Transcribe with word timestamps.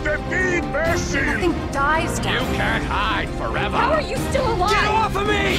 The 0.00 0.18
Bessie? 0.72 1.20
Nothing 1.22 1.54
dies 1.72 2.18
down. 2.18 2.34
You 2.34 2.56
can't 2.58 2.84
hide 2.84 3.28
forever. 3.30 3.76
How 3.76 3.92
are 3.92 4.02
you 4.02 4.16
still 4.30 4.46
alive? 4.52 4.70
Get 4.70 4.84
off 4.84 5.16
of 5.16 5.26
me! 5.26 5.56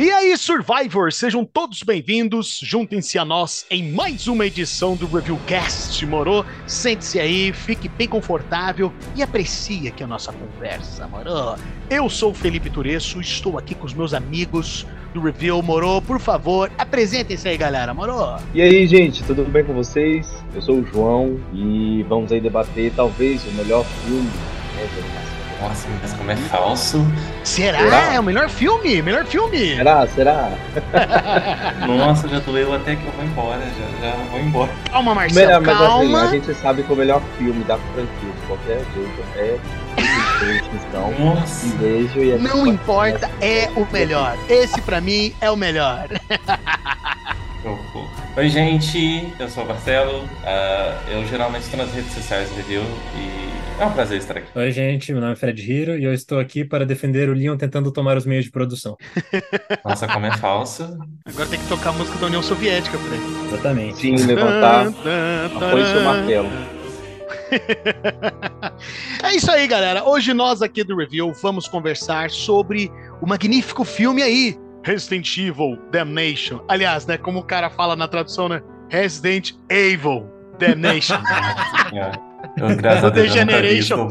E 0.00 0.10
aí, 0.12 0.36
Survivors, 0.38 1.16
sejam 1.16 1.44
todos 1.44 1.82
bem-vindos, 1.82 2.60
juntem-se 2.62 3.18
a 3.18 3.24
nós 3.24 3.66
em 3.68 3.90
mais 3.92 4.28
uma 4.28 4.46
edição 4.46 4.94
do 4.94 5.08
Reviewcast, 5.08 6.06
moro? 6.06 6.46
Sente-se 6.68 7.18
aí, 7.18 7.52
fique 7.52 7.88
bem 7.88 8.06
confortável 8.06 8.92
e 9.16 9.24
aprecie 9.24 9.88
aqui 9.88 10.04
a 10.04 10.06
nossa 10.06 10.32
conversa, 10.32 11.08
moro? 11.08 11.58
Eu 11.90 12.08
sou 12.08 12.30
o 12.30 12.34
Felipe 12.34 12.70
Turesso, 12.70 13.20
estou 13.20 13.58
aqui 13.58 13.74
com 13.74 13.86
os 13.86 13.92
meus 13.92 14.14
amigos 14.14 14.86
do 15.18 15.24
Review, 15.24 15.60
moro? 15.62 16.00
Por 16.02 16.20
favor, 16.20 16.70
apresentem-se 16.78 17.48
aí, 17.48 17.56
galera, 17.56 17.92
moro? 17.92 18.36
E 18.54 18.62
aí, 18.62 18.86
gente, 18.86 19.22
tudo 19.24 19.44
bem 19.44 19.64
com 19.64 19.74
vocês? 19.74 20.32
Eu 20.54 20.62
sou 20.62 20.76
o 20.76 20.86
João 20.86 21.38
e 21.52 22.04
vamos 22.08 22.32
aí 22.32 22.40
debater 22.40 22.92
talvez 22.94 23.44
o 23.46 23.52
melhor 23.52 23.84
filme 23.84 24.30
né. 24.76 25.28
Nossa, 25.60 25.88
mas 26.00 26.12
como 26.12 26.30
é 26.30 26.36
falso. 26.36 27.04
Será? 27.42 27.78
Será? 27.78 28.14
É 28.14 28.20
o 28.20 28.22
melhor 28.22 28.48
filme, 28.48 29.02
melhor 29.02 29.24
filme! 29.24 29.74
Será? 29.74 30.06
Será? 30.06 30.50
Nossa, 31.84 32.28
já 32.28 32.38
doeu 32.38 32.72
até 32.72 32.94
que 32.94 33.04
eu 33.04 33.10
vou 33.10 33.24
embora. 33.24 33.60
Já, 33.60 34.08
já 34.08 34.16
vou 34.30 34.38
embora. 34.38 34.70
Calma, 34.88 35.16
Marcelo, 35.16 35.46
Melhor, 35.46 35.60
mas 35.62 35.74
assim, 35.74 35.84
calma. 35.84 36.22
a 36.22 36.26
gente 36.28 36.54
sabe 36.54 36.84
que 36.84 36.92
o 36.92 36.96
melhor 36.96 37.20
filme 37.36 37.64
da 37.64 37.76
franquia 37.76 38.30
de 38.40 38.46
qualquer 38.46 38.84
jeito 38.94 39.24
é 39.34 39.58
então 40.72 41.12
Nossa. 41.18 41.66
um 41.66 41.70
beijo 41.78 42.20
e 42.20 42.38
Não 42.38 42.66
importa, 42.66 43.30
é 43.40 43.68
o 43.76 43.86
melhor. 43.92 44.36
Esse 44.48 44.80
pra 44.82 45.00
mim 45.00 45.34
é 45.40 45.50
o 45.50 45.56
melhor. 45.56 46.08
Oi, 48.36 48.48
gente. 48.48 49.32
Eu 49.36 49.48
sou 49.48 49.64
o 49.64 49.66
Marcelo. 49.66 50.28
Ah, 50.44 50.96
eu 51.10 51.26
geralmente 51.26 51.62
estou 51.62 51.76
nas 51.76 51.92
redes 51.92 52.12
sociais 52.12 52.48
do 52.48 52.54
review 52.54 52.82
e 53.16 53.82
é 53.82 53.84
um 53.84 53.92
prazer 53.92 54.18
estar 54.18 54.36
aqui. 54.36 54.46
Oi, 54.54 54.70
gente, 54.70 55.10
meu 55.12 55.20
nome 55.20 55.32
é 55.32 55.36
Fred 55.36 55.60
Hiro 55.60 55.98
e 55.98 56.04
eu 56.04 56.14
estou 56.14 56.38
aqui 56.38 56.64
para 56.64 56.86
defender 56.86 57.28
o 57.28 57.32
Leon 57.32 57.56
tentando 57.56 57.90
tomar 57.90 58.16
os 58.16 58.24
meios 58.24 58.44
de 58.44 58.52
produção. 58.52 58.96
Nossa, 59.84 60.06
como 60.06 60.26
é 60.26 60.36
falso. 60.36 60.84
Agora 61.26 61.48
tem 61.48 61.58
que 61.58 61.66
tocar 61.66 61.90
a 61.90 61.92
música 61.94 62.16
da 62.18 62.26
União 62.26 62.42
Soviética, 62.42 62.96
Fred. 62.96 63.22
Exatamente. 63.48 63.98
Sim, 63.98 64.14
levantar, 64.14 64.86
apoie 64.86 65.84
seu 65.86 66.02
martelo. 66.02 66.77
É 69.22 69.34
isso 69.34 69.50
aí, 69.50 69.66
galera. 69.66 70.04
Hoje 70.04 70.32
nós 70.32 70.62
aqui 70.62 70.84
do 70.84 70.96
Review 70.96 71.32
vamos 71.42 71.66
conversar 71.66 72.30
sobre 72.30 72.90
o 73.20 73.26
magnífico 73.26 73.84
filme 73.84 74.22
aí, 74.22 74.56
Resident 74.84 75.36
Evil 75.36 75.78
Damnation. 75.90 76.60
Aliás, 76.68 77.06
né, 77.06 77.18
como 77.18 77.40
o 77.40 77.44
cara 77.44 77.68
fala 77.70 77.96
na 77.96 78.06
tradução, 78.06 78.48
né? 78.48 78.62
Resident 78.88 79.52
Evil 79.68 80.26
Damnation. 80.58 81.20
Eu, 82.60 82.76
graças 82.76 83.04
a 83.04 83.10
Deus, 83.10 83.28
Degeneration. 83.28 84.08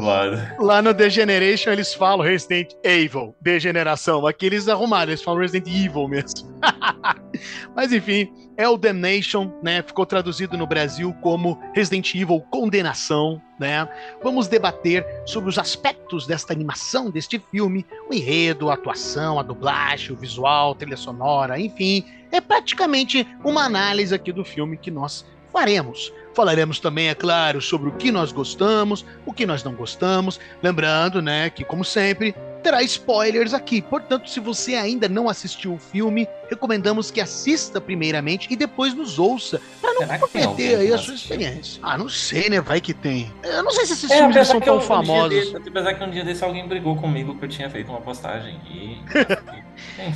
Lá 0.58 0.80
no 0.80 0.94
Degeneration 0.94 1.70
eles 1.70 1.94
falam 1.94 2.26
Resident 2.26 2.72
Evil, 2.82 3.34
Degeneração. 3.40 4.26
Aqui 4.26 4.46
eles 4.46 4.68
arrumaram, 4.68 5.10
eles 5.10 5.22
falam 5.22 5.40
Resident 5.40 5.66
Evil 5.66 6.08
mesmo. 6.08 6.48
Mas 7.74 7.92
enfim, 7.92 8.30
é 8.56 8.68
o 8.68 8.76
Damnation, 8.76 9.52
né? 9.62 9.82
Ficou 9.82 10.04
traduzido 10.04 10.56
no 10.56 10.66
Brasil 10.66 11.14
como 11.20 11.60
Resident 11.74 12.14
Evil 12.14 12.40
Condenação, 12.50 13.40
né? 13.58 13.88
Vamos 14.22 14.48
debater 14.48 15.06
sobre 15.26 15.48
os 15.48 15.58
aspectos 15.58 16.26
desta 16.26 16.52
animação, 16.52 17.10
deste 17.10 17.40
filme, 17.50 17.86
o 18.10 18.14
enredo, 18.14 18.70
a 18.70 18.74
atuação, 18.74 19.38
a 19.38 19.42
dublagem, 19.42 20.12
o 20.12 20.16
visual, 20.16 20.72
a 20.72 20.74
trilha 20.74 20.96
sonora, 20.96 21.60
enfim. 21.60 22.04
É 22.32 22.40
praticamente 22.40 23.26
uma 23.44 23.64
análise 23.64 24.14
aqui 24.14 24.32
do 24.32 24.44
filme 24.44 24.76
que 24.76 24.90
nós 24.90 25.24
faremos. 25.58 26.12
Falaremos 26.34 26.78
também, 26.78 27.08
é 27.08 27.14
claro, 27.16 27.60
sobre 27.60 27.88
o 27.88 27.92
que 27.92 28.12
nós 28.12 28.30
gostamos, 28.30 29.04
o 29.26 29.32
que 29.32 29.44
nós 29.44 29.64
não 29.64 29.72
gostamos. 29.74 30.38
Lembrando, 30.62 31.20
né, 31.20 31.50
que 31.50 31.64
como 31.64 31.84
sempre, 31.84 32.32
terá 32.62 32.80
spoilers 32.82 33.52
aqui. 33.52 33.82
Portanto, 33.82 34.30
se 34.30 34.38
você 34.38 34.76
ainda 34.76 35.08
não 35.08 35.28
assistiu 35.28 35.74
o 35.74 35.78
filme, 35.78 36.28
recomendamos 36.48 37.10
que 37.10 37.20
assista 37.20 37.80
primeiramente 37.80 38.46
e 38.50 38.54
depois 38.54 38.94
nos 38.94 39.18
ouça, 39.18 39.60
para 39.80 39.94
não 39.94 39.98
Será 40.02 40.18
comprometer 40.20 40.78
aí 40.78 40.92
a 40.92 40.98
sua 40.98 41.14
experiência. 41.14 41.80
Ah, 41.82 41.98
não 41.98 42.08
sei, 42.08 42.48
né? 42.48 42.60
Vai 42.60 42.80
que 42.80 42.94
tem. 42.94 43.32
Eu 43.42 43.64
não 43.64 43.72
sei 43.72 43.86
se 43.86 43.94
esses 43.94 44.10
É, 44.10 44.18
filmes 44.18 44.46
são 44.46 44.60
tão 44.60 44.74
eu- 44.74 44.78
um 44.78 44.82
famosos. 44.82 45.30
desse- 45.30 45.56
apesar 45.56 45.94
que 45.94 46.04
um 46.04 46.10
dia 46.10 46.24
desse 46.24 46.44
alguém 46.44 46.68
brigou 46.68 46.94
comigo 46.94 47.34
que 47.36 47.44
eu 47.44 47.48
tinha 47.48 47.68
feito 47.68 47.90
uma 47.90 48.00
postagem 48.00 48.60
e. 48.70 48.98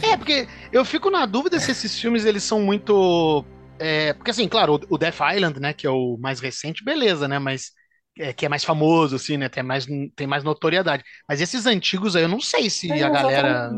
É, 0.02 0.16
porque 0.16 0.46
eu 0.72 0.84
fico 0.84 1.08
na 1.10 1.24
dúvida 1.26 1.58
se 1.60 1.70
esses 1.70 1.98
filmes 1.98 2.24
eles 2.24 2.42
são 2.44 2.60
muito. 2.60 3.44
É, 3.82 4.14
porque 4.14 4.30
assim, 4.30 4.48
claro, 4.48 4.80
o- 4.90 4.98
Death 4.98 5.18
Island, 5.34 5.60
né, 5.60 5.72
que 5.74 5.86
é 5.86 5.90
o 5.90 6.16
mais 6.18 6.40
recente, 6.40 6.84
beleza, 6.84 7.28
né? 7.28 7.38
Mas 7.38 7.72
é, 8.18 8.32
que 8.32 8.46
é 8.46 8.48
mais 8.48 8.64
famoso, 8.64 9.16
assim, 9.16 9.36
né? 9.36 9.48
Tem 9.48 9.62
mais, 9.62 9.86
tem 10.16 10.26
mais 10.26 10.44
notoriedade. 10.44 11.02
Mas 11.28 11.40
esses 11.40 11.66
antigos 11.66 12.14
aí, 12.16 12.22
eu 12.24 12.28
não 12.28 12.40
sei 12.40 12.70
se 12.70 13.02
É, 13.02 13.04
a 13.04 13.08
galera, 13.10 13.72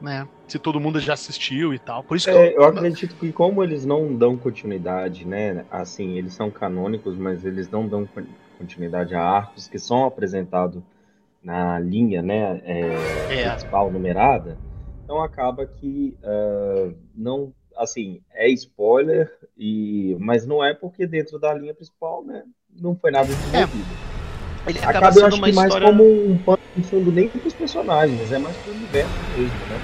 né? 0.00 0.28
Se 0.50 0.58
todo 0.58 0.80
mundo 0.80 1.00
já 1.00 1.14
assistiu 1.14 1.74
e 1.74 1.80
tal. 1.80 2.04
Por 2.04 2.16
isso 2.16 2.28
que 2.28 2.36
É, 2.36 2.56
eu 2.56 2.64
acredito 2.64 3.16
que 3.16 3.32
como 3.32 3.64
eles 3.64 3.84
não 3.84 4.16
dão 4.16 4.36
continuidade, 4.38 5.26
né? 5.26 5.66
Assim, 5.70 6.16
eles 6.18 6.34
são 6.34 6.50
canônicos, 6.50 7.16
mas 7.16 7.44
eles 7.44 7.68
não 7.68 7.88
dão 7.88 8.06
con- 8.06 8.26
continuidade 8.58 9.14
a 9.14 9.20
arcos 9.22 9.66
que 9.66 9.78
são 9.78 10.04
apresentados 10.04 10.82
na 11.42 11.78
linha, 11.80 12.22
né? 12.22 12.60
é, 12.64 13.28
É. 13.28 13.42
principal 13.42 13.90
numerada. 13.92 14.58
Então 15.04 15.22
acaba 15.22 15.66
que 15.66 16.16
ah, 16.24 16.92
não, 17.14 17.52
assim, 17.76 18.20
é 18.34 18.48
spoiler 18.50 19.30
e, 19.56 20.16
mas 20.20 20.46
não 20.46 20.64
é 20.64 20.74
porque 20.74 21.06
dentro 21.06 21.38
da 21.38 21.52
linha 21.54 21.74
principal, 21.74 22.24
né? 22.24 22.42
Não 22.80 22.94
foi 22.96 23.10
nada 23.10 23.26
desenvolvido. 23.26 23.86
ele 24.66 24.78
acaba, 24.78 24.90
Acaba, 24.90 25.06
eu 25.08 25.12
sendo 25.12 25.26
acho 25.26 25.42
que 25.42 25.52
mais 25.52 25.66
história. 25.68 25.86
como 25.88 26.04
um 26.04 26.38
pano 26.38 26.58
de 26.76 26.82
fundo 26.84 27.12
nem 27.12 27.28
para 27.28 27.46
os 27.46 27.54
personagens, 27.54 28.32
é 28.32 28.38
mais 28.38 28.56
para 28.56 28.72
o 28.72 28.74
universo 28.76 29.12
mesmo, 29.36 29.54
né? 29.68 29.80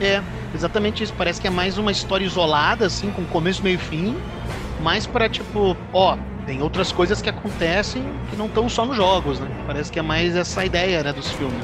É, 0.00 0.22
exatamente 0.54 1.02
isso. 1.02 1.12
Parece 1.16 1.40
que 1.40 1.46
é 1.46 1.50
mais 1.50 1.76
uma 1.78 1.90
história 1.90 2.24
isolada, 2.24 2.86
assim, 2.86 3.10
com 3.10 3.24
começo, 3.24 3.62
meio 3.62 3.74
e 3.76 3.78
fim. 3.78 4.16
Mais 4.80 5.06
pra, 5.06 5.28
tipo, 5.28 5.76
ó, 5.92 6.16
tem 6.46 6.62
outras 6.62 6.92
coisas 6.92 7.20
que 7.20 7.28
acontecem 7.28 8.02
que 8.30 8.36
não 8.36 8.46
estão 8.46 8.68
só 8.68 8.86
nos 8.86 8.96
jogos, 8.96 9.40
né? 9.40 9.48
Parece 9.66 9.90
que 9.90 9.98
é 9.98 10.02
mais 10.02 10.36
essa 10.36 10.64
ideia, 10.64 11.02
né, 11.02 11.12
dos 11.12 11.28
filmes. 11.32 11.58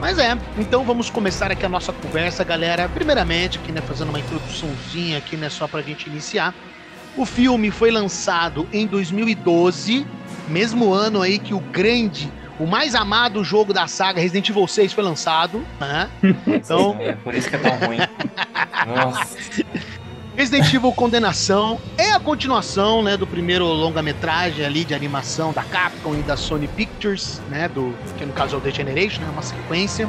Mas 0.00 0.18
é, 0.18 0.36
então 0.58 0.84
vamos 0.84 1.08
começar 1.08 1.50
aqui 1.50 1.64
a 1.64 1.68
nossa 1.68 1.92
conversa, 1.92 2.44
galera. 2.44 2.88
Primeiramente, 2.88 3.58
aqui, 3.58 3.72
né, 3.72 3.80
fazendo 3.80 4.10
uma 4.10 4.20
introduçãozinha 4.20 5.18
aqui, 5.18 5.36
né, 5.36 5.48
só 5.48 5.66
pra 5.66 5.80
gente 5.82 6.08
iniciar. 6.08 6.54
O 7.16 7.24
filme 7.24 7.70
foi 7.70 7.90
lançado 7.90 8.68
em 8.72 8.86
2012, 8.86 10.06
mesmo 10.48 10.92
ano 10.92 11.22
aí 11.22 11.38
que 11.38 11.54
o 11.54 11.60
grande, 11.60 12.30
o 12.60 12.66
mais 12.66 12.94
amado 12.94 13.42
jogo 13.42 13.72
da 13.72 13.86
saga 13.86 14.20
Resident 14.20 14.50
Evil 14.50 14.66
6 14.66 14.92
foi 14.92 15.02
lançado, 15.02 15.64
né? 15.80 16.10
Então, 16.46 16.96
É 17.00 17.12
por 17.14 17.34
isso 17.34 17.48
que 17.48 17.56
é 17.56 17.58
tão 17.58 17.76
ruim. 17.78 17.98
Nossa. 18.86 19.36
Resident 20.36 20.74
Evil 20.74 20.92
Condenação 20.92 21.80
é 21.96 22.12
a 22.12 22.20
continuação, 22.20 23.02
né, 23.02 23.16
do 23.16 23.26
primeiro 23.26 23.64
longa-metragem 23.64 24.66
ali 24.66 24.84
de 24.84 24.92
animação 24.92 25.50
da 25.50 25.64
Capcom 25.64 26.14
e 26.14 26.22
da 26.22 26.36
Sony 26.36 26.68
Pictures, 26.68 27.40
né, 27.48 27.70
do 27.70 27.96
que 28.18 28.26
no 28.26 28.34
caso 28.34 28.54
é 28.54 28.58
o 28.58 28.60
The 28.60 28.70
Generation, 28.70 29.22
né, 29.22 29.30
uma 29.30 29.40
sequência. 29.40 30.06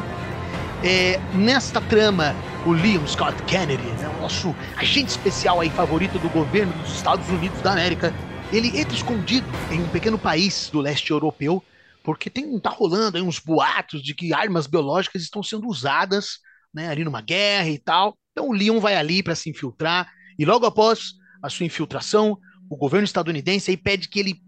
É, 0.83 1.17
nesta 1.33 1.79
trama, 1.79 2.35
o 2.65 2.73
Leon 2.73 3.07
Scott 3.07 3.41
Kennedy, 3.43 3.81
né, 3.83 4.13
o 4.17 4.21
nosso 4.21 4.53
agente 4.75 5.07
especial 5.07 5.61
aí 5.61 5.69
favorito 5.69 6.19
do 6.19 6.27
governo 6.27 6.73
dos 6.73 6.93
Estados 6.93 7.29
Unidos 7.29 7.61
da 7.61 7.71
América, 7.71 8.13
ele 8.51 8.77
entra 8.77 8.93
escondido 8.93 9.47
em 9.71 9.81
um 9.81 9.87
pequeno 9.87 10.19
país 10.19 10.69
do 10.69 10.81
leste 10.81 11.09
europeu, 11.09 11.63
porque 12.03 12.29
tem 12.29 12.59
tá 12.59 12.69
rolando 12.69 13.15
aí 13.15 13.23
uns 13.23 13.39
boatos 13.39 14.03
de 14.03 14.13
que 14.13 14.33
armas 14.33 14.67
biológicas 14.67 15.21
estão 15.21 15.41
sendo 15.41 15.69
usadas, 15.69 16.39
né, 16.73 16.89
ali 16.89 17.05
numa 17.05 17.21
guerra 17.21 17.69
e 17.69 17.79
tal. 17.79 18.17
Então 18.33 18.49
o 18.49 18.53
Leon 18.53 18.81
vai 18.81 18.97
ali 18.97 19.23
para 19.23 19.33
se 19.33 19.49
infiltrar 19.49 20.16
e 20.37 20.45
logo 20.45 20.65
após 20.65 21.15
a 21.41 21.49
sua 21.49 21.65
infiltração, 21.65 22.37
o 22.69 22.75
governo 22.75 23.05
estadunidense 23.05 23.71
aí 23.71 23.77
pede 23.77 24.09
que 24.09 24.19
ele 24.19 24.41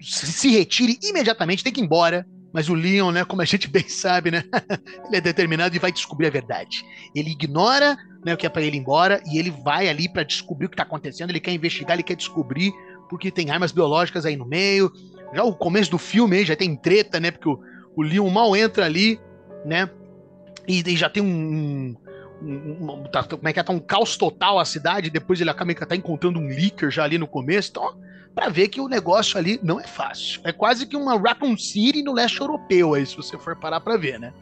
se 0.00 0.48
retire 0.50 0.98
imediatamente, 1.02 1.64
tem 1.64 1.72
que 1.72 1.80
ir 1.80 1.84
embora. 1.84 2.26
Mas 2.52 2.68
o 2.68 2.74
Leon, 2.74 3.10
né, 3.10 3.24
como 3.24 3.42
a 3.42 3.44
gente 3.44 3.66
bem 3.68 3.88
sabe, 3.88 4.30
né, 4.30 4.44
ele 5.06 5.16
é 5.16 5.20
determinado 5.20 5.74
e 5.74 5.78
vai 5.78 5.90
descobrir 5.90 6.28
a 6.28 6.30
verdade. 6.30 6.84
Ele 7.14 7.30
ignora, 7.30 7.96
né, 8.24 8.32
o 8.32 8.36
que 8.36 8.46
é 8.46 8.48
para 8.48 8.62
ele 8.62 8.76
ir 8.76 8.80
embora 8.80 9.20
e 9.26 9.38
ele 9.38 9.50
vai 9.50 9.88
ali 9.88 10.08
para 10.08 10.22
descobrir 10.22 10.66
o 10.66 10.68
que 10.68 10.76
tá 10.76 10.84
acontecendo. 10.84 11.30
Ele 11.30 11.40
quer 11.40 11.52
investigar, 11.52 11.96
ele 11.96 12.04
quer 12.04 12.16
descobrir 12.16 12.72
porque 13.10 13.30
tem 13.30 13.50
armas 13.50 13.72
biológicas 13.72 14.24
aí 14.24 14.36
no 14.36 14.46
meio. 14.46 14.92
Já 15.34 15.42
o 15.42 15.54
começo 15.54 15.90
do 15.90 15.98
filme 15.98 16.36
aí 16.36 16.44
já 16.44 16.54
tem 16.54 16.76
treta, 16.76 17.18
né, 17.18 17.32
porque 17.32 17.48
o, 17.48 17.60
o 17.96 18.02
Leon 18.02 18.30
mal 18.30 18.54
entra 18.54 18.84
ali, 18.84 19.18
né, 19.64 19.90
e, 20.68 20.80
e 20.86 20.96
já 20.96 21.10
tem 21.10 21.22
um, 21.22 21.96
um- 22.42 22.92
um- 22.92 23.04
tá- 23.04 23.22
como 23.24 23.48
é 23.48 23.52
que 23.52 23.60
é? 23.60 23.62
Tá 23.62 23.72
um 23.72 23.78
caos 23.78 24.16
total 24.16 24.58
a 24.58 24.64
cidade, 24.64 25.10
depois 25.10 25.40
ele 25.40 25.50
acaba 25.50 25.74
tá 25.74 25.96
encontrando 25.96 26.38
um 26.38 26.46
leaker 26.46 26.90
já 26.90 27.04
ali 27.04 27.18
no 27.18 27.26
começo, 27.26 27.70
então, 27.70 27.96
pra 28.34 28.48
ver 28.48 28.68
que 28.68 28.80
o 28.80 28.88
negócio 28.88 29.38
ali 29.38 29.58
não 29.62 29.80
é 29.80 29.86
fácil. 29.86 30.40
É 30.44 30.52
quase 30.52 30.86
que 30.86 30.96
uma 30.96 31.18
Raccoon 31.18 31.56
City 31.56 32.02
no 32.02 32.12
leste 32.12 32.40
europeu 32.40 32.94
aí, 32.94 33.06
se 33.06 33.16
você 33.16 33.38
for 33.38 33.56
parar 33.56 33.80
pra 33.80 33.96
ver, 33.96 34.18
né? 34.18 34.32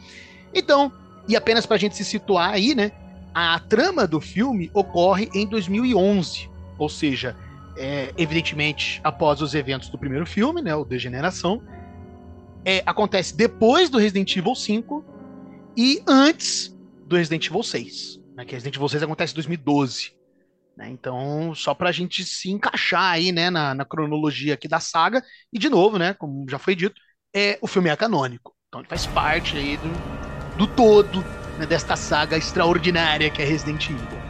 Então, 0.55 0.91
e 1.29 1.37
apenas 1.37 1.67
pra 1.67 1.77
gente 1.77 1.97
se 1.97 2.05
situar 2.05 2.51
aí, 2.51 2.75
né? 2.75 2.93
A 3.35 3.59
trama 3.61 4.07
do 4.07 4.21
filme 4.21 4.71
ocorre 4.75 5.29
em 5.35 5.47
2011, 5.47 6.51
ou 6.79 6.89
seja, 6.89 7.37
é, 7.77 8.13
evidentemente, 8.19 9.01
após 9.03 9.41
os 9.41 9.55
eventos 9.55 9.89
do 9.89 9.99
primeiro 9.99 10.27
filme, 10.27 10.61
né, 10.61 10.75
o 10.75 10.85
Degeneração. 10.85 11.63
É, 12.65 12.83
acontece 12.87 13.37
depois 13.37 13.91
do 13.91 13.99
Resident 13.99 14.37
Evil 14.37 14.55
5 14.55 15.05
e 15.77 16.03
antes 16.07 16.72
do 17.13 17.19
Resident 17.19 17.47
Evil 17.47 17.63
6. 17.63 18.21
Né, 18.35 18.45
que 18.45 18.53
Resident 18.53 18.77
Evil 18.77 18.89
6 18.89 19.03
acontece 19.03 19.33
em 19.33 19.37
2012. 19.37 20.13
Né, 20.77 20.89
então, 20.91 21.55
só 21.55 21.75
pra 21.75 21.93
gente 21.93 22.25
se 22.25 22.51
encaixar 22.51 23.13
aí, 23.13 23.31
né, 23.31 23.51
na, 23.51 23.75
na, 23.75 23.85
cronologia 23.85 24.55
aqui 24.55 24.67
da 24.67 24.81
saga. 24.81 25.23
E, 25.53 25.59
de 25.59 25.69
novo, 25.69 25.99
né, 25.99 26.15
como 26.15 26.49
já 26.49 26.59
foi 26.59 26.75
dito, 26.75 27.01
é, 27.35 27.59
o 27.61 27.67
filme 27.67 27.91
é 27.91 27.97
canônico. 27.97 28.55
Então 28.69 28.81
ele 28.81 28.89
faz 28.89 29.07
parte 29.07 29.57
aí 29.57 29.77
do, 29.77 30.57
do 30.57 30.67
todo 30.67 31.23
né, 31.59 31.67
desta 31.67 31.95
saga 31.95 32.39
extraordinária 32.39 33.31
que 33.31 33.43
é 33.43 33.45
Resident 33.45 33.91
Evil. 33.91 34.23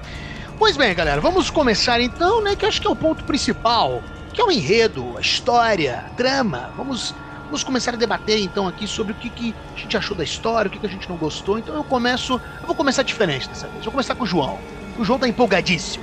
Pois 0.59 0.77
bem, 0.77 0.95
galera, 0.95 1.21
vamos 1.21 1.51
começar 1.51 2.01
então, 2.01 2.41
né? 2.41 2.55
Que 2.55 2.67
acho 2.67 2.81
que 2.81 2.87
é 2.87 2.91
o 2.91 2.97
ponto 2.97 3.25
principal, 3.25 4.03
que 4.33 4.41
é 4.41 4.45
o 4.45 4.51
enredo, 4.51 5.17
a 5.17 5.21
história, 5.21 5.99
a 6.07 6.11
trama. 6.11 6.73
Vamos, 6.77 7.15
vamos 7.53 7.63
começar 7.63 7.93
a 7.93 7.97
debater 7.97 8.43
então 8.43 8.67
aqui 8.67 8.87
sobre 8.87 9.13
o 9.13 9.15
que, 9.15 9.29
que 9.29 9.55
a 9.77 9.79
gente 9.79 9.95
achou 9.95 10.17
da 10.17 10.25
história, 10.25 10.71
o 10.71 10.73
que, 10.73 10.79
que 10.79 10.87
a 10.87 10.89
gente 10.89 11.07
não 11.07 11.19
gostou. 11.19 11.59
Então 11.59 11.75
eu 11.75 11.85
começo, 11.85 12.41
eu 12.61 12.67
vou 12.67 12.75
começar 12.75 13.03
diferente 13.03 13.47
dessa 13.47 13.69
vez. 13.69 13.85
Vou 13.85 13.93
começar 13.93 14.15
com 14.15 14.25
o 14.25 14.27
João. 14.27 14.59
O 14.99 15.05
João 15.05 15.19
tá 15.19 15.29
empolgadíssimo. 15.29 16.03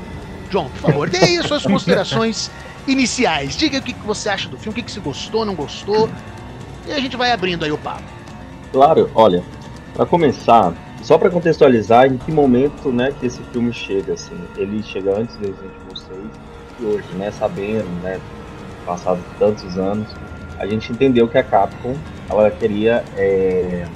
João, 0.52 0.70
por 0.70 0.80
favor, 0.80 1.10
dê 1.10 1.18
aí 1.18 1.38
as 1.40 1.48
suas 1.48 1.64
considerações 1.66 2.52
iniciais. 2.88 3.58
Diga 3.58 3.80
o 3.80 3.82
que, 3.82 3.94
que 3.94 4.06
você 4.06 4.30
acha 4.30 4.48
do 4.48 4.58
filme, 4.58 4.74
o 4.74 4.76
que, 4.76 4.84
que 4.84 4.92
você 4.92 5.00
gostou, 5.00 5.44
não 5.44 5.56
gostou. 5.56 6.08
E 6.88 6.92
a 6.92 7.00
gente 7.00 7.18
vai 7.18 7.32
abrindo 7.32 7.66
aí 7.66 7.72
o 7.72 7.80
papo. 7.80 8.04
Claro, 8.72 9.10
olha, 9.16 9.44
para 9.96 10.06
começar, 10.06 10.72
só 11.02 11.18
para 11.18 11.32
contextualizar 11.32 12.06
em 12.06 12.18
que 12.18 12.32
momento, 12.32 12.92
né, 12.92 13.12
que 13.20 13.26
esse 13.26 13.42
filme 13.52 13.74
chega, 13.74 14.14
assim, 14.14 14.38
ele 14.56 14.84
chega 14.84 15.18
antes 15.18 15.36
do 15.38 15.48
Resident 15.48 15.72
Evil 15.82 15.96
6 15.96 16.20
e 16.80 16.86
hoje, 16.86 17.08
né, 17.18 17.32
sabendo, 17.32 17.90
né, 18.04 18.20
passados 18.86 19.24
tantos 19.40 19.80
anos, 19.80 20.08
a 20.60 20.68
gente 20.68 20.92
entendeu 20.92 21.28
que 21.28 21.38
a 21.38 21.44
Capcom, 21.44 21.96
ela 22.30 22.52
queria 22.52 23.04
é, 23.18 23.88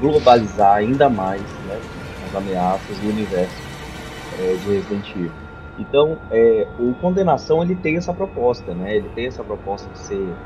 globalizar 0.00 0.76
ainda 0.76 1.10
mais, 1.10 1.42
né, 1.66 1.80
as 2.26 2.34
ameaças 2.34 2.96
e 3.02 3.06
o 3.06 3.10
universo 3.10 3.62
é, 4.38 4.54
de 4.54 4.68
Resident 4.68 5.10
Evil. 5.10 5.32
Então, 5.78 6.16
é, 6.30 6.68
o 6.78 6.94
Condenação, 6.94 7.62
ele 7.62 7.74
tem 7.74 7.96
essa 7.96 8.14
proposta, 8.14 8.72
né, 8.72 8.96
ele 8.96 9.08
tem 9.10 9.26
essa 9.26 9.42
proposta 9.42 9.90
de 9.90 9.98
ser 9.98 10.36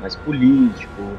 mais 0.00 0.14
político, 0.14 1.18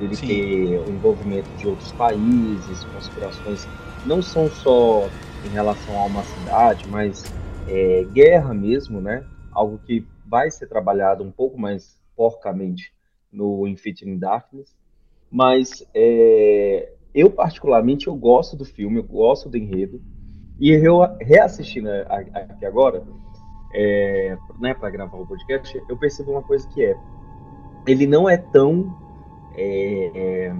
ele 0.00 0.16
ter 0.16 0.80
o 0.80 0.90
envolvimento 0.90 1.48
de 1.56 1.68
outros 1.68 1.92
países, 1.92 2.84
conspirações 2.84 3.68
não 4.04 4.20
são 4.20 4.50
só 4.50 5.08
em 5.44 5.50
relação 5.50 5.96
a 5.96 6.04
uma 6.06 6.22
cidade, 6.24 6.88
mas 6.88 7.24
é, 7.68 8.04
guerra 8.12 8.52
mesmo, 8.52 9.00
né? 9.00 9.24
Algo 9.52 9.78
que 9.86 10.04
vai 10.26 10.50
ser 10.50 10.66
trabalhado 10.66 11.22
um 11.22 11.30
pouco 11.30 11.60
mais 11.60 12.00
porcamente 12.16 12.92
no 13.32 13.66
Infinite 13.66 14.08
in 14.08 14.18
Darkness. 14.18 14.76
Mas 15.30 15.84
é, 15.94 16.92
eu 17.14 17.30
particularmente 17.30 18.06
eu 18.06 18.14
gosto 18.14 18.56
do 18.56 18.64
filme, 18.64 18.98
eu 18.98 19.04
gosto 19.04 19.48
do 19.48 19.56
enredo. 19.56 20.00
E 20.60 20.70
eu 20.70 21.00
reassistindo 21.20 21.88
aqui 21.90 22.64
agora, 22.64 23.02
é, 23.74 24.36
né, 24.60 24.74
para 24.74 24.90
gravar 24.90 25.16
o 25.16 25.26
podcast, 25.26 25.82
eu 25.88 25.96
percebo 25.96 26.32
uma 26.32 26.42
coisa 26.42 26.68
que 26.68 26.84
é, 26.84 26.96
ele 27.86 28.06
não 28.06 28.28
é 28.28 28.36
tão 28.36 28.94
é, 29.56 30.10
é, 30.14 30.54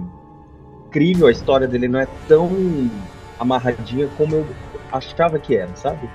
incrível, 0.87 1.27
a 1.27 1.31
história 1.31 1.67
dele 1.67 1.87
não 1.87 1.99
é 1.99 2.07
tão 2.27 2.49
amarradinha 3.39 4.07
como 4.17 4.35
eu 4.35 4.47
achava 4.91 5.39
que 5.39 5.55
era, 5.55 5.75
sabe? 5.75 6.09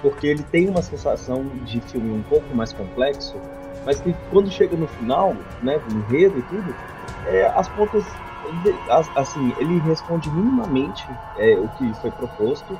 Porque 0.00 0.26
ele 0.26 0.42
tem 0.42 0.68
uma 0.68 0.82
sensação 0.82 1.44
de 1.64 1.80
filme 1.80 2.10
um 2.12 2.22
pouco 2.22 2.54
mais 2.54 2.72
complexo, 2.72 3.36
mas 3.84 4.00
que 4.00 4.14
quando 4.30 4.50
chega 4.50 4.76
no 4.76 4.86
final, 4.86 5.36
né, 5.62 5.78
do 5.78 5.96
enredo 5.96 6.38
e 6.38 6.42
tudo, 6.42 6.74
é, 7.26 7.46
as 7.54 7.68
pontas, 7.68 8.04
assim, 9.14 9.54
ele 9.58 9.78
responde 9.80 10.30
minimamente 10.30 11.06
é, 11.36 11.54
o 11.54 11.68
que 11.68 11.92
foi 12.00 12.10
proposto. 12.10 12.78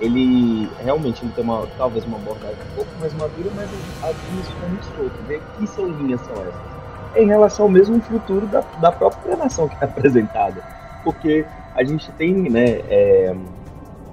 Ele 0.00 0.70
realmente 0.78 1.24
ele 1.24 1.32
tem 1.32 1.42
uma, 1.42 1.66
talvez 1.76 2.04
uma 2.04 2.18
abordagem 2.18 2.56
um 2.72 2.76
pouco 2.76 2.90
mais 3.00 3.12
madura, 3.14 3.50
mas 3.56 3.68
as 4.02 4.30
linhas 4.30 4.46
ficam 4.46 4.68
muito 4.68 4.84
soltas. 4.96 5.26
Ver 5.26 5.42
que 5.58 5.66
são 5.66 5.88
linhas 5.88 6.20
são 6.20 6.36
essas? 6.36 6.78
em 7.16 7.26
relação 7.26 7.66
ao 7.66 7.70
mesmo 7.70 8.00
futuro 8.00 8.46
da, 8.46 8.62
da 8.80 8.92
própria 8.92 9.36
nação 9.36 9.68
que 9.68 9.76
é 9.80 9.84
apresentada. 9.84 10.62
Porque 11.02 11.46
a 11.74 11.82
gente 11.84 12.10
tem, 12.12 12.32
né, 12.50 12.80
é, 12.88 13.34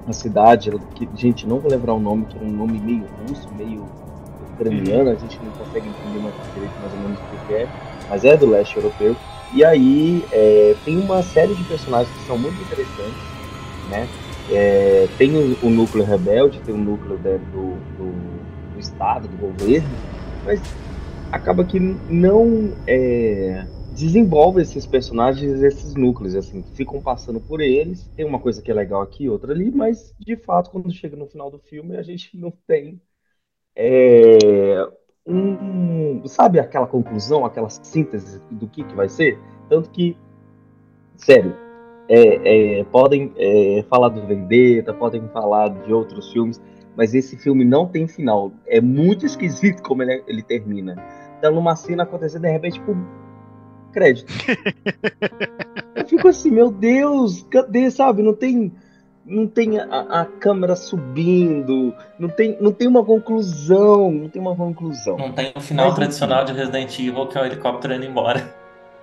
uma 0.03 0.13
cidade, 0.13 0.71
que, 0.93 1.07
gente, 1.15 1.47
não 1.47 1.59
vou 1.59 1.69
lembrar 1.69 1.93
o 1.93 1.99
nome, 1.99 2.25
que 2.25 2.37
é 2.37 2.41
um 2.41 2.51
nome 2.51 2.79
meio 2.79 3.05
russo, 3.27 3.49
meio 3.55 3.85
ucraniano, 4.55 5.11
a 5.11 5.15
gente 5.15 5.39
não 5.43 5.51
consegue 5.51 5.87
entender 5.87 6.19
mais 6.19 6.33
direito 6.53 6.79
mais 6.79 6.93
ou 6.93 6.99
menos 6.99 7.19
o 7.19 7.47
que 7.47 7.53
é, 7.53 7.67
mas 8.09 8.25
é 8.25 8.37
do 8.37 8.49
leste 8.49 8.77
europeu. 8.77 9.15
E 9.53 9.63
aí 9.63 10.25
é, 10.31 10.75
tem 10.83 10.97
uma 10.97 11.21
série 11.21 11.53
de 11.53 11.63
personagens 11.65 12.13
que 12.17 12.23
são 12.25 12.37
muito 12.37 12.59
interessantes, 12.61 13.21
né? 13.89 14.07
É, 14.51 15.07
tem 15.17 15.35
o, 15.35 15.57
o, 15.65 15.69
núcleo 15.69 16.03
rebelde, 16.03 16.59
tem 16.59 16.73
o 16.73 16.77
núcleo 16.77 17.17
do, 17.17 17.37
do, 17.97 18.73
do 18.73 18.79
Estado, 18.79 19.27
do 19.27 19.37
governo, 19.37 19.89
mas 20.43 20.61
acaba 21.31 21.63
que 21.63 21.79
não 21.79 22.71
é, 22.85 23.65
desenvolve 23.95 24.61
esses 24.61 24.85
personagens, 24.85 25.63
esses 25.63 25.95
núcleos, 25.95 26.35
assim, 26.35 26.61
ficam 26.73 27.01
passando 27.01 27.39
por 27.39 27.61
eles. 27.61 28.07
Tem 28.15 28.25
uma 28.25 28.39
coisa 28.39 28.61
que 28.61 28.69
é 28.69 28.73
legal 28.73 29.01
aqui, 29.01 29.27
outra 29.27 29.53
ali, 29.53 29.71
mas 29.71 30.13
de 30.19 30.35
fato, 30.35 30.69
quando 30.69 30.93
chega 30.93 31.15
no 31.15 31.27
final 31.27 31.49
do 31.49 31.57
filme, 31.57 31.95
a 31.97 32.03
gente 32.03 32.37
não 32.37 32.51
tem 32.67 33.01
é, 33.75 34.87
um, 35.27 36.21
sabe 36.25 36.59
aquela 36.59 36.87
conclusão, 36.87 37.45
aquela 37.45 37.69
síntese 37.69 38.41
do 38.51 38.67
que, 38.67 38.83
que 38.83 38.95
vai 38.95 39.09
ser? 39.09 39.39
Tanto 39.69 39.89
que, 39.89 40.17
sério, 41.15 41.55
é, 42.07 42.79
é, 42.79 42.83
podem 42.85 43.33
é, 43.37 43.83
falar 43.89 44.09
do 44.09 44.25
Vendetta, 44.25 44.93
podem 44.93 45.27
falar 45.29 45.69
de 45.69 45.91
outros 45.91 46.31
filmes, 46.31 46.61
mas 46.95 47.13
esse 47.13 47.35
filme 47.37 47.65
não 47.65 47.87
tem 47.87 48.07
final. 48.07 48.51
É 48.67 48.79
muito 48.79 49.25
esquisito 49.25 49.81
como 49.81 50.03
ele, 50.03 50.23
ele 50.27 50.41
termina. 50.41 50.95
Então, 51.37 51.53
numa 51.53 51.75
cena 51.75 52.03
acontecendo, 52.03 52.43
de 52.43 52.51
repente, 52.51 52.75
tipo, 52.75 52.95
crédito. 53.91 54.31
eu 55.95 56.07
fico 56.07 56.27
assim, 56.27 56.51
meu 56.51 56.71
Deus, 56.71 57.45
cadê, 57.49 57.89
sabe? 57.89 58.21
Não 58.21 58.33
tem 58.33 58.71
não 59.25 59.47
tem 59.47 59.79
a, 59.79 60.21
a, 60.21 60.25
câmera 60.25 60.75
subindo, 60.75 61.93
não 62.19 62.29
tem, 62.29 62.57
não 62.61 62.71
tem 62.71 62.87
uma 62.87 63.03
conclusão, 63.03 64.11
não 64.11 64.29
tem 64.29 64.41
uma 64.41 64.55
conclusão. 64.55 65.17
Não 65.17 65.31
tem 65.31 65.51
o 65.55 65.59
final 65.59 65.87
Mas, 65.87 65.95
tradicional 65.95 66.45
de 66.45 66.53
Resident 66.53 66.99
Evil, 66.99 67.27
que 67.27 67.37
é 67.37 67.41
o 67.41 67.45
helicóptero 67.45 67.95
indo 67.95 68.05
embora. 68.05 68.47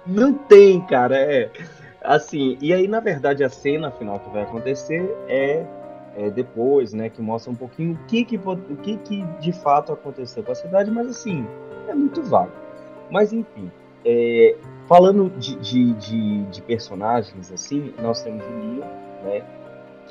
Não 0.07 0.33
tem, 0.33 0.81
cara, 0.83 1.17
é. 1.17 1.51
Assim, 2.03 2.57
e 2.61 2.73
aí, 2.73 2.87
na 2.87 3.01
verdade, 3.01 3.43
a 3.43 3.49
cena 3.49 3.91
final 3.91 4.19
que 4.21 4.31
vai 4.31 4.43
acontecer 4.43 5.09
é, 5.29 5.65
é 6.17 6.31
depois, 6.31 6.93
né, 6.93 7.09
que 7.09 7.21
mostra 7.21 7.51
um 7.51 7.55
pouquinho 7.55 7.95
o 7.95 8.07
que 8.07 8.25
que, 8.25 8.37
o 8.37 8.77
que 8.83 8.97
que 8.99 9.25
de 9.41 9.53
fato 9.53 9.93
aconteceu 9.93 10.43
com 10.43 10.53
a 10.53 10.55
cidade, 10.55 10.91
mas 10.91 11.09
assim, 11.09 11.47
é 11.89 11.95
muito 11.95 12.23
vago. 12.23 12.53
Mas 13.11 13.33
enfim, 13.33 13.71
é, 14.05 14.57
falando 14.89 15.31
de, 15.39 15.55
de, 15.57 15.93
de, 15.95 16.43
de, 16.45 16.63
personagens, 16.63 17.53
assim, 17.53 17.95
nós 18.01 18.23
temos 18.23 18.45
o 18.45 18.51
Leon, 18.51 18.87
né? 19.25 19.43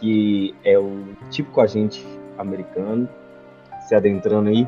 Que 0.02 0.54
é 0.66 0.78
o 0.78 1.04
típico 1.30 1.62
agente 1.62 2.06
americano, 2.38 3.08
se 3.88 3.96
adentrando 3.96 4.50
aí. 4.50 4.68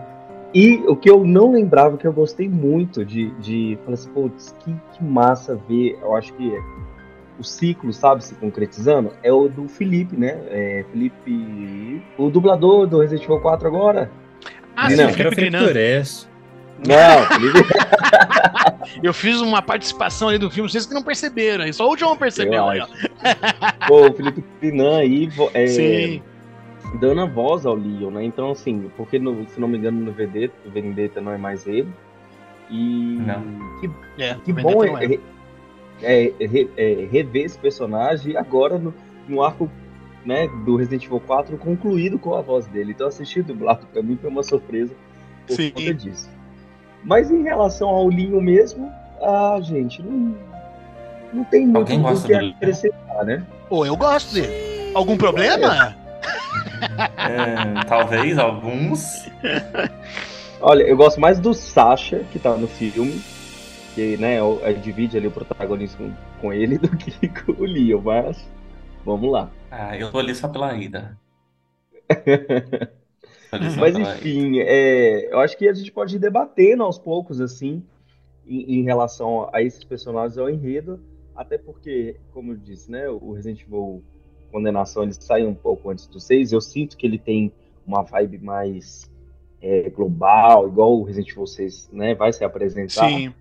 E 0.54 0.75
o 0.88 0.96
que 0.96 1.10
eu 1.10 1.25
não 1.25 1.52
lembrava, 1.52 1.98
que 1.98 2.06
eu 2.06 2.13
gostei 2.13 2.48
muito 2.48 3.04
de. 3.04 3.32
de 3.40 3.78
falar 3.84 3.96
assim, 3.96 4.10
putz, 4.12 4.56
que, 4.60 4.74
que 4.94 5.04
massa 5.04 5.60
ver, 5.68 5.98
eu 6.02 6.16
acho 6.16 6.32
que 6.34 6.54
o 7.40 7.44
ciclo, 7.44 7.92
sabe, 7.92 8.24
se 8.24 8.36
concretizando, 8.36 9.12
é 9.24 9.34
o 9.34 9.50
do 9.50 9.68
Felipe, 9.68 10.16
né? 10.16 10.40
É, 10.50 10.86
Felipe. 10.92 12.02
O 12.18 12.30
dublador 12.30 12.88
do 12.88 13.00
Resident 13.00 13.24
Evil 13.24 13.40
4 13.40 13.68
agora. 13.68 14.12
Ah, 14.75 14.90
sim, 14.90 14.98
Felipe 15.10 15.36
Felipe 15.36 16.33
não, 16.88 17.28
eu 19.04 19.13
fiz 19.13 19.40
uma 19.40 19.62
participação 19.62 20.30
ali 20.30 20.38
do 20.38 20.50
filme, 20.50 20.70
vocês 20.70 20.86
que 20.86 20.94
não 20.94 21.04
perceberam, 21.04 21.72
só 21.74 21.90
o 21.90 21.98
João 21.98 22.18
percebeu 22.18 22.68
aí, 22.68 22.80
ó. 22.80 22.88
Pô, 23.88 24.08
o 24.08 24.13
Felipe 24.13 24.44
Pinan 24.60 24.98
aí 24.98 25.30
é, 25.54 25.68
Sim. 25.68 26.22
dando 27.00 27.22
a 27.22 27.25
voz 27.25 27.66
ao 27.66 27.75
Leon, 27.75 28.12
né? 28.12 28.24
Então, 28.24 28.52
assim, 28.52 28.92
porque 28.98 29.20
no, 29.20 29.48
se 29.48 29.60
não 29.60 29.68
me 29.68 29.78
engano, 29.78 30.00
no 30.00 30.12
Vendetta, 30.12 30.54
o 30.66 30.72
Vendetta 30.72 31.22
não 31.22 31.32
é 31.32 31.38
mais 31.38 31.66
ele. 31.68 31.90
E 32.70 33.18
não. 33.20 33.80
que, 33.80 33.90
é, 34.22 34.36
que 34.36 34.54
bom 34.54 34.84
é, 34.84 35.20
é, 36.02 36.34
é, 36.40 36.68
é, 36.78 37.08
rever 37.12 37.46
esse 37.46 37.58
personagem 37.58 38.36
agora 38.36 38.78
no, 38.78 38.94
no 39.28 39.44
arco 39.44 39.70
né, 40.25 40.48
do 40.66 40.75
Resident 40.75 41.06
Evil 41.06 41.20
4 41.20 41.58
concluído 41.58 42.18
com 42.18 42.36
a 42.36 42.42
voz 42.42 42.66
dele. 42.68 42.92
Então 42.92 43.08
assistir 43.08 43.44
dublado 43.44 43.86
pra 43.88 44.02
mim 44.02 44.18
foi 44.20 44.30
uma 44.30 44.44
surpresa 44.44 44.94
por 45.48 45.56
Sim. 45.56 45.72
conta 45.72 45.94
disso. 45.94 46.30
Mas 47.03 47.29
em 47.29 47.43
relação 47.43 47.89
ao 47.89 48.10
Linho 48.10 48.41
mesmo, 48.41 48.91
ah, 49.22 49.60
gente, 49.62 50.01
não, 50.01 50.36
não 51.33 51.43
tem 51.43 51.67
muito 51.67 51.91
o 51.91 52.24
que 52.24 52.33
acrescentar, 52.33 53.25
né? 53.25 53.43
Pô, 53.69 53.86
eu 53.86 53.95
gosto 53.95 54.33
dele. 54.33 54.91
Algum 54.93 55.17
problema? 55.17 55.95
É, 57.17 57.83
talvez 57.88 58.38
alguns. 58.38 59.29
Olha, 60.62 60.83
eu 60.83 60.95
gosto 60.95 61.19
mais 61.19 61.39
do 61.39 61.53
Sasha, 61.53 62.24
que 62.31 62.39
tá 62.39 62.55
no 62.55 62.67
filme, 62.67 63.22
que, 63.95 64.17
né, 64.17 64.38
é, 64.63 64.74
divide 64.74 65.17
ali 65.17 65.27
o 65.27 65.31
protagonismo 65.31 66.15
com 66.39 66.53
ele 66.53 66.77
do 66.79 66.89
que 66.95 67.27
com 67.27 67.51
o 67.51 67.65
Leon, 67.65 68.01
mas 68.01 68.48
vamos 69.05 69.31
lá. 69.31 69.50
Ah, 69.69 69.98
eu 69.98 70.12
tô 70.12 70.19
ali 70.19 70.33
só 70.33 70.48
pela 70.48 70.74
ida. 70.75 71.17
Mas 73.79 73.95
enfim, 73.95 74.60
é, 74.60 75.31
eu 75.33 75.39
acho 75.39 75.57
que 75.57 75.67
a 75.67 75.74
gente 75.74 75.91
pode 75.91 76.15
ir 76.15 76.19
debatendo 76.19 76.83
aos 76.83 76.98
poucos, 76.98 77.39
assim, 77.39 77.83
em, 78.45 78.79
em 78.79 78.83
relação 78.83 79.50
a 79.53 79.62
esses 79.62 79.83
personagens 79.83 80.38
ao 80.38 80.50
enredo, 80.50 81.00
até 81.36 81.57
porque, 81.57 82.17
como 82.31 82.51
eu 82.51 82.57
disse, 82.57 82.91
né, 82.91 83.10
o 83.10 83.31
Resident 83.33 83.62
Evil 83.62 84.03
Condenação 84.51 85.03
ele 85.03 85.13
sai 85.13 85.45
um 85.45 85.55
pouco 85.55 85.89
antes 85.89 86.05
do 86.07 86.19
6, 86.19 86.51
eu 86.51 86.62
sinto 86.62 86.95
que 86.95 87.07
ele 87.07 87.17
tem 87.17 87.51
uma 87.86 88.03
vibe 88.03 88.38
mais 88.39 89.10
é, 89.62 89.89
global, 89.89 90.67
igual 90.67 91.00
o 91.00 91.03
Resident 91.03 91.31
Evil 91.31 91.48
6 91.48 91.89
né, 91.91 92.13
vai 92.13 92.31
se 92.31 92.43
apresentar, 92.43 93.10
Sim. 93.10 93.33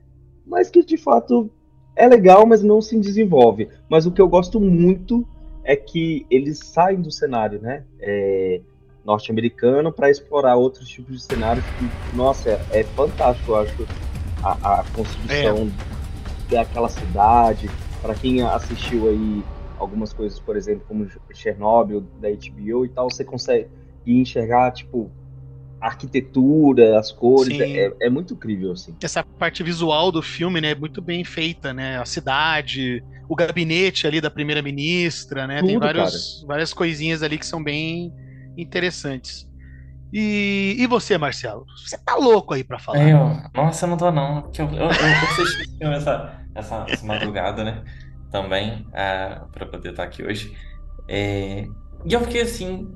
mas 0.47 0.71
que 0.71 0.83
de 0.83 0.97
fato 0.97 1.51
é 1.95 2.09
legal, 2.09 2.47
mas 2.47 2.63
não 2.63 2.81
se 2.81 2.99
desenvolve. 2.99 3.69
Mas 3.91 4.07
o 4.07 4.11
que 4.11 4.23
eu 4.23 4.29
gosto 4.29 4.59
muito 4.59 5.27
é 5.63 5.77
que 5.77 6.27
eles 6.31 6.59
saem 6.59 7.01
do 7.01 7.11
cenário, 7.11 7.61
né? 7.61 7.85
é, 8.01 8.61
norte-americano 9.05 9.93
para 9.93 10.11
explorar 10.11 10.57
outros 10.57 10.89
tipos 10.89 11.17
de 11.17 11.23
cenários 11.23 11.65
que, 11.79 12.17
nossa, 12.17 12.51
é, 12.51 12.81
é 12.81 12.85
fantástico, 12.85 13.53
eu 13.53 13.57
acho, 13.57 13.89
a, 14.43 14.81
a 14.81 14.85
construção 14.95 15.71
daquela 16.49 16.89
cidade. 16.89 17.71
Para 18.01 18.15
quem 18.15 18.43
assistiu 18.43 19.09
aí 19.09 19.45
algumas 19.79 20.13
coisas, 20.13 20.39
por 20.39 20.57
exemplo, 20.57 20.85
como 20.87 21.09
Chernobyl 21.33 22.05
da 22.21 22.29
HBO 22.29 22.85
e 22.85 22.89
tal, 22.89 23.11
você 23.11 23.25
consegue 23.25 23.69
enxergar, 24.07 24.71
tipo, 24.73 25.11
a 25.81 25.87
arquitetura, 25.87 26.99
as 26.99 27.11
cores, 27.11 27.59
é, 27.59 27.93
é 28.01 28.09
muito 28.09 28.35
incrível, 28.35 28.73
assim. 28.73 28.95
Essa 29.03 29.25
parte 29.25 29.63
visual 29.65 30.13
do 30.13 30.23
filme, 30.23 30.61
né, 30.61 30.71
é 30.71 30.75
muito 30.75 31.03
bem 31.03 31.25
feita, 31.25 31.75
né? 31.75 31.99
A 31.99 32.05
cidade, 32.05 33.03
o 33.29 33.35
gabinete 33.35 34.07
ali 34.07 34.21
da 34.21 34.31
primeira-ministra, 34.31 35.47
né? 35.47 35.61
Tem 35.61 35.75
Tudo, 35.75 35.81
vários, 35.81 36.45
várias 36.47 36.73
coisinhas 36.73 37.23
ali 37.23 37.37
que 37.37 37.47
são 37.47 37.63
bem 37.63 38.13
interessantes. 38.57 39.49
E, 40.13 40.77
e 40.79 40.87
você, 40.87 41.17
Marcelo? 41.17 41.65
Você 41.87 41.97
tá 41.97 42.17
louco 42.17 42.53
aí 42.53 42.63
pra 42.63 42.79
falar? 42.79 43.09
Eu, 43.09 43.19
nossa, 43.55 43.87
eu 43.87 43.91
não 43.91 43.97
tô 43.97 44.11
não, 44.13 44.51
eu, 44.59 44.67
eu, 44.67 44.75
eu 44.75 44.89
assisti 44.89 45.77
essa, 45.81 46.39
essa, 46.55 46.87
essa 46.89 47.07
madrugada, 47.07 47.65
né? 47.65 47.83
Também, 48.31 48.87
ah, 48.93 49.47
pra 49.53 49.67
poder 49.67 49.91
estar 49.91 50.05
aqui 50.05 50.23
hoje. 50.23 50.55
É, 51.09 51.67
e 52.05 52.13
eu 52.13 52.21
fiquei 52.21 52.43
assim. 52.43 52.91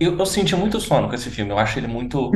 Eu, 0.00 0.16
eu 0.18 0.24
senti 0.26 0.56
muito 0.56 0.80
sono 0.80 1.08
com 1.08 1.14
esse 1.14 1.28
filme. 1.30 1.50
Eu 1.50 1.58
acho 1.58 1.78
ele 1.78 1.86
muito, 1.86 2.30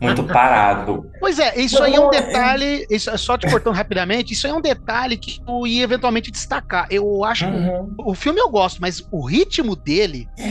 muito 0.00 0.22
parado. 0.32 1.10
Pois 1.18 1.38
é, 1.40 1.58
isso 1.60 1.82
aí 1.82 1.94
é 1.94 2.00
um 2.00 2.04
Não, 2.04 2.12
é- 2.14 2.22
detalhe. 2.22 2.86
Isso, 2.88 3.18
só 3.18 3.36
te 3.36 3.50
cortando 3.50 3.74
rapidamente, 3.74 4.32
isso 4.32 4.46
aí 4.46 4.52
é 4.52 4.56
um 4.56 4.60
detalhe 4.60 5.16
que 5.16 5.40
eu 5.46 5.66
ia 5.66 5.82
eventualmente 5.82 6.30
destacar. 6.30 6.86
Eu 6.90 7.24
acho 7.24 7.44
que 7.44 7.50
Uhum. 7.56 7.94
o 7.98 8.14
filme 8.14 8.38
eu 8.40 8.48
gosto, 8.48 8.80
mas 8.80 9.04
o 9.10 9.26
ritmo 9.26 9.74
dele, 9.74 10.28
É, 10.38 10.44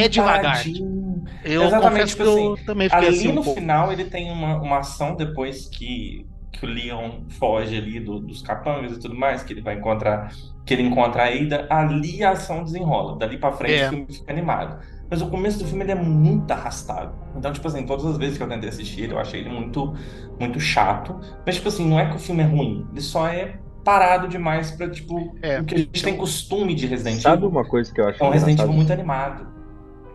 é 0.00 0.04
É 0.04 0.08
devagar. 0.08 0.42
paradinho. 0.42 1.24
eu 1.44 1.62
Exatamente, 1.64 1.90
confesso 1.90 2.08
tipo 2.16 2.22
que 2.22 2.28
eu 2.28 2.52
assim, 2.54 2.64
também 2.64 2.88
fiquei 2.88 3.08
Ali 3.08 3.16
assim 3.18 3.28
um 3.28 3.34
no 3.34 3.42
pouco. 3.42 3.58
final 3.60 3.92
ele 3.92 4.04
tem 4.04 4.30
uma, 4.30 4.56
uma 4.60 4.78
ação 4.78 5.16
depois 5.16 5.68
que, 5.68 6.24
que 6.52 6.64
o 6.64 6.68
Leon 6.68 7.22
foge 7.30 7.76
ali 7.76 7.98
do- 7.98 8.20
dos 8.20 8.40
capangas 8.40 8.92
e 8.92 9.00
tudo 9.00 9.16
mais, 9.16 9.42
que 9.42 9.52
ele 9.52 9.62
vai 9.62 9.74
encontrar, 9.74 10.30
que 10.64 10.72
ele 10.74 10.82
encontra 10.84 11.24
a 11.24 11.26
Ada, 11.28 11.66
ali 11.70 12.22
a 12.22 12.30
ação 12.30 12.62
desenrola. 12.62 13.18
Dali 13.18 13.36
pra 13.36 13.50
frente 13.52 13.80
É. 13.80 13.86
o 13.86 13.90
filme 13.90 14.06
fica 14.12 14.32
animado. 14.32 14.78
Mas 15.10 15.20
o 15.22 15.28
começo 15.28 15.58
do 15.58 15.64
filme 15.66 15.84
ele 15.84 15.92
é 15.92 15.94
muito 15.94 16.50
arrastado. 16.50 17.14
Então, 17.36 17.52
tipo 17.52 17.66
assim, 17.68 17.84
todas 17.86 18.04
as 18.06 18.16
vezes 18.16 18.36
que 18.38 18.42
eu 18.42 18.48
tentei 18.48 18.68
assistir 18.68 19.02
ele, 19.02 19.12
eu 19.12 19.18
achei 19.18 19.40
ele 19.40 19.50
muito, 19.50 19.94
muito 20.40 20.58
chato. 20.58 21.20
Mas, 21.46 21.56
tipo 21.56 21.68
assim, 21.68 21.86
não 21.88 21.98
é 22.00 22.08
que 22.08 22.16
o 22.16 22.18
filme 22.18 22.42
é 22.42 22.46
ruim, 22.46 22.86
ele 22.90 23.00
só 23.00 23.26
é 23.28 23.58
parado 23.84 24.26
demais 24.28 24.70
pra, 24.70 24.88
tipo, 24.88 25.36
É. 25.42 25.60
o 25.60 25.64
que 25.64 25.74
a 25.74 25.78
gente 25.78 26.02
tem 26.02 26.16
costume 26.16 26.74
de 26.74 26.86
Resident 26.86 27.20
Sabe 27.20 27.36
Evil. 27.44 27.50
uma 27.50 27.64
coisa 27.66 27.92
que 27.92 28.00
eu 28.00 28.08
acho 28.08 28.22
É 28.22 28.26
um 28.26 28.30
Resident? 28.30 28.58
Evil 28.60 28.72
muito 28.72 28.92
animado. 28.92 29.46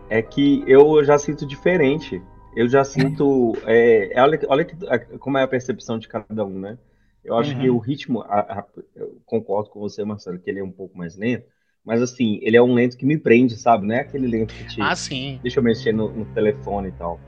É 0.08 0.20
que 0.20 0.64
eu 0.66 1.04
já 1.04 1.16
sinto 1.18 1.46
diferente. 1.46 2.20
Eu 2.56 2.68
já 2.68 2.82
sinto. 2.82 3.52
é, 3.64 4.12
olha, 4.16 4.40
olha 4.48 4.64
que- 4.64 4.88
a- 4.88 4.98
como 5.18 5.38
é 5.38 5.42
a 5.44 5.48
percepção 5.48 6.00
de 6.00 6.08
cada 6.08 6.44
um, 6.44 6.58
né? 6.58 6.78
Eu 7.24 7.36
acho 7.36 7.52
Uhum. 7.54 7.60
que 7.60 7.70
o 7.70 7.78
ritmo. 7.78 8.22
a- 8.22 8.40
a- 8.40 8.64
eu 8.96 9.18
concordo 9.24 9.70
com 9.70 9.78
você, 9.78 10.04
Marcelo, 10.04 10.38
que 10.40 10.50
ele 10.50 10.58
é 10.58 10.64
um 10.64 10.70
pouco 10.72 10.98
mais 10.98 11.16
lento. 11.16 11.44
Mas 11.84 12.02
assim, 12.02 12.38
ele 12.42 12.56
é 12.56 12.62
um 12.62 12.74
lento 12.74 12.96
que 12.96 13.06
me 13.06 13.16
prende, 13.16 13.56
sabe? 13.56 13.86
Não 13.86 13.94
é 13.94 14.00
aquele 14.00 14.26
lento 14.26 14.52
que 14.54 14.64
te. 14.64 14.80
Ah, 14.82 14.94
sim. 14.94 15.38
Deixa 15.42 15.58
eu 15.58 15.64
mexer 15.64 15.92
no, 15.92 16.10
no 16.10 16.24
telefone 16.26 16.88
e 16.88 16.92
tal. 16.92 17.18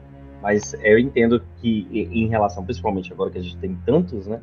Mas 0.42 0.74
eu 0.82 0.98
entendo 0.98 1.42
que, 1.60 1.86
em 1.90 2.24
em 2.24 2.28
relação, 2.28 2.64
principalmente 2.64 3.12
agora 3.12 3.30
que 3.30 3.38
a 3.38 3.42
gente 3.42 3.56
tem 3.58 3.76
tantos, 3.86 4.26
né? 4.26 4.40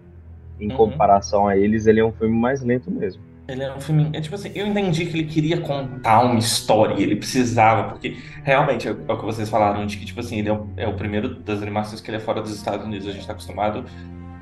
Em 0.59 0.69
Uhum. 0.71 0.77
comparação 0.77 1.47
a 1.47 1.55
eles, 1.57 1.85
ele 1.87 1.99
é 1.99 2.05
um 2.05 2.11
filme 2.11 2.35
mais 2.35 2.61
lento 2.61 2.89
mesmo. 2.91 3.21
Ele 3.47 3.63
é 3.63 3.73
um 3.73 3.79
filme. 3.81 4.09
É 4.13 4.21
tipo 4.21 4.35
assim, 4.35 4.51
eu 4.55 4.67
entendi 4.67 5.05
que 5.05 5.17
ele 5.17 5.25
queria 5.27 5.59
contar 5.61 6.21
uma 6.23 6.37
história, 6.37 7.01
ele 7.01 7.15
precisava, 7.15 7.89
porque 7.91 8.15
realmente 8.43 8.87
é, 8.87 8.91
é 8.91 9.11
o 9.13 9.17
que 9.17 9.25
vocês 9.25 9.49
falaram, 9.49 9.85
de 9.85 9.97
que, 9.97 10.05
tipo 10.05 10.19
assim, 10.19 10.37
ele 10.39 10.49
é 10.49 10.53
o, 10.53 10.67
é 10.77 10.87
o 10.87 10.93
primeiro 10.95 11.35
das 11.39 11.61
animações 11.61 11.99
que 12.01 12.09
ele 12.09 12.17
é 12.17 12.19
fora 12.19 12.41
dos 12.41 12.53
Estados 12.53 12.85
Unidos. 12.85 13.07
A 13.07 13.11
gente 13.11 13.25
tá 13.25 13.33
acostumado 13.33 13.85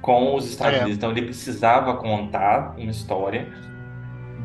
com 0.02 0.36
os 0.36 0.50
Estados 0.50 0.76
É. 0.76 0.80
Unidos. 0.82 0.98
Então 0.98 1.12
ele 1.12 1.22
precisava 1.24 1.96
contar 1.96 2.76
uma 2.78 2.92
história 2.92 3.48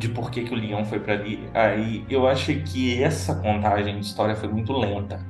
de 0.02 0.08
por 0.10 0.30
que, 0.30 0.42
que 0.44 0.52
o 0.52 0.56
Leon 0.56 0.84
foi 0.84 1.00
pra 1.00 1.14
ali. 1.14 1.48
Aí 1.54 2.04
eu 2.10 2.26
achei 2.28 2.62
que 2.62 3.02
essa 3.02 3.34
contagem 3.36 3.98
de 4.00 4.06
história 4.06 4.36
foi 4.36 4.48
muito 4.48 4.72
lenta. 4.72 5.24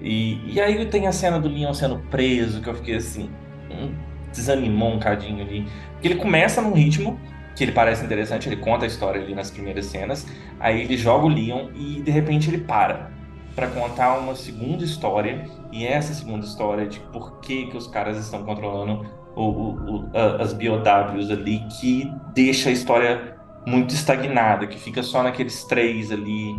E, 0.00 0.54
e 0.54 0.60
aí 0.60 0.86
tem 0.86 1.06
a 1.06 1.12
cena 1.12 1.38
do 1.40 1.48
Leon 1.48 1.72
sendo 1.74 1.98
preso, 2.10 2.60
que 2.62 2.68
eu 2.68 2.74
fiquei 2.74 2.96
assim. 2.96 3.30
hum, 3.70 3.94
desanimou 4.32 4.92
um 4.94 4.98
cadinho 4.98 5.42
ali. 5.44 5.66
Porque 5.92 6.08
ele 6.08 6.16
começa 6.16 6.60
num 6.60 6.72
ritmo 6.74 7.18
que 7.54 7.64
ele 7.64 7.72
parece 7.72 8.04
interessante, 8.04 8.48
ele 8.48 8.56
conta 8.56 8.84
a 8.84 8.88
história 8.88 9.20
ali 9.22 9.34
nas 9.34 9.50
primeiras 9.50 9.86
cenas, 9.86 10.26
aí 10.60 10.82
ele 10.82 10.96
joga 10.96 11.24
o 11.24 11.28
Leon 11.28 11.70
e 11.74 12.02
de 12.02 12.10
repente 12.10 12.50
ele 12.50 12.58
para 12.58 13.10
para 13.54 13.68
contar 13.68 14.18
uma 14.18 14.34
segunda 14.34 14.84
história, 14.84 15.46
e 15.72 15.86
essa 15.86 16.12
segunda 16.12 16.44
história 16.44 16.86
de 16.86 17.00
por 17.00 17.40
que, 17.40 17.66
que 17.68 17.76
os 17.76 17.86
caras 17.86 18.18
estão 18.18 18.44
controlando 18.44 19.06
o, 19.34 19.42
o- 19.42 20.00
o- 20.04 20.10
as 20.40 20.52
BOWs 20.52 21.30
ali, 21.30 21.60
que 21.80 22.04
deixa 22.34 22.68
a 22.68 22.72
história 22.72 23.35
muito 23.66 23.94
estagnada, 23.94 24.66
que 24.66 24.78
fica 24.78 25.02
só 25.02 25.22
naqueles 25.22 25.64
três 25.64 26.12
ali, 26.12 26.54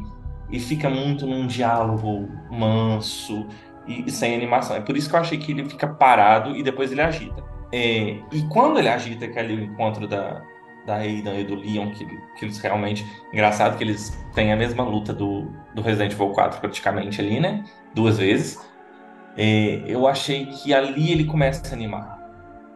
e 0.50 0.60
fica 0.60 0.90
muito 0.90 1.26
num 1.26 1.48
diálogo 1.48 2.30
manso 2.52 3.48
e, 3.88 4.10
sem 4.12 4.36
animação. 4.36 4.76
É 4.76 4.82
por 4.82 4.96
isso 4.98 5.10
que 5.10 5.16
eu 5.16 5.20
achei 5.20 5.38
que 5.38 5.52
ele 5.52 5.68
fica 5.68 5.88
parado 5.88 6.56
e 6.56 6.64
depois 6.64 6.92
ele 6.92 7.02
agita. 7.02 7.44
É, 7.72 8.20
e 8.32 8.42
quando 8.50 8.80
ele 8.80 8.90
agita, 8.90 9.28
que 9.28 9.38
é 9.38 9.42
ali 9.42 9.56
o 9.56 9.64
encontro 9.64 10.08
da, 10.08 10.42
da 10.86 10.96
Aidan 10.96 11.36
e 11.36 11.44
do 11.44 11.56
Leon, 11.56 11.92
que, 11.92 12.06
que 12.06 12.46
eles 12.46 12.58
realmente. 12.60 13.06
Engraçado 13.34 13.78
que 13.78 13.84
eles 13.84 14.18
têm 14.34 14.54
a 14.54 14.56
mesma 14.56 14.84
luta 14.84 15.14
do, 15.14 15.52
do 15.76 15.82
Resident 15.82 16.14
Evil 16.14 16.30
4 16.30 16.60
praticamente 16.60 17.20
ali, 17.20 17.40
né? 17.40 17.64
Duas 17.94 18.18
vezes. 18.18 18.60
É, 19.36 19.84
eu 19.86 20.08
achei 20.08 20.46
que 20.48 20.74
ali 20.74 21.12
ele 21.12 21.26
começa 21.26 21.70
a 21.70 21.74
animar. 21.74 22.17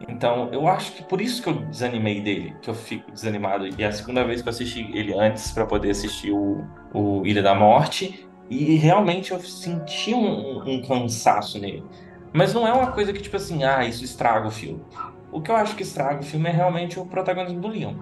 Então, 0.08 0.48
eu 0.52 0.66
acho 0.68 0.92
que 0.92 1.02
por 1.02 1.20
isso 1.20 1.42
que 1.42 1.48
eu 1.48 1.54
desanimei 1.54 2.20
dele, 2.20 2.54
que 2.60 2.68
eu 2.68 2.74
fico 2.74 3.10
desanimado. 3.12 3.66
E 3.66 3.82
é 3.82 3.86
a 3.86 3.92
segunda 3.92 4.24
vez 4.24 4.42
que 4.42 4.48
eu 4.48 4.50
assisti 4.50 4.90
ele 4.94 5.14
antes 5.14 5.50
para 5.52 5.66
poder 5.66 5.90
assistir 5.90 6.32
o, 6.32 6.64
o 6.92 7.26
Ilha 7.26 7.42
da 7.42 7.54
Morte. 7.54 8.28
E 8.50 8.74
realmente 8.76 9.32
eu 9.32 9.40
senti 9.40 10.12
um, 10.14 10.62
um 10.68 10.82
cansaço 10.82 11.58
nele. 11.58 11.84
Mas 12.32 12.52
não 12.52 12.66
é 12.66 12.72
uma 12.72 12.92
coisa 12.92 13.12
que, 13.12 13.20
tipo 13.22 13.36
assim, 13.36 13.64
ah, 13.64 13.84
isso 13.84 14.04
estraga 14.04 14.48
o 14.48 14.50
filme. 14.50 14.82
O 15.30 15.40
que 15.40 15.50
eu 15.50 15.56
acho 15.56 15.74
que 15.76 15.82
estraga 15.82 16.20
o 16.20 16.24
filme 16.24 16.48
é 16.48 16.52
realmente 16.52 16.98
o 16.98 17.06
protagonismo 17.06 17.60
do 17.60 17.68
Leon. 17.68 17.94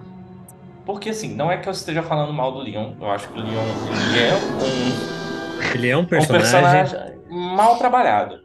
Porque, 0.85 1.09
assim, 1.09 1.33
não 1.35 1.51
é 1.51 1.57
que 1.57 1.67
eu 1.69 1.71
esteja 1.71 2.01
falando 2.03 2.33
mal 2.33 2.51
do 2.51 2.59
Leon. 2.59 2.93
Eu 2.99 3.09
acho 3.11 3.29
que 3.29 3.39
o 3.39 3.43
Leon 3.43 3.63
ele 4.09 4.19
é 4.19 4.33
um, 4.35 5.73
Ele 5.75 5.89
é 5.89 5.97
um 5.97 6.01
um 6.01 6.05
personagem. 6.05 6.51
personagem 6.51 7.19
mal 7.29 7.77
trabalhado. 7.77 8.39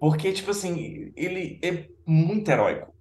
Porque, 0.00 0.32
tipo 0.32 0.50
assim, 0.50 1.12
ele 1.16 1.58
é 1.62 1.84
muito 2.06 2.50
heróico. 2.50 2.94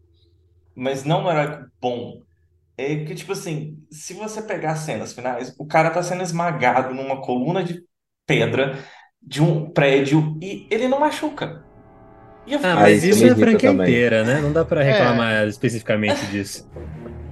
Mas 0.76 1.04
não 1.04 1.26
um 1.26 1.32
heróico 1.32 1.66
bom. 1.82 2.24
É 2.78 3.06
que, 3.06 3.16
tipo 3.16 3.34
assim, 3.34 3.84
se 3.92 4.14
você 4.16 4.42
pegar 4.44 4.74
as 4.74 4.80
cenas 4.80 5.14
finais, 5.14 5.56
o 5.60 5.68
cara 5.68 5.92
tá 5.92 6.04
sendo 6.04 6.24
esmagado 6.24 6.94
numa 6.96 7.22
coluna 7.22 7.64
de 7.64 7.84
pedra 8.28 8.80
de 9.22 9.42
um 9.44 9.72
prédio 9.72 10.38
e 10.42 10.68
ele 10.72 10.88
não 10.88 11.00
machuca. 11.00 11.66
E 12.46 12.54
eu 12.54 12.60
Ah, 12.62 12.76
mas 12.78 13.04
isso 13.04 13.14
isso 13.14 13.26
me 13.26 13.30
é 13.30 13.32
a 13.32 13.36
franquia 13.36 13.72
também. 13.74 13.74
inteira, 13.74 14.24
né? 14.24 14.42
Não 14.42 14.52
dá 14.54 14.64
pra 14.66 14.82
reclamar 14.84 15.48
especificamente 15.48 16.26
disso. 16.28 16.68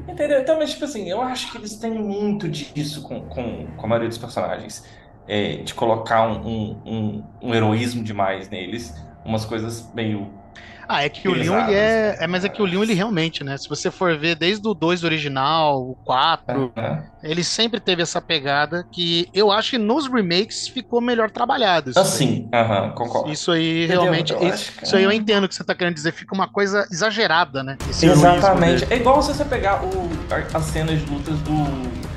Entendeu? 0.08 0.42
Então, 0.42 0.58
mas 0.58 0.72
tipo 0.72 0.86
assim, 0.86 1.10
eu 1.10 1.22
acho 1.22 1.52
que 1.52 1.58
eles 1.58 1.78
têm 1.78 1.92
muito 1.94 2.50
disso 2.50 3.02
com, 3.04 3.28
com, 3.28 3.72
com 3.76 3.86
a 3.86 3.90
maioria 3.90 4.10
dos 4.10 4.18
personagens. 4.18 4.84
É, 5.28 5.58
de 5.58 5.74
colocar 5.76 6.28
um, 6.28 6.42
um, 6.46 6.82
um, 6.86 7.30
um 7.50 7.54
heroísmo 7.56 8.04
demais 8.04 8.50
neles. 8.50 8.94
umas 9.24 9.46
coisas 9.46 9.92
meio. 9.94 10.41
Ah, 10.88 11.04
é 11.04 11.10
que 11.10 11.28
o 11.28 11.34
Leon 11.34 11.58
ele 11.68 11.74
é. 11.76 12.18
É, 12.20 12.28
mas 12.28 12.44
é 12.44 12.50
que 12.50 12.62
o 12.62 12.66
Leon 12.66 12.84
ele 12.84 12.94
realmente, 12.94 13.44
né? 13.44 13.58
Se 13.58 13.68
você 13.70 13.90
for 13.92 14.18
ver 14.18 14.36
desde 14.36 14.68
o 14.68 14.74
2 14.74 15.04
original, 15.04 15.80
o 15.82 15.96
4, 16.04 16.72
né? 16.76 17.04
ele 17.24 17.44
sempre 17.44 17.80
teve 17.80 18.02
essa 18.02 18.20
pegada 18.22 18.86
que 18.92 19.28
eu 19.34 19.52
acho 19.52 19.72
que 19.72 19.78
nos 19.78 20.08
remakes 20.12 20.68
ficou 20.68 21.00
melhor 21.02 21.30
trabalhado. 21.32 21.92
Isso 21.92 22.00
Assim, 22.00 22.50
aham, 22.54 22.92
concordo. 22.92 23.28
aí, 23.28 23.34
isso 23.34 23.52
aí 23.52 23.84
Entendeu? 23.86 24.02
realmente. 24.02 24.34
Eu 24.34 24.40
Isso, 24.44 24.54
acho 24.54 24.84
isso 24.84 24.96
aí 24.96 25.04
eu 25.04 25.12
entendo 25.12 25.46
o 25.46 25.50
que 25.50 25.56
você 25.56 25.64
tá 25.64 25.74
querendo 25.76 25.94
dizer. 25.96 26.12
Fica 26.14 26.34
uma 26.36 26.48
coisa 26.48 26.86
exagerada, 26.92 27.64
né? 27.64 27.78
Esse 27.90 28.06
Exatamente. 28.08 28.86
É 28.90 28.98
igual 28.98 29.22
se 29.22 29.34
você 29.34 29.46
pegar 29.46 29.84
o, 29.84 30.10
a- 30.30 30.58
as 30.58 30.66
cenas 30.66 31.00
de 31.00 31.06
lutas 31.12 31.38
do. 31.40 32.12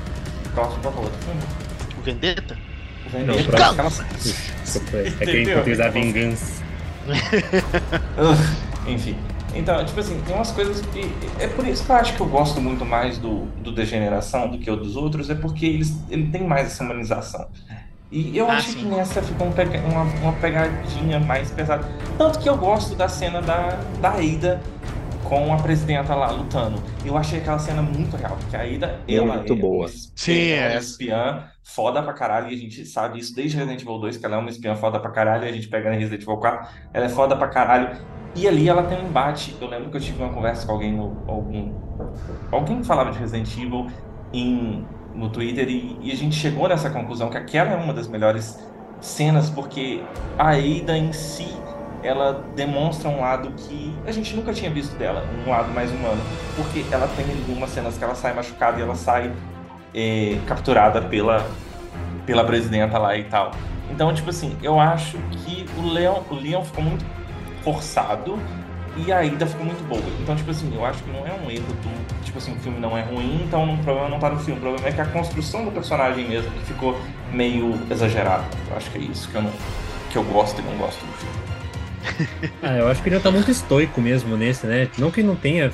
Próximo 0.53 0.81
qual 0.81 0.93
é 0.93 0.97
o 0.97 1.01
outro 1.03 1.19
filme? 1.23 1.41
O 1.99 2.01
Vendetta? 2.01 2.57
O 3.13 3.17
Não, 3.19 3.33
Vendetta, 3.35 3.51
próximo. 3.51 3.71
aquelas- 3.73 4.05
Desculpa, 4.63 4.97
É 4.97 5.03
que 5.03 5.09
em 5.09 5.13
Entendeu? 5.41 5.53
português 5.55 5.79
a 5.79 5.89
vingança. 5.89 6.64
Enfim. 8.85 9.17
Então, 9.53 9.83
tipo 9.85 9.99
assim, 9.99 10.21
tem 10.21 10.35
umas 10.35 10.51
coisas 10.51 10.81
que. 10.81 11.01
É 11.39 11.47
por 11.47 11.65
isso 11.67 11.85
que 11.85 11.91
eu 11.91 11.95
acho 11.95 12.15
que 12.15 12.21
eu 12.21 12.27
gosto 12.27 12.59
muito 12.61 12.85
mais 12.85 13.17
do, 13.17 13.45
do 13.61 13.71
Degeneração 13.71 14.49
do 14.49 14.59
que 14.59 14.69
o 14.69 14.75
dos 14.75 14.95
outros, 14.95 15.29
é 15.29 15.35
porque 15.35 15.65
eles, 15.65 16.03
ele 16.09 16.29
tem 16.29 16.43
mais 16.45 16.67
essa 16.67 16.83
humanização. 16.83 17.49
E 18.11 18.37
eu 18.37 18.49
Ah, 18.49 18.57
acho 18.57 18.71
sim. 18.71 18.79
que 18.79 18.85
nessa 18.85 19.21
ficou 19.21 19.47
um 19.47 19.51
pega- 19.53 19.79
uma, 19.87 20.03
uma 20.03 20.33
pegadinha 20.33 21.19
mais 21.19 21.51
pesada. 21.51 21.87
Tanto 22.17 22.39
que 22.39 22.47
eu 22.49 22.57
gosto 22.57 22.95
da 22.95 23.07
cena 23.09 23.41
da, 23.41 23.77
da 24.01 24.11
Aida 24.13 24.61
com 25.23 25.53
a 25.53 25.57
presidenta 25.57 26.13
lá 26.15 26.31
lutando. 26.31 26.83
Eu 27.03 27.17
achei 27.17 27.39
aquela 27.39 27.59
cena 27.59 27.81
muito 27.81 28.15
real, 28.17 28.37
porque 28.37 28.55
a 28.55 28.61
Aida, 28.61 29.03
ela 29.07 29.43
Muito 29.43 29.53
é 29.53 29.55
boa. 29.55 29.85
uma 29.85 29.85
es- 29.87 30.13
Sim, 30.15 30.49
ela 30.51 30.73
é 30.75 30.77
espiã 30.77 31.49
foda 31.65 32.01
pra 32.03 32.13
caralho, 32.13 32.51
e 32.51 32.53
a 32.53 32.57
gente 32.57 32.85
sabe 32.85 33.17
isso 33.17 33.35
desde 33.35 33.57
Resident 33.57 33.81
Evil 33.81 33.97
2, 33.97 34.17
que 34.17 34.25
ela 34.25 34.35
é 34.35 34.39
uma 34.39 34.51
espiã 34.51 34.75
foda 34.75 34.99
pra 34.99 35.09
caralho, 35.09 35.45
a 35.45 35.51
gente 35.51 35.67
pega 35.67 35.89
na 35.89 35.95
Resident 35.95 36.21
Evil 36.21 36.37
4, 36.37 36.69
ela 36.93 37.05
é 37.05 37.09
foda 37.09 37.35
pra 37.35 37.47
caralho. 37.47 37.97
E 38.35 38.47
ali 38.47 38.69
ela 38.69 38.83
tem 38.83 38.99
um 38.99 39.07
embate. 39.07 39.55
Eu 39.59 39.67
lembro 39.67 39.89
que 39.89 39.97
eu 39.97 40.01
tive 40.01 40.21
uma 40.21 40.31
conversa 40.31 40.65
com 40.67 40.73
alguém. 40.73 40.99
Algum, 40.99 41.73
alguém 42.51 42.83
falava 42.83 43.11
de 43.11 43.17
Resident 43.17 43.51
Evil 43.57 43.87
em, 44.31 44.85
no 45.15 45.29
Twitter 45.29 45.67
e, 45.67 45.97
e 46.01 46.11
a 46.11 46.15
gente 46.15 46.35
chegou 46.35 46.67
nessa 46.67 46.89
conclusão 46.89 47.29
que 47.29 47.37
aquela 47.37 47.71
é 47.71 47.75
uma 47.75 47.93
das 47.93 48.07
melhores 48.07 48.59
cenas, 49.01 49.49
porque 49.49 50.03
a 50.37 50.49
Ada 50.49 50.97
em 50.97 51.11
si 51.13 51.47
ela 52.03 52.45
demonstra 52.55 53.09
um 53.09 53.21
lado 53.21 53.51
que 53.53 53.95
a 54.05 54.11
gente 54.11 54.35
nunca 54.35 54.53
tinha 54.53 54.69
visto 54.69 54.95
dela, 54.97 55.25
um 55.45 55.49
lado 55.49 55.73
mais 55.73 55.89
humano. 55.91 56.21
Porque 56.55 56.85
ela 56.91 57.07
tem 57.15 57.25
algumas 57.25 57.71
cenas 57.71 57.97
que 57.97 58.03
ela 58.03 58.13
sai 58.13 58.33
machucada 58.33 58.77
e 58.77 58.83
ela 58.83 58.95
sai 58.95 59.33
eh, 59.95 60.37
capturada 60.45 61.01
pela, 61.01 61.49
pela 62.25 62.43
presidenta 62.43 62.97
lá 62.97 63.17
e 63.17 63.23
tal. 63.23 63.51
Então, 63.89 64.13
tipo 64.13 64.29
assim, 64.29 64.57
eu 64.61 64.79
acho 64.79 65.17
que 65.31 65.65
o 65.77 65.87
Leon, 65.87 66.21
o 66.29 66.35
Leon 66.35 66.63
ficou 66.63 66.83
muito 66.83 67.05
forçado 67.63 68.37
e 68.97 69.11
a 69.11 69.23
Ida 69.23 69.45
ficou 69.45 69.65
muito 69.65 69.83
boa. 69.87 70.03
Então, 70.21 70.35
tipo 70.35 70.51
assim, 70.51 70.73
eu 70.73 70.85
acho 70.85 71.01
que 71.03 71.09
não 71.09 71.25
é 71.25 71.31
um 71.31 71.49
erro 71.49 71.67
do. 71.67 72.23
Tipo 72.23 72.37
assim, 72.37 72.53
o 72.53 72.59
filme 72.59 72.79
não 72.79 72.97
é 72.97 73.01
ruim, 73.01 73.41
então 73.45 73.73
o 73.73 73.77
problema 73.77 74.09
não 74.09 74.19
tá 74.19 74.29
no 74.29 74.39
filme. 74.39 74.59
O 74.59 74.61
problema 74.61 74.87
é 74.87 74.91
que 74.91 75.01
a 75.01 75.05
construção 75.05 75.63
do 75.63 75.71
personagem 75.71 76.27
mesmo 76.27 76.51
que 76.51 76.65
ficou 76.65 76.99
meio 77.31 77.79
exagerada. 77.89 78.43
Eu 78.69 78.77
acho 78.77 78.91
que 78.91 78.97
é 78.97 79.01
isso 79.01 79.29
que 79.29 79.35
eu, 79.35 79.41
não, 79.41 79.51
que 80.11 80.17
eu 80.17 80.23
gosto 80.23 80.59
e 80.59 80.63
não 80.63 80.77
gosto 80.77 80.99
do 81.05 81.13
filme. 81.13 81.45
Ah, 82.61 82.77
eu 82.77 82.87
acho 82.87 83.01
que 83.01 83.09
ele 83.09 83.19
tá 83.19 83.31
muito 83.31 83.49
estoico 83.49 83.99
mesmo 83.99 84.37
nesse, 84.37 84.65
né? 84.67 84.87
Não 84.97 85.09
que 85.09 85.23
não 85.23 85.35
tenha. 85.35 85.71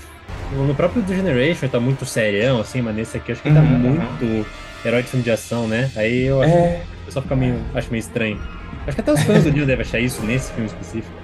No 0.51 0.75
próprio 0.75 1.01
do 1.01 1.15
Generation 1.15 1.67
tá 1.70 1.79
muito 1.79 2.05
serião, 2.05 2.60
assim, 2.60 2.81
mas 2.81 2.96
nesse 2.96 3.17
aqui 3.17 3.31
eu 3.31 3.34
acho 3.34 3.41
que 3.41 3.48
ele 3.50 3.55
tá 3.55 3.62
Uhum, 3.62 3.93
muito 4.01 4.46
herói 4.86 5.01
de 5.03 5.10
filme 5.10 5.24
de 5.24 5.31
ação, 5.31 5.67
né? 5.67 5.89
Aí 5.96 6.25
eu 6.25 6.41
acho 6.41 6.51
É. 6.53 6.81
que 7.05 7.12
só 7.12 7.22
fica 7.22 7.36
meio. 7.36 7.55
Acho 7.74 7.89
meio 7.91 8.01
estranho. 8.01 8.39
Acho 8.86 8.96
que 8.96 9.01
até 9.01 9.13
os 9.13 9.24
fãs 9.24 9.43
do 9.43 9.51
Leon 9.51 9.65
devem 9.65 9.86
achar 9.86 10.00
isso 10.00 10.22
nesse 10.24 10.51
filme 10.51 10.67
específico. 10.67 11.22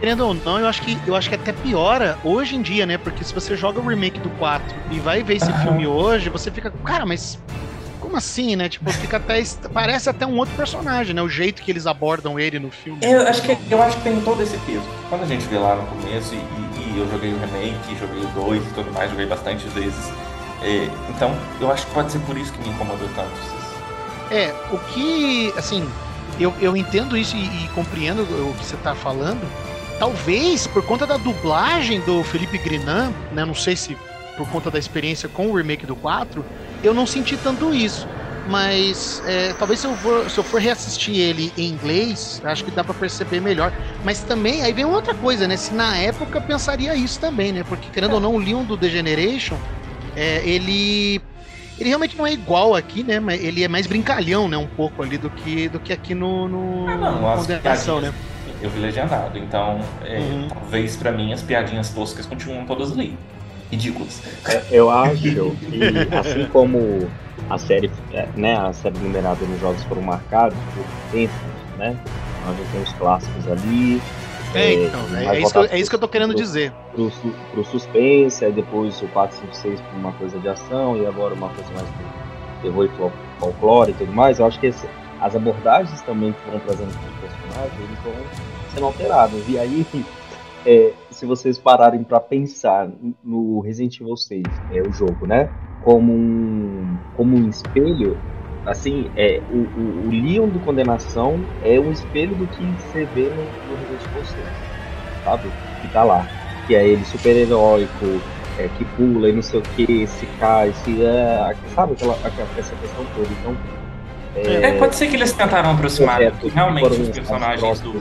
Querendo 0.00 0.26
ou 0.26 0.34
não, 0.34 0.58
eu 0.58 0.66
acho 0.66 0.82
que 0.82 0.98
eu 1.06 1.14
acho 1.14 1.28
que 1.28 1.34
até 1.36 1.52
piora 1.52 2.18
hoje 2.24 2.56
em 2.56 2.60
dia, 2.62 2.84
né? 2.84 2.98
Porque 2.98 3.22
se 3.24 3.32
você 3.32 3.56
joga 3.56 3.80
o 3.80 3.86
remake 3.86 4.18
do 4.18 4.30
4 4.30 4.74
e 4.90 4.98
vai 4.98 5.22
ver 5.22 5.36
esse 5.36 5.50
Aham. 5.50 5.62
filme 5.62 5.86
hoje, 5.86 6.28
você 6.28 6.50
fica, 6.50 6.72
cara, 6.84 7.06
mas 7.06 7.38
como 8.00 8.16
assim, 8.16 8.56
né? 8.56 8.68
Tipo, 8.68 8.90
fica 8.92 9.16
até 9.18 9.40
parece 9.72 10.10
até 10.10 10.26
um 10.26 10.36
outro 10.38 10.54
personagem, 10.56 11.14
né? 11.14 11.22
O 11.22 11.28
jeito 11.28 11.62
que 11.62 11.70
eles 11.70 11.86
abordam 11.86 12.38
ele 12.38 12.58
no 12.58 12.70
filme. 12.70 12.98
Eu 13.00 13.26
acho 13.28 13.42
que, 13.42 13.56
eu 13.70 13.80
acho 13.80 13.96
que 13.98 14.02
tem 14.02 14.20
todo 14.22 14.42
esse 14.42 14.56
peso. 14.58 14.82
Quando 15.08 15.22
a 15.22 15.26
gente 15.26 15.44
vê 15.46 15.56
lá 15.56 15.76
no 15.76 15.86
começo, 15.86 16.34
e 16.34 16.71
eu 16.98 17.10
joguei 17.10 17.32
o 17.32 17.38
remake, 17.38 17.96
joguei 17.98 18.22
o 18.22 18.46
2 18.46 18.62
e 18.62 18.70
tudo 18.74 18.92
mais, 18.92 19.10
joguei 19.10 19.26
bastante 19.26 19.66
vezes. 19.68 20.12
é, 20.62 20.88
então, 21.10 21.36
eu 21.60 21.70
acho 21.70 21.86
que 21.86 21.92
pode 21.92 22.12
ser 22.12 22.18
por 22.20 22.36
isso 22.36 22.52
que 22.52 22.60
me 22.62 22.68
incomodou 22.68 23.08
tanto. 23.14 23.30
É, 24.30 24.54
o 24.70 24.78
que, 24.78 25.52
assim, 25.56 25.86
eu, 26.40 26.54
eu 26.60 26.76
entendo 26.76 27.16
isso 27.16 27.36
e, 27.36 27.64
e 27.64 27.68
compreendo 27.74 28.22
o 28.22 28.54
que 28.54 28.64
você 28.64 28.76
tá 28.76 28.94
falando. 28.94 29.46
Talvez 29.98 30.66
por 30.66 30.84
conta 30.84 31.06
da 31.06 31.16
dublagem 31.16 32.00
do 32.00 32.24
Felipe 32.24 32.58
Grinan, 32.58 33.12
né? 33.32 33.44
Não 33.44 33.54
sei 33.54 33.76
se 33.76 33.96
por 34.36 34.48
conta 34.48 34.70
da 34.70 34.78
experiência 34.78 35.28
com 35.28 35.48
o 35.48 35.54
remake 35.54 35.86
do 35.86 35.94
4, 35.94 36.44
eu 36.82 36.94
não 36.94 37.06
senti 37.06 37.36
tanto 37.36 37.72
isso. 37.74 38.08
Mas 38.48 39.22
é, 39.26 39.52
talvez 39.54 39.80
se 39.80 39.86
eu, 39.86 39.96
for, 39.96 40.28
se 40.28 40.38
eu 40.38 40.44
for 40.44 40.60
reassistir 40.60 41.16
ele 41.16 41.52
em 41.56 41.68
inglês, 41.70 42.40
acho 42.44 42.64
que 42.64 42.70
dá 42.70 42.82
pra 42.82 42.92
perceber 42.94 43.40
melhor. 43.40 43.72
Mas 44.04 44.20
também, 44.20 44.62
aí 44.62 44.72
vem 44.72 44.84
outra 44.84 45.14
coisa, 45.14 45.46
né? 45.46 45.56
Se 45.56 45.72
na 45.74 45.96
época 45.96 46.38
eu 46.38 46.42
pensaria 46.42 46.94
isso 46.94 47.20
também, 47.20 47.52
né? 47.52 47.64
Porque 47.68 47.88
querendo 47.92 48.14
ou 48.14 48.20
não, 48.20 48.34
o 48.34 48.38
Leon 48.38 48.64
do 48.64 48.76
Degeneration, 48.76 49.56
é, 50.16 50.42
ele 50.44 51.20
ele 51.78 51.88
realmente 51.88 52.16
não 52.16 52.26
é 52.26 52.32
igual 52.32 52.74
aqui, 52.74 53.02
né? 53.02 53.18
Mas 53.18 53.42
ele 53.42 53.64
é 53.64 53.68
mais 53.68 53.86
brincalhão, 53.86 54.48
né? 54.48 54.56
Um 54.56 54.66
pouco 54.66 55.02
ali 55.02 55.18
do 55.18 55.30
que, 55.30 55.68
do 55.68 55.80
que 55.80 55.92
aqui 55.92 56.14
no, 56.14 56.48
no 56.48 56.86
Ah, 56.88 56.96
não, 56.96 57.30
as 57.30 57.40
condenação, 57.40 58.00
né? 58.00 58.12
piadinhas, 58.12 58.62
eu 58.62 58.70
vi 58.70 58.78
legendado, 58.80 59.38
então 59.38 59.80
é, 60.04 60.18
Uhum. 60.18 60.48
talvez 60.48 60.96
pra 60.96 61.10
mim 61.10 61.32
as 61.32 61.42
piadinhas 61.42 61.88
toscas 61.90 62.26
continuam 62.26 62.64
todas 62.66 62.92
ali. 62.92 63.16
Ridículas. 63.70 64.20
É, 64.46 64.62
Eu 64.70 64.90
acho 64.90 65.22
que, 65.22 65.36
assim 66.16 66.44
como 66.52 67.08
a 67.50 67.58
série, 67.58 67.90
é, 68.12 68.26
né, 68.36 68.56
a 68.56 68.72
série 68.72 68.98
numerada 68.98 69.44
nos 69.44 69.60
jogos 69.60 69.82
foram 69.84 70.02
marcados 70.02 70.56
por 70.74 70.84
tempos, 71.12 71.36
né? 71.78 71.96
A 72.46 72.52
gente 72.54 72.70
tem 72.72 72.82
os 72.82 72.92
clássicos 72.94 73.46
ali. 73.48 74.00
É, 74.54 74.74
então, 74.86 75.00
é, 75.16 75.24
é 75.36 75.40
isso 75.40 75.52
que 75.52 75.58
eu, 75.58 75.64
é 75.64 75.78
isso 75.78 75.90
que 75.90 75.96
eu 75.96 76.00
tô 76.00 76.08
querendo 76.08 76.30
pro- 76.30 76.38
dizer. 76.38 76.72
Pro, 76.94 77.10
pro 77.52 77.64
suspense, 77.64 78.44
aí 78.44 78.52
depois 78.52 79.00
o 79.00 79.08
4, 79.08 79.36
5, 79.38 79.54
6 79.56 79.80
por 79.80 79.94
uma 79.98 80.12
coisa 80.12 80.38
de 80.38 80.48
ação, 80.48 80.96
e 80.96 81.06
agora 81.06 81.34
uma 81.34 81.48
coisa 81.48 81.70
mais 81.72 81.86
pro 81.88 82.62
terror 82.62 82.84
e 82.84 82.88
fol- 82.96 83.12
folclore 83.38 83.90
e 83.92 83.94
tudo 83.94 84.12
mais. 84.12 84.38
Eu 84.38 84.46
acho 84.46 84.58
que 84.60 84.66
esse- 84.66 84.88
as 85.20 85.34
abordagens 85.36 86.00
também 86.02 86.32
que 86.32 86.40
foram 86.42 86.58
trazendo 86.60 86.92
para 86.92 87.08
os 87.28 87.32
personagens, 87.32 87.78
eles 87.80 87.98
vão 88.04 88.12
sendo 88.74 88.86
alterados. 88.86 89.42
E 89.48 89.58
aí, 89.58 89.86
é, 90.66 90.92
se 91.10 91.24
vocês 91.24 91.58
pararem 91.58 92.02
para 92.02 92.20
pensar 92.20 92.88
no 93.24 93.60
Resident 93.60 94.00
Evil 94.00 94.16
6, 94.16 94.42
é 94.72 94.82
o 94.82 94.92
jogo, 94.92 95.26
né? 95.26 95.48
Como 95.82 96.12
um, 96.12 96.96
como 97.16 97.36
um 97.36 97.48
espelho, 97.48 98.16
assim, 98.66 99.10
é, 99.16 99.40
o, 99.50 99.56
o, 99.56 100.06
o 100.06 100.10
Leon 100.10 100.48
do 100.48 100.60
Condenação 100.60 101.40
é 101.64 101.78
um 101.78 101.90
espelho 101.90 102.34
do 102.36 102.46
que 102.46 102.62
você 102.64 103.04
vê 103.14 103.30
no, 103.30 103.42
no 103.42 103.76
Resident 103.76 104.04
Evil 104.06 104.24
6, 104.24 104.36
sabe? 105.24 105.48
Que 105.80 105.88
tá 105.88 106.04
lá. 106.04 106.26
Que 106.66 106.76
é 106.76 106.86
ele 106.86 107.04
super 107.04 107.34
heróico, 107.34 108.20
é, 108.58 108.68
que 108.78 108.84
pula 108.96 109.28
e 109.28 109.32
não 109.32 109.42
sei 109.42 109.60
o 109.60 109.62
que, 109.62 110.06
se 110.06 110.26
cai, 110.38 110.72
se 110.84 111.02
é, 111.04 111.54
sabe 111.74 111.94
aquela, 111.94 112.14
aquela 112.24 112.48
essa 112.56 112.74
questão 112.76 113.04
toda. 113.16 113.28
Então, 113.40 113.56
É, 114.34 114.72
pode 114.78 114.94
ser 114.94 115.08
que 115.08 115.16
eles 115.16 115.32
tentaram 115.32 115.72
aproximar 115.72 116.16
projetos 116.16 116.52
realmente 116.52 117.00
os 117.00 117.08
personagens 117.08 117.80
do. 117.80 118.00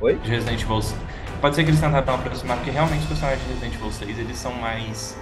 Oi? 0.00 0.14
de 0.14 0.30
Resident 0.30 0.62
Evil 0.62 0.82
6. 0.82 0.96
Pode 1.40 1.56
ser 1.56 1.64
que 1.64 1.70
eles 1.70 1.80
tentaram 1.80 2.14
aproximar, 2.14 2.56
porque 2.56 2.70
realmente 2.70 3.02
os 3.02 3.06
personagens 3.06 3.42
de 3.42 3.48
Resident 3.48 3.74
Evil 3.74 3.92
6 3.92 4.18
eles 4.18 4.38
são 4.38 4.52
mais 4.54 5.16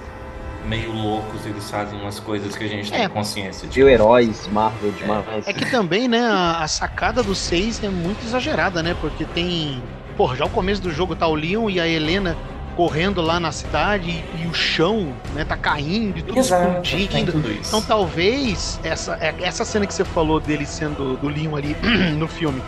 meio 0.67 0.93
loucos, 0.93 1.45
eles 1.47 1.69
fazem 1.71 2.01
umas 2.01 2.21
coisas 2.21 2.57
que 2.57 2.65
a 2.65 2.69
gente 2.69 2.91
tem 2.91 3.03
É. 3.03 3.09
consciência 3.09 3.67
de. 3.69 3.81
Heróis, 3.81 4.49
Marvel 4.49 4.93
demais. 4.93 5.25
É 5.47 5.53
que 5.53 5.67
também, 5.71 6.07
né, 6.09 6.21
a, 6.21 6.63
a 6.63 6.69
sacada 6.69 7.23
do 7.23 7.35
6 7.35 7.83
é 7.85 7.89
muito 7.89 8.25
exagerada, 8.25 8.83
né? 8.83 8.95
Porque 9.01 9.25
tem. 9.25 9.83
Pô, 10.17 10.35
já 10.37 10.45
o 10.45 10.51
começo 10.51 10.81
do 10.83 10.91
jogo 10.93 11.17
tá 11.17 11.27
o 11.27 11.35
Leon 11.35 11.69
e 11.71 11.81
a 11.81 11.87
Helena 11.89 12.37
correndo 12.77 13.21
lá 13.21 13.39
na 13.39 13.53
cidade 13.53 14.09
e, 14.39 14.45
e 14.45 14.47
o 14.47 14.55
chão, 14.55 15.13
né, 15.35 15.45
tá 15.45 15.57
caindo 15.59 16.19
e 16.19 16.23
tudo 16.23 16.39
Exato, 16.39 16.81
tem 16.89 17.03
explodindo. 17.05 17.33
tudo 17.33 17.51
isso. 17.53 17.69
Então 17.69 17.83
talvez 17.83 18.81
essa, 18.83 19.15
é- 19.21 19.35
essa 19.43 19.63
cena 19.65 19.87
que 19.87 19.93
você 19.93 20.05
falou 20.07 20.41
dele 20.41 20.65
sendo 20.65 21.17
do 21.19 21.29
Leon 21.29 21.55
ali 21.55 21.77
no 22.17 22.27
filme, 22.27 22.63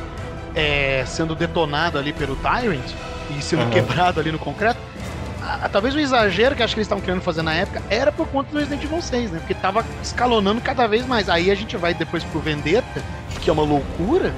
é, 0.54 1.04
sendo 1.06 1.34
detonado 1.34 1.98
ali 1.98 2.12
pelo 2.12 2.36
Tyrant 2.36 2.84
e 3.36 3.40
sendo 3.42 3.62
Aham. 3.62 3.70
quebrado 3.70 4.20
ali 4.20 4.30
no 4.30 4.38
concreto, 4.38 4.78
a- 5.44 5.66
a- 5.66 5.68
talvez 5.68 5.94
o 5.94 6.00
exagero 6.00 6.56
que 6.56 6.62
acho 6.62 6.74
que 6.74 6.80
eles 6.80 6.86
estavam 6.86 7.02
querendo 7.02 7.20
fazer 7.22 7.42
na 7.42 7.54
época 7.54 7.82
era 7.90 8.10
por 8.10 8.26
conta 8.28 8.50
do 8.52 8.58
Resident 8.58 8.82
Evil 8.84 9.00
6, 9.02 9.30
né? 9.30 9.38
Porque 9.40 9.54
tava 9.54 9.84
escalonando 10.02 10.60
cada 10.60 10.86
vez 10.86 11.06
mais. 11.06 11.28
Aí 11.28 11.50
a 11.50 11.54
gente 11.54 11.76
vai 11.76 11.92
depois 11.94 12.24
pro 12.24 12.40
Vendetta, 12.40 13.04
que 13.40 13.50
é 13.50 13.52
uma 13.52 13.62
loucura. 13.62 14.34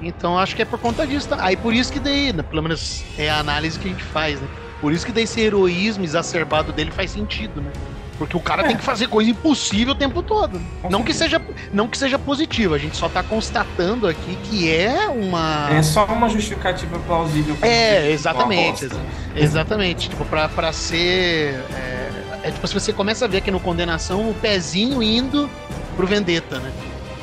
Então 0.00 0.38
acho 0.38 0.54
que 0.54 0.62
é 0.62 0.64
por 0.64 0.78
conta 0.78 1.06
disso. 1.06 1.28
tá? 1.28 1.36
Aí 1.40 1.56
por 1.56 1.72
isso 1.74 1.92
que 1.92 2.00
daí, 2.00 2.32
né, 2.32 2.42
pelo 2.42 2.62
menos 2.62 3.04
é 3.16 3.28
a 3.30 3.38
análise 3.38 3.78
que 3.78 3.86
a 3.88 3.90
gente 3.90 4.04
faz, 4.04 4.40
né? 4.40 4.48
Por 4.80 4.92
isso 4.92 5.04
que 5.04 5.12
daí 5.12 5.24
esse 5.24 5.40
heroísmo 5.40 6.04
exacerbado 6.04 6.72
dele 6.72 6.90
faz 6.92 7.10
sentido, 7.10 7.60
né? 7.60 7.72
Porque 8.18 8.36
o 8.36 8.40
cara 8.40 8.64
tem 8.64 8.76
que 8.76 8.82
fazer 8.82 9.06
coisa 9.06 9.30
impossível 9.30 9.94
o 9.94 9.96
tempo 9.96 10.22
todo. 10.24 10.60
Não 10.90 11.04
que, 11.04 11.14
seja, 11.14 11.40
não 11.72 11.86
que 11.86 11.96
seja 11.96 12.18
positivo, 12.18 12.74
a 12.74 12.78
gente 12.78 12.96
só 12.96 13.08
tá 13.08 13.22
constatando 13.22 14.08
aqui 14.08 14.36
que 14.44 14.70
é 14.70 15.06
uma. 15.08 15.68
É 15.70 15.80
só 15.82 16.04
uma 16.06 16.28
justificativa 16.28 16.98
plausível. 16.98 17.54
pra 17.54 17.68
É, 17.68 18.10
exatamente. 18.10 18.84
exa- 18.84 19.00
Exatamente. 19.36 20.08
Tipo, 20.08 20.24
pra, 20.24 20.48
pra 20.48 20.72
ser. 20.72 21.54
É, 21.72 22.10
é 22.44 22.50
tipo, 22.50 22.66
se 22.66 22.74
você 22.74 22.92
começa 22.92 23.24
a 23.24 23.28
ver 23.28 23.38
aqui 23.38 23.50
no 23.52 23.60
Condenação 23.60 24.28
o 24.28 24.34
pezinho 24.34 25.00
indo 25.02 25.48
pro 25.96 26.06
Vendetta, 26.06 26.58
né? 26.58 26.72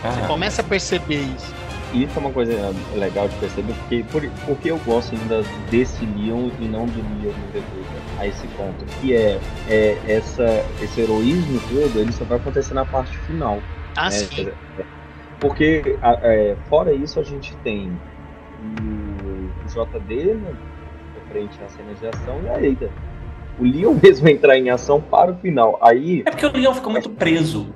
Você 0.01 0.21
começa 0.27 0.62
a 0.62 0.63
perceber 0.63 1.21
isso. 1.36 1.53
Isso 1.93 2.12
é 2.15 2.19
uma 2.19 2.31
coisa 2.31 2.73
legal 2.95 3.27
de 3.27 3.36
perceber, 3.36 3.73
porque, 3.73 4.05
por, 4.12 4.29
porque 4.45 4.69
eu 4.71 4.77
gosto 4.79 5.13
ainda 5.15 5.43
desse 5.71 6.05
Leon 6.05 6.49
e 6.60 6.65
não 6.65 6.86
do 6.86 6.97
Leon 7.21 7.31
no 7.34 7.47
Vendetta, 7.53 7.94
a 8.19 8.28
esse 8.28 8.47
ponto, 8.49 8.86
que 8.99 9.15
é, 9.15 9.39
é 9.69 9.97
essa, 10.08 10.65
esse 10.82 11.01
heroísmo 11.01 11.60
todo, 11.69 11.99
ele 11.99 12.12
só 12.12 12.23
vai 12.25 12.38
acontecer 12.38 12.73
na 12.73 12.86
parte 12.86 13.17
final. 13.19 13.60
Ah, 13.95 14.06
né? 14.06 14.12
sim. 14.12 14.49
Porque, 15.39 15.97
a- 16.01 16.19
é, 16.21 16.56
fora 16.69 16.93
isso, 16.93 17.19
a 17.19 17.23
gente 17.23 17.56
tem 17.58 17.91
o, 18.80 19.67
JD, 19.67 20.36
né, 20.36 20.54
frente 21.30 21.58
às 21.63 21.71
cenas 21.71 21.99
de 21.99 22.08
ação, 22.08 22.41
e 22.43 22.49
a 22.49 22.62
Eida. 22.62 22.89
O 23.60 23.63
Leon 23.63 23.95
mesmo 24.01 24.28
entrar 24.28 24.58
em 24.58 24.69
ação 24.69 25.01
para 25.01 25.32
o 25.32 25.36
final. 25.36 25.78
Aí, 25.82 26.23
É 26.25 26.32
porque 26.32 26.45
o 26.45 26.51
Leon 26.51 26.73
fica 26.73 26.89
muito 26.89 27.10
preso 27.10 27.67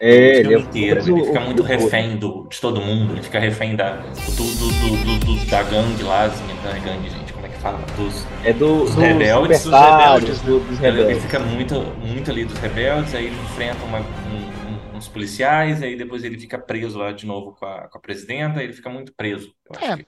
é, 0.00 0.38
ele 0.38 0.54
é 0.54 0.58
inteiro. 0.58 1.00
Ele 1.00 1.24
fica 1.26 1.40
muito 1.40 1.62
refém 1.62 2.16
do, 2.16 2.46
de 2.48 2.58
todo 2.58 2.80
mundo. 2.80 3.12
Ele 3.12 3.22
fica 3.22 3.38
refém 3.38 3.76
da, 3.76 3.96
do, 3.96 4.44
do, 4.44 5.26
do, 5.26 5.50
da 5.50 5.62
gangue 5.62 6.02
lá, 6.02 6.24
assim, 6.24 6.42
da 6.64 6.72
gangue, 6.72 7.10
gente, 7.10 7.29
é 7.29 7.29
fala? 7.60 7.78
Dos, 7.96 8.26
É 8.44 8.52
do, 8.52 8.82
Os 8.84 8.94
dos 8.94 9.02
rebeldes, 9.04 9.62
dos 9.64 9.72
rebeldes, 9.72 10.40
do- 10.42 10.60
dos 10.60 10.78
ele, 10.78 10.86
ele 10.88 10.96
rebeldes. 10.98 11.22
fica 11.24 11.38
muito, 11.40 11.74
muito 11.80 12.30
ali 12.30 12.44
dos 12.44 12.58
rebeldes, 12.58 13.14
aí 13.14 13.26
ele 13.26 13.36
enfrenta 13.36 13.82
uma- 13.84 13.98
um- 14.00 14.94
um- 14.94 14.96
uns 14.96 15.08
policiais, 15.08 15.82
aí 15.82 15.96
depois 15.96 16.24
ele 16.24 16.38
fica 16.38 16.58
preso 16.58 16.98
lá 16.98 17.12
de 17.12 17.26
novo 17.26 17.52
com 17.54 17.64
a, 17.66 17.88
com 17.88 17.98
a 17.98 18.00
presidenta, 18.00 18.62
ele 18.62 18.72
fica 18.72 18.88
muito 18.90 19.12
preso. 19.14 19.52
Eu 19.70 19.76
acho 19.76 19.92
É. 19.92 19.96
que- 19.98 20.06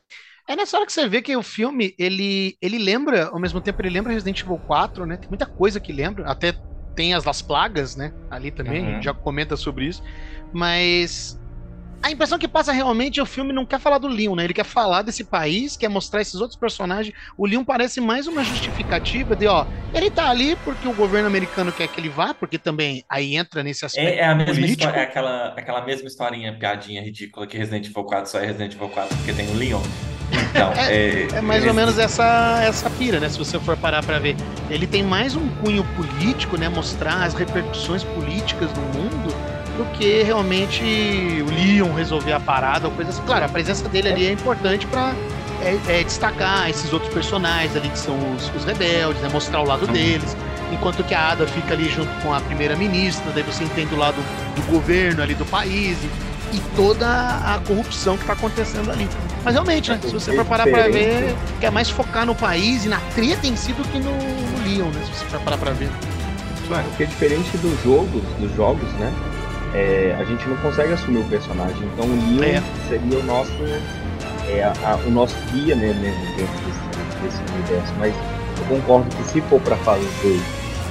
É 0.48 0.56
nessa 0.56 0.76
hora 0.76 0.84
que 0.84 0.92
você 0.92 1.08
vê 1.08 1.22
que 1.22 1.36
o 1.36 1.42
filme, 1.42 1.94
ele, 1.96 2.56
ele 2.60 2.76
lembra, 2.76 3.26
ao 3.28 3.38
mesmo 3.38 3.60
tempo 3.60 3.80
ele 3.80 3.90
lembra 3.90 4.12
Resident 4.12 4.40
Evil 4.42 4.58
4, 4.66 5.06
né? 5.06 5.16
Tem 5.16 5.28
muita 5.30 5.46
coisa 5.46 5.78
que 5.78 5.92
lembra, 5.92 6.26
até 6.28 6.52
tem 6.96 7.14
as 7.14 7.22
das 7.22 7.40
plagas, 7.40 7.94
né? 7.94 8.10
Ali 8.28 8.50
também, 8.50 8.82
a 8.82 8.86
Uhum. 8.88 8.94
gente 8.94 9.04
já 9.04 9.14
comenta 9.14 9.56
sobre 9.56 9.86
isso. 9.86 10.02
Mas 10.52 11.36
a 12.02 12.10
impressão 12.10 12.38
que 12.38 12.48
passa 12.48 12.72
realmente 12.72 13.20
é 13.20 13.22
o 13.22 13.26
filme 13.26 13.52
não 13.52 13.64
quer 13.64 13.78
falar 13.78 13.98
do 13.98 14.08
Leon, 14.08 14.34
né? 14.34 14.44
Ele 14.44 14.52
quer 14.54 14.64
falar 14.64 15.02
desse 15.02 15.22
país, 15.22 15.76
quer 15.76 15.88
mostrar 15.88 16.20
esses 16.20 16.34
outros 16.40 16.58
personagens. 16.58 17.14
O 17.38 17.46
Leon 17.46 17.64
parece 17.64 18.00
mais 18.00 18.26
uma 18.26 18.42
justificativa 18.42 19.36
de, 19.36 19.46
ó, 19.46 19.64
ele 19.94 20.10
tá 20.10 20.28
ali 20.28 20.56
porque 20.64 20.88
o 20.88 20.92
governo 20.92 21.28
americano 21.28 21.70
quer 21.70 21.86
que 21.86 22.00
ele 22.00 22.08
vá, 22.08 22.34
porque 22.34 22.58
também 22.58 23.04
aí 23.08 23.36
entra 23.36 23.62
nesse 23.62 23.84
aspecto 23.84 24.08
É, 24.08 24.16
é 24.18 24.24
a 24.24 24.34
mesma 24.34 24.52
político. 24.52 24.80
história, 24.80 25.00
é 25.00 25.02
aquela, 25.04 25.48
aquela 25.56 25.84
mesma 25.84 26.08
historinha, 26.08 26.52
piadinha 26.52 27.00
ridícula 27.00 27.46
que 27.46 27.56
Resident 27.56 27.86
Evil 27.86 28.04
4 28.04 28.30
só 28.30 28.38
é 28.40 28.46
Resident 28.46 28.74
Evil 28.74 28.88
4 28.88 29.16
porque 29.16 29.32
tem 29.32 29.48
o 29.48 29.54
Leon. 29.54 29.82
Então, 30.50 30.72
é, 30.88 31.28
É 31.36 31.40
mais 31.40 31.64
ou 31.64 31.72
menos 31.72 31.98
essa, 31.98 32.60
essa 32.64 32.90
pira, 32.90 33.20
né? 33.20 33.28
Se 33.28 33.38
você 33.38 33.60
for 33.60 33.76
parar 33.76 34.02
pra 34.02 34.18
ver. 34.18 34.34
Ele 34.68 34.86
tem 34.86 35.02
mais 35.02 35.36
um 35.36 35.48
cunho 35.56 35.84
político, 35.94 36.56
né? 36.56 36.68
Mostrar 36.68 37.22
as 37.22 37.34
repercussões 37.34 38.02
políticas 38.02 38.70
no 38.72 38.82
mundo 39.00 39.51
do 39.76 39.84
que 39.92 40.22
realmente 40.22 40.82
o 41.46 41.50
Leon 41.50 41.92
resolver 41.92 42.32
a 42.32 42.40
parada 42.40 42.88
ou 42.88 42.94
coisa 42.94 43.10
assim. 43.10 43.22
Claro, 43.22 43.44
a 43.44 43.48
presença 43.48 43.88
dele 43.88 44.08
ali 44.08 44.26
é 44.26 44.32
importante 44.32 44.86
pra 44.86 45.12
é, 45.62 45.78
é, 45.88 46.04
destacar 46.04 46.68
esses 46.68 46.92
outros 46.92 47.12
personagens 47.12 47.74
ali 47.76 47.88
que 47.88 47.98
são 47.98 48.16
os, 48.34 48.50
os 48.54 48.64
rebeldes, 48.64 49.22
né? 49.22 49.28
Mostrar 49.32 49.60
o 49.60 49.64
lado 49.64 49.86
deles. 49.86 50.36
Enquanto 50.72 51.04
que 51.04 51.14
a 51.14 51.32
Ada 51.32 51.46
fica 51.46 51.74
ali 51.74 51.88
junto 51.88 52.10
com 52.22 52.32
a 52.32 52.40
primeira-ministra, 52.40 53.30
daí 53.32 53.42
você 53.42 53.64
entende 53.64 53.94
o 53.94 53.98
lado 53.98 54.16
do 54.56 54.62
governo 54.70 55.22
ali 55.22 55.34
do 55.34 55.44
país 55.44 55.98
e, 56.02 56.56
e 56.56 56.60
toda 56.74 57.06
a 57.06 57.60
corrupção 57.66 58.16
que 58.16 58.24
tá 58.24 58.32
acontecendo 58.32 58.90
ali. 58.90 59.08
Mas 59.44 59.54
realmente, 59.54 59.90
né? 59.90 59.98
Se 60.02 60.12
você 60.12 60.34
for 60.34 60.44
parar 60.44 60.66
pra 60.66 60.88
ver, 60.88 61.34
quer 61.60 61.70
mais 61.70 61.90
focar 61.90 62.24
no 62.24 62.34
país 62.34 62.84
e 62.84 62.88
na 62.88 62.98
treta 63.14 63.46
em 63.46 63.54
si 63.56 63.72
do 63.72 63.82
que 63.84 63.98
no, 63.98 64.10
no 64.10 64.64
Leon, 64.64 64.90
né? 64.90 65.02
Se 65.04 65.18
você 65.18 65.24
for 65.26 65.40
parar 65.40 65.58
pra 65.58 65.72
ver. 65.72 65.90
Porque 66.88 67.06
diferente 67.06 67.56
dos 67.58 67.82
jogos, 67.82 68.22
dos 68.38 68.54
jogos, 68.56 68.90
né? 68.94 69.12
É, 69.74 70.14
a 70.18 70.24
gente 70.24 70.46
não 70.48 70.56
consegue 70.58 70.92
assumir 70.92 71.18
o 71.18 71.24
personagem. 71.24 71.82
Então 71.92 72.04
o 72.06 72.38
Leon 72.38 72.56
É. 72.58 72.62
seria 72.88 73.18
o 73.18 73.22
nosso, 73.24 73.52
é, 74.48 74.62
a- 74.64 74.98
o 75.06 75.10
nosso 75.10 75.36
guia 75.52 75.74
né, 75.74 75.94
mesmo 76.00 76.20
dentro 76.36 76.58
desse, 76.66 77.22
desse 77.22 77.52
universo. 77.54 77.92
Mas 77.98 78.14
eu 78.58 78.64
concordo 78.76 79.14
que 79.16 79.24
se 79.24 79.40
for 79.42 79.60
para 79.60 79.76
fazer, 79.78 80.40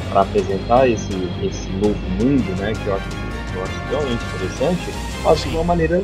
para 0.09 0.21
apresentar 0.21 0.87
esse, 0.89 1.13
esse 1.43 1.69
novo 1.69 1.95
mundo, 2.19 2.59
né? 2.59 2.73
Que 2.73 2.87
eu 2.87 2.95
acho, 2.95 3.07
eu 3.55 3.63
acho 3.63 3.79
realmente 3.89 4.23
interessante, 4.35 4.91
faz 5.23 5.41
de 5.41 5.49
uma 5.49 5.63
maneira 5.63 6.01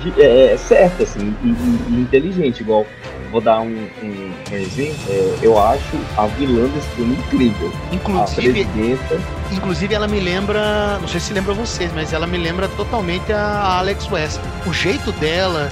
de- 0.00 0.20
é, 0.22 0.52
é, 0.52 0.56
certa, 0.56 1.02
assim, 1.04 1.34
e, 1.42 1.48
e- 1.48 1.80
e 1.90 2.00
inteligente, 2.00 2.60
igual. 2.60 2.86
Vou 3.30 3.40
dar 3.40 3.60
um, 3.60 3.88
um, 4.02 4.32
um 4.52 4.54
exemplo. 4.56 4.96
é, 5.08 5.38
eu 5.42 5.58
acho 5.60 5.96
a 6.16 6.26
vilã 6.26 6.68
desse 6.68 6.88
filme 6.90 7.14
incrível. 7.16 7.72
A 7.90 7.94
Inclusive, 7.94 8.64
presidenta. 8.64 9.20
inclusive, 9.52 9.94
ela 9.94 10.06
me 10.08 10.20
lembra. 10.20 10.98
Não 11.00 11.08
sei 11.08 11.20
se 11.20 11.32
lembra 11.32 11.52
vocês, 11.54 11.90
mas 11.94 12.12
ela 12.12 12.26
me 12.26 12.38
lembra 12.38 12.68
totalmente 12.68 13.32
a 13.32 13.78
Alex 13.78 14.10
West. 14.10 14.40
O 14.66 14.72
jeito 14.72 15.10
dela, 15.12 15.68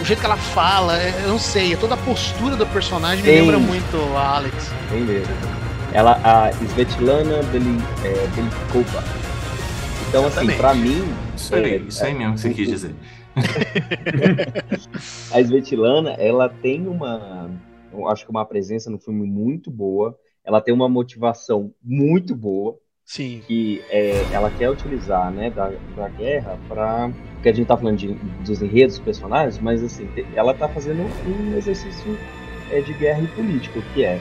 o 0.00 0.04
jeito 0.04 0.20
que 0.20 0.26
ela 0.26 0.36
fala, 0.36 0.96
é- 0.98 1.22
eu 1.24 1.28
não 1.30 1.38
sei, 1.38 1.74
toda 1.76 1.94
a 1.94 1.98
postura 1.98 2.54
do 2.56 2.66
personagem 2.66 3.24
me 3.24 3.30
Sim. 3.30 3.40
lembra 3.40 3.58
muito 3.58 3.96
a 4.16 4.36
Alex. 4.36 4.70
Bem 4.90 5.00
mesmo. 5.02 5.32
Ela, 5.92 6.20
a 6.22 6.50
Svetlana 6.64 7.42
Beli, 7.50 7.76
é, 8.04 8.26
Belikova. 8.36 9.02
Então, 10.08 10.26
assim, 10.26 10.40
Exatamente. 10.50 10.56
pra 10.58 10.74
mim, 10.74 11.04
Isso 11.36 11.54
aí, 11.54 11.64
É, 11.64 11.76
isso 11.78 12.04
aí 12.04 12.14
mesmo 12.14 12.34
que 12.34 12.40
você 12.40 12.50
quis 12.50 12.68
dizer. 12.68 12.94
a 15.32 15.40
Svetlana, 15.40 16.12
ela 16.12 16.48
tem 16.48 16.86
uma, 16.86 17.50
eu 17.92 18.08
acho 18.08 18.24
que 18.24 18.30
uma 18.30 18.44
presença 18.44 18.90
no 18.90 18.98
filme 18.98 19.26
muito 19.26 19.70
boa. 19.70 20.16
Ela 20.44 20.60
tem 20.60 20.72
uma 20.72 20.88
motivação 20.88 21.72
muito 21.82 22.34
boa 22.34 22.78
Sim. 23.04 23.42
que 23.46 23.82
é, 23.90 24.22
ela 24.32 24.50
quer 24.50 24.70
utilizar, 24.70 25.30
né, 25.30 25.50
da, 25.50 25.70
da 25.96 26.08
guerra 26.08 26.58
para 26.68 27.10
porque 27.40 27.48
a 27.48 27.52
gente 27.54 27.66
tá 27.66 27.76
falando 27.76 27.96
de, 27.96 28.12
dos 28.44 28.60
enredos 28.60 28.96
dos 28.96 29.04
personagens, 29.04 29.58
mas 29.58 29.82
assim, 29.82 30.06
ela 30.34 30.52
tá 30.52 30.68
fazendo 30.68 31.00
um 31.26 31.56
exercício 31.56 32.18
é, 32.70 32.82
de 32.82 32.92
guerra 32.92 33.22
e 33.22 33.26
político, 33.28 33.80
que 33.94 34.04
é, 34.04 34.20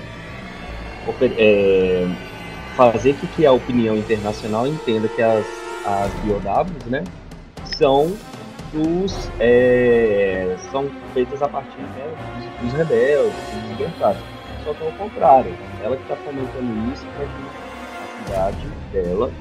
é, 1.38 2.08
fazer 2.77 3.13
que, 3.15 3.27
que 3.27 3.45
a 3.45 3.51
opinião 3.51 3.97
internacional 3.97 4.65
entenda 4.65 5.10
que 5.10 5.21
as, 5.21 5.45
as 5.86 6.13
BOWs, 6.23 6.86
né, 6.86 7.03
são 7.65 8.15
os 8.73 9.32
é, 9.39 10.55
são 10.69 10.91
feitas 11.13 11.41
a 11.41 11.47
partir 11.49 11.82
né, 11.82 12.12
dos, 12.36 12.45
dos 12.71 12.73
rebeldes, 12.73 13.34
dos 13.51 13.69
libertários. 13.71 14.21
Só 14.63 14.73
que 14.73 14.84
ao 14.84 14.91
contrário, 14.91 15.51
ela 15.82 15.95
que 15.95 16.03
está 16.03 16.15
fomentando 16.17 16.91
isso 16.91 17.05
para 17.15 17.25
que 17.25 17.51
a 18.03 18.08
cidade 18.08 18.67
dela 18.91 19.32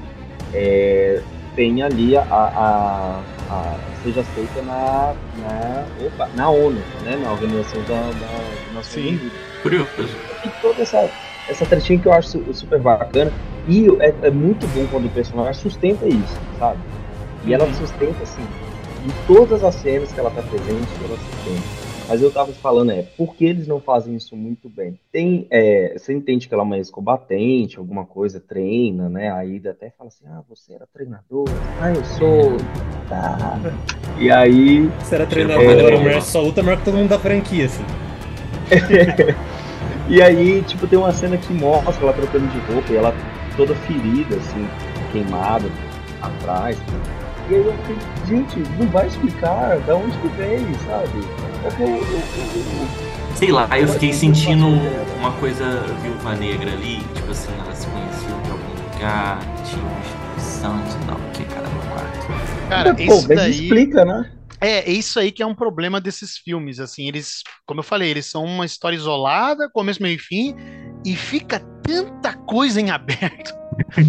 é, 0.53 1.21
tenha 1.55 1.85
ali 1.85 2.15
a, 2.17 2.21
a- 2.23 3.23
a- 3.49 3.75
seja 4.03 4.21
aceita 4.21 4.61
na, 4.61 5.13
na, 5.35 5.85
opa, 6.05 6.29
na 6.33 6.49
ONU, 6.49 6.81
né, 7.03 7.17
na 7.17 7.31
Organização 7.31 7.81
da, 7.83 8.11
da, 8.11 8.81
Sim. 8.83 9.07
Unidas 9.07 9.31
Curioso. 9.61 10.17
e 10.43 10.49
toda 10.61 10.81
essa, 10.81 11.11
essa 11.47 11.65
tretinha 11.65 11.99
que 11.99 12.07
eu 12.07 12.13
acho 12.13 12.29
su- 12.29 12.53
super 12.53 12.79
bacana. 12.79 13.31
E 13.67 13.87
é, 13.99 14.27
é 14.27 14.31
muito 14.31 14.65
bom 14.67 14.87
quando 14.89 15.05
o 15.05 15.09
personagem 15.09 15.53
sustenta 15.53 16.07
isso, 16.07 16.37
sabe? 16.57 16.79
E 17.45 17.53
ela 17.53 17.71
sustenta, 17.73 18.23
assim, 18.23 18.45
em 19.05 19.33
todas 19.33 19.63
as 19.63 19.75
cenas 19.75 20.11
que 20.11 20.19
ela 20.19 20.29
tá 20.31 20.41
presente, 20.41 20.87
ela 21.03 21.17
sustenta. 21.17 21.89
Mas 22.07 22.23
eu 22.23 22.31
tava 22.31 22.51
falando, 22.53 22.91
é, 22.91 23.03
por 23.15 23.35
que 23.35 23.45
eles 23.45 23.67
não 23.67 23.79
fazem 23.79 24.15
isso 24.15 24.35
muito 24.35 24.67
bem? 24.67 24.99
Tem, 25.11 25.45
é, 25.51 25.93
você 25.95 26.11
entende 26.11 26.47
que 26.47 26.53
ela 26.55 26.63
é 26.63 26.65
uma 26.65 26.77
ex-combatente, 26.77 27.77
alguma 27.77 28.03
coisa, 28.03 28.39
treina, 28.39 29.07
né? 29.07 29.31
A 29.31 29.45
Ida 29.45 29.69
até 29.71 29.91
fala 29.95 30.07
assim, 30.07 30.25
ah, 30.27 30.41
você 30.49 30.73
era 30.73 30.87
treinador? 30.91 31.45
Ah, 31.79 31.91
eu 31.91 32.03
sou. 32.05 32.57
Tá. 33.09 33.59
E 34.19 34.29
aí, 34.29 34.87
Você 34.99 35.15
era 35.15 35.23
É. 35.23 35.27
treinador, 35.27 35.99
mulher 35.99 36.21
só 36.21 36.41
luta 36.41 36.61
melhor 36.61 36.77
que 36.77 36.85
todo 36.85 36.95
mundo 36.97 37.09
da 37.09 37.17
franquia, 37.17 37.65
assim. 37.65 37.83
E 40.07 40.21
aí, 40.21 40.61
tipo, 40.63 40.87
tem 40.87 40.97
uma 40.97 41.11
cena 41.11 41.37
que 41.37 41.53
mostra 41.53 42.03
ela 42.03 42.13
trocando 42.13 42.47
de 42.47 42.59
roupa 42.71 42.91
e 42.91 42.95
ela 42.97 43.13
toda 43.55 43.75
ferida, 43.75 44.35
assim, 44.37 44.67
queimada 45.11 45.65
atrás. 46.21 46.77
E 47.49 47.55
aí 47.55 47.65
eu 47.65 47.73
fiquei, 47.77 47.97
gente, 48.27 48.59
não 48.77 48.87
vai 48.87 49.07
explicar 49.07 49.79
da 49.79 49.95
onde 49.95 50.15
que 50.19 50.27
veio, 50.29 50.67
sabe? 50.85 51.23
Qual 51.61 51.71
que 51.73 51.83
o- 51.83 51.87
o- 51.87 51.99
o- 51.99 52.83
o- 53.33 53.35
Sei 53.35 53.51
lá, 53.51 53.67
eu 53.79 53.87
fiquei 53.87 54.11
sentindo 54.13 54.67
uma 55.17 55.31
coisa 55.33 55.81
viúva 56.01 56.35
negra 56.35 56.71
ali, 56.73 56.99
tipo 57.15 57.31
assim, 57.31 57.51
ela 57.63 57.73
se 57.73 57.87
conheciam 57.87 58.41
de 58.41 58.51
algum 58.51 58.93
lugar, 58.93 59.39
tinha 59.63 59.81
uma 59.81 59.99
instituição, 59.99 60.83
sei 60.89 61.07
lá 61.07 61.15
o 61.15 61.31
que, 61.31 61.43
cara, 61.45 61.67
no 61.67 61.81
quarto. 61.93 62.69
Cara, 62.69 62.93
Pô, 62.95 63.01
isso 63.01 63.27
daí. 63.29 63.51
explica, 63.51 64.03
né? 64.05 64.29
É, 64.61 64.79
é 64.79 64.91
isso 64.91 65.17
aí 65.19 65.31
que 65.31 65.41
é 65.41 65.45
um 65.45 65.55
problema 65.55 66.01
desses 66.01 66.37
filmes, 66.37 66.79
assim, 66.81 67.07
eles, 67.07 67.43
como 67.65 67.79
eu 67.79 67.83
falei, 67.83 68.09
eles 68.09 68.25
são 68.25 68.43
uma 68.43 68.65
história 68.65 68.97
isolada, 68.97 69.69
começo, 69.73 70.03
meio 70.03 70.15
e 70.15 70.19
fim, 70.19 70.53
e 71.05 71.15
fica 71.15 71.59
tanta 71.81 72.33
coisa 72.33 72.81
em 72.81 72.91
aberto 72.91 73.53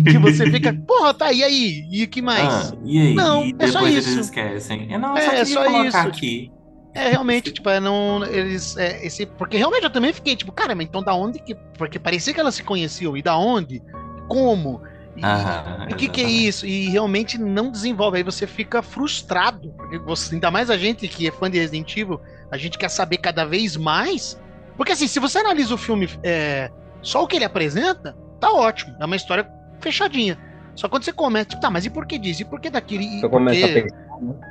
que 0.05 0.19
você 0.19 0.51
fica, 0.51 0.73
porra, 0.87 1.15
tá, 1.15 1.33
e 1.33 1.43
aí? 1.43 1.89
E 1.91 2.05
o 2.05 2.09
que 2.09 2.23
mais? 2.23 2.73
Ah, 2.73 2.77
e 2.85 3.01
aí? 3.01 3.15
Não, 3.15 3.45
e 3.45 3.55
é 3.59 3.67
só 3.69 3.87
isso. 3.87 4.09
eles 4.09 4.27
esquecem. 4.27 4.93
É, 4.93 4.99
não, 4.99 5.17
É, 5.17 5.23
só 5.23 5.31
queria 5.31 5.47
só 5.47 5.65
colocar 5.65 5.89
isso. 5.89 5.99
aqui. 5.99 6.53
É, 6.95 7.09
realmente, 7.11 7.53
tipo, 7.53 7.69
é, 7.69 7.79
não. 7.79 8.25
Eles. 8.25 8.77
É, 8.77 9.05
esse, 9.07 9.25
porque 9.25 9.57
realmente 9.57 9.85
eu 9.85 9.91
também 9.91 10.13
fiquei, 10.13 10.35
tipo, 10.35 10.51
cara, 10.51 10.75
mas 10.75 10.87
então 10.87 11.03
da 11.03 11.15
onde 11.15 11.39
que. 11.39 11.55
Porque 11.79 11.99
parecia 11.99 12.35
que 12.35 12.41
elas 12.41 12.55
se 12.55 12.63
conheciam. 12.63 13.17
E 13.17 13.23
da 13.23 13.37
onde? 13.37 13.81
Como? 14.29 14.83
E, 15.17 15.93
o 15.93 15.97
que, 15.97 16.09
que 16.09 16.21
é 16.21 16.29
isso? 16.29 16.67
E 16.67 16.89
realmente 16.89 17.39
não 17.39 17.71
desenvolve. 17.71 18.19
Aí 18.19 18.23
você 18.23 18.47
fica 18.47 18.83
frustrado. 18.83 19.73
Porque 19.77 19.99
você, 19.99 20.35
ainda 20.35 20.51
mais 20.51 20.71
a 20.71 20.77
gente 20.77 21.07
que 21.07 21.29
é 21.29 21.31
fã 21.31 21.51
de 21.51 21.59
Resident 21.59 21.97
Evil, 21.97 22.21
a 22.51 22.57
gente 22.57 22.79
quer 22.79 22.89
saber 22.89 23.19
cada 23.19 23.45
vez 23.45 23.77
mais. 23.77 24.41
Porque 24.77 24.93
assim, 24.93 25.07
se 25.07 25.21
você 25.21 25.39
analisa 25.39 25.75
o 25.75 25.79
filme 25.79 26.09
é, 26.23 26.71
só 27.03 27.23
o 27.23 27.27
que 27.27 27.37
ele 27.37 27.45
apresenta, 27.45 28.17
tá 28.41 28.51
ótimo. 28.53 28.97
É 29.01 29.05
uma 29.05 29.17
história 29.17 29.45
fechadinha. 29.81 30.39
Só 30.77 30.89
quando 30.89 31.03
você 31.05 31.13
começa, 31.13 31.47
tipo, 31.51 31.61
tá, 31.61 31.69
mas 31.71 31.85
e 31.85 31.91
por 31.91 32.07
que 32.07 32.17
disso? 32.19 32.43
E 32.43 32.45
por 32.45 32.61
que 32.61 32.71
daquilo? 32.71 33.03
E 33.03 33.21
Você 33.21 33.29
começa 33.29 33.65
a 33.67 33.69
pensar. 33.69 33.97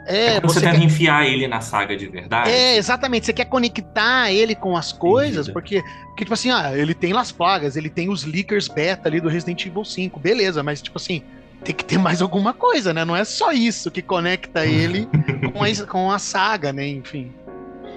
É, 0.07 0.25
É 0.35 0.39
quando 0.41 0.51
você, 0.51 0.59
você 0.59 0.65
tenta 0.65 0.77
quer- 0.77 0.83
enfiar 0.85 1.25
ele 1.27 1.47
na 1.47 1.61
saga 1.61 1.95
de 1.95 2.07
verdade. 2.07 2.49
é, 2.49 2.75
exatamente. 2.77 3.25
Você 3.25 3.33
quer 3.33 3.45
conectar 3.45 4.31
ele 4.31 4.53
com 4.55 4.75
as 4.75 4.91
coisas, 4.91 5.47
porque, 5.47 5.81
porque, 6.07 6.25
tipo 6.25 6.33
assim, 6.33 6.51
ah, 6.51 6.71
ele 6.75 6.93
tem 6.93 7.13
Las 7.13 7.31
Plagas, 7.31 7.75
ele 7.77 7.89
tem 7.89 8.09
os 8.09 8.25
leakers 8.25 8.67
beta 8.67 9.07
ali 9.07 9.19
do 9.21 9.29
Resident 9.29 9.65
Evil 9.65 9.85
5, 9.85 10.19
beleza, 10.19 10.61
mas, 10.61 10.81
tipo 10.81 10.97
assim, 10.97 11.21
tem 11.63 11.73
que 11.73 11.85
ter 11.85 11.97
mais 11.97 12.21
alguma 12.21 12.53
coisa, 12.53 12.93
né? 12.93 13.05
Não 13.05 13.15
é 13.15 13.23
só 13.23 13.51
isso 13.51 13.89
que 13.91 14.01
conecta 14.01 14.65
ele 14.65 15.07
com 15.53 15.63
a, 15.63 15.85
com 15.87 16.11
a 16.11 16.19
saga, 16.19 16.73
né? 16.73 16.87
Enfim. 16.87 17.31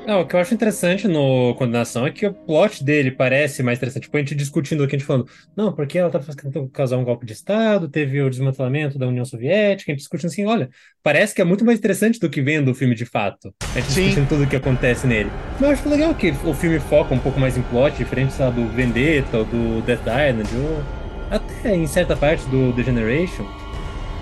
Não, 0.07 0.21
o 0.21 0.27
que 0.27 0.35
eu 0.35 0.41
acho 0.41 0.53
interessante 0.53 1.07
no 1.07 1.55
Condenação 1.55 2.07
é 2.07 2.11
que 2.11 2.27
o 2.27 2.35
plot 2.35 2.83
dele 2.83 3.11
parece 3.11 3.63
mais 3.63 3.79
interessante. 3.79 4.05
Tipo, 4.05 4.17
a 4.17 4.21
gente 4.21 4.35
discutindo 4.35 4.83
aqui, 4.83 4.97
a 4.97 4.99
gente 4.99 5.07
falando, 5.07 5.29
não, 5.57 5.73
porque 5.73 5.97
ela 5.97 6.11
tá 6.11 6.19
tentando 6.19 6.69
causar 6.69 6.97
um 6.97 7.05
golpe 7.05 7.25
de 7.25 7.33
Estado, 7.33 7.89
teve 7.89 8.21
o 8.21 8.29
desmantelamento 8.29 8.99
da 8.99 9.07
União 9.07 9.25
Soviética, 9.25 9.91
a 9.91 9.95
gente 9.95 10.01
discutindo 10.01 10.29
assim, 10.29 10.45
olha, 10.45 10.69
parece 11.03 11.35
que 11.35 11.41
é 11.41 11.45
muito 11.45 11.65
mais 11.65 11.79
interessante 11.79 12.19
do 12.19 12.29
que 12.29 12.43
vendo 12.43 12.73
o 12.73 12.75
filme 12.75 12.95
de 12.95 13.07
fato. 13.07 13.55
A 13.75 13.81
gente 13.81 13.93
Sim. 13.93 14.05
discutindo 14.07 14.29
tudo 14.29 14.45
o 14.45 14.47
que 14.47 14.57
acontece 14.57 15.07
nele. 15.07 15.31
Mas 15.53 15.63
eu 15.63 15.71
acho 15.71 15.89
legal 15.89 16.15
que 16.15 16.31
o 16.45 16.53
filme 16.53 16.81
foca 16.81 17.15
um 17.15 17.19
pouco 17.19 17.39
mais 17.39 17.57
em 17.57 17.63
plot, 17.63 17.97
diferente, 17.97 18.33
sei 18.33 18.45
lá, 18.45 18.51
do 18.51 18.67
Vendetta, 18.69 19.39
ou 19.39 19.45
do 19.45 19.83
Death 19.83 20.01
Island, 20.01 20.49
ou 20.57 21.03
até 21.31 21.77
em 21.77 21.87
certa 21.87 22.17
parte 22.17 22.45
do 22.47 22.73
The 22.73 22.83
Generation. 22.83 23.47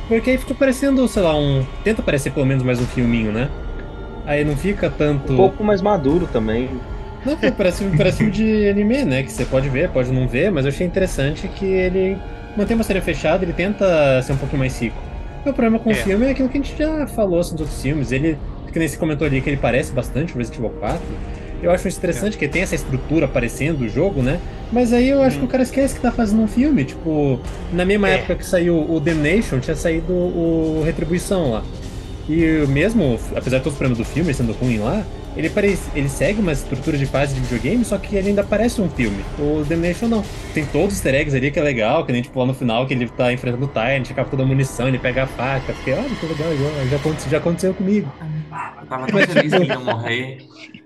Porque 0.07 0.31
aí 0.31 0.39
fica 0.39 0.55
parecendo, 0.55 1.07
sei 1.09 1.23
lá, 1.23 1.37
um. 1.37 1.65
Tenta 1.85 2.03
parecer 2.03 2.33
pelo 2.33 2.45
menos 2.45 2.63
mais 2.63 2.81
um 2.81 2.87
filminho, 2.87 3.33
né? 3.33 3.49
Aí 4.27 4.45
não 4.45 4.57
fica 4.57 4.89
tanto. 4.91 5.33
Um 5.33 5.37
pouco 5.37 5.65
mais 5.65 5.81
maduro 5.83 6.29
também. 6.33 6.69
Não, 7.25 7.37
pô, 7.37 7.51
parece, 7.53 7.85
parece 7.97 8.19
filme 8.19 8.33
de 8.33 8.69
anime, 8.69 9.05
né? 9.05 9.23
Que 9.23 9.31
você 9.33 9.45
pode 9.45 9.69
ver, 9.69 9.91
pode 9.91 10.11
não 10.11 10.27
ver, 10.27 10.51
mas 10.51 10.65
eu 10.65 10.71
achei 10.71 10.87
interessante 10.87 11.49
que 11.49 11.67
ele 11.67 12.17
mantém 12.57 12.75
uma 12.75 12.85
série 12.85 13.01
fechada, 13.01 13.45
ele 13.45 13.53
tenta 13.53 14.23
ser 14.23 14.33
um 14.33 14.37
pouquinho 14.37 14.61
mais 14.61 14.79
rico. 14.81 14.97
O 15.41 15.53
problema 15.53 15.79
com 15.79 15.91
É. 15.91 15.93
o 15.93 15.97
filme 15.97 16.27
é 16.27 16.31
aquilo 16.31 16.49
que 16.49 16.59
a 16.59 16.61
gente 16.63 16.77
já 16.79 17.07
falou 17.07 17.41
assim, 17.41 17.53
nos 17.53 17.61
outros 17.63 17.83
filmes. 17.83 18.13
Ele, 18.13 18.39
que 18.73 18.79
nem 18.79 18.87
você 18.89 18.97
comentou 18.97 19.27
ali, 19.27 19.41
que 19.41 19.51
ele 19.51 19.57
parece 19.57 19.93
bastante 19.93 20.35
o 20.35 20.39
Resident 20.39 20.59
Evil 20.61 20.71
4. 20.81 21.01
Eu 21.63 21.71
acho 21.71 21.87
interessante 21.89 22.39
que 22.39 22.49
tem 22.49 22.63
essa 22.63 22.75
estrutura 22.75 23.27
aparecendo 23.27 23.79
do 23.81 23.89
jogo, 23.89 24.23
né? 24.23 24.39
Mas 24.73 24.95
aí 24.95 25.11
eu 25.11 25.23
acho 25.23 25.37
Hum. 25.37 25.41
que 25.41 25.45
o 25.45 25.49
cara 25.49 25.63
esquece 25.63 25.95
que 25.95 26.01
tá 26.01 26.11
fazendo 26.11 26.43
um 26.43 26.47
filme. 26.47 26.85
Tipo, 26.85 27.39
na 27.71 27.85
mesma 27.85 28.09
É. 28.09 28.15
época 28.15 28.37
que 28.37 28.47
saiu 28.47 28.79
o 28.91 28.99
Damnation, 28.99 29.59
tinha 29.61 29.77
saído 29.77 30.11
o 30.13 30.83
Retribuição 30.87 31.51
lá. 31.51 31.63
E 32.29 32.67
mesmo, 32.69 33.19
apesar 33.35 33.59
de 33.59 33.65
todos 33.65 33.73
os 33.73 33.79
problemas 33.79 33.99
do 33.99 34.05
filme 34.05 34.33
sendo 34.33 34.53
ruim 34.53 34.79
lá, 34.79 35.05
ele, 35.37 35.49
parece, 35.49 35.89
ele 35.95 36.09
segue 36.09 36.41
uma 36.41 36.53
estrutura 36.53 36.99
de 36.99 37.07
fase 37.07 37.35
de 37.35 37.41
videogame, 37.41 37.85
só 37.85 37.99
que 37.99 38.17
ele 38.17 38.31
ainda 38.31 38.43
parece 38.43 38.81
um 38.81 38.89
filme. 38.89 39.25
O 39.39 39.65
Damnation 39.65 40.09
não. 40.09 40.25
Tem 40.53 40.65
todos 40.67 40.89
os 40.89 40.95
easter 40.95 41.15
eggs 41.15 41.37
ali 41.37 41.51
que 41.51 41.59
é 41.59 41.63
legal, 41.63 42.05
que 42.05 42.13
nem 42.13 42.23
tipo 42.23 42.39
lá 42.39 42.47
no 42.47 42.55
final 42.55 42.87
que 42.87 42.95
ele 42.95 43.09
tá 43.09 43.33
enfrentando 43.33 43.65
o 43.65 43.69
Tyrant, 43.69 44.11
acaba 44.11 44.29
toda 44.29 44.43
a 44.43 44.47
munição, 44.47 44.89
ele 44.89 44.99
pega 44.99 45.25
a 45.25 45.27
faca. 45.27 45.73
Fiquei, 45.75 45.95
olha 45.95 46.09
que 46.09 46.27
legal, 46.27 46.49
já, 46.57 46.87
já, 46.87 46.97
aconteceu, 46.97 47.31
já 47.31 47.39
aconteceu 47.39 47.75
comigo. 47.75 48.13
Eu 48.81 48.87
tava 48.87 49.07
tão 49.07 49.19
feliz 49.21 49.53
que 49.53 49.63
ele 49.63 49.67
ia 49.67 49.79
morrer. 49.79 50.39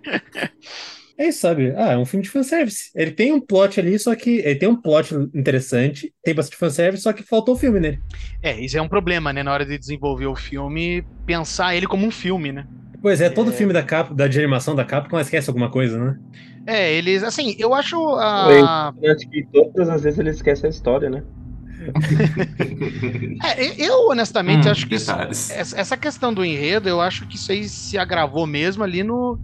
É 1.16 1.28
isso, 1.28 1.40
sabe? 1.40 1.72
Ah, 1.76 1.92
é 1.92 1.96
um 1.98 2.04
filme 2.04 2.24
de 2.24 2.30
fanservice. 2.30 2.90
Ele 2.94 3.12
tem 3.12 3.32
um 3.32 3.40
plot 3.40 3.78
ali, 3.78 3.98
só 3.98 4.14
que. 4.16 4.38
Ele 4.38 4.56
tem 4.58 4.68
um 4.68 4.80
plot 4.80 5.14
interessante, 5.34 6.12
tem 6.22 6.34
bastante 6.34 6.56
fanservice, 6.56 7.02
só 7.04 7.12
que 7.12 7.22
faltou 7.22 7.54
o 7.54 7.58
filme 7.58 7.78
nele. 7.80 8.02
É, 8.42 8.58
isso 8.60 8.76
é 8.78 8.82
um 8.82 8.88
problema, 8.88 9.32
né? 9.32 9.42
Na 9.42 9.52
hora 9.52 9.64
de 9.66 9.78
desenvolver 9.78 10.26
o 10.26 10.36
filme, 10.36 11.06
pensar 11.26 11.74
ele 11.74 11.86
como 11.86 12.06
um 12.06 12.10
filme, 12.10 12.52
né? 12.52 12.66
Pois 13.00 13.20
é, 13.20 13.30
todo 13.30 13.52
É. 13.52 13.52
filme 13.52 13.72
da 13.72 13.82
Cap, 13.84 14.12
da 14.14 14.26
de 14.28 14.38
animação 14.38 14.74
da 14.74 14.84
Capcom 14.84 15.18
esquece 15.20 15.48
alguma 15.50 15.70
coisa, 15.70 15.96
né? 15.98 16.18
É, 16.66 16.92
eles, 16.94 17.22
assim, 17.22 17.54
eu 17.58 17.74
acho 17.74 17.96
a. 18.18 18.94
Eu 19.00 19.12
acho 19.12 19.28
que 19.30 19.46
todas 19.52 19.88
as 19.88 20.02
vezes 20.02 20.18
ele 20.18 20.30
esquece 20.30 20.66
a 20.66 20.68
história, 20.70 21.08
né? 21.10 21.24
É, 23.42 23.82
eu, 23.82 24.08
honestamente, 24.08 24.68
Hum, 24.68 24.70
acho 24.70 24.86
que 24.86 24.94
isso- 24.94 25.20
essa 25.48 25.78
essa 25.78 25.96
questão 25.96 26.32
do 26.32 26.44
enredo, 26.44 26.88
eu 26.88 27.00
acho 27.00 27.26
que 27.26 27.36
isso 27.36 27.52
aí 27.52 27.68
se 27.68 27.98
agravou 27.98 28.46
mesmo 28.46 28.82
ali 28.82 29.02
no, 29.02 29.38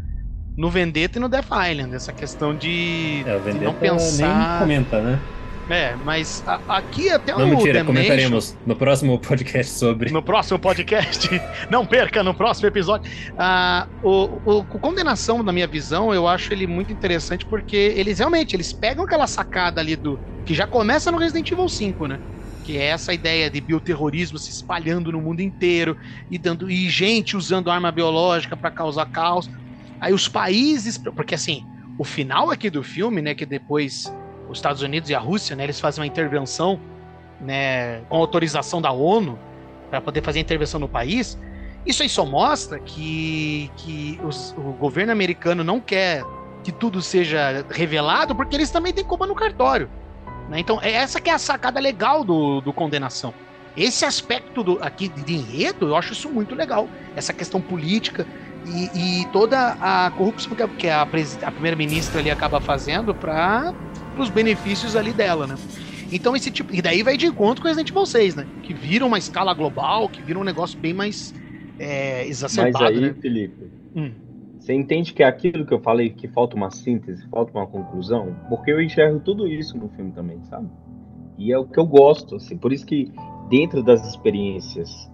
no 0.60 0.68
Vendetta 0.70 1.18
e 1.18 1.20
no 1.20 1.28
Death 1.28 1.46
Island. 1.70 1.94
Essa 1.94 2.12
questão 2.12 2.54
de, 2.54 3.22
É, 3.26 3.36
o 3.36 3.40
de 3.40 3.64
não 3.64 3.72
pensar. 3.74 4.50
nem 4.50 4.58
comenta, 4.60 5.00
né? 5.00 5.18
É, 5.68 5.94
mas 6.04 6.42
a- 6.46 6.60
aqui 6.68 7.08
até 7.10 7.30
Não, 7.32 7.44
o 7.44 7.46
mentira, 7.48 7.74
Damnation- 7.78 7.86
comentaremos 7.86 8.58
no 8.66 8.74
próximo 8.76 9.18
podcast 9.20 9.72
sobre. 9.72 10.10
No 10.10 10.20
próximo 10.22 10.58
podcast. 10.58 11.28
Não 11.70 11.86
perca 11.86 12.24
no 12.24 12.34
próximo 12.34 12.66
episódio. 12.66 13.08
Ah, 13.38 13.86
o, 14.02 14.40
o, 14.44 14.58
o 14.58 14.64
Condenação, 14.64 15.42
na 15.44 15.52
minha 15.52 15.68
visão, 15.68 16.12
eu 16.12 16.26
acho 16.26 16.52
ele 16.52 16.66
muito 16.66 16.92
interessante 16.92 17.46
porque 17.46 17.76
eles 17.96 18.18
realmente 18.18 18.56
eles 18.56 18.72
pegam 18.72 19.04
aquela 19.04 19.28
sacada 19.28 19.80
ali 19.80 19.94
do. 19.94 20.18
que 20.44 20.54
já 20.54 20.66
começa 20.66 21.10
no 21.12 21.18
Resident 21.18 21.48
Evil 21.52 21.68
5, 21.68 22.06
né? 22.08 22.18
Que 22.64 22.76
é 22.76 22.86
essa 22.86 23.14
ideia 23.14 23.48
de 23.48 23.60
bioterrorismo 23.60 24.38
se 24.38 24.50
espalhando 24.50 25.12
no 25.12 25.20
mundo 25.20 25.40
inteiro 25.40 25.96
e 26.28 26.36
dando 26.36 26.68
e 26.68 26.90
gente 26.90 27.36
usando 27.36 27.70
arma 27.70 27.92
biológica 27.92 28.56
para 28.56 28.70
causar 28.72 29.06
caos. 29.06 29.48
Aí 30.00 30.12
os 30.12 30.28
países, 30.28 30.96
porque 30.98 31.34
assim, 31.34 31.62
o 31.98 32.04
final 32.04 32.50
aqui 32.50 32.70
do 32.70 32.82
filme, 32.82 33.20
né, 33.20 33.34
que 33.34 33.44
depois 33.44 34.04
os 34.48 34.58
Estados 34.58 34.82
Unidos 34.82 35.10
e 35.10 35.14
a 35.14 35.18
Rússia, 35.18 35.54
né, 35.54 35.64
eles 35.64 35.78
fazem 35.80 36.00
uma 36.02 36.06
intervenção, 36.06 36.80
né, 37.40 38.02
com 38.06 38.16
autorização 38.16 38.80
da 38.80 38.90
ONU 38.92 39.38
para 39.90 40.00
poder 40.00 40.22
fazer 40.22 40.40
intervenção 40.40 40.80
no 40.80 40.88
país. 40.88 41.36
Isso 41.86 42.02
aí 42.02 42.08
só 42.08 42.24
mostra 42.26 42.78
que, 42.80 43.70
que 43.76 44.18
os- 44.22 44.52
o 44.56 44.72
governo 44.74 45.12
americano 45.12 45.64
não 45.64 45.80
quer 45.80 46.22
que 46.62 46.72
tudo 46.72 47.00
seja 47.00 47.64
revelado, 47.70 48.34
porque 48.36 48.54
eles 48.56 48.70
também 48.70 48.92
têm 48.92 49.04
culpa 49.04 49.26
no 49.26 49.34
cartório. 49.34 49.90
né? 50.48 50.58
Então, 50.60 50.78
é 50.82 50.92
essa 50.92 51.20
que 51.20 51.30
é 51.30 51.32
a 51.34 51.38
sacada 51.38 51.80
legal 51.80 52.24
do, 52.24 52.60
do 52.60 52.72
condenação. 52.74 53.34
Esse 53.76 54.04
aspecto 54.04 54.62
do, 54.64 54.78
aqui 54.82 55.08
de 55.08 55.32
enredo, 55.32 55.88
eu 55.88 55.96
acho 55.96 56.12
isso 56.12 56.30
muito 56.32 56.54
legal. 56.54 56.90
Essa 57.14 57.32
questão 57.32 57.62
política 57.62 58.26
e, 58.66 59.22
e 59.22 59.26
toda 59.32 59.76
a 59.80 60.10
corrupção 60.10 60.54
que 60.54 60.62
a, 60.62 60.68
que 60.68 60.88
a, 60.88 61.02
a 61.02 61.50
primeira-ministra 61.52 62.20
ali 62.20 62.30
acaba 62.30 62.60
fazendo 62.60 63.14
para 63.14 63.74
os 64.18 64.28
benefícios 64.28 64.96
ali 64.96 65.12
dela, 65.12 65.46
né? 65.46 65.56
Então 66.12 66.34
esse 66.34 66.50
tipo. 66.50 66.74
E 66.74 66.82
daí 66.82 67.02
vai 67.02 67.16
de 67.16 67.26
encontro 67.26 67.62
com 67.62 67.68
Resident 67.68 67.90
Evil 67.90 68.06
6, 68.06 68.34
né? 68.36 68.46
Que 68.62 68.74
vira 68.74 69.06
uma 69.06 69.18
escala 69.18 69.54
global, 69.54 70.08
que 70.08 70.22
vira 70.22 70.38
um 70.38 70.44
negócio 70.44 70.78
bem 70.78 70.92
mais 70.92 71.32
é, 71.78 72.18
Mas 72.18 72.28
exacerbado, 72.30 72.86
aí, 72.86 73.00
né? 73.00 73.14
Felipe, 73.20 73.70
Hum. 73.94 74.12
você 74.58 74.72
entende 74.72 75.12
que 75.12 75.22
é 75.22 75.26
aquilo 75.26 75.66
que 75.66 75.74
eu 75.74 75.80
falei, 75.80 76.10
que 76.10 76.28
falta 76.28 76.54
uma 76.54 76.70
síntese, 76.70 77.26
falta 77.28 77.56
uma 77.56 77.66
conclusão? 77.66 78.36
Porque 78.48 78.70
eu 78.70 78.80
enxergo 78.80 79.18
tudo 79.18 79.48
isso 79.48 79.76
no 79.76 79.88
filme 79.88 80.12
também, 80.12 80.40
sabe? 80.44 80.68
E 81.36 81.52
é 81.52 81.58
o 81.58 81.64
que 81.64 81.78
eu 81.78 81.86
gosto, 81.86 82.36
assim. 82.36 82.56
Por 82.56 82.72
isso 82.72 82.86
que 82.86 83.10
dentro 83.48 83.82
das 83.82 84.06
experiências 84.06 85.10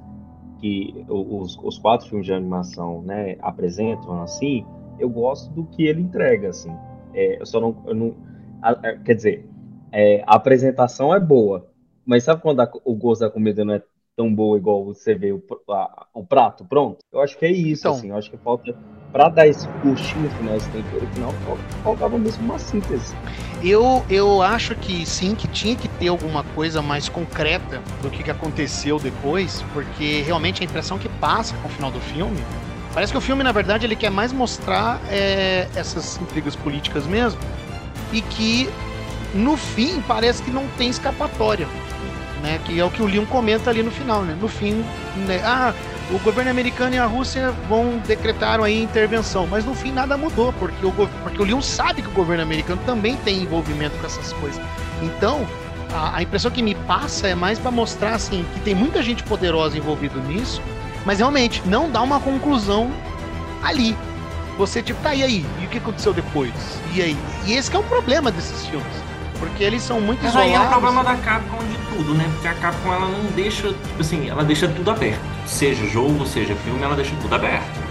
que 0.61 1.05
os, 1.09 1.59
os 1.63 1.79
quatro 1.79 2.09
filmes 2.09 2.27
de 2.27 2.33
animação 2.33 3.03
né, 3.03 3.37
apresentam, 3.41 4.23
assim, 4.23 4.65
eu 4.99 5.09
gosto 5.09 5.51
do 5.53 5.65
que 5.65 5.87
ele 5.87 6.01
entrega, 6.01 6.49
assim. 6.51 6.73
É, 7.15 7.41
eu 7.41 7.47
só 7.47 7.61
não... 7.61 7.77
eu 7.87 7.95
não- 7.95 8.15
a- 8.63 8.71
a- 8.71 8.97
quer 8.99 9.15
dizer, 9.15 9.47
é, 9.93 10.23
a 10.27 10.37
apresentação 10.37 11.15
é 11.15 11.21
boa, 11.21 11.67
mas 12.05 12.25
sabe 12.25 12.41
quando 12.43 12.61
a- 12.61 12.71
o 12.85 12.95
gosto 12.95 13.21
da 13.21 13.31
comida 13.31 13.65
não 13.65 13.75
é 13.75 13.83
tão 14.17 14.35
boa 14.35 14.57
igual 14.57 14.85
você 14.85 15.15
vê 15.15 15.31
o, 15.33 15.43
o 16.15 16.25
prato 16.25 16.65
pronto? 16.65 16.99
Eu 17.13 17.21
acho 17.21 17.37
que 17.39 17.45
é 17.45 17.51
isso, 17.51 17.87
Então. 17.87 17.93
assim. 17.99 18.09
Eu 18.09 18.17
acho 18.17 18.31
que 18.31 18.37
falta... 18.39 18.75
Pra 19.13 19.29
dar 19.31 19.47
esse 19.47 19.67
puxinho 19.81 20.29
final, 20.31 20.57
esse 20.57 20.71
tempero 20.71 21.07
final, 21.09 21.33
fal- 21.33 21.57
faltava 21.83 22.19
mesmo 22.19 22.45
uma 22.45 22.59
síntese. 22.59 23.15
Eu, 23.63 24.05
eu 24.11 24.43
acho 24.43 24.75
que 24.75 25.07
sim, 25.07 25.35
que 25.35 25.49
tinha 25.49 25.75
que 25.75 25.89
ter 25.89 26.09
alguma 26.09 26.45
coisa 26.55 26.83
mais 26.83 27.09
concreta 27.09 27.83
do 28.03 28.11
que, 28.11 28.23
que 28.23 28.31
aconteceu 28.31 28.99
depois, 28.99 29.65
porque 29.73 30.23
realmente 30.23 30.63
a 30.63 30.65
impressão 30.65 30.99
que 30.99 31.09
passa 31.09 31.55
com 31.57 31.69
o 31.69 31.71
final 31.71 31.91
do 31.91 32.01
filme. 32.01 32.39
Parece 32.93 33.13
que 33.13 33.19
o 33.19 33.21
filme, 33.21 33.43
na 33.43 33.53
verdade, 33.53 33.87
ele 33.87 33.97
quer 33.97 34.11
mais 34.11 34.33
mostrar 34.33 35.01
é, 35.09 35.69
essas 35.75 36.21
intrigas 36.21 36.55
políticas 36.55 37.07
mesmo, 37.07 37.41
e 38.13 38.21
que 38.21 38.69
no 39.35 39.57
fim 39.57 40.03
parece 40.07 40.43
que 40.43 40.51
não 40.51 40.67
tem 40.79 40.89
escapatória. 40.89 41.67
Né, 42.43 42.61
que 42.67 42.79
é 42.79 42.85
o 42.85 42.91
que 42.91 43.03
o 43.03 43.07
Leon 43.07 43.25
comenta 43.25 43.71
ali 43.71 43.83
no 43.83 43.91
final, 43.91 44.23
né? 44.23 44.37
No 44.39 44.47
fim, 44.47 44.85
né, 45.27 45.41
ah, 45.43 45.73
o 46.11 46.19
governo 46.21 46.51
americano 46.51 46.95
e 46.95 46.99
a 46.99 47.07
Rússia 47.07 47.51
vão 47.69 47.99
decretaram 48.07 48.63
aí 48.63 48.81
intervenção, 48.81 49.47
mas 49.47 49.65
no 49.65 49.75
fim 49.75 49.91
nada 49.91 50.17
mudou, 50.17 50.53
porque 50.53 50.87
o, 50.87 50.93
porque 50.93 51.43
o 51.43 51.45
Leon 51.45 51.61
sabe 51.61 52.03
que 52.03 52.09
o 52.09 52.13
governo 52.13 52.43
americano 52.43 52.81
também 52.87 53.17
tem 53.17 53.43
envolvimento 53.43 53.97
com 53.99 54.07
essas 54.07 54.33
coisas. 54.35 54.63
Então, 55.03 55.47
a, 55.93 56.17
a 56.17 56.23
impressão 56.23 56.51
que 56.51 56.63
me 56.63 56.75
passa 56.75 57.29
é 57.29 57.35
mais 57.35 57.59
pra 57.59 57.71
mostrar, 57.71 58.15
assim, 58.15 58.45
que 58.55 58.61
tem 58.61 58.75
muita 58.75 59.03
gente 59.03 59.23
poderosa 59.25 59.77
envolvida 59.77 60.19
nisso, 60.21 60.63
mas 61.05 61.19
realmente 61.19 61.63
não 61.67 61.91
dá 61.91 62.03
uma 62.03 62.21
conclusão 62.21 62.91
ali. 63.63 63.97
Você, 64.59 64.83
tipo, 64.83 65.01
tá, 65.03 65.15
e 65.15 65.23
aí? 65.23 65.47
E 65.61 65.67
o 65.67 65.69
que 65.69 65.79
aconteceu 65.79 66.15
depois? 66.15 66.53
E 66.95 67.03
aí? 67.03 67.17
E 67.47 67.53
esse 67.53 67.75
é 67.75 67.79
o 67.79 67.83
problema 67.83 68.31
desses 68.31 68.65
filmes. 68.67 69.06
Porque 69.39 69.63
eles 69.65 69.83
são 69.83 70.01
muito 70.01 70.23
Mas 70.23 70.35
aí 70.37 70.51
isolados. 70.53 70.73
é 70.73 70.77
o 70.77 70.81
problema 70.81 71.05
da 71.05 71.15
Capcom 71.17 71.59
de 71.59 71.77
tudo, 71.97 72.15
né? 72.15 72.29
Porque 72.33 72.49
a 72.49 72.55
Capcom 72.55 72.93
ela 72.93 73.07
não 73.09 73.25
deixa, 73.35 73.69
tipo 73.69 74.01
assim, 74.01 74.29
ela 74.29 74.45
deixa 74.45 74.67
tudo 74.69 74.91
aberto. 74.91 75.21
Seja 75.47 75.85
jogo, 75.87 76.27
seja 76.27 76.55
filme, 76.57 76.83
ela 76.83 76.95
deixa 76.97 77.13
tudo 77.21 77.35
aberto. 77.35 77.87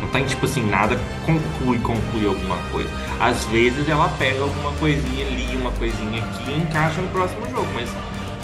Não 0.00 0.08
tem, 0.08 0.24
tipo 0.24 0.44
assim, 0.44 0.62
nada 0.68 0.98
conclui, 1.24 1.78
conclui 1.78 2.26
alguma 2.26 2.56
coisa. 2.70 2.90
Às 3.20 3.44
vezes 3.46 3.88
ela 3.88 4.08
pega 4.18 4.42
alguma 4.42 4.72
coisinha 4.72 5.26
ali, 5.26 5.56
uma 5.56 5.70
coisinha 5.72 6.22
aqui 6.22 6.50
e 6.50 6.58
encaixa 6.60 7.00
no 7.00 7.08
próximo 7.08 7.48
jogo, 7.50 7.66
mas 7.74 7.88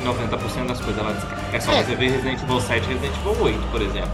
90% 0.04 0.66
das 0.66 0.80
coisas 0.80 0.98
ela 0.98 1.12
descarta. 1.12 1.44
É 1.56 1.60
só 1.60 1.72
É. 1.72 1.82
você 1.82 1.94
ver 1.94 2.10
Resident 2.12 2.40
Evil 2.42 2.60
7 2.60 2.84
e 2.84 2.94
Resident 2.94 3.14
Evil 3.18 3.42
8, 3.44 3.58
por 3.70 3.82
exemplo. 3.82 4.10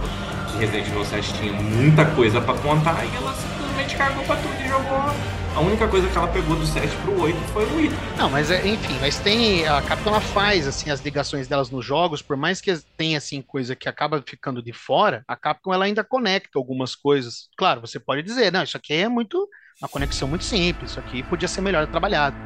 Que 0.50 0.59
Resident 0.59 0.88
Evil 0.88 1.05
7 1.05 1.35
tinha 1.35 1.52
muita 1.52 2.05
coisa 2.07 2.40
pra 2.40 2.55
contar 2.55 3.05
e 3.05 3.16
ela 3.16 3.33
simplesmente 3.76 3.96
cagou 3.96 4.24
pra 4.24 4.36
tudo 4.36 4.54
e 4.64 4.68
jogou. 4.68 5.36
A 5.54 5.60
única 5.60 5.88
coisa 5.88 6.08
que 6.08 6.16
ela 6.16 6.28
pegou 6.28 6.56
do 6.56 6.66
7 6.66 6.94
pro 6.98 7.20
8 7.22 7.38
foi 7.52 7.64
o 7.64 7.80
item. 7.80 7.98
Não, 8.16 8.28
mas 8.28 8.50
é, 8.50 8.66
enfim, 8.66 8.96
mas 9.00 9.18
tem. 9.18 9.66
A 9.66 9.80
Capcom 9.82 10.10
ela 10.10 10.20
faz 10.20 10.66
assim 10.66 10.90
as 10.90 11.00
ligações 11.00 11.46
delas 11.48 11.70
nos 11.70 11.84
jogos, 11.84 12.20
por 12.20 12.36
mais 12.36 12.60
que 12.60 12.76
tenha 12.96 13.18
assim 13.18 13.40
coisa 13.40 13.74
que 13.74 13.88
acaba 13.88 14.22
ficando 14.26 14.62
de 14.62 14.72
fora, 14.72 15.24
a 15.26 15.36
Capcom 15.36 15.72
ela 15.72 15.84
ainda 15.84 16.04
conecta 16.04 16.58
algumas 16.58 16.94
coisas. 16.94 17.48
Claro, 17.56 17.80
você 17.80 17.98
pode 17.98 18.22
dizer, 18.22 18.52
não, 18.52 18.62
isso 18.62 18.76
aqui 18.76 18.92
é 18.94 19.08
muito 19.08 19.48
uma 19.80 19.88
conexão 19.88 20.26
muito 20.26 20.44
simples, 20.44 20.92
isso 20.92 21.00
aqui 21.00 21.22
podia 21.22 21.48
ser 21.48 21.60
melhor 21.60 21.86
trabalhado. 21.86 22.36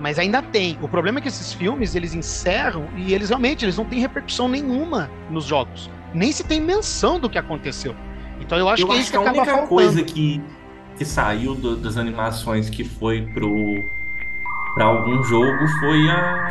Mas 0.00 0.18
ainda 0.18 0.40
tem. 0.42 0.78
O 0.80 0.88
problema 0.88 1.18
é 1.18 1.22
que 1.22 1.28
esses 1.28 1.52
filmes 1.52 1.94
eles 1.94 2.14
encerram 2.14 2.88
e 2.96 3.12
eles 3.12 3.28
realmente 3.28 3.64
eles 3.64 3.76
não 3.76 3.84
têm 3.84 4.00
repercussão 4.00 4.48
nenhuma 4.48 5.10
nos 5.28 5.44
jogos. 5.44 5.90
Nem 6.14 6.32
se 6.32 6.42
tem 6.42 6.60
menção 6.60 7.20
do 7.20 7.28
que 7.28 7.36
aconteceu. 7.38 7.94
Então 8.40 8.58
eu 8.58 8.68
acho 8.68 8.82
eu 8.82 8.86
que 8.88 8.92
é 8.92 8.96
acho 8.96 9.02
isso 9.02 9.12
que 9.12 9.18
que 9.18 9.24
a 9.24 9.30
acaba 9.30 9.36
única 9.38 9.50
faltando. 9.52 9.68
coisa 9.68 10.02
que, 10.02 10.40
que 11.00 11.04
saiu 11.06 11.54
do- 11.54 11.78
das 11.78 11.96
animações 11.96 12.68
que 12.68 12.84
foi 12.84 13.22
pro 13.32 13.82
pra 14.74 14.84
algum 14.84 15.22
jogo 15.22 15.66
foi 15.80 16.10
a 16.10 16.46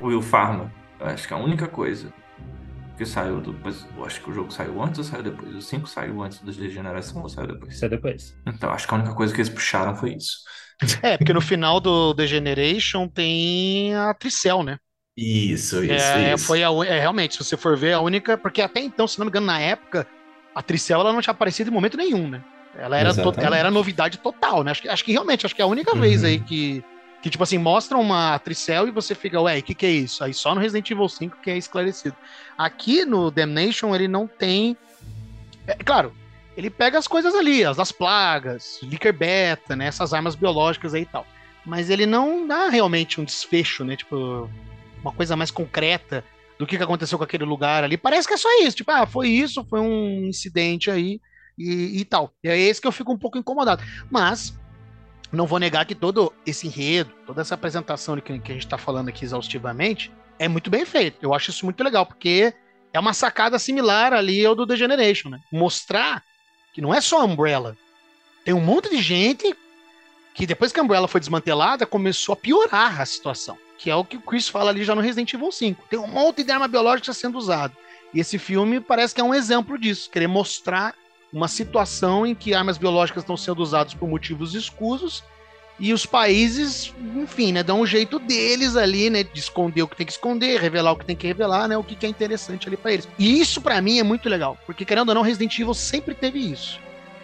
o 0.00 0.06
Will 0.06 0.22
Farma. 0.22 0.72
Eu 0.98 1.06
acho 1.08 1.28
que 1.28 1.34
a 1.34 1.36
única 1.36 1.68
coisa 1.68 2.10
que 2.96 3.04
saiu 3.04 3.38
do. 3.38 3.52
Mas 3.62 3.86
eu 3.94 4.02
acho 4.06 4.22
que 4.22 4.30
o 4.30 4.32
jogo 4.32 4.50
saiu 4.50 4.82
antes 4.82 4.96
ou 4.96 5.04
saiu 5.04 5.22
depois? 5.24 5.54
O 5.54 5.60
5 5.60 5.86
saiu 5.86 6.22
antes 6.22 6.40
da 6.40 6.50
degeneração 6.50 7.20
ou 7.20 7.28
saiu 7.28 7.48
depois? 7.48 7.82
É 7.82 7.88
depois. 7.90 8.34
Então, 8.46 8.70
acho 8.70 8.88
que 8.88 8.94
a 8.94 8.96
única 8.96 9.14
coisa 9.14 9.34
que 9.34 9.42
eles 9.42 9.50
puxaram 9.50 9.94
foi 9.94 10.14
isso. 10.14 10.38
É, 11.02 11.18
porque 11.18 11.34
no 11.34 11.42
final 11.42 11.80
do 11.80 12.14
The 12.14 12.26
Generation 12.26 13.08
tem 13.08 13.94
a 13.94 14.14
Tricel, 14.14 14.62
né? 14.62 14.78
Isso, 15.18 15.84
isso, 15.84 15.92
É, 15.92 16.32
isso. 16.34 16.46
foi 16.46 16.64
a, 16.64 16.68
é, 16.86 16.98
realmente, 17.00 17.34
se 17.36 17.44
você 17.44 17.58
for 17.58 17.76
ver, 17.76 17.92
a 17.92 18.00
única. 18.00 18.38
Porque 18.38 18.62
até 18.62 18.80
então, 18.80 19.06
se 19.06 19.18
não 19.18 19.26
me 19.26 19.28
engano, 19.30 19.46
na 19.46 19.60
época, 19.60 20.06
a 20.54 20.62
Tricel 20.62 21.00
ela 21.00 21.12
não 21.12 21.20
tinha 21.20 21.32
aparecido 21.32 21.68
em 21.68 21.74
momento 21.74 21.98
nenhum, 21.98 22.26
né? 22.26 22.42
Ela 22.78 22.96
era, 22.98 23.14
to- 23.14 23.34
ela 23.40 23.56
era 23.56 23.70
novidade 23.70 24.18
total, 24.18 24.62
né? 24.62 24.70
Acho 24.70 24.82
que, 24.82 24.88
acho 24.88 25.04
que 25.04 25.12
realmente, 25.12 25.46
acho 25.46 25.54
que 25.54 25.62
é 25.62 25.64
a 25.64 25.68
única 25.68 25.94
Uhum. 25.94 26.00
vez 26.00 26.22
aí 26.24 26.38
que, 26.40 26.84
que, 27.22 27.30
tipo 27.30 27.42
assim, 27.42 27.58
mostra 27.58 27.96
uma 27.96 28.38
Tricel 28.38 28.88
e 28.88 28.90
você 28.90 29.14
fica, 29.14 29.40
ué, 29.40 29.58
o 29.58 29.62
que, 29.62 29.74
que 29.74 29.86
é 29.86 29.90
isso? 29.90 30.22
Aí 30.22 30.34
só 30.34 30.54
no 30.54 30.60
Resident 30.60 30.90
Evil 30.90 31.08
5 31.08 31.38
que 31.42 31.50
é 31.50 31.56
esclarecido. 31.56 32.16
Aqui 32.56 33.04
no 33.04 33.30
Damnation 33.30 33.94
ele 33.94 34.08
não 34.08 34.26
tem. 34.26 34.76
É, 35.66 35.74
claro, 35.74 36.14
ele 36.56 36.70
pega 36.70 36.98
as 36.98 37.08
coisas 37.08 37.34
ali, 37.34 37.64
as 37.64 37.76
das 37.76 37.90
plagas, 37.92 38.78
Licker 38.82 39.12
Beta, 39.12 39.74
né? 39.74 39.86
Essas 39.86 40.12
armas 40.12 40.34
biológicas 40.34 40.94
aí 40.94 41.02
e 41.02 41.06
tal. 41.06 41.26
Mas 41.64 41.90
ele 41.90 42.06
não 42.06 42.46
dá 42.46 42.68
realmente 42.68 43.20
um 43.20 43.24
desfecho, 43.24 43.84
né? 43.84 43.96
Tipo, 43.96 44.48
uma 45.02 45.12
coisa 45.12 45.34
mais 45.34 45.50
concreta 45.50 46.22
do 46.58 46.66
que, 46.66 46.76
que 46.76 46.82
aconteceu 46.82 47.18
com 47.18 47.24
aquele 47.24 47.44
lugar 47.44 47.84
ali. 47.84 47.96
Parece 47.96 48.26
que 48.28 48.34
é 48.34 48.36
só 48.36 48.48
isso. 48.62 48.76
Tipo, 48.78 48.90
ah, 48.92 49.06
foi 49.06 49.28
isso, 49.28 49.64
foi 49.68 49.80
um 49.80 50.24
incidente 50.26 50.90
aí 50.90 51.20
e, 51.58 52.00
e 52.00 52.04
tal. 52.04 52.32
E 52.42 52.48
é 52.48 52.58
esse 52.58 52.80
que 52.80 52.86
eu 52.86 52.92
fico 52.92 53.12
um 53.12 53.18
pouco 53.18 53.38
incomodado. 53.38 53.82
Mas 54.10 54.54
não 55.32 55.46
vou 55.46 55.58
negar 55.58 55.84
que 55.84 55.94
todo 55.94 56.32
esse 56.44 56.66
enredo, 56.66 57.12
toda 57.26 57.40
essa 57.40 57.54
apresentação 57.54 58.16
que, 58.20 58.38
que 58.38 58.52
a 58.52 58.54
gente 58.54 58.66
está 58.66 58.78
falando 58.78 59.08
aqui 59.08 59.24
exaustivamente, 59.24 60.12
é 60.38 60.48
muito 60.48 60.70
bem 60.70 60.84
feito. 60.84 61.18
Eu 61.22 61.34
acho 61.34 61.50
isso 61.50 61.64
muito 61.64 61.82
legal, 61.82 62.06
porque 62.06 62.54
é 62.92 63.00
uma 63.00 63.12
sacada 63.12 63.58
similar 63.58 64.12
ali 64.12 64.44
ao 64.44 64.54
do 64.54 64.66
The 64.66 64.76
Generation, 64.76 65.30
né? 65.30 65.40
Mostrar 65.52 66.22
que 66.72 66.80
não 66.80 66.94
é 66.94 67.00
só 67.00 67.20
a 67.20 67.24
Umbrella. 67.24 67.76
Tem 68.44 68.54
um 68.54 68.60
monte 68.60 68.90
de 68.90 69.02
gente 69.02 69.56
que 70.34 70.46
depois 70.46 70.70
que 70.70 70.78
a 70.78 70.82
Umbrella 70.82 71.08
foi 71.08 71.18
desmantelada, 71.18 71.86
começou 71.86 72.34
a 72.34 72.36
piorar 72.36 73.00
a 73.00 73.06
situação. 73.06 73.56
Que 73.78 73.90
é 73.90 73.96
o 73.96 74.04
que 74.04 74.16
o 74.16 74.20
Chris 74.20 74.48
fala 74.48 74.70
ali 74.70 74.84
já 74.84 74.94
no 74.94 75.00
Resident 75.00 75.32
Evil 75.32 75.50
5. 75.50 75.84
Tem 75.88 75.98
um 75.98 76.06
monte 76.06 76.44
de 76.44 76.52
arma 76.52 76.68
biológica 76.68 77.12
sendo 77.12 77.38
usada. 77.38 77.74
E 78.12 78.20
esse 78.20 78.38
filme 78.38 78.80
parece 78.80 79.14
que 79.14 79.20
é 79.20 79.24
um 79.24 79.34
exemplo 79.34 79.78
disso. 79.78 80.10
Querer 80.10 80.26
mostrar 80.26 80.94
uma 81.32 81.48
situação 81.48 82.26
em 82.26 82.34
que 82.34 82.54
armas 82.54 82.78
biológicas 82.78 83.22
estão 83.22 83.36
sendo 83.36 83.62
usadas 83.62 83.94
por 83.94 84.08
motivos 84.08 84.54
escusos 84.54 85.22
e 85.78 85.92
os 85.92 86.06
países, 86.06 86.94
enfim, 87.14 87.52
né, 87.52 87.62
dão 87.62 87.82
um 87.82 87.86
jeito 87.86 88.18
deles 88.18 88.76
ali, 88.76 89.10
né, 89.10 89.22
de 89.22 89.38
esconder 89.38 89.82
o 89.82 89.88
que 89.88 89.96
tem 89.96 90.06
que 90.06 90.12
esconder, 90.12 90.58
revelar 90.58 90.92
o 90.92 90.96
que 90.96 91.04
tem 91.04 91.14
que 91.14 91.26
revelar, 91.26 91.68
né, 91.68 91.76
o 91.76 91.84
que, 91.84 92.06
é 92.06 92.08
interessante 92.08 92.66
ali 92.66 92.76
para 92.76 92.92
eles. 92.92 93.08
E 93.18 93.38
isso 93.38 93.60
para 93.60 93.80
mim 93.82 93.98
é 93.98 94.02
muito 94.02 94.28
legal, 94.28 94.56
porque 94.64 94.84
querendo 94.86 95.10
ou 95.10 95.14
não, 95.14 95.22
Resident 95.22 95.58
Evil 95.58 95.74
sempre 95.74 96.14
teve 96.14 96.38
isso. 96.38 96.80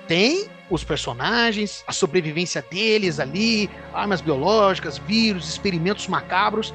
Tem 0.06 0.46
os 0.68 0.84
personagens, 0.84 1.82
a 1.86 1.92
sobrevivência 1.92 2.62
deles 2.70 3.18
ali, 3.18 3.70
armas 3.94 4.20
biológicas, 4.20 4.98
vírus, 4.98 5.48
experimentos 5.48 6.06
macabros, 6.08 6.74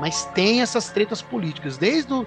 mas 0.00 0.24
tem 0.26 0.62
essas 0.62 0.88
tretas 0.88 1.20
políticas. 1.20 1.76
Desde 1.76 2.12
o, 2.12 2.26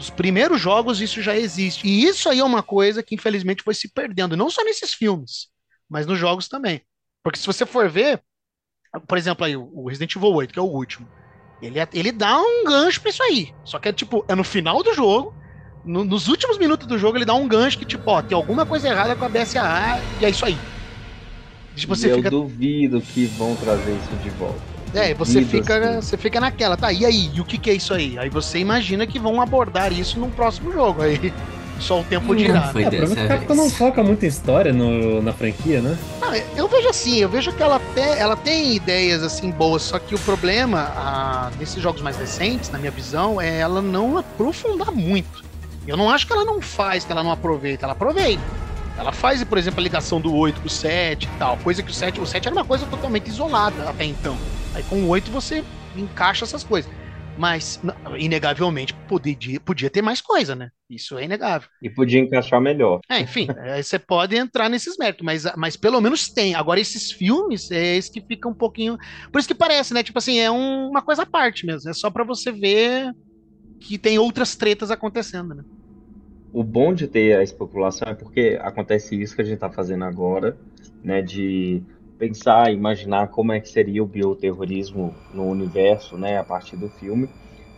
os 0.00 0.10
primeiros 0.10 0.60
jogos 0.60 1.00
isso 1.00 1.22
já 1.22 1.36
existe. 1.36 1.86
E 1.86 2.04
isso 2.04 2.28
aí 2.28 2.40
é 2.40 2.44
uma 2.44 2.62
coisa 2.62 3.02
que 3.02 3.14
infelizmente 3.14 3.62
foi 3.62 3.74
se 3.74 3.88
perdendo, 3.92 4.36
não 4.36 4.50
só 4.50 4.64
nesses 4.64 4.94
filmes, 4.94 5.48
mas 5.88 6.06
nos 6.06 6.18
jogos 6.18 6.48
também. 6.48 6.80
Porque 7.22 7.38
se 7.38 7.46
você 7.46 7.66
for 7.66 7.88
ver, 7.88 8.22
por 9.06 9.18
exemplo, 9.18 9.44
aí, 9.44 9.56
o 9.56 9.88
Resident 9.88 10.16
Evil 10.16 10.32
8, 10.32 10.52
que 10.52 10.58
é 10.58 10.62
o 10.62 10.66
último, 10.66 11.08
ele, 11.60 11.78
é- 11.78 11.88
ele 11.92 12.12
dá 12.12 12.38
um 12.40 12.64
gancho 12.64 13.00
pra 13.00 13.10
isso 13.10 13.22
aí. 13.22 13.52
Só 13.64 13.78
que 13.78 13.88
é 13.88 13.92
tipo, 13.92 14.24
é 14.28 14.34
no 14.34 14.42
final 14.44 14.82
do 14.82 14.94
jogo, 14.94 15.34
no- 15.84 16.04
nos 16.04 16.28
últimos 16.28 16.58
minutos 16.58 16.86
do 16.88 16.98
jogo, 16.98 17.18
ele 17.18 17.24
dá 17.24 17.34
um 17.34 17.46
gancho 17.46 17.78
que, 17.78 17.84
tipo, 17.86 18.02
ó, 18.10 18.22
tem 18.22 18.34
alguma 18.36 18.64
coisa 18.66 18.88
errada 18.88 19.14
com 19.14 19.24
a 19.24 19.28
BSAA 19.28 20.02
e 20.18 20.24
é 20.24 20.30
isso 20.30 20.44
aí. 20.46 20.56
Tipo, 21.76 21.92
eu 21.94 22.16
fica. 22.16 22.30
duvido 22.30 23.00
que 23.00 23.26
vão 23.26 23.54
trazer 23.56 23.94
isso 23.96 24.16
de 24.22 24.30
volta. 24.30 24.79
É, 24.94 25.14
você 25.14 25.42
fica, 25.44 25.76
assim. 25.98 26.00
você 26.02 26.16
fica 26.16 26.40
naquela, 26.40 26.76
tá? 26.76 26.92
E 26.92 27.04
aí, 27.04 27.30
e 27.34 27.40
o 27.40 27.44
que, 27.44 27.56
que 27.58 27.70
é 27.70 27.74
isso 27.74 27.94
aí? 27.94 28.18
Aí 28.18 28.28
você 28.28 28.58
imagina 28.58 29.06
que 29.06 29.18
vão 29.18 29.40
abordar 29.40 29.92
isso 29.92 30.18
num 30.18 30.30
próximo 30.30 30.72
jogo. 30.72 31.02
Aí 31.02 31.32
só 31.78 32.00
o 32.00 32.04
tempo 32.04 32.34
dirá. 32.34 32.72
Foi 32.72 32.82
É, 32.82 32.86
o 32.86 32.90
problema 32.90 33.12
é 33.12 33.14
que 33.14 33.20
a 33.20 33.24
dessa 33.24 33.38
Capcom 33.38 33.54
não 33.54 33.70
foca 33.70 34.02
muito 34.02 34.24
em 34.24 34.28
história 34.28 34.72
no- 34.72 35.22
na 35.22 35.32
franquia, 35.32 35.80
né? 35.80 35.96
Não, 36.20 36.34
eu 36.56 36.68
vejo 36.68 36.88
assim, 36.88 37.16
eu 37.18 37.28
vejo 37.28 37.52
que 37.52 37.62
ela, 37.62 37.76
até, 37.76 38.18
ela 38.18 38.36
tem 38.36 38.74
ideias 38.74 39.22
assim 39.22 39.50
boas, 39.50 39.82
só 39.82 39.98
que 39.98 40.14
o 40.14 40.18
problema 40.18 40.92
ah, 40.96 41.50
nesses 41.58 41.82
jogos 41.82 42.02
mais 42.02 42.16
recentes, 42.16 42.70
na 42.70 42.78
minha 42.78 42.90
visão, 42.90 43.40
é 43.40 43.58
ela 43.60 43.80
não 43.80 44.18
aprofundar 44.18 44.90
muito. 44.92 45.42
Eu 45.86 45.96
não 45.96 46.10
acho 46.10 46.26
que 46.26 46.32
ela 46.32 46.44
não 46.44 46.60
faz, 46.60 47.04
que 47.04 47.10
ela 47.12 47.22
não 47.22 47.32
aproveita, 47.32 47.86
ela 47.86 47.92
aproveita. 47.94 48.42
Ela 48.98 49.12
faz, 49.12 49.42
por 49.44 49.56
exemplo, 49.56 49.80
a 49.80 49.82
ligação 49.82 50.20
do 50.20 50.34
8 50.34 50.60
com 50.60 50.66
o 50.66 50.70
7 50.70 51.24
e 51.24 51.38
tal, 51.38 51.56
coisa 51.56 51.82
que 51.82 51.90
o 51.90 51.94
7, 51.94 52.20
o 52.20 52.26
7 52.26 52.48
era 52.48 52.54
uma 52.54 52.64
coisa 52.66 52.84
totalmente 52.84 53.28
isolada 53.28 53.88
até 53.88 54.04
então. 54.04 54.36
Aí 54.74 54.82
com 54.84 55.02
o 55.02 55.08
8 55.08 55.30
você 55.30 55.64
encaixa 55.96 56.44
essas 56.44 56.62
coisas. 56.64 56.90
Mas, 57.38 57.80
inegavelmente, 58.18 58.92
podia, 59.08 59.60
podia 59.64 59.88
ter 59.88 60.02
mais 60.02 60.20
coisa, 60.20 60.54
né? 60.54 60.68
Isso 60.90 61.16
é 61.16 61.24
inegável. 61.24 61.68
E 61.80 61.88
podia 61.88 62.20
encaixar 62.20 62.60
melhor. 62.60 63.00
É, 63.08 63.20
enfim, 63.20 63.46
aí 63.58 63.82
você 63.84 63.98
pode 63.98 64.36
entrar 64.36 64.68
nesses 64.68 64.96
méritos, 64.98 65.24
mas, 65.24 65.44
mas 65.56 65.76
pelo 65.76 66.00
menos 66.00 66.30
tem. 66.32 66.54
Agora, 66.54 66.80
esses 66.80 67.10
filmes, 67.12 67.70
é 67.70 67.96
esse 67.96 68.10
que 68.10 68.20
fica 68.20 68.48
um 68.48 68.54
pouquinho. 68.54 68.98
Por 69.32 69.38
isso 69.38 69.48
que 69.48 69.54
parece, 69.54 69.94
né? 69.94 70.02
Tipo 70.02 70.18
assim, 70.18 70.38
é 70.38 70.50
um- 70.50 70.88
uma 70.90 71.00
coisa 71.02 71.22
à 71.22 71.26
parte 71.26 71.64
mesmo. 71.64 71.88
É 71.88 71.94
só 71.94 72.10
pra 72.10 72.24
você 72.24 72.52
ver 72.52 73.10
que 73.80 73.98
tem 73.98 74.18
outras 74.18 74.56
tretas 74.56 74.90
acontecendo, 74.90 75.54
né? 75.54 75.62
O 76.52 76.64
bom 76.64 76.92
de 76.92 77.06
ter 77.06 77.36
a 77.36 77.42
especulação 77.42 78.08
é 78.08 78.14
porque 78.14 78.58
acontece 78.60 79.20
isso 79.20 79.34
que 79.36 79.40
a 79.42 79.44
gente 79.44 79.54
está 79.54 79.70
fazendo 79.70 80.04
agora, 80.04 80.58
né? 81.02 81.22
De 81.22 81.82
pensar, 82.20 82.70
imaginar 82.70 83.28
como 83.28 83.50
é 83.50 83.58
que 83.58 83.68
seria 83.70 84.02
o 84.02 84.06
bioterrorismo 84.06 85.16
no 85.32 85.46
universo, 85.46 86.18
né? 86.18 86.36
A 86.36 86.44
partir 86.44 86.76
do 86.76 86.90
filme. 86.90 87.30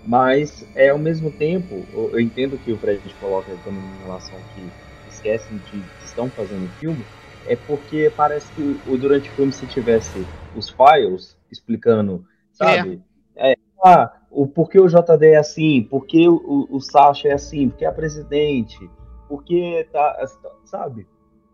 Mas, 0.05 0.69
é, 0.75 0.89
ao 0.89 0.99
mesmo 0.99 1.31
tempo, 1.31 1.89
eu, 1.93 2.11
eu 2.15 2.21
entendo 2.21 2.59
que 2.59 2.73
o 2.73 2.79
Fred 2.79 3.15
coloca 3.15 3.57
também 3.59 3.85
em 3.85 3.99
relação 3.99 4.43
que 4.53 4.73
esquecem 5.07 5.59
de 5.59 5.89
que 5.97 6.05
estão 6.05 6.29
fazendo 6.29 6.69
filme, 6.71 7.07
é 7.47 7.55
porque 7.55 8.11
parece 8.11 8.53
que 8.53 8.61
o, 8.85 8.97
durante 8.99 9.31
o 9.31 9.35
filme, 9.35 9.53
se 9.53 9.65
tivesse 9.69 10.29
os 10.53 10.69
files 10.71 11.39
explicando, 11.51 12.25
sabe? 12.53 13.01
É. 13.37 13.55
ah, 13.85 14.13
o 14.29 14.49
porquê 14.49 14.81
o 14.81 14.89
JD 14.89 15.29
é 15.29 15.37
assim, 15.37 15.85
porquê 15.85 16.29
o, 16.29 16.67
o 16.69 16.81
Sasha 16.81 17.29
é 17.29 17.33
assim, 17.33 17.69
porque 17.69 17.85
é 17.85 17.89
a 17.89 17.93
presidente, 17.93 18.91
porque 19.29 19.87
tá, 19.93 20.19
sabe? 20.65 21.07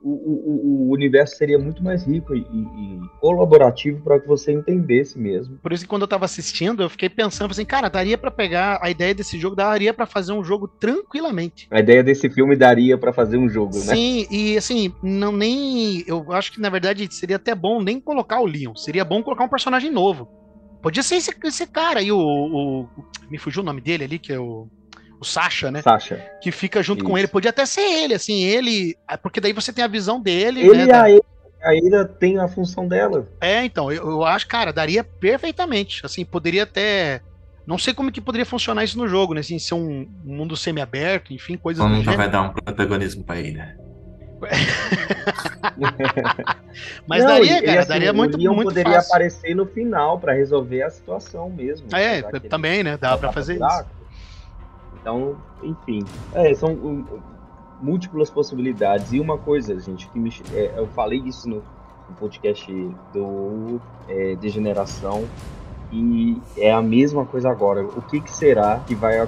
O, 0.02 0.10
o, 0.10 0.88
o 0.88 0.92
universo 0.92 1.36
seria 1.36 1.58
muito 1.58 1.82
mais 1.82 2.04
rico 2.04 2.34
e, 2.34 2.40
e 2.40 3.00
colaborativo 3.20 4.02
para 4.02 4.20
que 4.20 4.26
você 4.26 4.52
entendesse 4.52 5.18
mesmo. 5.18 5.58
Por 5.58 5.72
isso 5.72 5.84
que 5.84 5.88
quando 5.88 6.02
eu 6.02 6.08
tava 6.08 6.24
assistindo, 6.24 6.82
eu 6.82 6.90
fiquei 6.90 7.08
pensando 7.08 7.50
assim, 7.50 7.64
cara, 7.64 7.88
daria 7.88 8.16
para 8.16 8.30
pegar 8.30 8.78
a 8.80 8.90
ideia 8.90 9.14
desse 9.14 9.38
jogo, 9.38 9.56
daria 9.56 9.92
para 9.92 10.06
fazer 10.06 10.32
um 10.32 10.44
jogo 10.44 10.68
tranquilamente. 10.68 11.66
A 11.70 11.80
ideia 11.80 12.02
desse 12.02 12.30
filme 12.30 12.56
daria 12.56 12.96
para 12.96 13.12
fazer 13.12 13.36
um 13.36 13.48
jogo, 13.48 13.74
né? 13.74 13.94
Sim, 13.94 14.26
e 14.30 14.56
assim, 14.56 14.92
não 15.02 15.32
nem, 15.32 16.04
eu 16.06 16.32
acho 16.32 16.52
que 16.52 16.60
na 16.60 16.70
verdade 16.70 17.06
seria 17.12 17.36
até 17.36 17.54
bom 17.54 17.82
nem 17.82 18.00
colocar 18.00 18.40
o 18.40 18.46
Leon, 18.46 18.74
seria 18.76 19.04
bom 19.04 19.22
colocar 19.22 19.44
um 19.44 19.48
personagem 19.48 19.90
novo. 19.90 20.28
Podia 20.80 21.02
ser 21.02 21.16
esse, 21.16 21.34
esse 21.44 21.66
cara 21.66 21.98
aí, 22.00 22.12
o, 22.12 22.18
o, 22.18 22.88
Me 23.28 23.36
fugiu 23.36 23.62
o 23.62 23.64
nome 23.64 23.80
dele 23.80 24.04
ali, 24.04 24.18
que 24.18 24.32
é 24.32 24.38
o 24.38 24.68
o 25.20 25.24
Sasha, 25.24 25.70
né? 25.70 25.82
Sasha. 25.82 26.24
Que 26.40 26.52
fica 26.52 26.82
junto 26.82 27.00
Isso. 27.00 27.10
com 27.10 27.18
ele. 27.18 27.28
Podia 27.28 27.50
até 27.50 27.66
ser 27.66 27.80
ele, 27.80 28.14
assim, 28.14 28.44
ele. 28.44 28.96
Porque 29.22 29.40
daí 29.40 29.52
você 29.52 29.72
tem 29.72 29.84
a 29.84 29.88
visão 29.88 30.20
dele. 30.20 30.60
Ele 30.60 30.86
né, 30.86 31.12
e 31.12 31.20
a 31.62 31.74
Ira 31.74 32.04
tem 32.04 32.38
a 32.38 32.46
função 32.48 32.86
dela. 32.86 33.26
É, 33.40 33.64
então, 33.64 33.90
eu, 33.90 34.08
eu, 34.08 34.24
acho, 34.24 34.46
cara, 34.46 34.72
daria 34.72 35.02
perfeitamente. 35.02 36.04
Assim, 36.04 36.24
poderia 36.24 36.62
até. 36.62 37.20
Não 37.66 37.76
sei 37.76 37.92
como 37.92 38.12
que 38.12 38.20
poderia 38.20 38.46
funcionar 38.46 38.84
isso 38.84 38.96
no 38.96 39.08
jogo, 39.08 39.34
né? 39.34 39.40
Assim, 39.40 39.58
ser 39.58 39.74
um, 39.74 40.08
um 40.24 40.36
mundo 40.36 40.56
semi-aberto, 40.56 41.34
enfim, 41.34 41.56
coisas 41.56 41.82
Como 41.82 41.96
nunca 41.96 42.16
vai 42.16 42.30
dar 42.30 42.42
um 42.42 42.50
protagonismo 42.50 43.24
pra 43.24 43.38
ele. 43.38 43.60
Mas 47.06 47.24
não, 47.24 47.30
daria, 47.30 47.62
cara, 47.62 47.80
assim, 47.80 47.88
daria 47.88 48.12
muito, 48.12 48.38
o 48.38 48.54
muito 48.54 48.68
poderia 48.68 48.94
fácil. 48.94 49.10
aparecer 49.10 49.54
no 49.54 49.66
final 49.66 50.18
para 50.18 50.32
resolver 50.32 50.82
a 50.82 50.90
situação 50.90 51.50
mesmo. 51.50 51.88
É, 51.92 52.22
também, 52.48 52.84
né? 52.84 52.96
Dá 52.96 53.18
para 53.18 53.32
fazer 53.32 53.56
isso. 53.56 53.84
Então, 55.00 55.36
enfim, 55.62 56.04
é, 56.32 56.54
são 56.54 56.72
um, 56.72 57.04
múltiplas 57.80 58.30
possibilidades. 58.30 59.12
E 59.12 59.20
uma 59.20 59.38
coisa, 59.38 59.78
gente, 59.78 60.08
que 60.08 60.18
me, 60.18 60.32
é, 60.52 60.74
eu 60.76 60.86
falei 60.88 61.20
isso 61.20 61.48
no, 61.48 61.56
no 62.08 62.16
podcast 62.18 62.72
do 63.12 63.80
é, 64.08 64.34
Degeneração 64.36 65.24
e 65.92 66.36
é 66.56 66.72
a 66.72 66.82
mesma 66.82 67.24
coisa 67.24 67.50
agora. 67.50 67.82
O 67.82 68.02
que, 68.02 68.20
que 68.20 68.30
será 68.30 68.80
que 68.86 68.94
vai 68.94 69.18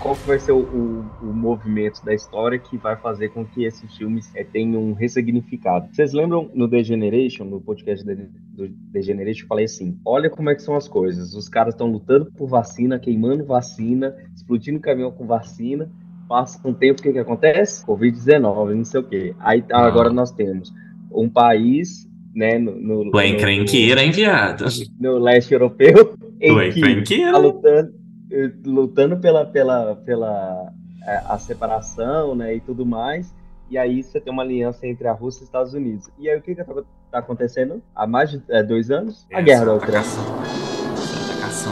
qual 0.00 0.14
vai 0.14 0.38
ser 0.38 0.52
o, 0.52 0.60
o, 0.60 1.04
o, 1.22 1.26
movimento 1.32 2.04
da 2.04 2.14
história 2.14 2.58
que 2.58 2.76
vai 2.76 2.96
fazer 2.96 3.30
com 3.30 3.44
que 3.44 3.64
esses 3.64 3.96
filmes 3.96 4.30
é, 4.34 4.44
tenham 4.44 4.82
um 4.82 4.92
ressignificado. 4.92 5.88
Vocês 5.92 6.12
lembram 6.12 6.50
no 6.54 6.68
Degeneration, 6.68 7.44
no 7.44 7.60
podcast 7.60 8.04
do 8.04 8.68
Degeneration, 8.92 9.44
eu 9.44 9.48
falei 9.48 9.64
assim: 9.64 9.98
olha 10.04 10.30
como 10.30 10.50
é 10.50 10.54
que 10.54 10.62
são 10.62 10.76
as 10.76 10.86
coisas. 10.86 11.34
Os 11.34 11.48
caras 11.48 11.74
estão 11.74 11.88
lutando 11.88 12.26
por 12.32 12.46
vacina, 12.46 12.98
queimando 12.98 13.44
vacina, 13.44 14.14
explodindo 14.34 14.80
caminhão 14.80 15.10
com 15.10 15.26
vacina. 15.26 15.90
Passa 16.28 16.60
um 16.66 16.74
tempo, 16.74 17.00
o 17.00 17.02
que, 17.02 17.12
que 17.12 17.18
acontece? 17.18 17.84
Covid-19, 17.86 18.74
não 18.74 18.84
sei 18.84 19.00
o 19.00 19.04
quê. 19.04 19.34
Aí 19.38 19.64
agora 19.70 20.10
nós 20.10 20.32
temos 20.32 20.72
um 21.10 21.28
país 21.28 22.05
né, 22.36 22.58
no, 22.58 22.72
no, 22.72 23.10
Tu 23.10 23.18
é 23.18 23.28
encrenqueira, 23.28 24.04
enviado. 24.04 24.66
No 25.00 25.18
leste 25.18 25.54
europeu, 25.54 26.14
que 26.38 27.22
tá 27.32 27.38
lutando, 27.38 27.94
eh, 28.30 28.50
lutando 28.66 29.16
pela, 29.16 29.46
pela, 29.46 29.96
pela 29.96 30.70
a, 31.02 31.10
é, 31.10 31.22
a 31.26 31.38
separação, 31.38 32.34
né, 32.34 32.56
e 32.56 32.60
tudo 32.60 32.84
mais. 32.84 33.34
E 33.70 33.78
aí 33.78 34.02
você 34.02 34.20
tem 34.20 34.30
uma 34.30 34.42
aliança 34.42 34.86
entre 34.86 35.08
a 35.08 35.12
Rússia 35.12 35.40
e 35.40 35.42
os 35.44 35.48
Estados 35.48 35.72
Unidos. 35.72 36.10
E 36.18 36.28
aí 36.28 36.38
o 36.38 36.42
que 36.42 36.54
que 36.54 36.62
tá, 36.62 36.74
tá 37.10 37.18
acontecendo? 37.18 37.82
Há 37.94 38.06
mais 38.06 38.30
de 38.30 38.42
é, 38.50 38.62
dois 38.62 38.90
anos? 38.90 39.26
A 39.32 39.40
guerra 39.40 39.64
da 39.64 39.74
Ucrânia. 39.74 40.02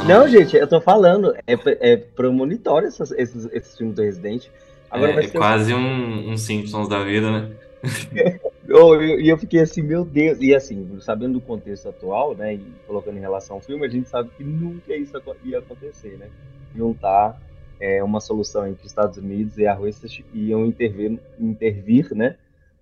Não, 0.08 0.26
gente, 0.26 0.56
eu 0.56 0.66
tô 0.66 0.80
falando, 0.80 1.34
é, 1.46 1.56
é 1.92 1.96
premonitório 1.96 2.88
esses, 2.88 3.12
esses, 3.12 3.48
esses 3.52 3.76
filmes 3.76 3.94
do 3.94 4.02
Resident. 4.02 4.46
Agora 4.90 5.22
é, 5.22 5.26
é 5.26 5.28
quase 5.28 5.74
um, 5.74 6.30
um 6.30 6.36
Simpsons 6.38 6.88
da 6.88 7.04
vida, 7.04 7.30
né? 7.30 7.50
E 8.66 8.70
eu, 8.70 9.20
eu, 9.20 9.38
fiquei 9.38 9.60
assim, 9.60 9.82
meu 9.82 10.04
Deus. 10.04 10.38
E 10.40 10.54
assim, 10.54 10.98
sabendo 11.00 11.34
do 11.34 11.40
contexto 11.40 11.88
atual, 11.88 12.34
né? 12.34 12.54
E 12.54 12.64
colocando 12.86 13.16
em 13.16 13.20
relação 13.20 13.56
ao 13.56 13.62
filme, 13.62 13.86
a 13.86 13.90
gente 13.90 14.08
sabe 14.08 14.30
que 14.36 14.44
nunca 14.44 14.96
isso 14.96 15.20
ia 15.44 15.58
acontecer, 15.58 16.16
né? 16.18 16.28
Juntar 16.74 17.40
é, 17.80 18.02
uma 18.02 18.20
solução 18.20 18.66
entre 18.66 18.84
os 18.84 18.90
Estados 18.90 19.18
Unidos 19.18 19.58
e 19.58 19.66
a 19.66 19.74
Rússia 19.74 20.08
iam 20.32 20.64
intervir, 20.64 21.20
intervir, 21.38 22.14
né? 22.14 22.36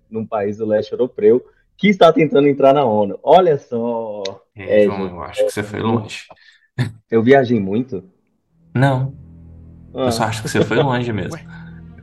Num 0.09 0.25
país 0.25 0.57
do 0.57 0.65
leste 0.65 0.91
europeu 0.91 1.43
que 1.77 1.89
está 1.89 2.13
tentando 2.13 2.47
entrar 2.47 2.73
na 2.73 2.85
ONU. 2.85 3.19
Olha 3.21 3.57
só. 3.57 4.23
É, 4.55 4.83
é 4.83 4.85
João, 4.85 5.07
eu 5.07 5.23
acho 5.23 5.45
que 5.45 5.51
você 5.51 5.63
foi 5.63 5.79
longe. 5.81 6.21
Eu 7.09 7.21
viajei 7.21 7.59
muito? 7.59 8.03
Não. 8.73 9.13
Ah. 9.93 10.05
Eu 10.05 10.11
só 10.11 10.23
acho 10.23 10.41
que 10.41 10.49
você 10.49 10.63
foi 10.63 10.77
longe 10.77 11.11
mesmo. 11.13 11.39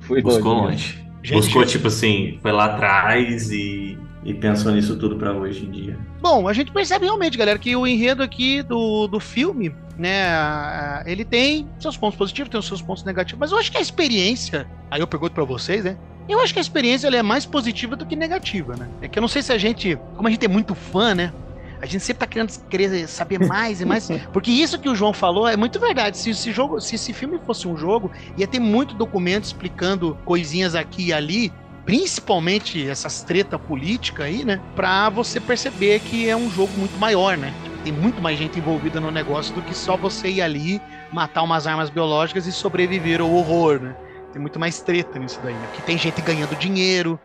Fui 0.01 0.23
Buscou 0.23 0.53
longe. 0.53 0.97
longe. 0.97 1.10
Gente, 1.23 1.37
Buscou, 1.37 1.65
tipo 1.67 1.89
assim, 1.89 2.39
foi 2.41 2.53
lá 2.53 2.67
atrás 2.67 3.51
e, 3.51 3.99
e 4.25 4.35
pensou 4.35 4.73
nisso 4.73 4.97
tudo 4.97 5.17
para 5.17 5.33
hoje 5.33 5.65
em 5.67 5.71
dia. 5.71 5.99
Bom, 6.21 6.49
a 6.49 6.53
gente 6.53 6.73
percebe 6.73 7.05
realmente, 7.05 7.37
galera, 7.37 7.59
que 7.59 7.75
o 7.77 7.87
enredo 7.87 8.23
aqui 8.23 8.63
do, 8.63 9.07
do 9.07 9.21
filme, 9.21 9.75
né, 9.99 11.03
ele 11.05 11.25
tem 11.25 11.69
seus 11.79 11.97
pontos 11.97 12.19
positivos, 12.19 12.51
tem 12.51 12.59
os 12.59 12.67
seus 12.67 12.81
pontos 12.81 13.05
negativos, 13.05 13.39
mas 13.39 13.53
eu 13.53 13.59
acho 13.59 13.71
que 13.71 13.79
a 13.79 13.81
experiência, 13.81 14.67
aí 14.91 15.01
eu 15.01 15.07
pergunto 15.07 15.33
para 15.33 15.45
vocês, 15.45 15.85
né, 15.85 15.97
eu 16.29 16.41
acho 16.41 16.53
que 16.53 16.59
a 16.59 16.63
experiência 16.63 17.09
é 17.09 17.23
mais 17.23 17.45
positiva 17.45 17.97
do 17.97 18.07
que 18.07 18.15
negativa, 18.15 18.77
né? 18.77 18.89
É 19.03 19.09
que 19.09 19.19
eu 19.19 19.21
não 19.21 19.29
sei 19.29 19.43
se 19.43 19.53
a 19.53 19.59
gente, 19.59 19.99
como 20.15 20.29
a 20.29 20.31
gente 20.31 20.45
é 20.45 20.49
muito 20.49 20.75
fã, 20.75 21.15
né, 21.15 21.33
a 21.81 21.87
gente 21.87 22.05
sempre 22.05 22.21
tá 22.21 22.27
querendo 22.27 22.53
querer 22.69 23.09
saber 23.09 23.47
mais 23.47 23.81
e 23.81 23.85
mais. 23.85 24.09
Porque 24.33 24.51
isso 24.51 24.79
que 24.79 24.89
o 24.89 24.95
João 24.95 25.13
falou 25.13 25.49
é 25.49 25.57
muito 25.57 25.81
verdade. 25.81 26.19
Se 26.19 26.31
esse 26.31 26.53
jogo, 26.53 26.81
se 26.81 26.95
esse 26.95 27.13
filme 27.13 27.39
fosse 27.47 27.67
um 27.67 27.77
jogo, 27.77 28.11
ia 28.37 28.47
ter 28.47 28.61
muito 28.61 28.95
documento 28.95 29.45
explicando 29.45 30.17
coisinhas 30.25 30.75
aqui 30.75 31.07
e 31.07 31.13
ali. 31.13 31.53
Principalmente 31.85 32.87
essas 32.87 33.23
treta 33.23 33.59
política 33.59 34.25
aí, 34.25 34.45
né? 34.45 34.61
Pra 34.77 35.09
você 35.09 35.41
perceber 35.41 36.01
que 36.01 36.29
é 36.29 36.37
um 36.37 36.51
jogo 36.51 36.79
muito 36.79 36.99
maior, 36.99 37.37
né? 37.37 37.55
Tem 37.83 37.93
muito 37.93 38.21
mais 38.21 38.39
gente 38.39 38.59
envolvida 38.59 39.01
no 39.01 39.11
negócio 39.11 39.55
do 39.55 39.63
que 39.63 39.75
só 39.75 39.97
você 39.97 40.29
ir 40.29 40.43
ali, 40.43 40.81
matar 41.11 41.43
umas 41.43 41.67
armas 41.67 41.89
biológicas 41.89 42.47
e 42.47 42.53
sobreviver 42.53 43.21
ao 43.23 43.33
horror, 43.33 43.81
né? 43.81 43.97
Tem 44.33 44.41
muito 44.41 44.61
mais 44.61 44.81
treta 44.81 45.19
nisso 45.19 45.41
daí, 45.43 45.55
né? 45.55 45.69
Que 45.73 45.83
tem 45.83 45.97
gente 45.97 46.21
ganhando 46.21 46.55
dinheiro, 46.55 47.19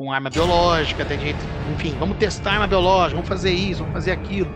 com 0.00 0.10
arma 0.10 0.30
biológica, 0.30 1.04
tem 1.04 1.20
gente, 1.20 1.36
enfim, 1.74 1.94
vamos 2.00 2.16
testar 2.16 2.52
arma 2.52 2.66
biológica, 2.66 3.16
vamos 3.16 3.28
fazer 3.28 3.50
isso, 3.50 3.80
vamos 3.80 3.92
fazer 3.92 4.12
aquilo. 4.12 4.50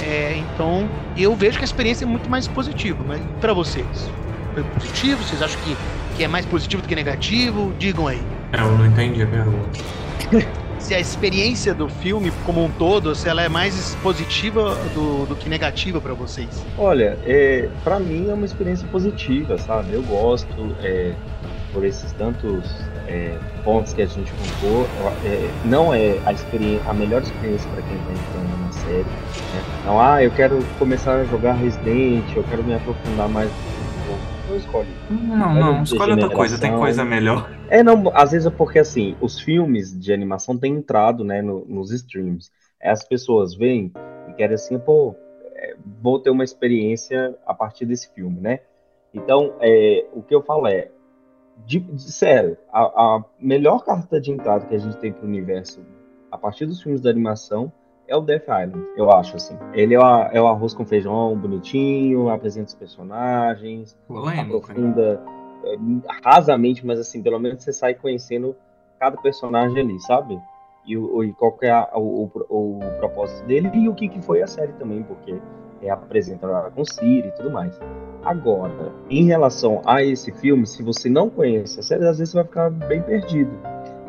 É, 0.00 0.34
então, 0.38 0.88
eu 1.14 1.36
vejo 1.36 1.58
que 1.58 1.64
a 1.64 1.66
experiência 1.66 2.06
é 2.06 2.08
muito 2.08 2.30
mais 2.30 2.48
positiva, 2.48 3.04
mas 3.06 3.20
para 3.38 3.52
vocês, 3.52 4.10
foi 4.54 4.64
positivo? 4.64 5.22
Vocês 5.22 5.42
acham 5.42 5.60
que, 5.60 5.76
que 6.16 6.24
é 6.24 6.28
mais 6.28 6.46
positivo 6.46 6.80
do 6.80 6.88
que 6.88 6.94
negativo? 6.94 7.70
Digam 7.78 8.06
aí. 8.08 8.22
Eu 8.54 8.78
não 8.78 8.86
entendi 8.86 9.22
a 9.22 9.26
pergunta. 9.26 9.78
se 10.80 10.94
a 10.94 10.98
experiência 10.98 11.74
do 11.74 11.86
filme 11.90 12.32
como 12.46 12.64
um 12.64 12.70
todo, 12.70 13.14
se 13.14 13.28
ela 13.28 13.42
é 13.42 13.50
mais 13.50 13.94
positiva 13.96 14.74
do, 14.94 15.26
do 15.26 15.36
que 15.36 15.50
negativa 15.50 16.00
para 16.00 16.14
vocês? 16.14 16.64
Olha, 16.78 17.18
é, 17.26 17.68
para 17.84 18.00
mim 18.00 18.30
é 18.30 18.32
uma 18.32 18.46
experiência 18.46 18.88
positiva, 18.88 19.58
sabe? 19.58 19.92
Eu 19.92 20.02
gosto, 20.02 20.74
é, 20.82 21.12
por 21.74 21.84
esses 21.84 22.10
tantos 22.12 22.64
é, 23.12 23.38
pontos 23.62 23.92
que 23.92 24.00
a 24.00 24.06
gente 24.06 24.32
contou, 24.32 24.86
é, 25.24 25.50
não 25.66 25.92
é 25.92 26.18
a, 26.24 26.32
experiência, 26.32 26.88
a 26.88 26.94
melhor 26.94 27.20
experiência 27.20 27.70
para 27.70 27.82
quem 27.82 27.96
está 27.98 28.12
entrando 28.12 28.64
na 28.64 28.72
série. 28.72 28.98
Né? 28.98 29.84
Não, 29.84 30.00
ah, 30.00 30.22
eu 30.24 30.30
quero 30.30 30.58
começar 30.78 31.16
a 31.16 31.24
jogar 31.24 31.52
Resident, 31.52 32.24
eu 32.34 32.42
quero 32.44 32.64
me 32.64 32.74
aprofundar 32.74 33.28
mais. 33.28 33.50
Não 34.48 34.56
escolhe. 34.56 34.88
Não, 35.10 35.54
não, 35.54 35.82
escolhe 35.82 36.12
outra 36.12 36.30
coisa, 36.30 36.58
tem 36.58 36.72
coisa 36.72 37.04
melhor. 37.04 37.50
É, 37.68 37.82
não, 37.82 38.10
às 38.14 38.32
vezes 38.32 38.46
é 38.46 38.50
porque 38.50 38.78
assim, 38.78 39.14
os 39.20 39.38
filmes 39.38 39.98
de 39.98 40.12
animação 40.12 40.56
têm 40.56 40.74
entrado 40.74 41.22
né, 41.22 41.42
no, 41.42 41.64
nos 41.66 41.90
streams. 41.90 42.50
As 42.82 43.04
pessoas 43.04 43.54
vêm 43.54 43.92
e 44.28 44.32
querem 44.32 44.54
assim, 44.54 44.78
pô, 44.78 45.14
é, 45.54 45.76
vou 46.02 46.18
ter 46.18 46.30
uma 46.30 46.44
experiência 46.44 47.36
a 47.46 47.54
partir 47.54 47.84
desse 47.84 48.12
filme, 48.14 48.40
né? 48.40 48.60
Então, 49.14 49.54
é, 49.60 50.06
o 50.14 50.22
que 50.22 50.34
eu 50.34 50.42
falo 50.42 50.66
é, 50.66 50.88
de, 51.66 51.80
de 51.80 52.12
sério, 52.12 52.56
a, 52.72 52.82
a, 52.82 53.24
melhor 53.38 53.84
carta 53.84 54.20
de 54.20 54.30
entrada 54.30 54.66
que 54.66 54.74
a 54.74 54.78
gente 54.78 54.96
tem 54.98 55.12
pro 55.12 55.26
universo 55.26 55.80
a 56.30 56.38
partir 56.38 56.66
dos 56.66 56.82
filmes 56.82 57.00
da 57.00 57.10
animação 57.10 57.72
é 58.08 58.16
o 58.16 58.20
Death 58.20 58.42
Island, 58.42 58.86
eu 58.96 59.10
acho, 59.10 59.36
assim. 59.36 59.56
Ele 59.72 59.94
é 59.94 59.98
o, 59.98 60.02
é 60.02 60.40
o 60.40 60.46
arroz 60.46 60.74
com 60.74 60.84
feijão 60.84 61.36
bonitinho, 61.36 62.28
apresenta 62.28 62.68
os 62.68 62.74
personagens, 62.74 63.96
Polêmico, 64.06 64.58
aprofunda 64.58 65.22
é, 65.64 65.76
rasamente, 66.24 66.84
mas 66.84 66.98
assim, 66.98 67.22
pelo 67.22 67.38
menos 67.38 67.62
você 67.62 67.72
sai 67.72 67.94
conhecendo 67.94 68.54
cada 68.98 69.16
personagem 69.16 69.80
ali, 69.80 69.98
sabe? 70.00 70.38
E, 70.84 70.96
o, 70.96 71.22
e 71.22 71.32
qual 71.34 71.56
é 71.62 71.70
a, 71.70 71.90
o, 71.94 72.30
o, 72.48 72.78
o, 72.78 72.80
propósito 72.98 73.46
dele 73.46 73.70
e 73.74 73.88
o 73.88 73.94
que, 73.94 74.08
que 74.08 74.20
foi 74.20 74.42
a 74.42 74.46
série 74.46 74.72
também, 74.72 75.02
porque 75.02 75.40
é, 75.82 75.90
apresenta 75.90 76.46
com 76.74 76.84
Siri 76.84 77.28
e 77.28 77.30
tudo 77.32 77.50
mais. 77.50 77.78
Agora, 78.24 78.92
em 79.10 79.24
relação 79.24 79.82
a 79.84 80.02
esse 80.02 80.30
filme, 80.32 80.66
se 80.66 80.82
você 80.82 81.08
não 81.08 81.28
conhece 81.28 81.80
a 81.80 81.82
série, 81.82 82.06
às 82.06 82.18
vezes 82.18 82.30
você 82.30 82.36
vai 82.36 82.44
ficar 82.44 82.70
bem 82.70 83.02
perdido. 83.02 83.50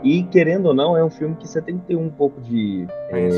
E, 0.03 0.23
querendo 0.23 0.67
ou 0.67 0.73
não, 0.73 0.97
é 0.97 1.03
um 1.03 1.09
filme 1.09 1.35
que 1.35 1.47
você 1.47 1.61
tem 1.61 1.77
que 1.77 1.85
ter 1.85 1.95
um 1.95 2.09
pouco 2.09 2.39
de 2.41 2.85
é, 3.09 3.29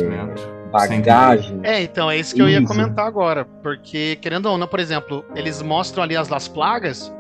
bagagem. 0.72 1.60
É, 1.64 1.84
então, 1.84 2.10
é 2.10 2.18
isso 2.18 2.34
que 2.34 2.42
eu 2.42 2.50
ia 2.50 2.66
comentar 2.66 3.06
agora. 3.06 3.46
Porque, 3.62 4.18
querendo 4.18 4.48
ou 4.48 4.58
não, 4.58 4.68
por 4.68 4.80
exemplo, 4.80 5.24
eles 5.36 5.62
mostram 5.62 6.04
ali 6.04 6.18
as 6.18 6.28
Las 6.28 6.48
Plagas, 6.48 7.14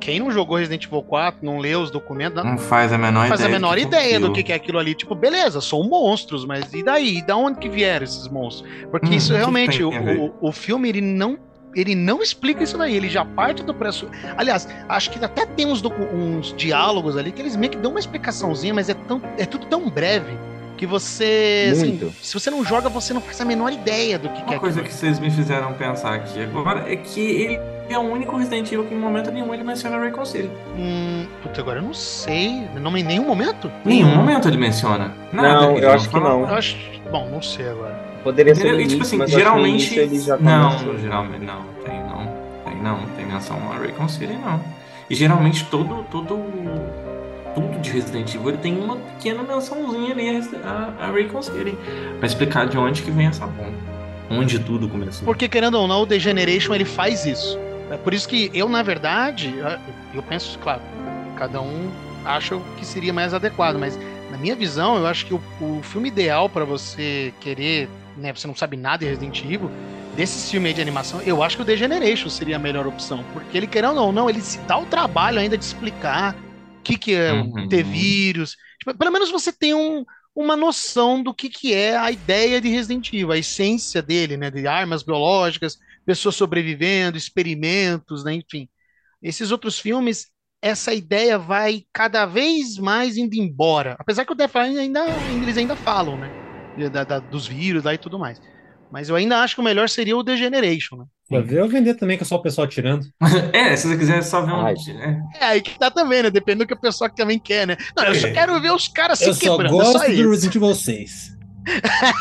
quem 0.00 0.18
não 0.18 0.30
jogou 0.30 0.56
Resident 0.56 0.84
Evil 0.84 1.02
4, 1.02 1.44
não 1.44 1.58
leu 1.58 1.80
os 1.80 1.90
documentos, 1.90 2.42
não, 2.42 2.56
faz 2.58 2.92
a 2.92 2.98
menor 2.98 3.28
faz 3.28 3.40
a 3.40 3.44
ideia. 3.44 3.58
menor 3.58 3.74
do 3.74 3.76
que 3.76 3.84
é 3.84 3.86
ideia 3.86 4.20
do 4.20 4.26
aquilo. 4.26 4.44
que 4.44 4.52
é 4.52 4.54
aquilo 4.54 4.78
ali. 4.78 4.94
Tipo, 4.94 5.14
beleza, 5.14 5.60
são 5.60 5.82
monstros, 5.88 6.44
mas 6.44 6.72
e 6.72 6.82
daí? 6.82 7.22
Da 7.22 7.36
onde 7.36 7.58
que 7.58 7.68
vieram 7.68 8.04
esses 8.04 8.28
monstros? 8.28 8.68
Porque 8.90 9.08
Hum, 9.08 9.14
isso 9.14 9.34
realmente, 9.34 9.82
o, 9.82 9.90
a 9.92 10.00
o, 10.00 10.48
o 10.48 10.52
filme, 10.52 10.88
ele 10.88 11.00
não. 11.00 11.38
Ele 11.74 11.94
não 11.94 12.22
explica 12.22 12.64
isso 12.64 12.78
daí, 12.78 12.96
ele 12.96 13.10
já 13.10 13.24
parte 13.24 13.62
do 13.62 13.74
preço. 13.74 14.08
Aliás, 14.36 14.66
acho 14.88 15.10
que 15.10 15.22
até 15.22 15.44
tem 15.44 15.66
uns, 15.66 15.82
uns 15.84 16.54
diálogos 16.56 17.16
ali 17.16 17.30
que 17.30 17.42
eles 17.42 17.54
meio 17.56 17.70
que 17.70 17.78
dão 17.78 17.90
uma 17.90 18.00
explicação,zinha 18.00 18.72
mas 18.72 18.88
é, 18.88 18.94
tão, 18.94 19.20
é 19.36 19.44
tudo 19.44 19.66
tão 19.66 19.88
breve 19.88 20.32
que 20.78 20.86
você. 20.86 21.70
assim, 21.72 22.12
se 22.22 22.32
você 22.32 22.50
não 22.50 22.64
joga, 22.64 22.88
você 22.88 23.12
não 23.12 23.20
faz 23.20 23.40
a 23.40 23.44
menor 23.44 23.72
ideia 23.72 24.18
do 24.18 24.28
que, 24.30 24.42
que 24.42 24.48
é 24.48 24.54
Uma 24.54 24.60
coisa 24.60 24.80
aquilo. 24.80 24.94
que 24.94 24.98
vocês 25.00 25.18
me 25.18 25.30
fizeram 25.30 25.74
pensar 25.74 26.14
aqui 26.14 26.40
agora 26.42 26.90
é 26.90 26.96
que 26.96 27.20
ele 27.20 27.60
é 27.90 27.98
o 27.98 28.02
único 28.02 28.36
Resident 28.36 28.66
Evil 28.68 28.84
que 28.84 28.94
em 28.94 28.98
momento 28.98 29.30
nenhum 29.30 29.52
ele 29.52 29.64
menciona 29.64 29.98
Raycon 29.98 30.24
City. 30.24 30.50
Hum, 30.76 31.26
puta, 31.42 31.60
agora 31.60 31.80
eu 31.80 31.82
não 31.82 31.92
sei. 31.94 32.62
Não 32.80 32.96
em 32.96 33.02
nenhum 33.02 33.26
momento? 33.26 33.70
Em 33.84 33.88
nenhum 33.88 34.14
momento 34.14 34.48
ele 34.48 34.56
menciona. 34.56 35.12
Nada, 35.32 35.48
Não, 35.62 35.76
ele 35.76 35.84
eu 35.84 35.90
acho 35.92 36.08
que 36.08 36.20
não. 36.20 36.40
Eu 36.40 36.54
acho. 36.54 36.76
Bom, 37.10 37.28
não 37.30 37.42
sei 37.42 37.68
agora. 37.68 38.08
Poderia 38.22 38.54
ser 38.54 38.64
no 38.64 38.80
Entendeu? 38.80 38.80
E, 38.80 38.84
início, 38.94 39.16
tipo 39.16 39.24
assim, 39.24 39.32
geralmente. 39.38 39.98
ele 39.98 40.18
já 40.20 40.36
não, 40.36 40.70
começou. 40.78 40.98
geralmente 40.98 41.44
não, 41.44 41.62
tem 41.84 42.00
não. 42.00 42.38
Tem 42.64 42.82
não, 42.82 43.06
tem 43.16 43.26
menção 43.26 43.56
a 43.72 43.76
Raycon 43.78 44.08
City, 44.08 44.32
não. 44.34 44.60
E 45.08 45.14
geralmente 45.14 45.64
todo, 45.66 46.04
todo. 46.10 46.34
Tudo 47.54 47.80
de 47.80 47.90
Resident 47.90 48.34
Evil 48.34 48.50
ele 48.50 48.58
tem 48.58 48.76
uma 48.76 48.96
pequena 48.96 49.42
mençãozinha 49.42 50.12
ali 50.12 50.28
a, 50.62 50.94
a, 51.00 51.10
Raycon 51.10 51.42
City. 51.42 51.76
Pra 52.18 52.26
explicar 52.26 52.66
de 52.66 52.78
onde 52.78 53.02
que 53.02 53.10
vem 53.10 53.26
essa 53.26 53.46
bomba. 53.46 53.76
Onde 54.30 54.58
tudo 54.58 54.88
começou. 54.88 55.24
Porque, 55.24 55.48
querendo 55.48 55.76
ou 55.76 55.88
não, 55.88 56.02
o 56.02 56.06
The 56.06 56.18
Generation 56.18 56.74
ele 56.74 56.84
faz 56.84 57.24
isso. 57.24 57.58
É 57.90 57.96
por 57.96 58.12
isso 58.12 58.28
que 58.28 58.50
eu, 58.52 58.68
na 58.68 58.82
verdade, 58.82 59.54
eu 60.12 60.22
penso, 60.22 60.58
claro, 60.58 60.82
cada 61.36 61.60
um 61.60 61.90
acha 62.24 62.56
o 62.56 62.60
que 62.76 62.84
seria 62.84 63.12
mais 63.12 63.32
adequado, 63.32 63.76
mas 63.76 63.98
na 64.30 64.36
minha 64.36 64.54
visão, 64.54 64.98
eu 64.98 65.06
acho 65.06 65.24
que 65.24 65.34
o, 65.34 65.40
o 65.60 65.80
filme 65.82 66.08
ideal 66.08 66.48
para 66.48 66.64
você 66.64 67.32
querer, 67.40 67.88
né, 68.16 68.32
você 68.32 68.46
não 68.46 68.54
sabe 68.54 68.76
nada 68.76 68.98
de 68.98 69.06
Resident 69.06 69.42
Evil, 69.42 69.70
desses 70.14 70.50
filmes 70.50 70.70
aí 70.70 70.74
de 70.74 70.82
animação, 70.82 71.22
eu 71.22 71.42
acho 71.42 71.56
que 71.56 71.62
o 71.62 71.64
The 71.64 71.76
Generation 71.76 72.28
seria 72.28 72.56
a 72.56 72.58
melhor 72.58 72.86
opção, 72.86 73.24
porque 73.32 73.56
ele, 73.56 73.66
querendo 73.66 74.02
ou 74.02 74.12
não, 74.12 74.28
ele 74.28 74.40
se 74.40 74.58
dá 74.60 74.76
o 74.76 74.84
trabalho 74.84 75.38
ainda 75.38 75.56
de 75.56 75.64
explicar 75.64 76.34
que, 76.88 76.98
que 76.98 77.14
é 77.14 77.32
Uhum. 77.32 77.68
ter 77.68 77.82
vírus. 77.84 78.56
Tipo, 78.78 78.96
pelo 78.96 79.10
menos 79.12 79.30
você 79.30 79.52
tem 79.52 79.74
um, 79.74 80.04
uma 80.34 80.56
noção 80.56 81.22
do 81.22 81.34
que, 81.34 81.48
que 81.48 81.74
é 81.74 81.96
a 81.96 82.10
ideia 82.10 82.60
de 82.60 82.68
Resident 82.68 83.08
Evil, 83.12 83.32
a 83.32 83.38
essência 83.38 84.02
dele, 84.02 84.36
né? 84.36 84.50
De 84.50 84.66
armas 84.66 85.02
biológicas, 85.02 85.76
pessoas 86.04 86.36
sobrevivendo, 86.36 87.16
experimentos, 87.18 88.24
né? 88.24 88.34
Enfim. 88.34 88.68
Esses 89.22 89.50
outros 89.50 89.78
filmes, 89.78 90.28
essa 90.62 90.92
ideia 90.94 91.38
vai 91.38 91.84
cada 91.92 92.26
vez 92.26 92.78
mais 92.78 93.16
indo 93.16 93.34
embora. 93.34 93.96
Apesar 93.98 94.24
que 94.24 94.32
o 94.32 94.34
Death 94.34 94.50
Island 94.56 94.78
ainda, 94.78 95.00
eles 95.26 95.56
ainda 95.56 95.76
falam, 95.76 96.18
né? 96.18 96.32
Da- 96.90 97.04
da- 97.04 97.20
dos 97.20 97.46
vírus 97.46 97.84
lá 97.84 97.94
e 97.94 97.98
tudo 97.98 98.18
mais. 98.18 98.38
Mas 98.90 99.08
eu 99.08 99.16
ainda 99.16 99.38
acho 99.40 99.54
que 99.54 99.60
o 99.60 99.64
melhor 99.64 99.88
seria 99.88 100.16
o 100.16 100.24
The 100.24 100.36
Generation, 100.36 100.96
né? 100.96 101.04
Pra 101.28 101.40
ver 101.42 101.62
ou 101.62 101.68
vender 101.68 101.94
também, 101.94 102.16
que 102.16 102.22
é 102.22 102.26
só 102.26 102.36
o 102.36 102.42
pessoal 102.42 102.66
tirando. 102.66 103.04
É, 103.52 103.76
se 103.76 103.86
você 103.86 103.98
quiser 103.98 104.22
só 104.22 104.40
ver 104.40 104.52
um. 104.52 104.60
Ai. 104.64 104.74
é. 104.88 105.20
É 105.40 105.44
aí 105.44 105.60
que 105.60 105.78
tá 105.78 105.90
também, 105.90 106.22
né? 106.22 106.30
Depende 106.30 106.60
do 106.60 106.66
que 106.66 106.72
a 106.72 106.76
pessoa 106.78 107.10
também 107.10 107.38
quer, 107.38 107.66
né? 107.66 107.76
Não, 107.96 108.04
eu 108.04 108.14
só 108.14 108.28
É. 108.28 108.32
quero 108.32 108.58
ver 108.60 108.72
os 108.72 108.88
caras 108.88 109.18
se 109.18 109.26
Eu 109.26 109.34
só 109.34 109.40
quebrando, 109.40 109.66
é 109.66 109.70
gosto 109.84 109.98
só 109.98 110.06
do 110.06 110.10
isso. 110.12 110.30
Resident 110.30 110.54
Evil 110.56 110.74
6. 110.74 111.38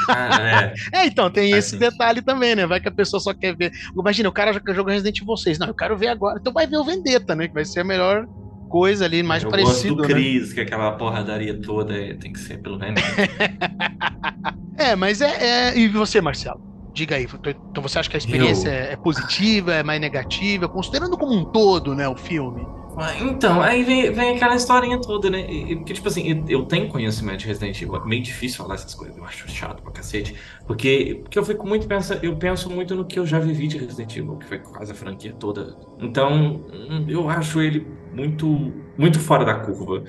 Ah, 0.09 0.73
é. 0.91 0.99
É, 0.99 1.05
então, 1.05 1.29
tem 1.31 1.51
Faz 1.51 1.63
esse 1.65 1.69
sentido. 1.77 1.89
detalhe 1.91 2.21
também, 2.21 2.53
né? 2.55 2.65
Vai 2.67 2.81
que 2.81 2.87
a 2.89 2.91
pessoa 2.91 3.19
só 3.19 3.33
quer 3.33 3.55
ver. 3.55 3.71
Imagina, 3.97 4.27
o 4.27 4.33
cara 4.33 4.51
já 4.51 4.61
jogou 4.73 4.91
Resident 4.91 5.21
Evil 5.21 5.37
6. 5.37 5.57
Não, 5.59 5.67
eu 5.67 5.73
quero 5.75 5.97
ver 5.97 6.07
agora. 6.09 6.37
Então 6.39 6.51
vai 6.51 6.67
ver 6.67 6.77
o 6.77 6.83
Vendetta, 6.83 7.33
né? 7.33 7.47
Que 7.47 7.53
vai 7.53 7.63
ser 7.63 7.79
a 7.79 7.83
melhor 7.85 8.27
coisa 8.67 9.05
ali, 9.05 9.23
mais 9.23 9.43
eu 9.43 9.51
parecido, 9.51 9.95
gosto 9.95 9.95
do 9.95 10.07
né? 10.07 10.07
Chris, 10.15 10.53
que 10.53 10.61
aquela 10.61 10.97
porradaria 10.97 11.59
toda 11.61 11.95
é- 11.97 12.15
tem 12.15 12.31
que 12.31 12.39
ser 12.39 12.57
pelo 12.61 12.77
menos. 12.79 13.01
É, 14.77 14.95
mas 14.95 15.21
é, 15.21 15.69
é- 15.71 15.77
E 15.77 15.87
você, 15.87 16.21
Marcelo? 16.21 16.61
Diga 16.93 17.15
aí. 17.15 17.27
Então 17.69 17.83
você 17.83 17.99
acha 17.99 18.09
que 18.09 18.15
a 18.15 18.19
experiência 18.19 18.69
é 18.69 18.93
é 18.93 18.97
positiva, 18.97 19.73
é 19.73 19.83
mais 19.83 20.01
negativa? 20.01 20.67
Considerando 20.69 21.17
como 21.17 21.33
um 21.35 21.45
todo, 21.51 21.93
né, 21.95 22.07
o 22.07 22.15
filme. 22.15 22.69
Então, 23.21 23.61
aí 23.61 23.83
vem, 23.83 24.11
vem 24.11 24.35
aquela 24.35 24.55
historinha 24.55 24.99
toda, 24.99 25.29
né? 25.29 25.43
Porque, 25.77 25.93
tipo 25.93 26.07
assim, 26.07 26.27
eu- 26.27 26.45
eu 26.61 26.65
tenho 26.65 26.87
conhecimento 26.89 27.39
de 27.41 27.45
Resident 27.47 27.79
Evil. 27.79 27.95
É 27.95 28.03
meio 28.07 28.23
difícil 28.23 28.57
falar 28.57 28.73
essas 28.73 28.95
coisas, 28.95 29.15
eu 29.15 29.23
acho 29.23 29.47
chato 29.49 29.83
pra 29.83 29.91
cacete. 29.91 30.35
Porque, 30.65 31.19
porque 31.21 31.37
eu 31.37 31.45
fico 31.45 31.67
muito 31.67 31.87
pensa, 31.87 32.19
eu 32.23 32.35
penso 32.37 32.69
muito 32.71 32.95
no 32.95 33.05
que 33.05 33.19
eu 33.19 33.25
já 33.25 33.37
vivi 33.39 33.67
de 33.67 33.77
Resident 33.77 34.15
Evil, 34.15 34.37
que 34.37 34.47
foi 34.47 34.57
quase 34.59 34.91
a 34.91 34.95
franquia 34.95 35.31
toda. 35.33 35.77
Então, 35.99 36.65
hum, 36.73 37.05
eu 37.07 37.29
acho 37.29 37.61
ele 37.61 37.85
muito, 38.11 38.47
muito 38.97 39.19
fora 39.19 39.45
da 39.45 39.53
curva 39.59 40.03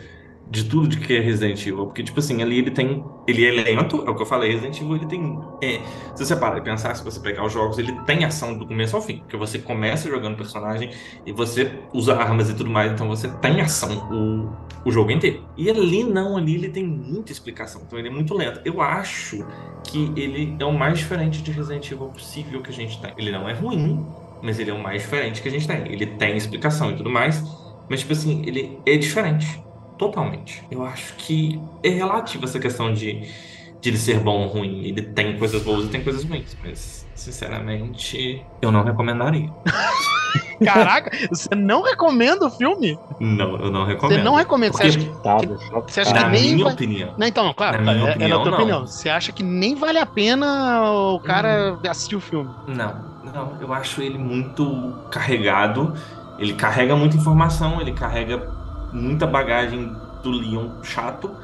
de 0.51 0.65
tudo 0.65 0.89
de 0.89 0.99
que 0.99 1.17
é 1.17 1.21
Resident 1.21 1.61
Evil. 1.67 1.87
Porque, 1.87 2.03
tipo 2.03 2.19
assim, 2.19 2.43
ali 2.43 2.59
ele 2.59 2.71
tem. 2.71 3.05
Ele 3.27 3.45
é 3.45 3.51
lento, 3.51 4.03
é 4.07 4.11
o 4.11 4.15
que 4.15 4.23
eu 4.23 4.27
falei, 4.27 4.53
Resident 4.53 4.81
Evil 4.81 4.97
ele 4.97 5.07
tem. 5.07 5.39
É, 5.63 5.81
se 6.15 6.25
você 6.25 6.35
parar 6.35 6.59
e 6.59 6.63
pensar, 6.63 6.95
se 6.95 7.05
você 7.05 7.21
pegar 7.21 7.45
os 7.45 7.53
jogos, 7.53 7.79
ele 7.79 7.93
tem 8.07 8.25
ação 8.25 8.57
do 8.57 8.67
começo 8.67 8.97
ao 8.97 9.03
fim. 9.03 9.19
Porque 9.19 9.37
você 9.37 9.59
começa 9.59 10.09
jogando 10.09 10.37
personagem 10.37 10.91
e 11.27 11.33
você 11.33 11.79
usa 11.93 12.15
armas 12.15 12.49
e 12.49 12.55
tudo 12.55 12.71
mais, 12.71 12.93
então 12.93 13.07
você 13.09 13.29
tem 13.29 13.61
ação 13.61 14.09
o, 14.11 14.89
o 14.89 14.91
jogo 14.91 15.11
inteiro. 15.11 15.45
E 15.57 15.69
ali 15.69 16.03
não, 16.05 16.37
ali 16.37 16.55
ele 16.55 16.69
tem 16.71 16.87
muita 16.87 17.33
explicação, 17.33 17.83
então 17.87 17.99
ele 17.99 18.09
é 18.09 18.13
muito 18.13 18.35
lento. 18.35 18.61
Eu 18.65 18.81
acho 18.81 19.45
que 19.85 20.13
ele 20.17 20.57
é 20.59 20.65
o 20.65 20.73
mais 20.73 20.99
diferente 20.99 21.43
de 21.43 21.51
Resident 21.51 21.91
Evil 21.91 22.09
possível 22.09 22.63
que 22.63 22.71
a 22.71 22.75
gente 22.75 23.01
tem. 23.01 23.13
Ele 23.19 23.31
não 23.31 23.49
é 23.49 23.53
ruim, 23.53 24.07
mas 24.43 24.59
ele 24.59 24.71
é 24.71 24.75
o 24.75 24.83
mais 24.83 25.03
diferente 25.03 25.43
que 25.43 25.49
a 25.49 25.51
gente 25.51 25.67
tem. 25.67 25.93
Ele 25.93 26.07
tem 26.07 26.37
explicação 26.37 26.91
e 26.91 26.97
tudo 26.97 27.11
mais, 27.11 27.43
mas 27.89 28.01
tipo 28.01 28.13
assim, 28.13 28.43
ele 28.47 28.79
é 28.87 28.97
diferente. 28.97 29.63
Totalmente. 29.99 30.65
Eu 30.71 30.85
acho 30.85 31.15
que 31.17 31.61
é 31.83 31.89
relativo 31.91 32.45
essa 32.45 32.59
questão 32.61 32.93
de, 32.93 33.29
de 33.81 33.91
ele 33.91 33.99
ser 33.99 34.21
bom 34.21 34.43
ou 34.43 34.49
ruim. 34.49 34.85
Ele 34.85 35.03
tem 35.03 35.37
coisas 35.37 35.63
boas 35.63 35.87
e 35.87 35.89
tem 35.89 36.03
coisas 36.05 36.25
ruins, 36.25 36.57
mas 36.65 37.07
sinceramente 37.15 38.43
eu 38.63 38.71
não 38.71 38.85
recomendaria. 38.85 39.51
Caraca, 40.65 41.11
você 41.31 41.55
não 41.55 41.83
recomenda 41.83 42.47
o 42.47 42.51
filme? 42.51 42.99
Não, 43.21 43.57
eu 43.57 43.71
não 43.71 43.85
recomendo. 43.85 44.19
Você 44.19 44.25
não 44.25 44.35
recomenda? 44.35 44.73
Você 44.77 44.83
Porque, 44.85 44.99
acha 44.99 45.07
que. 45.09 45.15
Chocado, 45.15 45.61
chocado. 45.63 45.85
Você 45.93 46.01
acha 46.01 46.13
que 46.13 46.21
na 46.21 46.29
nem 46.29 46.53
minha 46.55 46.65
vai- 46.65 46.75
opinião, 46.75 47.15
Não, 47.17 47.27
então, 47.27 47.55
claro, 47.55 47.83
Na 47.83 47.93
minha 47.95 48.07
é, 48.07 48.11
é 48.11 48.15
opinião, 48.15 48.39
na 48.39 48.43
tua 48.43 48.51
não. 48.51 48.59
opinião. 48.59 48.87
Você 48.87 49.09
acha 49.09 49.33
que 49.33 49.43
nem 49.43 49.75
vale 49.77 49.99
a 49.99 50.07
pena 50.07 50.83
o 50.91 51.21
cara 51.21 51.79
assistir 51.89 52.17
o 52.17 52.21
filme? 52.21 52.51
não, 52.67 52.95
não, 53.33 53.57
eu 53.61 53.73
acho 53.73 54.03
ele 54.03 54.19
muito 54.19 54.95
carregado. 55.11 55.95
Ele 56.39 56.55
carrega 56.55 56.95
muita 56.95 57.17
informação, 57.17 57.81
ele 57.81 57.93
carrega 57.93 58.39
muita 58.93 59.27
bagagem 59.27 59.93
do 60.23 60.31
Leon 60.31 60.83
chato. 60.83 61.35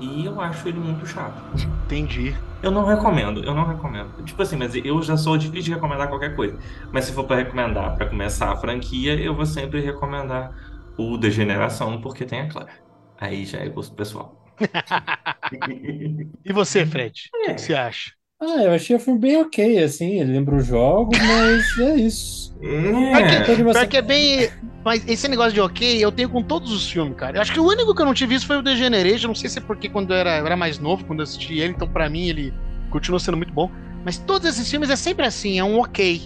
E 0.00 0.24
eu 0.26 0.40
acho 0.40 0.66
ele 0.68 0.78
muito 0.80 1.06
chato. 1.06 1.40
Entendi. 1.84 2.34
Eu 2.62 2.70
não 2.72 2.84
recomendo, 2.84 3.44
eu 3.44 3.54
não 3.54 3.64
recomendo. 3.66 4.24
Tipo 4.24 4.42
assim, 4.42 4.56
mas 4.56 4.74
eu 4.74 5.00
já 5.02 5.16
sou 5.16 5.36
difícil 5.38 5.64
de 5.64 5.74
recomendar 5.74 6.08
qualquer 6.08 6.34
coisa. 6.34 6.58
Mas 6.92 7.04
se 7.04 7.12
for 7.12 7.24
pra 7.24 7.36
recomendar 7.36 7.94
pra 7.94 8.06
começar 8.06 8.50
a 8.52 8.56
franquia, 8.56 9.14
eu 9.14 9.34
vou 9.34 9.46
sempre 9.46 9.80
recomendar 9.80 10.52
o 10.98 11.16
Degeneração, 11.16 12.00
porque 12.00 12.24
tem 12.24 12.40
a 12.40 12.48
Claire. 12.48 12.72
Aí 13.20 13.44
já 13.44 13.58
é 13.58 13.68
gosto 13.68 13.94
pessoal. 13.94 14.44
E 16.44 16.52
você, 16.52 16.84
Fred? 16.86 17.30
O 17.32 17.50
É. 17.50 17.54
que 17.54 17.60
você 17.60 17.74
acha? 17.74 18.12
Ah, 18.46 18.62
eu 18.64 18.72
achei 18.72 18.94
o 18.96 18.98
filme 19.00 19.18
bem 19.18 19.36
ok, 19.40 19.82
assim. 19.82 20.20
Ele 20.20 20.32
lembra 20.32 20.56
os 20.56 20.66
jogos, 20.66 21.18
mas 21.18 21.78
é 21.78 21.96
isso. 21.96 22.54
É. 22.62 23.40
Toda 23.40 23.52
animação- 23.52 23.80
Pior 23.82 23.88
que 23.90 23.96
é 23.96 24.02
bem. 24.02 24.48
Mas 24.84 25.02
esse 25.08 25.26
negócio 25.28 25.52
de 25.52 25.60
ok, 25.60 26.04
eu 26.04 26.12
tenho 26.12 26.28
com 26.28 26.42
todos 26.42 26.70
os 26.72 26.90
filmes, 26.90 27.16
cara. 27.16 27.38
Eu 27.38 27.42
acho 27.42 27.52
que 27.52 27.60
o 27.60 27.66
único 27.66 27.94
que 27.94 28.02
eu 28.02 28.06
não 28.06 28.12
tive 28.14 28.34
visto 28.34 28.46
foi 28.46 28.58
o 28.58 28.62
The 28.62 28.76
Generation. 28.76 29.28
Não 29.28 29.34
sei 29.34 29.48
se 29.48 29.58
é 29.58 29.62
porque 29.62 29.88
quando 29.88 30.10
eu 30.12 30.16
era, 30.16 30.38
eu 30.38 30.46
era 30.46 30.56
mais 30.56 30.78
novo, 30.78 31.04
quando 31.06 31.20
eu 31.20 31.24
assisti 31.24 31.58
ele, 31.58 31.72
então 31.72 31.88
pra 31.88 32.08
mim 32.10 32.28
ele 32.28 32.52
continua 32.90 33.18
sendo 33.18 33.36
muito 33.36 33.52
bom. 33.52 33.70
Mas 34.04 34.18
todos 34.18 34.46
esses 34.46 34.70
filmes 34.70 34.90
é 34.90 34.96
sempre 34.96 35.24
assim, 35.24 35.58
é 35.58 35.64
um 35.64 35.78
ok. 35.80 36.22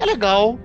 É 0.00 0.04
legal. 0.06 0.58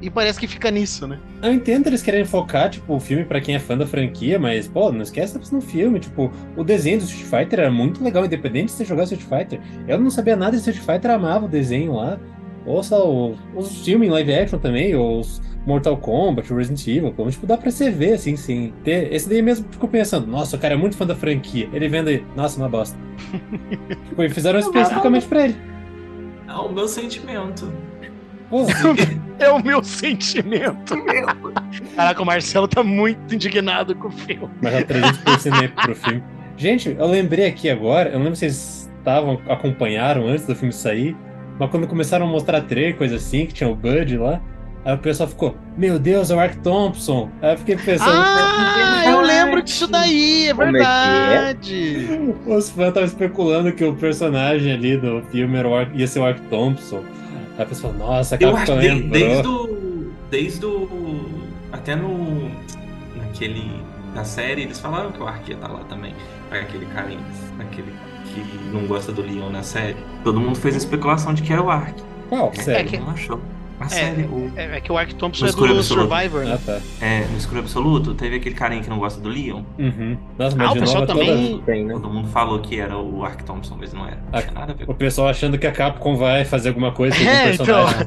E 0.00 0.08
parece 0.08 0.40
que 0.40 0.46
fica 0.46 0.70
nisso, 0.70 1.06
né? 1.06 1.18
Eu 1.42 1.52
entendo 1.52 1.86
eles 1.88 2.02
querem 2.02 2.24
focar, 2.24 2.70
tipo, 2.70 2.94
o 2.94 3.00
filme 3.00 3.24
pra 3.24 3.40
quem 3.40 3.54
é 3.54 3.58
fã 3.58 3.76
da 3.76 3.86
franquia, 3.86 4.38
mas, 4.38 4.66
pô, 4.66 4.90
não 4.90 5.02
esquece 5.02 5.38
tá 5.38 5.40
no 5.52 5.60
filme. 5.60 6.00
Tipo, 6.00 6.32
o 6.56 6.64
desenho 6.64 6.98
do 6.98 7.04
Street 7.04 7.24
Fighter 7.26 7.60
era 7.60 7.70
muito 7.70 8.02
legal, 8.02 8.24
independente 8.24 8.66
de 8.66 8.72
você 8.72 8.84
jogar 8.84 9.04
Street 9.04 9.22
Fighter. 9.22 9.60
Eu 9.86 9.98
não 10.00 10.10
sabia 10.10 10.36
nada 10.36 10.52
de 10.52 10.58
Street 10.58 10.78
Fighter, 10.78 11.10
amava 11.10 11.44
o 11.44 11.48
desenho 11.48 11.94
lá. 11.96 12.18
Ou 12.64 12.82
só 12.82 13.10
o- 13.10 13.36
os 13.54 13.84
filmes 13.84 14.08
em 14.08 14.12
live 14.12 14.34
action 14.34 14.58
também, 14.58 14.94
ou 14.94 15.20
os 15.20 15.40
Mortal 15.66 15.96
Kombat, 15.98 16.50
o 16.52 16.56
Resident 16.56 16.86
Evil, 16.86 17.12
como, 17.12 17.30
tipo, 17.30 17.46
dá 17.46 17.56
pra 17.58 17.70
você 17.70 17.90
ver, 17.90 18.14
assim, 18.14 18.36
sim. 18.36 18.72
Ter, 18.82 19.12
esse 19.12 19.28
daí 19.28 19.42
mesmo 19.42 19.66
ficou 19.70 19.88
pensando, 19.88 20.26
nossa, 20.26 20.56
o 20.56 20.58
cara 20.58 20.72
é 20.74 20.76
muito 20.76 20.96
fã 20.96 21.06
da 21.06 21.14
franquia. 21.14 21.68
Ele 21.74 21.88
vendo 21.88 22.08
aí, 22.08 22.24
nossa, 22.34 22.58
uma 22.58 22.68
bosta. 22.70 22.96
tipo, 24.08 24.22
e 24.22 24.28
fizeram 24.30 24.58
especificamente 24.60 25.26
pra 25.26 25.44
ele. 25.44 25.56
É 26.48 26.52
o 26.54 26.70
meu 26.72 26.88
sentimento. 26.88 27.70
É 29.40 29.48
o 29.48 29.58
meu 29.64 29.82
sentimento. 29.82 30.94
Caraca, 31.96 32.22
o 32.22 32.26
Marcelo 32.26 32.68
tá 32.68 32.82
muito 32.82 33.34
indignado 33.34 33.94
com 33.94 34.08
o 34.08 34.10
filme. 34.10 34.50
Mas 34.60 34.72
já 34.72 34.82
300% 34.82 35.60
aí 35.62 35.68
pro 35.68 35.94
filme. 35.96 36.22
Gente, 36.58 36.94
eu 36.98 37.06
lembrei 37.06 37.46
aqui 37.46 37.70
agora, 37.70 38.10
eu 38.10 38.18
não 38.18 38.24
lembro 38.24 38.36
se 38.36 38.40
vocês 38.40 38.90
estavam, 38.98 39.40
acompanharam 39.48 40.28
antes 40.28 40.44
do 40.46 40.54
filme 40.54 40.74
sair, 40.74 41.16
mas 41.58 41.70
quando 41.70 41.86
começaram 41.86 42.26
a 42.26 42.28
mostrar 42.28 42.60
trailer, 42.62 42.96
coisa 42.96 43.16
assim, 43.16 43.46
que 43.46 43.54
tinha 43.54 43.68
o 43.70 43.74
Bud 43.74 44.16
lá, 44.18 44.40
Aí 44.82 44.94
o 44.94 44.98
pessoal 44.98 45.28
ficou, 45.28 45.54
meu 45.76 45.98
Deus, 45.98 46.30
é 46.30 46.34
o 46.34 46.40
Ark 46.40 46.56
Thompson. 46.58 47.30
Aí 47.42 47.52
eu 47.52 47.58
fiquei 47.58 47.76
pensando, 47.76 48.12
Ah, 48.14 49.02
eu 49.06 49.20
lembro 49.20 49.62
disso 49.62 49.86
daí, 49.86 50.48
é 50.48 50.54
Como 50.54 50.74
é 50.74 50.80
que 50.80 50.86
é? 50.86 51.28
verdade. 51.28 52.08
os 52.46 52.70
fãs 52.70 52.88
estavam 52.88 53.04
especulando 53.06 53.72
que 53.72 53.84
o 53.84 53.94
personagem 53.94 54.72
ali 54.72 54.96
do 54.96 55.22
filme 55.30 55.56
era 55.58 55.68
o 55.68 55.74
Ark- 55.74 55.92
ia 55.94 56.06
ser 56.06 56.20
o 56.20 56.24
Ark 56.26 56.40
Thompson. 56.48 57.02
A 57.60 57.66
pessoa 57.66 57.92
nossa, 57.92 58.36
Eu 58.40 58.56
acho 58.56 58.72
que 58.72 58.78
de- 58.80 58.88
lembrou. 58.88 59.10
desde 59.10 59.48
o. 59.48 60.12
Desde 60.30 60.66
o. 60.66 61.28
Até 61.72 61.94
no. 61.94 62.50
Naquele. 63.16 63.82
Da 64.14 64.24
série, 64.24 64.62
eles 64.62 64.80
falaram 64.80 65.12
que 65.12 65.22
o 65.22 65.26
Ark 65.26 65.48
ia 65.48 65.54
estar 65.54 65.68
lá 65.68 65.80
também. 65.88 66.14
Aquele 66.50 66.86
carinha. 66.86 67.20
Aquele 67.60 67.92
que 68.34 68.40
não 68.72 68.86
gosta 68.86 69.12
do 69.12 69.22
Leon 69.22 69.50
na 69.50 69.62
série. 69.62 69.96
Todo 70.24 70.40
mundo 70.40 70.56
fez 70.56 70.74
a 70.74 70.78
especulação 70.78 71.32
de 71.34 71.42
que 71.42 71.52
era 71.52 71.62
o 71.62 71.70
Ark. 71.70 71.94
Qual? 72.28 72.52
Sério? 72.54 72.88
que- 72.90 72.96
Todo 72.96 73.06
mundo 73.06 73.14
achou. 73.14 73.40
A 73.80 73.88
série, 73.88 74.22
o, 74.24 74.52
É, 74.56 74.76
é 74.76 74.80
que 74.80 74.92
o 74.92 74.98
Ark 74.98 75.14
Thompson 75.14 75.46
No 75.46 75.50
é 75.50 75.54
do 75.54 75.64
absoluto. 75.78 76.08
Survivor, 76.10 76.44
né? 76.44 76.54
Ah, 76.54 76.58
tá. 76.66 76.80
é, 77.00 77.24
no 77.30 77.36
escuro 77.38 77.60
absoluto, 77.60 78.14
teve 78.14 78.36
aquele 78.36 78.54
carinha 78.54 78.82
que 78.82 78.90
não 78.90 78.98
gosta 78.98 79.18
do 79.20 79.28
Leon. 79.30 79.62
Uhum. 79.78 80.18
Nossa, 80.38 80.54
Ah, 80.54 80.58
mas 80.58 80.70
o 80.70 80.74
de 80.74 80.80
pessoal 80.80 81.00
novo 81.06 81.12
é 81.12 81.14
também- 81.26 81.50
toda... 81.52 81.62
Tem, 81.64 81.84
né? 81.86 81.94
Todo 81.94 82.10
mundo 82.10 82.28
falou 82.28 82.58
que 82.60 82.78
era 82.78 82.96
o 82.98 83.24
Ark 83.24 83.42
Thompson, 83.42 83.76
mas 83.80 83.92
não 83.94 84.06
era. 84.06 84.16
Não 84.16 84.22
Ah, 84.38 84.42
tinha 84.42 84.52
nada 84.52 84.72
a 84.72 84.74
ver 84.74 84.84
O 84.88 84.94
pessoal 84.94 85.28
achando 85.28 85.56
que 85.58 85.66
a 85.66 85.72
Capcom 85.72 86.14
vai 86.16 86.44
fazer 86.44 86.68
alguma 86.68 86.92
coisa 86.92 87.16
com 87.16 87.22
É, 87.24 87.44
o 87.44 87.56
personagem. 87.56 88.06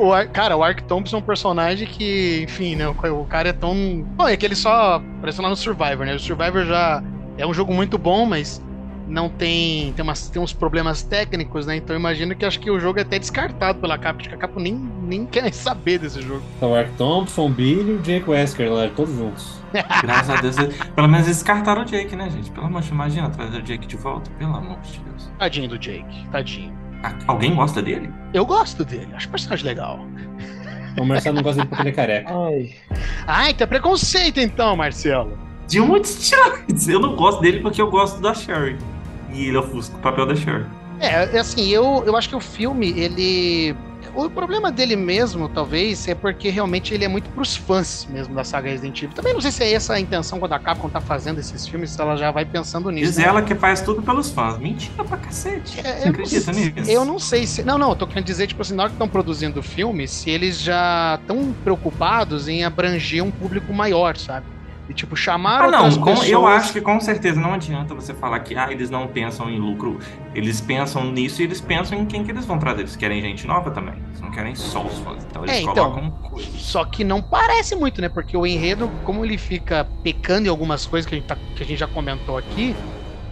O 0.00 0.12
Ar- 0.12 0.28
cara, 0.28 0.56
o 0.56 0.64
Ark 0.64 0.82
Thompson 0.84 1.16
é 1.16 1.18
um 1.18 1.22
personagem 1.22 1.86
que, 1.86 2.40
enfim, 2.44 2.74
né? 2.76 2.88
O, 2.88 2.92
o 3.20 3.26
cara 3.26 3.50
é 3.50 3.52
tão. 3.52 3.74
Bom, 4.16 4.26
é 4.26 4.36
que 4.36 4.46
ele 4.46 4.54
só 4.56 4.94
apareceu 5.18 5.42
lá 5.42 5.50
no 5.50 5.56
Survivor, 5.56 6.06
né? 6.06 6.14
O 6.14 6.18
Survivor 6.18 6.64
já 6.64 7.02
é 7.36 7.46
um 7.46 7.52
jogo 7.52 7.74
muito 7.74 7.98
bom, 7.98 8.24
mas 8.24 8.62
não 9.10 9.28
tem. 9.28 9.92
Tem, 9.92 10.02
umas, 10.02 10.28
tem 10.30 10.40
uns 10.40 10.52
problemas 10.52 11.02
técnicos, 11.02 11.66
né? 11.66 11.76
Então 11.76 11.94
eu 11.94 12.00
imagino 12.00 12.34
que 12.34 12.44
acho 12.44 12.58
que 12.60 12.70
o 12.70 12.78
jogo 12.80 12.98
é 12.98 13.02
até 13.02 13.18
descartado 13.18 13.78
pela 13.80 13.98
Capcom. 13.98 14.28
Que 14.28 14.34
a 14.34 14.38
Capcom 14.38 14.60
nem, 14.60 14.74
nem 14.74 15.26
quer 15.26 15.52
saber 15.54 15.98
desse 15.98 16.22
jogo. 16.22 16.42
Então, 16.56 16.72
o 16.72 16.74
Ark 16.74 16.90
Thompson, 16.96 17.46
o 17.46 17.48
Billy 17.48 17.90
e 17.90 17.94
o 17.96 17.98
Jake 17.98 18.30
Wesker 18.30 18.72
lá, 18.72 18.88
todos 18.88 19.14
juntos. 19.14 19.60
Graças 20.02 20.30
a 20.30 20.40
Deus. 20.40 20.56
Pelo 20.94 21.08
menos 21.08 21.26
eles 21.26 21.38
descartaram 21.38 21.82
o 21.82 21.84
Jake, 21.84 22.16
né, 22.16 22.30
gente? 22.30 22.50
Pelo 22.50 22.66
amor 22.66 22.80
de 22.80 22.86
Deus, 22.88 22.94
imagina 22.94 23.30
trazer 23.30 23.58
o 23.58 23.62
Jake 23.62 23.86
de 23.86 23.96
volta. 23.96 24.30
Pelo 24.38 24.54
amor 24.56 24.78
de 24.80 24.98
Deus. 25.00 25.30
Tadinho 25.38 25.68
do 25.68 25.78
Jake, 25.78 26.26
tadinho. 26.30 26.72
Ah, 27.02 27.14
Alguém 27.26 27.54
gosta 27.54 27.80
dele? 27.80 28.12
Eu 28.34 28.44
gosto 28.44 28.84
dele, 28.84 29.08
acho 29.14 29.26
o 29.26 29.30
personagem 29.30 29.64
legal. 29.66 30.00
O 30.98 31.04
Marcelo 31.04 31.36
não 31.36 31.42
gosta 31.42 31.58
dele 31.62 31.68
porque 31.68 31.82
ele 31.82 31.88
é 31.90 31.92
careca. 31.92 32.30
Ai, 32.34 32.74
Ah, 33.26 33.50
então 33.50 33.64
é 33.64 33.68
preconceito 33.68 34.38
então, 34.40 34.76
Marcelo. 34.76 35.38
De 35.66 35.80
muitos. 35.80 36.30
Eu 36.88 36.98
não 36.98 37.14
gosto 37.14 37.40
dele 37.40 37.60
porque 37.60 37.80
eu 37.80 37.88
gosto 37.90 38.20
da 38.20 38.34
Sherry. 38.34 38.76
E 39.32 39.46
ele 39.46 39.56
ofusca 39.56 39.96
o 39.96 40.00
papel 40.00 40.26
da 40.26 40.34
Sherry. 40.34 40.64
É, 40.98 41.36
é 41.36 41.38
assim, 41.38 41.68
eu, 41.68 42.02
eu 42.06 42.16
acho 42.16 42.28
que 42.28 42.36
o 42.36 42.40
filme, 42.40 42.90
ele. 42.90 43.74
O 44.12 44.28
problema 44.28 44.72
dele 44.72 44.96
mesmo, 44.96 45.48
talvez, 45.48 46.08
é 46.08 46.16
porque 46.16 46.50
realmente 46.50 46.92
ele 46.92 47.04
é 47.04 47.08
muito 47.08 47.30
pros 47.30 47.54
fãs 47.54 48.08
mesmo 48.10 48.34
da 48.34 48.42
saga 48.42 48.68
Resident 48.68 49.00
Evil. 49.02 49.14
Também 49.14 49.32
não 49.32 49.40
sei 49.40 49.52
se 49.52 49.62
é 49.62 49.72
essa 49.72 49.94
a 49.94 50.00
intenção 50.00 50.40
quando 50.40 50.52
a 50.52 50.58
Capcom 50.58 50.88
tá 50.88 51.00
fazendo 51.00 51.38
esses 51.38 51.64
filmes, 51.66 51.90
se 51.90 52.00
ela 52.00 52.16
já 52.16 52.30
vai 52.32 52.44
pensando 52.44 52.90
nisso. 52.90 53.06
Diz 53.12 53.18
né? 53.18 53.24
ela 53.24 53.40
que 53.40 53.54
faz 53.54 53.80
tudo 53.82 54.02
pelos 54.02 54.28
fãs. 54.30 54.58
Mentira 54.58 55.04
pra 55.04 55.16
cacete. 55.16 55.78
É, 55.78 55.82
Você 55.82 55.88
eu, 56.00 56.02
não, 56.06 56.10
acredita 56.10 56.52
sei- 56.52 56.72
nisso? 56.74 56.90
eu 56.90 57.04
não 57.04 57.18
sei 57.20 57.46
se. 57.46 57.62
Não, 57.62 57.78
não, 57.78 57.90
eu 57.90 57.96
tô 57.96 58.04
querendo 58.06 58.24
dizer, 58.24 58.48
tipo 58.48 58.60
assim, 58.62 58.74
na 58.74 58.82
hora 58.82 58.90
que 58.90 58.94
estão 58.96 59.08
produzindo 59.08 59.60
o 59.60 59.62
filme, 59.62 60.08
se 60.08 60.28
eles 60.28 60.58
já 60.60 61.16
estão 61.20 61.54
preocupados 61.62 62.48
em 62.48 62.64
abranger 62.64 63.22
um 63.22 63.30
público 63.30 63.72
maior, 63.72 64.16
sabe? 64.16 64.44
E 64.90 64.92
tipo, 64.94 65.14
chamar 65.14 65.60
Ah, 65.62 65.66
outras 65.66 65.96
não, 65.96 66.02
com- 66.02 66.10
pessoas. 66.10 66.28
eu 66.28 66.44
acho 66.48 66.72
que 66.72 66.80
com 66.80 66.98
certeza 67.00 67.40
não 67.40 67.54
adianta 67.54 67.94
você 67.94 68.12
falar 68.12 68.40
que 68.40 68.56
ah, 68.56 68.72
eles 68.72 68.90
não 68.90 69.06
pensam 69.06 69.48
em 69.48 69.56
lucro. 69.56 70.00
Eles 70.34 70.60
pensam 70.60 71.12
nisso 71.12 71.40
e 71.40 71.44
eles 71.44 71.60
pensam 71.60 71.96
em 71.96 72.04
quem 72.04 72.24
que 72.24 72.32
eles 72.32 72.44
vão 72.44 72.58
trazer. 72.58 72.80
Eles 72.80 72.96
querem 72.96 73.22
gente 73.22 73.46
nova 73.46 73.70
também. 73.70 73.94
Eles 74.08 74.20
não 74.20 74.32
querem 74.32 74.52
só 74.56 74.84
os 74.84 74.98
fãs. 74.98 75.24
Então 75.24 75.44
eles 75.44 75.54
É, 75.58 75.60
então. 75.60 75.74
colocam 75.74 76.10
coisas. 76.10 76.60
Só 76.60 76.84
que 76.84 77.04
não 77.04 77.22
parece 77.22 77.76
muito, 77.76 78.00
né? 78.00 78.08
Porque 78.08 78.36
o 78.36 78.44
enredo, 78.44 78.90
como 79.04 79.24
ele 79.24 79.38
fica 79.38 79.86
pecando 80.02 80.48
em 80.48 80.50
algumas 80.50 80.84
coisas 80.86 81.08
que 81.08 81.14
a 81.14 81.18
gente, 81.18 81.26
tá- 81.28 81.36
que 81.54 81.62
a 81.62 81.66
gente 81.66 81.78
já 81.78 81.86
comentou 81.86 82.36
aqui, 82.36 82.74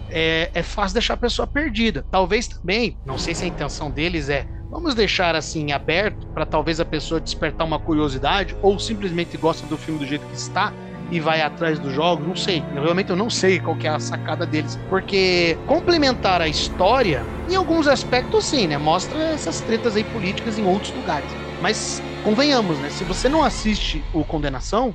é, 0.09 0.49
é 0.53 0.63
fácil 0.63 0.93
deixar 0.93 1.15
a 1.15 1.17
pessoa 1.17 1.45
perdida. 1.45 2.05
Talvez 2.09 2.47
também, 2.47 2.97
não 3.05 3.17
sei 3.17 3.35
se 3.35 3.43
a 3.43 3.47
intenção 3.47 3.91
deles 3.91 4.29
é 4.29 4.45
vamos 4.71 4.95
deixar 4.95 5.35
assim 5.35 5.71
aberto 5.71 6.27
para 6.33 6.45
talvez 6.45 6.79
a 6.79 6.85
pessoa 6.85 7.19
despertar 7.19 7.65
uma 7.65 7.79
curiosidade 7.79 8.55
ou 8.61 8.77
simplesmente 8.79 9.35
gosta 9.35 9.65
do 9.67 9.75
filme 9.77 9.99
do 9.99 10.05
jeito 10.05 10.25
que 10.27 10.35
está 10.35 10.71
e 11.11 11.19
vai 11.19 11.41
atrás 11.41 11.79
do 11.79 11.91
jogo, 11.91 12.23
não 12.23 12.35
sei. 12.35 12.63
Realmente 12.73 13.09
eu 13.09 13.15
não 13.15 13.29
sei 13.29 13.59
qual 13.59 13.75
que 13.75 13.87
é 13.87 13.89
a 13.89 13.99
sacada 13.99 14.45
deles, 14.45 14.77
porque 14.89 15.57
complementar 15.67 16.41
a 16.41 16.47
história 16.47 17.23
em 17.49 17.55
alguns 17.55 17.87
aspectos 17.87 18.45
sim, 18.45 18.67
né? 18.67 18.77
Mostra 18.77 19.19
essas 19.29 19.61
tretas 19.61 19.95
aí 19.95 20.03
políticas 20.03 20.57
em 20.57 20.65
outros 20.65 20.93
lugares. 20.93 21.31
Mas 21.61 22.01
convenhamos, 22.23 22.79
né? 22.79 22.89
Se 22.89 23.03
você 23.03 23.27
não 23.27 23.43
assiste 23.43 24.03
o 24.13 24.23
Condenação, 24.23 24.93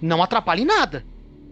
não 0.00 0.22
atrapalha 0.22 0.60
em 0.60 0.66
nada. 0.66 1.04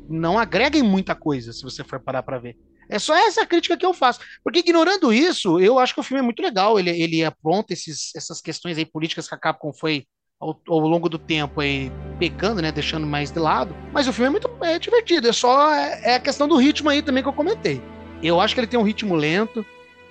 Não 0.08 0.38
agrega 0.38 0.78
em 0.78 0.82
muita 0.82 1.14
coisa, 1.14 1.52
se 1.52 1.62
você 1.62 1.82
for 1.82 1.98
parar 2.00 2.22
pra 2.22 2.38
ver. 2.38 2.56
É 2.88 2.98
só 2.98 3.16
essa 3.16 3.44
crítica 3.44 3.76
que 3.76 3.84
eu 3.84 3.92
faço. 3.92 4.20
Porque 4.44 4.60
ignorando 4.60 5.12
isso, 5.12 5.58
eu 5.58 5.78
acho 5.78 5.92
que 5.92 6.00
o 6.00 6.04
filme 6.04 6.20
é 6.20 6.22
muito 6.22 6.40
legal. 6.40 6.78
Ele, 6.78 6.90
ele 6.90 7.24
apronta 7.24 7.72
esses, 7.72 8.14
essas 8.14 8.40
questões 8.40 8.78
aí 8.78 8.84
políticas 8.84 9.28
que 9.28 9.34
a 9.34 9.38
Capcom 9.38 9.72
foi 9.72 10.06
ao, 10.40 10.58
ao 10.68 10.78
longo 10.80 11.08
do 11.08 11.18
tempo 11.18 11.60
aí 11.60 11.90
pegando, 12.18 12.60
né? 12.62 12.70
Deixando 12.72 13.06
mais 13.06 13.30
de 13.30 13.38
lado. 13.38 13.74
Mas 13.92 14.06
o 14.08 14.12
filme 14.12 14.28
é 14.28 14.30
muito 14.30 14.50
é 14.62 14.78
divertido. 14.78 15.28
É 15.28 15.32
só 15.32 15.72
é, 15.74 16.00
é 16.04 16.14
a 16.16 16.20
questão 16.20 16.46
do 16.48 16.56
ritmo 16.56 16.90
aí 16.90 17.02
também 17.02 17.22
que 17.22 17.28
eu 17.28 17.32
comentei. 17.32 17.82
Eu 18.22 18.40
acho 18.40 18.54
que 18.54 18.60
ele 18.60 18.66
tem 18.66 18.78
um 18.78 18.82
ritmo 18.82 19.14
lento. 19.14 19.64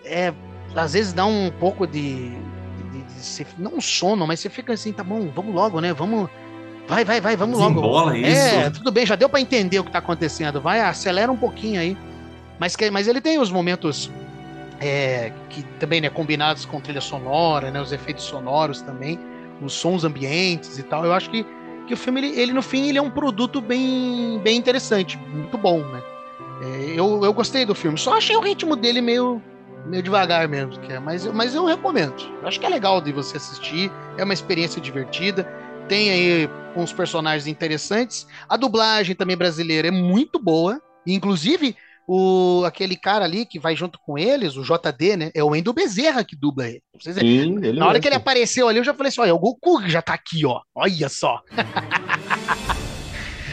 É, 0.03 0.33
às 0.75 0.93
vezes 0.93 1.13
dá 1.13 1.25
um 1.25 1.51
pouco 1.59 1.87
de, 1.87 2.29
de- 2.29 3.01
de- 3.07 3.13
você- 3.21 3.45
não 3.57 3.79
sono, 3.81 4.25
mas 4.27 4.39
você 4.39 4.49
fica 4.49 4.73
assim, 4.73 4.91
tá 4.93 5.03
bom, 5.03 5.29
vamos 5.33 5.53
logo, 5.53 5.79
né? 5.81 5.93
Vamos. 5.93 6.29
Vai, 6.87 7.03
vai, 7.03 7.19
vai, 7.19 7.35
vamos 7.35 7.57
logo. 7.57 7.73
Desembola 7.81 8.17
isso. 8.17 8.55
É, 8.55 8.69
tudo 8.69 8.91
bem, 8.91 9.05
já 9.07 9.15
deu 9.15 9.27
pra 9.27 9.41
entender 9.41 9.79
o 9.79 9.83
que 9.83 9.91
tá 9.91 9.97
acontecendo. 9.99 10.61
Vai, 10.61 10.81
acelera 10.81 11.31
um 11.31 11.37
pouquinho 11.37 11.79
aí. 11.81 11.97
Mas, 12.59 12.75
que- 12.75 12.91
mas 12.91 13.07
ele 13.07 13.19
tem 13.21 13.39
os 13.39 13.49
momentos 13.51 14.11
é, 14.79 15.31
que 15.49 15.63
também, 15.79 15.99
né, 16.01 16.09
combinados 16.09 16.65
com 16.65 16.79
trilha 16.79 17.01
sonora, 17.01 17.71
né? 17.71 17.81
Os 17.81 17.91
efeitos 17.91 18.23
sonoros 18.25 18.81
também, 18.81 19.19
os 19.61 19.73
sons 19.73 20.03
ambientes 20.03 20.77
e 20.77 20.83
tal. 20.83 21.05
Eu 21.05 21.13
acho 21.13 21.29
que, 21.29 21.45
que 21.87 21.93
o 21.93 21.97
filme, 21.97 22.21
ele, 22.21 22.39
ele, 22.39 22.53
no 22.53 22.61
fim, 22.61 22.87
ele 22.87 22.97
é 22.97 23.01
um 23.01 23.11
produto 23.11 23.61
bem, 23.61 24.39
bem 24.43 24.57
interessante, 24.57 25.17
muito 25.17 25.57
bom, 25.57 25.79
né? 25.79 26.01
É, 26.61 26.99
eu, 26.99 27.23
eu 27.23 27.33
gostei 27.33 27.65
do 27.65 27.75
filme, 27.75 27.97
só 27.97 28.17
achei 28.17 28.35
o 28.35 28.41
ritmo 28.41 28.75
dele 28.75 29.01
meio, 29.01 29.41
meio 29.85 30.01
devagar 30.01 30.47
mesmo, 30.47 30.79
que 30.79 30.91
é, 30.93 30.99
mas, 30.99 31.25
mas 31.27 31.53
eu 31.53 31.65
recomendo. 31.65 32.15
Eu 32.41 32.47
acho 32.47 32.59
que 32.59 32.65
é 32.65 32.69
legal 32.69 33.01
de 33.01 33.11
você 33.11 33.37
assistir, 33.37 33.91
é 34.17 34.23
uma 34.23 34.33
experiência 34.33 34.81
divertida. 34.81 35.43
Tem 35.87 36.09
aí 36.09 36.49
uns 36.75 36.91
personagens 36.91 37.47
interessantes. 37.47 38.25
A 38.49 38.57
dublagem 38.57 39.15
também 39.15 39.37
brasileira 39.37 39.87
é 39.89 39.91
muito 39.91 40.39
boa. 40.39 40.81
Inclusive, 41.05 41.75
o, 42.07 42.63
aquele 42.65 42.95
cara 42.95 43.25
ali 43.25 43.45
que 43.45 43.59
vai 43.59 43.75
junto 43.75 43.99
com 43.99 44.17
eles, 44.17 44.55
o 44.55 44.63
JD, 44.63 45.17
né? 45.17 45.31
É 45.33 45.43
o 45.43 45.49
Wendel 45.49 45.73
Bezerra 45.73 46.23
que 46.23 46.35
dubla 46.35 46.67
ele. 46.67 46.81
Vocês 46.99 47.15
sim, 47.15 47.57
ele 47.63 47.79
Na 47.79 47.87
hora 47.87 47.99
que 47.99 48.07
ele 48.07 48.15
apareceu 48.15 48.67
ali, 48.67 48.79
eu 48.79 48.83
já 48.83 48.93
falei 48.93 49.09
assim: 49.09 49.21
olha, 49.21 49.33
o 49.33 49.39
Goku 49.39 49.81
que 49.81 49.89
já 49.89 50.01
tá 50.01 50.13
aqui, 50.13 50.45
ó. 50.45 50.61
Olha 50.75 51.09
só. 51.09 51.41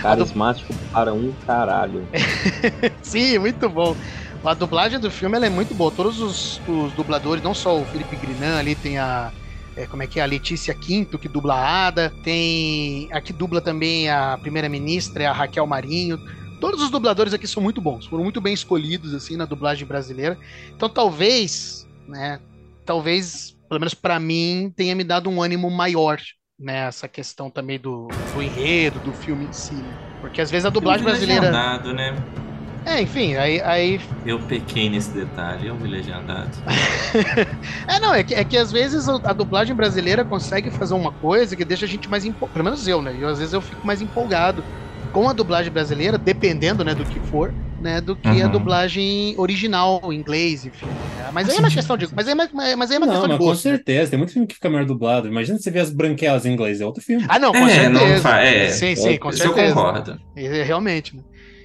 Carismático 0.03 0.75
para 0.93 1.15
um 1.15 1.33
caralho. 1.47 2.07
Sim, 3.03 3.39
muito 3.39 3.69
bom. 3.69 3.97
A 4.45 4.53
dublagem 4.53 4.99
do 4.99 5.09
filme 5.09 5.39
é 5.39 5.49
muito 5.49 5.75
boa. 5.75 5.93
Todos 5.93 6.21
os, 6.21 6.61
os 6.67 6.93
dubladores, 6.95 7.43
não 7.43 7.55
só 7.55 7.79
o 7.79 7.85
Felipe 7.85 8.17
Grinan, 8.17 8.59
ali 8.59 8.75
tem 8.75 8.99
a. 8.99 9.31
é, 9.77 9.87
como 9.87 10.03
é 10.03 10.07
que 10.09 10.19
é? 10.19 10.23
A 10.25 10.27
Letícia 10.27 10.75
Quinto, 10.75 11.17
que 11.17 11.29
dubla 11.29 11.55
a 11.55 11.87
Ada. 11.87 12.13
Tem. 12.25 13.09
A 13.13 13.21
que 13.21 13.33
dubla 13.33 13.61
também 13.61 14.11
a 14.11 14.37
primeira-ministra, 14.37 15.23
é 15.23 15.27
a 15.27 15.33
Raquel 15.33 15.67
Marinho. 15.69 16.19
Todos 16.63 16.81
os 16.81 16.91
dubladores 16.91 17.35
aqui 17.35 17.49
são 17.49 17.61
muito 17.61 17.81
bons. 17.81 18.07
Foram 18.07 18.23
muito 18.23 18.41
bem 18.41 18.55
escolhidos, 18.55 19.13
assim, 19.15 19.37
na 19.37 19.45
dublagem 19.45 19.85
brasileira. 19.85 20.39
Então 20.71 20.89
talvez, 20.89 21.89
né? 22.07 22.39
Talvez, 22.87 23.57
pelo 23.69 23.81
menos 23.81 23.95
pra 23.95 24.21
mim, 24.21 24.73
tenha 24.77 24.95
me 24.95 25.03
dado 25.03 25.29
um 25.29 25.43
ânimo 25.43 25.69
maior. 25.69 26.21
Né, 26.61 26.87
essa 26.87 27.09
questão 27.09 27.51
também 27.51 27.81
do, 27.81 28.07
do 28.33 28.41
enredo, 28.41 29.01
do 29.01 29.13
filme 29.13 29.47
em 29.47 29.53
si. 29.53 29.75
né? 29.75 29.99
Porque 30.21 30.41
às 30.41 30.49
vezes 30.49 30.65
a 30.65 30.71
dublagem 30.71 31.03
brasileira. 31.03 31.41
legendado, 31.41 31.93
né? 31.93 32.15
É, 32.87 33.03
enfim, 33.03 33.35
aí, 33.35 33.61
aí 33.63 34.01
Eu 34.25 34.39
pequei 34.39 34.89
nesse 34.89 35.11
detalhe, 35.11 35.67
eu 35.67 35.77
vi 35.77 35.89
legendado. 35.89 36.51
É, 37.89 37.99
não, 37.99 38.15
é 38.15 38.23
que, 38.23 38.35
é 38.35 38.45
que 38.45 38.57
às 38.57 38.71
vezes 38.71 39.09
a 39.09 39.33
dublagem 39.33 39.75
brasileira 39.75 40.25
consegue 40.25 40.71
fazer 40.71 40.95
uma 40.95 41.11
coisa 41.11 41.57
que 41.57 41.65
deixa 41.65 41.85
a 41.85 41.89
gente 41.89 42.09
mais 42.09 42.25
empolgado. 42.25 42.53
Pelo 42.53 42.65
menos 42.65 42.87
eu, 42.87 43.03
né? 43.03 43.17
Eu, 43.19 43.29
às 43.29 43.39
vezes 43.41 43.53
eu 43.53 43.61
fico 43.61 43.85
mais 43.85 44.01
empolgado 44.01 44.63
com 45.13 45.29
a 45.29 45.33
dublagem 45.33 45.73
brasileira, 45.73 46.19
dependendo, 46.19 46.85
né, 46.85 46.95
do 46.95 47.07
que 47.07 47.21
for, 47.21 47.55
né, 47.79 48.01
do 48.01 48.17
que 48.17 48.43
a 48.43 48.47
Uhum. 48.47 48.51
dublagem 48.51 49.35
original, 49.39 50.01
em 50.13 50.17
inglês, 50.17 50.65
enfim. 50.65 50.97
né? 51.15 51.31
Mas 51.33 51.49
aí 51.49 51.57
é 51.57 51.61
uma 51.61 51.71
questão 51.71 51.97
de. 51.97 52.09
Mas 52.15 52.27
aí 52.29 52.33
é, 52.33 52.35
uma- 52.35 52.77
mas 52.77 52.91
aí 52.91 52.97
é 52.97 52.99
uma 52.99 53.07
Não, 53.07 53.13
questão 53.13 53.29
mas 53.29 53.39
de 53.39 53.39
com 53.39 53.45
gosto. 53.45 53.65
né? 53.71 53.79
certeza. 53.79 54.11
Tem 54.11 54.19
muito 54.19 54.33
filme 54.33 54.47
que 54.47 54.55
fica 54.55 54.71
melhor 54.71 54.87
dublado. 54.87 55.29
Imagina 55.29 55.59
você 55.59 55.71
ver 55.71 55.81
as 55.81 55.91
branquelas 55.93 56.47
em 56.47 56.53
inglês. 56.53 56.81
É 56.81 56.87
outro 56.87 57.03
filme. 57.03 57.25
Ah, 57.29 57.39
não, 57.39 57.53
com 57.53 57.69
É, 57.69 57.89
não 57.89 58.01
certeza. 58.01 58.23
fa- 58.23 58.41
é. 58.43 58.69
sim, 58.71 58.97
sim, 58.97 59.19
com 59.19 59.31
Isso 59.31 59.43
eu 59.43 59.55
certeza. 59.55 59.75
concordo. 59.75 60.19
É, 60.37 60.63
realmente, 60.63 61.17
né? 61.17 61.23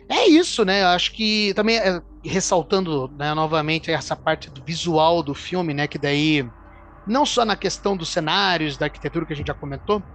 É 0.09 0.27
isso, 0.29 0.63
né? 0.65 0.81
Eu 0.83 0.87
acho 0.87 1.11
que 1.13 1.53
também 1.55 1.77
é, 1.77 2.01
ressaltando 2.23 3.09
né, 3.17 3.33
novamente 3.33 3.91
essa 3.91 4.15
parte 4.15 4.49
do 4.49 4.63
visual 4.63 5.21
do 5.23 5.33
filme, 5.35 5.73
né? 5.73 5.87
Que 5.87 5.97
daí 5.97 6.49
Não 7.05 7.25
só 7.25 7.45
na 7.45 7.57
questão 7.57 7.97
dos 7.97 8.11
cenários, 8.11 8.77
da 8.77 8.85
arquitetura 8.87 9.25
que 9.25 9.33
a 9.33 9.35
gente 9.35 9.47
já 9.47 9.55
comentou, 9.55 10.05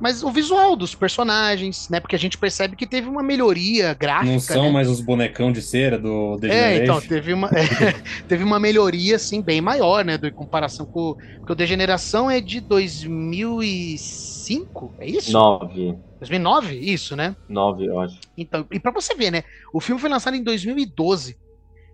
mas 0.00 0.22
o 0.22 0.30
visual 0.30 0.74
dos 0.74 0.94
personagens, 0.94 1.86
né? 1.90 2.00
Porque 2.00 2.16
a 2.16 2.18
gente 2.18 2.38
percebe 2.38 2.74
que 2.74 2.86
teve 2.86 3.06
uma 3.06 3.22
melhoria 3.22 3.92
gráfica. 3.92 4.32
Não 4.32 4.40
são 4.40 4.62
né? 4.64 4.70
mais 4.70 4.88
os 4.88 5.00
bonecão 5.00 5.52
de 5.52 5.60
cera 5.60 5.98
do 5.98 6.38
The 6.40 6.48
É, 6.48 6.82
então, 6.82 6.98
teve 7.00 7.34
uma, 7.34 7.48
é, 7.48 7.50
teve 8.26 8.42
uma 8.42 8.58
melhoria, 8.58 9.16
assim, 9.16 9.42
bem 9.42 9.60
maior, 9.60 10.02
né? 10.04 10.16
do- 10.16 10.26
Em 10.26 10.32
comparação 10.32 10.86
com. 10.86 11.14
Porque 11.40 11.52
o 11.52 11.56
Degeneração 11.56 12.30
é 12.30 12.40
de 12.40 12.60
2005, 12.62 14.94
é 14.98 15.06
isso? 15.06 15.32
Nove. 15.32 15.98
2009? 16.18 16.76
Isso, 16.76 17.14
né? 17.14 17.36
Nove, 17.46 17.86
eu 17.86 18.00
acho. 18.00 18.18
Então, 18.36 18.66
e 18.72 18.80
pra 18.80 18.92
você 18.92 19.14
ver, 19.14 19.30
né? 19.30 19.42
O 19.72 19.80
filme 19.80 20.00
foi 20.00 20.08
lançado 20.08 20.34
em 20.34 20.42
2012. 20.42 21.36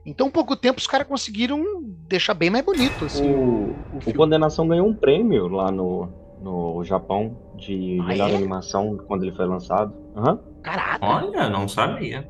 Então, 0.04 0.28
em 0.28 0.30
pouco 0.30 0.54
tempo, 0.54 0.78
os 0.78 0.86
caras 0.86 1.08
conseguiram 1.08 1.60
deixar 2.08 2.34
bem 2.34 2.50
mais 2.50 2.64
bonito, 2.64 3.06
assim. 3.06 3.28
O, 3.28 3.84
o 3.92 4.00
filme. 4.00 4.16
Condenação 4.16 4.68
ganhou 4.68 4.86
um 4.86 4.94
prêmio 4.94 5.48
lá 5.48 5.72
no, 5.72 6.25
no 6.40 6.82
Japão 6.84 7.36
de 7.56 7.98
Ah, 8.00 8.04
melhor 8.04 8.30
é? 8.30 8.34
animação 8.34 8.96
quando 9.06 9.24
ele 9.24 9.32
foi 9.32 9.46
lançado. 9.46 9.92
Aham. 10.16 10.38
Caraca! 10.62 11.06
Olha, 11.06 11.48
não 11.48 11.68
sabia. 11.68 12.28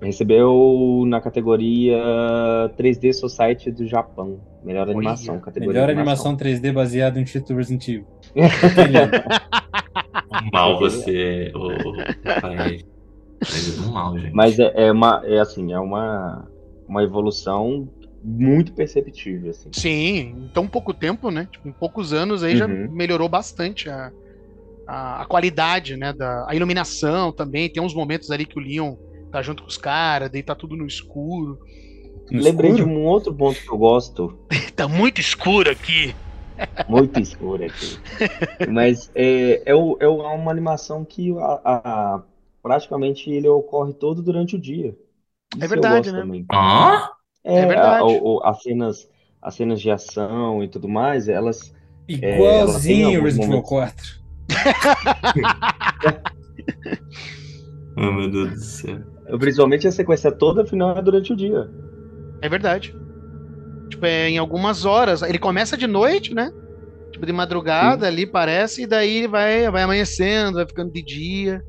Recebeu 0.00 1.04
na 1.06 1.20
categoria 1.20 1.96
3D 2.76 3.12
Society 3.12 3.70
do 3.70 3.86
Japão. 3.86 4.40
Melhor 4.64 4.88
Olha. 4.88 4.96
animação, 4.96 5.38
categoria 5.38 5.72
Melhor 5.72 5.86
de 5.86 5.92
animação 5.92 6.36
3D 6.36 6.72
baseada 6.72 7.20
em 7.20 7.24
título 7.24 7.58
Resident 7.58 7.88
Evil. 7.88 8.06
Mal 10.52 10.78
você, 10.78 11.52
o, 11.54 11.58
o 11.58 11.92
do 13.76 13.92
mal, 13.92 14.18
gente. 14.18 14.34
Mas 14.34 14.58
é, 14.58 14.72
é 14.74 14.92
uma, 14.92 15.20
é 15.24 15.40
assim, 15.40 15.72
é 15.72 15.78
uma, 15.78 16.48
uma 16.88 17.02
evolução 17.02 17.88
muito 18.22 18.74
perceptível, 18.74 19.50
assim. 19.50 19.74
Sim, 19.74 20.44
em 20.44 20.48
tão 20.50 20.68
pouco 20.68 20.92
tempo, 20.92 21.30
né? 21.30 21.46
Tipo, 21.50 21.68
em 21.68 21.72
poucos 21.72 22.12
anos 22.12 22.42
aí 22.42 22.54
já 22.54 22.68
Uhum. 22.68 22.88
melhorou 22.88 23.28
bastante 23.28 23.88
a, 23.88 24.12
a, 24.86 25.22
a 25.22 25.26
qualidade, 25.26 25.96
né? 25.96 26.12
Da, 26.12 26.46
a 26.50 26.54
iluminação 26.56 27.32
também. 27.34 27.70
Tem 27.70 27.82
uns 27.82 27.94
momentos 27.94 28.30
ali 28.30 28.46
que 28.46 28.58
o 28.58 28.62
Leon 28.62 28.96
tá 29.30 29.42
junto 29.42 29.62
com 29.62 29.70
os 29.70 29.78
caras, 29.78 30.30
daí 30.30 30.42
tá 30.42 30.54
tudo 30.56 30.76
no 30.76 30.86
escuro. 30.86 31.58
No 32.28 32.38
Lembrei 32.38 32.72
escuro? 32.80 32.84
de 32.84 32.84
um 32.84 33.06
outro 33.06 33.34
ponto 33.34 33.62
que 33.62 33.72
eu 33.72 33.78
gosto, 33.78 34.38
Tá 34.76 34.88
muito 34.88 35.20
escuro 35.20 35.70
aqui. 35.70 36.14
muito 36.86 37.20
escuro 37.20 37.64
aqui. 37.64 38.02
Mas 38.64 39.10
é, 39.14 39.70
é, 39.70 39.74
o- 39.74 39.96
é 40.00 40.08
uma 40.08 40.50
animação 40.50 41.04
que 41.04 41.32
a, 41.38 42.16
a- 42.16 42.24
praticamente 42.62 43.30
ele 43.30 43.48
ocorre 43.48 43.94
todo 43.94 44.22
durante 44.22 44.56
o 44.56 44.60
dia. 44.60 44.96
Isso 45.54 45.78
eu 45.78 45.86
verdade, 45.86 45.86
gosto 45.86 46.12
né? 46.12 46.22
também. 46.22 46.50
Hã? 46.52 47.08
É 47.44 47.62
a- 47.62 47.66
verdade. 47.66 48.04
o- 48.22 48.40
as 48.44 48.62
cenas, 48.62 49.08
as 49.40 49.54
cenas 49.54 49.80
de 49.80 49.90
ação 49.90 50.62
e 50.62 50.68
tudo 50.68 50.88
mais, 50.88 51.28
elas 51.28 51.72
ela 52.08 52.20
tem 52.20 52.34
Igualzinho 52.34 53.06
alguns 53.08 53.22
Resident 53.24 53.44
Evil 53.44 53.46
momentos- 53.48 53.68
4. 53.68 54.22
Oh, 57.96 58.10
meu 58.12 58.30
Deus 58.30 58.50
do 58.50 58.56
céu. 58.56 58.98
Principalmente 59.38 59.86
a 59.86 59.92
sequência 59.92 60.32
toda 60.32 60.64
final 60.66 60.96
é 60.96 61.02
durante 61.02 61.32
o 61.32 61.36
dia. 61.36 61.70
É 62.40 62.48
verdade. 62.48 62.94
Tipo, 63.90 64.06
é 64.06 64.30
em 64.30 64.38
algumas 64.38 64.84
horas. 64.84 65.22
Ele 65.22 65.38
começa 65.38 65.76
de 65.76 65.86
noite, 65.86 66.34
né? 66.34 66.50
Tipo, 67.10 67.26
de 67.26 67.32
madrugada 67.32 68.06
ali, 68.06 68.26
parece, 68.26 68.82
e 68.82 68.86
daí 68.86 69.26
vai, 69.26 69.70
vai 69.70 69.82
amanhecendo, 69.82 70.54
vai 70.56 70.66
ficando 70.66 70.90
de 70.90 71.02
dia. 71.02 71.62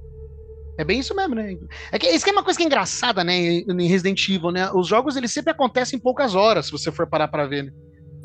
É 0.77 0.83
bem 0.83 0.99
isso 0.99 1.15
mesmo, 1.15 1.35
né? 1.35 1.55
É 1.91 1.99
que 1.99 2.07
isso 2.07 2.23
que 2.23 2.31
é 2.31 2.33
uma 2.33 2.43
coisa 2.43 2.57
que 2.57 2.63
é 2.63 2.65
engraçada, 2.65 3.23
né? 3.23 3.35
Em 3.37 3.87
Resident 3.87 4.27
Evil, 4.27 4.51
né? 4.51 4.71
Os 4.73 4.87
jogos, 4.87 5.15
eles 5.15 5.31
sempre 5.31 5.51
acontecem 5.51 5.97
em 5.97 6.01
poucas 6.01 6.33
horas, 6.33 6.65
se 6.65 6.71
você 6.71 6.91
for 6.91 7.07
parar 7.07 7.27
pra 7.27 7.45
ver, 7.45 7.63
né? 7.65 7.71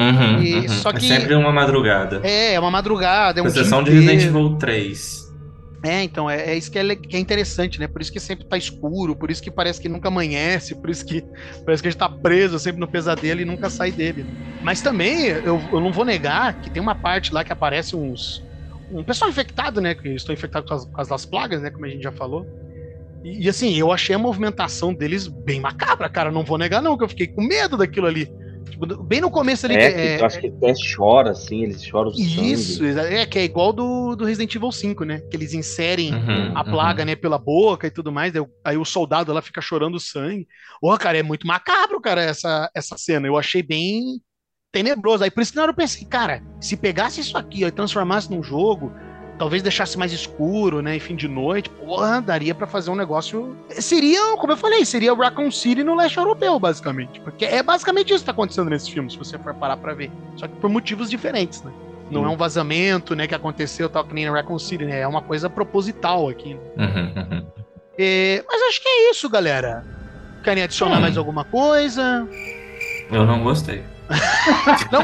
Uhum, 0.01 0.43
E 0.43 0.55
uhum. 0.55 0.69
só 0.69 0.91
É 0.91 0.93
que- 0.95 1.01
sempre 1.09 1.35
uma 1.35 1.53
madrugada. 1.53 2.21
É, 2.25 2.55
é 2.55 2.61
uma 2.61 2.71
madrugada, 2.71 3.41
é 3.41 3.43
um 3.43 3.47
exceção 3.47 3.83
de 3.83 3.91
Resident. 3.91 4.23
Evil 4.25 4.57
3. 4.57 5.29
É, 5.85 6.03
então, 6.03 6.29
é, 6.29 6.51
é 6.51 6.57
isso 6.57 6.71
que 6.71 6.79
é, 6.79 6.97
que 6.97 7.17
é 7.17 7.21
interessante, 7.21 7.79
né? 7.79 7.87
Por 7.87 8.01
isso 8.03 8.13
que 8.13 8.19
sempre 8.19 8.47
tá 8.49 8.57
escuro, 8.57 9.15
por 9.17 9.31
isso 9.31 9.43
que 9.43 9.51
parece 9.51 9.81
que 9.81 9.89
nunca 9.89 10.09
amanhece, 10.09 10.75
por 10.81 10.91
isso 10.91 11.05
que 11.05 11.23
parece 11.65 11.83
que 11.83 11.89
a 11.89 11.91
gente 11.91 11.99
tá 12.01 12.09
preso 12.09 12.59
sempre 12.59 12.81
no 12.81 12.89
pesadelo 12.91 13.41
e 13.41 13.45
nunca 13.45 13.69
sai 13.71 13.93
dele. 13.93 14.25
Mas 14.63 14.81
também, 14.83 15.27
eu, 15.27 15.69
eu 15.73 15.81
não 15.81 15.93
vou 15.93 16.05
negar 16.05 16.61
que 16.61 16.71
tem 16.71 16.83
uma 16.83 16.95
parte 16.95 17.33
lá 17.33 17.45
que 17.45 17.53
aparece 17.53 17.95
uns. 17.95 18.48
Um 18.91 19.05
pessoal 19.05 19.31
infectado, 19.31 19.81
né? 19.81 19.95
Que 19.95 20.09
estão 20.11 20.33
infectados 20.35 20.69
com 20.69 20.75
as, 20.75 20.85
com 20.87 21.01
as 21.03 21.09
das 21.09 21.25
plagas, 21.27 21.63
né? 21.63 21.71
Como 21.71 21.87
a 21.87 21.89
gente 21.91 22.03
já 22.03 22.13
falou. 22.13 22.49
E, 23.23 23.47
e, 23.47 23.49
assim, 23.49 23.75
eu 23.77 23.93
achei 23.93 24.15
a 24.15 24.19
movimentação 24.19 24.95
deles 24.95 25.29
bem 25.29 25.61
macabra, 25.61 26.09
cara. 26.09 26.31
Não 26.33 26.45
vou 26.45 26.59
negar, 26.59 26.83
não, 26.83 26.97
que 26.97 27.05
eu 27.05 27.09
fiquei 27.09 27.29
com 27.29 27.43
medo 27.43 27.77
daquilo 27.77 28.07
ali. 28.07 28.31
Tipo, 28.71 29.05
bem 29.05 29.21
no 29.21 29.31
começo 29.31 29.67
ali. 29.67 29.77
É, 29.77 29.91
que- 29.91 30.11
que 30.11 30.21
eu 30.21 30.27
acho 30.27 30.41
que 30.41 30.47
até 30.49 30.73
chora, 30.97 31.31
assim, 31.31 31.63
eles 31.65 31.83
choram 31.85 32.13
sangue. 32.15 32.75
Isso, 32.75 32.85
é 32.85 33.27
que 33.27 33.39
é 33.39 33.45
igual 33.45 33.73
do, 33.73 34.17
do 34.17 34.25
Resident 34.25 34.55
Evil 34.55 34.73
5, 34.73 35.05
né? 35.05 35.23
Que 35.31 35.37
eles 35.37 35.53
inserem 35.53 36.11
Uhum, 36.15 36.53
a 36.57 36.65
plaga, 36.65 37.05
né, 37.05 37.15
pela 37.15 37.39
boca 37.39 37.87
e 37.87 37.91
tudo 37.91 38.11
mais. 38.11 38.35
Aí, 38.35 38.41
o- 38.41 38.51
aí 38.65 38.77
o 38.77 38.85
soldado 38.85 39.33
lá 39.33 39.43
fica 39.43 39.61
chorando 39.61 40.01
sangue. 40.01 40.49
Ô, 40.83 40.97
cara, 40.99 41.19
é 41.19 41.23
muito 41.23 41.47
macabro, 41.47 42.01
cara, 42.01 42.23
essa, 42.23 42.71
essa 42.75 42.97
cena. 42.99 43.27
Eu 43.29 43.37
achei 43.37 43.63
bem 43.63 44.21
tenebroso. 44.73 45.25
Aí 45.25 45.31
por 45.31 45.43
isso 45.43 45.53
que 45.53 45.57
na 45.57 45.63
hora 45.63 45.71
eu 45.73 45.77
pensei, 45.77 46.07
cara, 46.07 46.43
se 46.61 46.77
pegasse 46.77 47.21
isso 47.21 47.37
aqui 47.37 47.65
ó, 47.65 47.69
e 47.69 47.73
transformasse 47.73 48.31
num 48.31 48.43
jogo, 48.43 48.93
talvez 49.39 49.63
deixasse 49.63 49.97
mais 49.97 50.13
escuro, 50.13 50.83
né, 50.83 50.97
e 50.97 51.01
fim 51.01 51.15
de 51.15 51.29
noite, 51.29 51.71
porra, 51.71 52.21
daria 52.21 52.55
pra 52.55 52.67
fazer 52.67 52.91
um 52.91 52.97
negócio. 52.97 53.57
Seria, 53.71 54.37
como 54.37 54.53
eu 54.53 54.57
falei, 54.57 54.85
seria 54.85 55.13
o 55.15 55.17
Raccoon 55.17 55.51
City 55.51 55.83
no 55.85 55.95
leste 55.95 56.19
europeu, 56.19 56.59
basicamente. 56.59 57.21
Porque 57.21 57.45
é 57.45 57.63
basicamente 57.63 58.11
isso 58.11 58.21
que 58.21 58.27
tá 58.27 58.33
acontecendo 58.33 58.69
nesse 58.69 58.91
filme, 58.91 59.11
se 59.11 59.17
você 59.17 59.39
for 59.39 59.55
parar 59.55 59.77
pra 59.77 59.95
ver. 59.95 60.11
Só 60.37 60.47
que 60.49 60.55
por 60.57 60.69
motivos 60.69 61.09
diferentes, 61.09 61.63
né? 61.63 61.73
Não 62.11 62.23
Sim. 62.23 62.27
é 62.27 62.31
um 62.31 62.37
vazamento, 62.37 63.15
né, 63.15 63.27
que 63.27 63.35
aconteceu 63.35 63.89
tal 63.89 64.05
que 64.05 64.15
nem 64.15 64.27
no 64.27 64.33
Raccoon 64.33 64.59
City, 64.59 64.85
né? 64.85 65.01
É 65.01 65.07
uma 65.07 65.23
coisa 65.23 65.49
proposital 65.49 66.29
aqui. 66.29 66.55
Uhum, 66.77 67.13
uhum. 67.17 67.47
É, 67.99 68.43
mas 68.49 68.63
acho 68.63 68.81
que 68.83 68.89
é 68.89 69.11
isso, 69.11 69.29
galera. 69.29 69.85
Querem 70.43 70.63
adicionar 70.63 70.99
Hum. 70.99 71.01
mais 71.03 71.17
alguma 71.19 71.45
coisa? 71.45 72.27
Eu 73.11 73.27
não 73.27 73.43
gostei. 73.43 73.83
Não, 74.93 75.03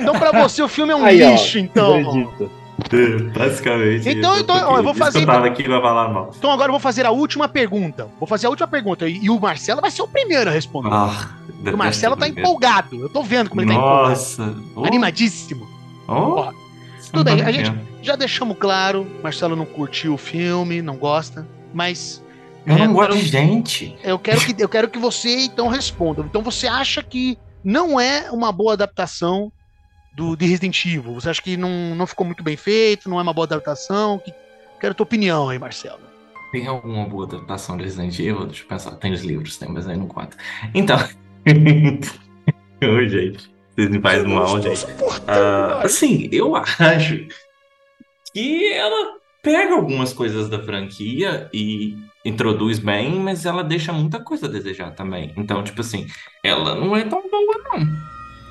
então, 0.00 0.18
pra 0.18 0.32
você, 0.42 0.62
o 0.62 0.68
filme 0.68 0.92
é 0.92 0.96
um 0.96 1.04
Aí, 1.04 1.22
ó, 1.22 1.30
lixo, 1.32 1.58
então. 1.58 1.96
acredito. 1.98 2.50
Basicamente. 3.36 4.08
Então- 4.08 4.38
então, 4.38 4.56
ó, 4.70 4.76
eu 4.78 4.82
vou 4.82 4.94
fazer- 4.94 5.20
Eu 5.22 5.26
tava 5.26 5.46
aqui 5.46 5.62
pra 5.64 5.80
falar 5.80 6.08
mal. 6.08 6.30
Então 6.36 6.50
agora 6.50 6.68
eu 6.68 6.72
vou 6.72 6.80
fazer 6.80 7.06
a 7.06 7.10
última 7.10 7.48
pergunta. 7.48 8.08
Vou 8.18 8.26
fazer 8.28 8.46
a 8.46 8.50
última 8.50 8.68
pergunta. 8.68 9.08
E, 9.08 9.24
e 9.24 9.30
o 9.30 9.40
Marcelo 9.40 9.80
vai 9.80 9.90
ser 9.90 10.02
o 10.02 10.08
primeiro 10.08 10.50
a 10.50 10.52
responder. 10.52 10.90
Ah, 10.92 11.30
o 11.72 11.76
Marcelo 11.76 12.16
tá 12.16 12.28
empolgado. 12.28 13.00
Eu 13.00 13.08
tô 13.08 13.22
vendo 13.22 13.48
como 13.48 13.62
ele 13.62 13.68
tá 13.68 13.74
empolgado. 13.76 14.08
Nossa. 14.10 14.54
Oh, 14.74 14.84
Animadíssimo. 14.84 15.66
oh. 16.06 16.12
Ó, 16.12 16.52
tudo 17.12 17.24
tá 17.24 17.32
a 17.46 17.52
gente-. 17.52 17.72
Já 18.02 18.14
deixamos 18.14 18.56
claro, 18.58 19.06
Marcelo 19.22 19.56
não 19.56 19.64
curtiu 19.66 20.14
o 20.14 20.18
filme, 20.18 20.80
não 20.82 20.96
gosta, 20.96 21.46
mas 21.74 22.22
Eu 22.66 22.76
É, 22.76 22.86
não 22.86 22.92
gosto 22.94 23.16
de 23.16 23.22
gente. 23.26 23.96
eu 24.04 24.18
quero 24.18 24.40
que 24.40 24.62
eu 24.62 24.68
quero 24.68 24.88
que 24.88 24.98
você 24.98 25.44
então 25.44 25.68
responda. 25.68 26.22
Então 26.22 26.42
você 26.42 26.66
acha 26.66 27.02
que 27.02 27.38
não 27.66 27.98
é 28.00 28.30
uma 28.30 28.52
boa 28.52 28.74
adaptação 28.74 29.50
do 30.16 30.36
de 30.36 30.46
Resident 30.46 30.84
Evil? 30.86 31.14
Você 31.14 31.28
acha 31.28 31.42
que 31.42 31.56
não, 31.56 31.94
não 31.96 32.06
ficou 32.06 32.24
muito 32.24 32.42
bem 32.42 32.56
feito, 32.56 33.10
não 33.10 33.18
é 33.18 33.22
uma 33.22 33.32
boa 33.34 33.44
adaptação? 33.46 34.18
Que- 34.20 34.32
Quero 34.80 34.92
a 34.92 34.94
tua 34.94 35.04
opinião 35.04 35.48
aí, 35.48 35.58
Marcelo. 35.58 36.00
Tem 36.52 36.66
alguma 36.66 37.04
boa 37.08 37.24
adaptação 37.26 37.76
de 37.76 37.82
Resident 37.84 38.18
Evil? 38.18 38.46
Deixa 38.46 38.62
eu 38.62 38.68
pensar. 38.68 38.92
Tem 38.92 39.12
os 39.12 39.22
livros, 39.22 39.56
tem, 39.56 39.68
mas 39.70 39.88
aí 39.88 39.96
não 39.96 40.06
conta. 40.06 40.36
Então. 40.74 40.96
Ô, 42.82 43.08
gente. 43.08 43.50
Vocês 43.74 43.90
me 43.90 44.00
fazem 44.00 44.26
mal, 44.28 44.60
gente. 44.62 44.86
Ah, 45.26 45.80
assim, 45.82 46.28
eu 46.32 46.54
acho 46.56 47.26
que 48.32 48.72
ela 48.72 49.16
pega 49.42 49.74
algumas 49.74 50.12
coisas 50.12 50.48
da 50.48 50.62
franquia 50.62 51.48
e 51.52 51.96
introduz 52.28 52.78
bem, 52.78 53.20
mas 53.20 53.44
ela 53.46 53.62
deixa 53.62 53.92
muita 53.92 54.18
coisa 54.20 54.46
a 54.46 54.48
desejar 54.50 54.90
também. 54.92 55.32
Então, 55.36 55.62
tipo 55.62 55.80
assim, 55.80 56.06
ela 56.42 56.74
não 56.74 56.96
é 56.96 57.04
tão 57.04 57.22
boa, 57.30 57.58
não. 57.72 57.86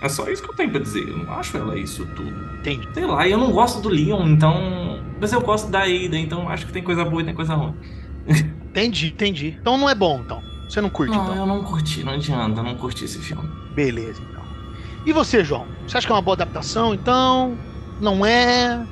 É 0.01 0.09
só 0.09 0.29
isso 0.29 0.43
que 0.43 0.49
eu 0.49 0.55
tenho 0.55 0.69
pra 0.71 0.79
dizer. 0.79 1.07
Eu 1.07 1.17
não 1.17 1.33
acho 1.33 1.57
ela 1.57 1.77
isso 1.77 2.05
tudo. 2.15 2.31
Entendi. 2.59 2.87
Sei 2.93 3.05
lá, 3.05 3.27
eu 3.27 3.37
não 3.37 3.51
gosto 3.51 3.81
do 3.81 3.89
Leon, 3.89 4.27
então. 4.27 5.01
Mas 5.19 5.31
eu 5.31 5.41
gosto 5.41 5.69
da 5.71 5.83
Ada, 5.83 6.17
então 6.17 6.47
acho 6.49 6.65
que 6.65 6.73
tem 6.73 6.83
coisa 6.83 7.03
boa 7.05 7.21
e 7.21 7.25
tem 7.25 7.33
coisa 7.33 7.55
ruim. 7.55 7.73
Entendi, 8.27 9.07
entendi. 9.07 9.57
Então 9.59 9.77
não 9.77 9.89
é 9.89 9.95
bom, 9.95 10.19
então. 10.23 10.41
Você 10.67 10.81
não 10.81 10.89
curte, 10.89 11.15
Não, 11.15 11.23
então. 11.23 11.35
eu 11.35 11.45
não 11.45 11.63
curti, 11.63 12.03
não 12.03 12.13
adianta, 12.13 12.59
eu 12.59 12.63
não 12.63 12.75
curti 12.75 13.05
esse 13.05 13.19
filme. 13.19 13.47
Beleza, 13.75 14.21
então. 14.29 14.43
E 15.05 15.13
você, 15.13 15.43
João? 15.43 15.65
Você 15.87 15.97
acha 15.97 16.07
que 16.07 16.11
é 16.11 16.15
uma 16.15 16.21
boa 16.21 16.33
adaptação, 16.35 16.93
então? 16.93 17.55
Não 17.99 18.25
é? 18.25 18.85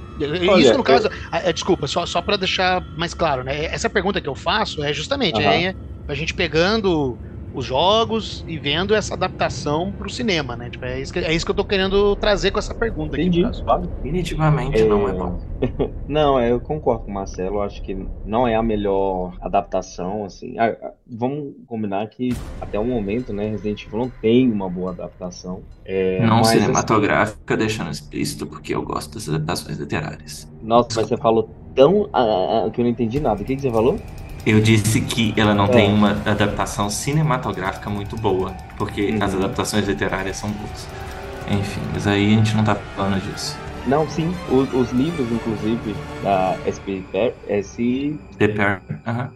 Olha, 0.48 0.62
Isso 0.62 0.74
no 0.74 0.80
eu- 0.80 0.84
caso. 0.84 1.10
ah, 1.32 1.40
é, 1.40 1.52
desculpa, 1.54 1.88
só, 1.88 2.06
só 2.06 2.22
para 2.22 2.38
deixar 2.38 2.84
mais 2.96 3.14
claro, 3.14 3.44
né? 3.44 3.66
Essa 3.66 3.90
pergunta 3.90 4.22
que 4.22 4.30
eu 4.30 4.36
faço 4.36 4.84
é 4.84 4.94
justamente 4.94 5.42
Aham. 5.42 5.52
é, 5.54 5.76
a 6.08 6.14
gente 6.14 6.34
pegando 6.34 7.20
os 7.54 7.66
jogos 7.66 8.44
e 8.48 8.58
vendo 8.58 8.96
essa 8.96 9.14
adaptação 9.14 9.92
pro 9.92 10.10
cinema, 10.10 10.56
né? 10.56 10.70
Tipo, 10.70 10.86
é, 10.86 11.00
isso 11.00 11.14
que, 11.14 11.20
é 11.20 11.34
isso 11.34 11.46
que 11.46 11.52
eu 11.52 11.56
tô 11.56 11.64
querendo 11.64 12.16
trazer 12.16 12.52
com 12.52 12.60
essa 12.60 12.74
pergunta 12.74 13.16
aqui. 13.16 13.26
Entendi, 13.26 13.64
claro. 13.64 13.88
Definitivamente 14.02 14.82
É, 14.82 14.86
não 14.86 15.08
é 15.08 15.14
bom. 15.14 15.40
Não, 16.08 16.38
é, 16.38 16.52
eu 16.52 16.60
concordo 16.60 17.06
com 17.06 17.12
o 17.12 17.14
Marcelo. 17.14 17.62
Acho 17.62 17.82
que 17.82 17.98
não 18.26 18.46
é 18.48 18.56
a 18.56 18.62
melhor 18.62 19.38
adaptação, 19.42 20.26
assim. 20.26 20.58
Ah, 20.60 20.76
ah, 20.82 20.92
vamos 21.08 21.54
combinar 21.66 22.06
que 22.08 22.36
até 22.60 22.78
o 22.78 22.84
momento, 22.86 23.32
né, 23.32 23.50
Resident 23.50 23.86
Evil 23.86 24.00
não 24.00 24.10
tem 24.10 24.52
uma 24.52 24.70
boa 24.70 24.92
adaptação. 24.92 25.64
É, 25.86 26.20
Não 26.26 26.38
mas, 26.38 26.48
assim, 26.50 26.60
cinematográfica, 26.60 27.56
deixando 27.56 27.92
explícito, 27.92 28.46
porque 28.46 28.76
eu 28.76 28.82
gosto 28.84 29.14
das 29.14 29.30
adaptações 29.30 29.78
literárias. 29.78 30.52
nossa, 30.62 30.90
mas 30.96 31.08
você 31.08 31.18
falou 31.18 31.50
tão 31.76 32.10
ah, 32.14 32.66
ah, 32.68 32.70
que 32.72 32.82
eu 32.82 32.84
não 32.84 32.92
entendi 32.92 33.20
nada. 33.20 33.42
O 33.42 33.46
que, 33.46 33.56
que 33.56 33.62
você 33.62 33.72
falou? 33.72 33.98
Eu 34.46 34.60
disse 34.60 35.02
que 35.02 35.34
ela 35.40 35.54
não 35.54 35.66
É. 35.66 35.70
tem 35.70 35.92
uma 35.94 36.12
adaptação 36.12 36.90
cinematográfica 36.90 37.90
muito 37.90 38.16
boa, 38.18 38.54
porque 38.78 39.12
Uhum. 39.12 39.24
as 39.24 39.34
adaptações 39.34 39.88
literárias 39.88 40.38
são 40.38 40.50
boas. 40.52 40.88
Enfim, 41.50 41.82
mas 41.94 42.08
aí 42.08 42.34
a 42.34 42.38
gente 42.38 42.56
não 42.56 42.64
tá 42.64 42.76
falando 42.96 43.20
disso. 43.22 43.58
Não, 43.86 44.08
sim. 44.08 44.32
Os, 44.48 44.74
os 44.74 44.92
livros, 44.92 45.32
inclusive, 45.32 45.98
da 46.22 46.60
SP, 46.64 47.06
SP 47.48 48.20
The 48.38 48.48
Pair, 48.50 48.82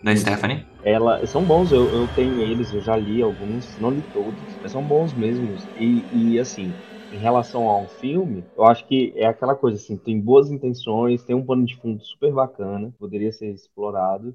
da 0.04 0.16
Stephanie. 0.16 0.66
Ela, 0.84 1.26
são 1.26 1.44
bons, 1.44 1.72
eu, 1.72 1.94
eu 1.94 2.08
tenho 2.08 2.40
eles, 2.42 2.72
eu 2.72 2.82
já 2.82 2.96
li 2.96 3.22
alguns, 3.22 3.78
não 3.78 3.90
li 3.90 4.02
todos, 4.02 4.58
mas 4.62 4.72
são 4.72 4.84
bons 4.84 5.14
mesmos. 5.14 5.68
E, 5.76 6.08
e 6.34 6.40
assim, 6.40 6.76
em 7.12 7.20
relação 7.20 7.64
ao 7.68 7.88
filme, 7.90 8.46
eu 8.56 8.64
acho 8.66 8.88
que 8.88 9.12
é 9.16 9.26
aquela 9.26 9.56
coisa 9.56 9.78
assim, 9.78 9.98
tem 9.98 10.20
boas 10.20 10.50
intenções, 10.50 11.24
tem 11.24 11.36
um 11.36 11.44
pano 11.46 11.66
de 11.66 11.76
fundo 11.76 12.02
super 12.04 12.32
bacana, 12.32 12.94
poderia 12.98 13.32
ser 13.34 13.52
explorado, 13.54 14.34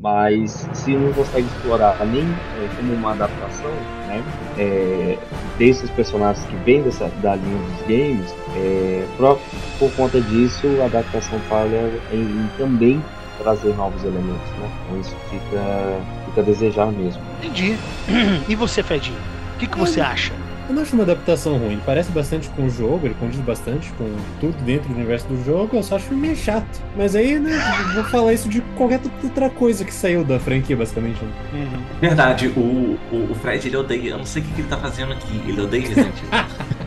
mas 0.00 0.68
se 0.72 0.96
não 0.96 1.12
consegue 1.12 1.46
explorar 1.46 1.96
nem 2.06 2.22
é, 2.22 2.68
como 2.76 2.94
uma 2.94 3.12
adaptação, 3.12 3.70
né, 4.06 4.24
é, 4.56 5.18
desses 5.58 5.90
personagens 5.90 6.44
que 6.46 6.56
vêm 6.56 6.82
dessa, 6.82 7.06
da 7.22 7.36
linha 7.36 7.58
dos 7.58 7.82
games, 7.82 8.34
é, 8.56 9.06
por, 9.16 9.38
por 9.78 9.92
conta 9.92 10.20
disso 10.20 10.66
a 10.80 10.86
adaptação 10.86 11.38
falha 11.48 11.90
em, 12.12 12.22
em 12.22 12.50
também 12.56 13.02
trazer 13.38 13.74
novos 13.74 14.02
elementos, 14.04 14.50
né? 14.58 14.70
Então 14.84 15.00
isso 15.00 15.16
fica, 15.30 16.00
fica 16.26 16.40
a 16.40 16.44
desejar 16.44 16.92
mesmo. 16.92 17.22
Entendi. 17.38 17.76
E 18.48 18.54
você, 18.54 18.82
Fredinho? 18.82 19.16
O 19.54 19.58
que, 19.58 19.66
que 19.66 19.78
você 19.78 20.00
acha? 20.00 20.32
Eu 20.70 20.74
não 20.74 20.82
acho 20.82 20.94
uma 20.94 21.02
adaptação 21.02 21.58
ruim. 21.58 21.72
Ele 21.72 21.82
parece 21.84 22.12
bastante 22.12 22.48
com 22.50 22.64
o 22.66 22.70
jogo, 22.70 23.04
ele 23.04 23.14
condiz 23.18 23.40
bastante 23.40 23.90
com 23.94 24.08
tudo 24.40 24.56
dentro 24.64 24.88
do 24.88 24.94
universo 24.94 25.26
do 25.26 25.44
jogo. 25.44 25.76
Eu 25.76 25.82
só 25.82 25.96
acho 25.96 26.14
meio 26.14 26.36
chato. 26.36 26.80
Mas 26.96 27.16
aí, 27.16 27.40
né, 27.40 27.58
vou 27.92 28.04
falar 28.04 28.32
isso 28.32 28.48
de 28.48 28.60
qualquer 28.76 29.00
outra 29.24 29.50
coisa 29.50 29.84
que 29.84 29.92
saiu 29.92 30.22
da 30.22 30.38
franquia, 30.38 30.76
basicamente. 30.76 31.18
né? 31.24 31.68
Verdade, 32.00 32.46
o, 32.56 32.96
o, 33.10 33.28
o 33.32 33.34
Fred 33.34 33.66
ele 33.66 33.76
odeia. 33.76 34.10
Eu 34.10 34.18
não 34.18 34.24
sei 34.24 34.42
o 34.42 34.44
que, 34.44 34.52
que 34.52 34.60
ele 34.60 34.68
tá 34.68 34.76
fazendo 34.76 35.12
aqui. 35.12 35.42
Ele 35.44 35.60
odeia 35.60 35.88
Resident 35.88 36.14
Evil. 36.18 36.80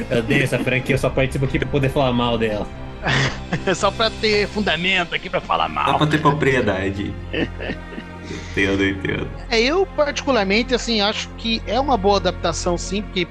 Eu 0.08 0.18
odeio 0.18 0.44
essa 0.44 0.56
franquia, 0.58 0.94
eu 0.94 0.98
só 0.98 1.10
participo 1.10 1.46
aqui 1.46 1.58
pra 1.58 1.66
poder 1.66 1.88
falar 1.88 2.12
mal 2.12 2.38
dela. 2.38 2.64
É 3.66 3.74
só 3.74 3.90
pra 3.90 4.08
ter 4.08 4.46
fundamento 4.46 5.14
aqui 5.16 5.28
pra 5.28 5.40
falar 5.40 5.66
Só 5.66 5.74
mal. 5.74 5.98
pra 5.98 6.06
ter 6.06 6.18
propriedade. 6.20 7.12
entendo, 8.34 8.84
entendo. 8.84 9.30
É, 9.50 9.60
eu 9.60 9.86
particularmente, 9.86 10.74
assim, 10.74 11.00
acho 11.00 11.28
que 11.36 11.62
é 11.66 11.78
uma 11.78 11.96
boa 11.96 12.16
adaptação, 12.16 12.76
sim, 12.78 13.02
porque 13.02 13.26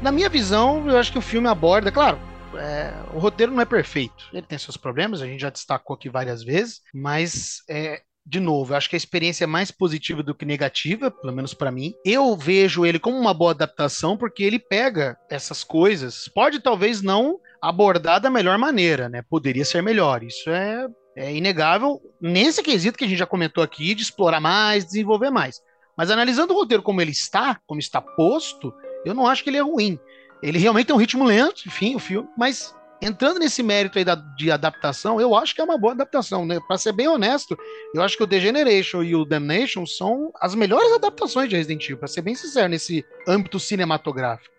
na 0.00 0.12
minha 0.12 0.28
visão, 0.28 0.88
eu 0.88 0.98
acho 0.98 1.12
que 1.12 1.18
o 1.18 1.22
filme 1.22 1.48
aborda, 1.48 1.90
claro, 1.90 2.18
é, 2.56 2.92
o 3.14 3.18
roteiro 3.18 3.52
não 3.52 3.62
é 3.62 3.64
perfeito, 3.64 4.28
ele 4.32 4.46
tem 4.46 4.58
seus 4.58 4.76
problemas, 4.76 5.22
a 5.22 5.26
gente 5.26 5.40
já 5.40 5.50
destacou 5.50 5.94
aqui 5.94 6.08
várias 6.08 6.42
vezes, 6.42 6.80
mas 6.92 7.62
é, 7.68 8.02
de 8.24 8.38
novo, 8.38 8.72
eu 8.72 8.76
acho 8.76 8.88
que 8.88 8.96
a 8.96 8.98
experiência 8.98 9.44
é 9.44 9.46
mais 9.46 9.70
positiva 9.70 10.22
do 10.22 10.34
que 10.34 10.44
negativa, 10.44 11.10
pelo 11.10 11.32
menos 11.32 11.54
pra 11.54 11.72
mim. 11.72 11.92
Eu 12.04 12.36
vejo 12.36 12.86
ele 12.86 12.98
como 12.98 13.18
uma 13.18 13.34
boa 13.34 13.50
adaptação 13.50 14.16
porque 14.16 14.44
ele 14.44 14.58
pega 14.58 15.16
essas 15.28 15.64
coisas, 15.64 16.28
pode 16.32 16.60
talvez 16.60 17.02
não 17.02 17.40
abordar 17.60 18.20
da 18.20 18.30
melhor 18.30 18.58
maneira, 18.58 19.08
né? 19.08 19.22
Poderia 19.28 19.64
ser 19.64 19.82
melhor. 19.82 20.22
Isso 20.22 20.50
é, 20.50 20.86
é 21.16 21.34
inegável 21.34 22.00
nesse 22.20 22.62
quesito 22.62 22.96
que 22.96 23.04
a 23.04 23.08
gente 23.08 23.18
já 23.18 23.26
comentou 23.26 23.62
aqui 23.62 23.94
de 23.94 24.02
explorar 24.02 24.40
mais, 24.40 24.84
desenvolver 24.84 25.30
mais. 25.30 25.60
Mas 25.96 26.10
analisando 26.10 26.54
o 26.54 26.56
roteiro 26.56 26.82
como 26.82 27.00
ele 27.00 27.10
está, 27.10 27.60
como 27.66 27.80
está 27.80 28.00
posto, 28.00 28.72
eu 29.04 29.14
não 29.14 29.26
acho 29.26 29.44
que 29.44 29.50
ele 29.50 29.58
é 29.58 29.62
ruim. 29.62 29.98
Ele 30.42 30.58
realmente 30.58 30.86
tem 30.86 30.96
um 30.96 30.98
ritmo 30.98 31.24
lento, 31.24 31.62
enfim, 31.66 31.94
o 31.94 31.98
filme, 31.98 32.28
mas 32.36 32.74
entrando 33.00 33.40
nesse 33.40 33.62
mérito 33.62 33.98
aí 33.98 34.04
da, 34.04 34.14
de 34.14 34.50
adaptação, 34.50 35.20
eu 35.20 35.34
acho 35.34 35.54
que 35.54 35.60
é 35.60 35.64
uma 35.64 35.76
boa 35.76 35.92
adaptação, 35.92 36.46
né? 36.46 36.58
Para 36.66 36.78
ser 36.78 36.92
bem 36.92 37.08
honesto, 37.08 37.58
eu 37.94 38.00
acho 38.00 38.16
que 38.16 38.22
o 38.22 38.26
The 38.26 38.40
Generation 38.40 39.02
e 39.02 39.14
o 39.14 39.24
Damnation 39.24 39.84
são 39.84 40.32
as 40.40 40.54
melhores 40.54 40.92
adaptações 40.92 41.48
de 41.48 41.56
Resident 41.56 41.84
Evil, 41.84 41.98
para 41.98 42.08
ser 42.08 42.22
bem 42.22 42.34
sincero, 42.34 42.68
nesse 42.68 43.04
âmbito 43.26 43.58
cinematográfico. 43.58 44.51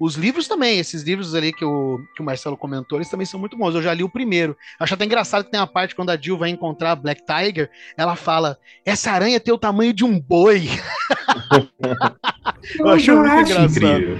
Os 0.00 0.14
livros 0.14 0.48
também, 0.48 0.78
esses 0.78 1.02
livros 1.02 1.34
ali 1.34 1.52
que 1.52 1.64
o, 1.64 2.00
que 2.16 2.22
o 2.22 2.24
Marcelo 2.24 2.56
comentou, 2.56 2.96
eles 2.96 3.10
também 3.10 3.26
são 3.26 3.38
muito 3.38 3.56
bons. 3.56 3.74
Eu 3.74 3.82
já 3.82 3.92
li 3.92 4.02
o 4.02 4.08
primeiro. 4.08 4.56
Acho 4.78 4.94
até 4.94 5.04
engraçado 5.04 5.44
que 5.44 5.50
tem 5.50 5.60
uma 5.60 5.66
parte 5.66 5.94
quando 5.94 6.08
a 6.08 6.16
Jill 6.16 6.38
vai 6.38 6.48
encontrar 6.48 6.92
a 6.92 6.96
Black 6.96 7.22
Tiger, 7.26 7.70
ela 7.98 8.16
fala: 8.16 8.58
Essa 8.84 9.12
aranha 9.12 9.38
tem 9.38 9.52
o 9.52 9.58
tamanho 9.58 9.92
de 9.92 10.02
um 10.02 10.18
boi. 10.18 10.70
eu 12.80 12.88
acho 12.88 13.14
muito 13.14 13.40
engraçado. 13.40 13.70
incrível. 13.70 14.18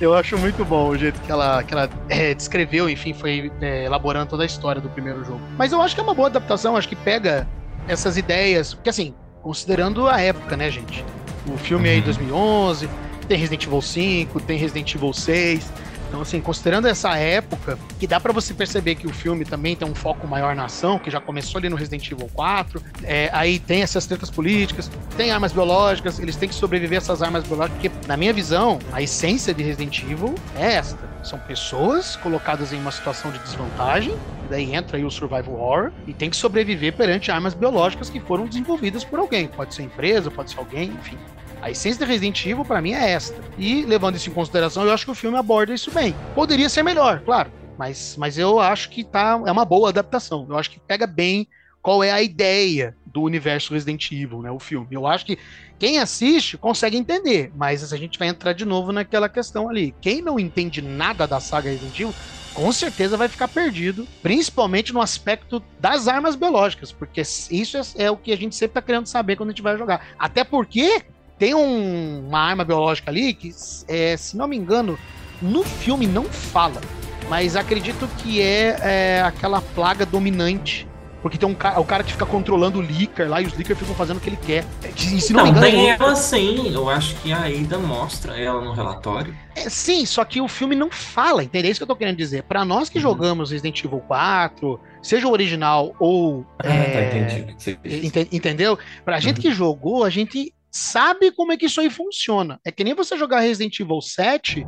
Eu 0.00 0.12
acho 0.12 0.36
muito 0.36 0.64
bom 0.64 0.88
o 0.88 0.98
jeito 0.98 1.20
que 1.20 1.30
ela, 1.30 1.62
que 1.62 1.72
ela 1.72 1.88
é, 2.08 2.34
descreveu, 2.34 2.90
enfim, 2.90 3.14
foi 3.14 3.52
é, 3.60 3.84
elaborando 3.84 4.30
toda 4.30 4.42
a 4.42 4.46
história 4.46 4.82
do 4.82 4.90
primeiro 4.90 5.24
jogo. 5.24 5.40
Mas 5.56 5.72
eu 5.72 5.80
acho 5.80 5.94
que 5.94 6.00
é 6.00 6.04
uma 6.04 6.14
boa 6.14 6.26
adaptação, 6.26 6.76
acho 6.76 6.88
que 6.88 6.96
pega 6.96 7.48
essas 7.86 8.16
ideias, 8.16 8.74
porque 8.74 8.90
assim, 8.90 9.14
considerando 9.40 10.08
a 10.08 10.20
época, 10.20 10.56
né, 10.56 10.68
gente? 10.70 11.04
O 11.46 11.56
filme 11.56 11.88
aí 11.88 11.98
Uhum. 11.98 12.04
2011, 12.04 12.88
tem 13.24 13.38
Resident 13.38 13.66
Evil 13.66 13.82
5, 13.82 14.40
tem 14.40 14.58
Resident 14.58 14.94
Evil 14.94 15.12
6. 15.12 15.70
Então, 16.14 16.22
assim, 16.22 16.40
considerando 16.40 16.86
essa 16.86 17.16
época, 17.16 17.76
que 17.98 18.06
dá 18.06 18.20
pra 18.20 18.32
você 18.32 18.54
perceber 18.54 18.94
que 18.94 19.04
o 19.04 19.12
filme 19.12 19.44
também 19.44 19.74
tem 19.74 19.88
um 19.88 19.96
foco 19.96 20.28
maior 20.28 20.54
na 20.54 20.66
ação, 20.66 20.96
que 20.96 21.10
já 21.10 21.20
começou 21.20 21.58
ali 21.58 21.68
no 21.68 21.74
Resident 21.74 22.08
Evil 22.08 22.30
4. 22.32 22.80
É, 23.02 23.30
aí 23.32 23.58
tem 23.58 23.82
essas 23.82 24.06
tretas 24.06 24.30
políticas, 24.30 24.88
tem 25.16 25.32
armas 25.32 25.50
biológicas, 25.50 26.20
eles 26.20 26.36
têm 26.36 26.48
que 26.48 26.54
sobreviver 26.54 26.98
a 26.98 27.02
essas 27.02 27.20
armas 27.20 27.42
biológicas, 27.42 27.80
porque, 27.80 28.06
na 28.06 28.16
minha 28.16 28.32
visão, 28.32 28.78
a 28.92 29.02
essência 29.02 29.52
de 29.52 29.64
Resident 29.64 30.02
Evil 30.02 30.36
é 30.56 30.74
esta. 30.74 31.00
São 31.24 31.36
pessoas 31.36 32.14
colocadas 32.14 32.72
em 32.72 32.78
uma 32.78 32.92
situação 32.92 33.32
de 33.32 33.40
desvantagem, 33.40 34.14
daí 34.48 34.72
entra 34.72 34.98
aí 34.98 35.04
o 35.04 35.10
survival 35.10 35.54
horror, 35.54 35.92
e 36.06 36.14
tem 36.14 36.30
que 36.30 36.36
sobreviver 36.36 36.92
perante 36.92 37.32
armas 37.32 37.54
biológicas 37.54 38.08
que 38.08 38.20
foram 38.20 38.46
desenvolvidas 38.46 39.02
por 39.02 39.18
alguém. 39.18 39.48
Pode 39.48 39.74
ser 39.74 39.82
empresa, 39.82 40.30
pode 40.30 40.52
ser 40.52 40.60
alguém, 40.60 40.90
enfim. 40.90 41.18
A 41.64 41.70
essência 41.70 42.04
de 42.04 42.12
Resident 42.12 42.44
Evil, 42.44 42.62
pra 42.62 42.82
mim, 42.82 42.92
é 42.92 43.12
esta. 43.12 43.42
E, 43.56 43.86
levando 43.86 44.16
isso 44.16 44.28
em 44.28 44.32
consideração, 44.34 44.84
eu 44.84 44.92
acho 44.92 45.06
que 45.06 45.10
o 45.10 45.14
filme 45.14 45.38
aborda 45.38 45.72
isso 45.72 45.90
bem. 45.90 46.14
Poderia 46.34 46.68
ser 46.68 46.82
melhor, 46.82 47.20
claro. 47.20 47.50
Mas, 47.78 48.16
mas 48.18 48.36
eu 48.36 48.60
acho 48.60 48.90
que 48.90 49.02
tá, 49.02 49.40
é 49.46 49.50
uma 49.50 49.64
boa 49.64 49.88
adaptação. 49.88 50.46
Eu 50.46 50.58
acho 50.58 50.70
que 50.70 50.78
pega 50.78 51.06
bem 51.06 51.48
qual 51.80 52.04
é 52.04 52.10
a 52.10 52.20
ideia 52.20 52.94
do 53.06 53.22
universo 53.22 53.72
Resident 53.72 54.12
Evil, 54.12 54.42
né? 54.42 54.50
O 54.50 54.58
filme. 54.58 54.88
Eu 54.90 55.06
acho 55.06 55.24
que 55.24 55.38
quem 55.78 55.98
assiste 55.98 56.58
consegue 56.58 56.98
entender, 56.98 57.50
mas 57.56 57.94
a 57.94 57.96
gente 57.96 58.18
vai 58.18 58.28
entrar 58.28 58.52
de 58.52 58.66
novo 58.66 58.92
naquela 58.92 59.26
questão 59.26 59.66
ali. 59.66 59.94
Quem 60.02 60.20
não 60.20 60.38
entende 60.38 60.82
nada 60.82 61.26
da 61.26 61.40
saga 61.40 61.70
Resident 61.70 61.98
Evil, 61.98 62.14
com 62.52 62.70
certeza 62.72 63.16
vai 63.16 63.26
ficar 63.26 63.48
perdido, 63.48 64.06
principalmente 64.22 64.92
no 64.92 65.00
aspecto 65.00 65.64
das 65.80 66.08
armas 66.08 66.36
biológicas, 66.36 66.92
porque 66.92 67.22
isso 67.22 67.78
é, 67.78 68.04
é 68.04 68.10
o 68.10 68.18
que 68.18 68.32
a 68.32 68.36
gente 68.36 68.54
sempre 68.54 68.74
tá 68.74 68.82
querendo 68.82 69.06
saber 69.06 69.36
quando 69.36 69.48
a 69.48 69.52
gente 69.52 69.62
vai 69.62 69.78
jogar. 69.78 70.08
Até 70.18 70.44
porque 70.44 71.02
tem 71.38 71.54
um- 71.54 72.26
uma 72.28 72.38
arma 72.40 72.64
biológica 72.64 73.10
ali 73.10 73.34
que, 73.34 73.50
é, 73.88 74.16
se 74.16 74.36
não 74.36 74.46
me 74.48 74.56
engano, 74.56 74.98
no 75.42 75.62
filme 75.64 76.06
não 76.06 76.24
fala, 76.24 76.80
mas 77.28 77.56
acredito 77.56 78.08
que 78.18 78.40
é, 78.40 78.76
é, 78.80 79.22
aquela 79.22 79.60
plaga 79.60 80.06
dominante. 80.06 80.86
Porque 81.22 81.38
tem 81.38 81.48
um 81.48 81.54
cara, 81.54 81.80
o 81.80 81.84
cara 81.86 82.04
que 82.04 82.12
fica 82.12 82.26
controlando 82.26 82.78
o 82.78 82.82
Licker 82.82 83.26
lá 83.30 83.40
e 83.40 83.46
os 83.46 83.54
Licker 83.54 83.74
ficam 83.74 83.94
fazendo 83.94 84.18
o 84.18 84.20
que 84.20 84.28
ele 84.28 84.36
quer. 84.36 84.62
E, 84.94 85.18
se 85.22 85.32
não, 85.32 85.38
Não, 85.38 85.44
me 85.54 85.58
engano, 85.58 85.66
tem 85.72 85.90
é- 85.90 85.96
ela 85.98 86.14
sim. 86.14 86.70
Eu 86.70 86.90
acho 86.90 87.14
que 87.16 87.32
a 87.32 87.46
Ada 87.46 87.78
mostra 87.78 88.38
ela 88.38 88.60
no 88.62 88.72
relatório. 88.74 89.34
É, 89.56 89.70
sim, 89.70 90.04
só 90.04 90.22
que 90.22 90.42
o 90.42 90.46
filme 90.48 90.74
não 90.76 90.90
fala, 90.90 91.42
entendeu? 91.42 91.68
É 91.68 91.72
isso 91.72 91.80
que 91.80 91.84
eu 91.84 91.86
tô 91.86 91.96
querendo 91.96 92.18
dizer. 92.18 92.42
Pra 92.42 92.62
nós 92.62 92.90
que 92.90 92.98
Uhum. 92.98 93.02
jogamos 93.04 93.50
Resident 93.52 93.82
Evil 93.82 94.00
4, 94.00 94.78
seja 95.02 95.26
o 95.26 95.30
original 95.32 95.94
ou. 95.98 96.44
Ah, 96.62 96.68
é, 96.68 96.92
tá, 96.92 97.18
entendi 97.18 98.06
ente- 98.06 98.28
entendeu? 98.30 98.78
Pra 99.02 99.18
gente 99.18 99.36
Uhum. 99.36 99.42
que 99.44 99.50
jogou, 99.50 100.04
a 100.04 100.10
gente 100.10 100.52
sabe 100.74 101.30
como 101.30 101.52
é 101.52 101.56
que 101.56 101.66
isso 101.66 101.80
aí 101.80 101.88
funciona. 101.88 102.58
É 102.64 102.72
que 102.72 102.82
nem 102.82 102.94
você 102.94 103.16
jogar 103.16 103.38
Resident 103.38 103.78
Evil 103.78 104.00
7 104.00 104.66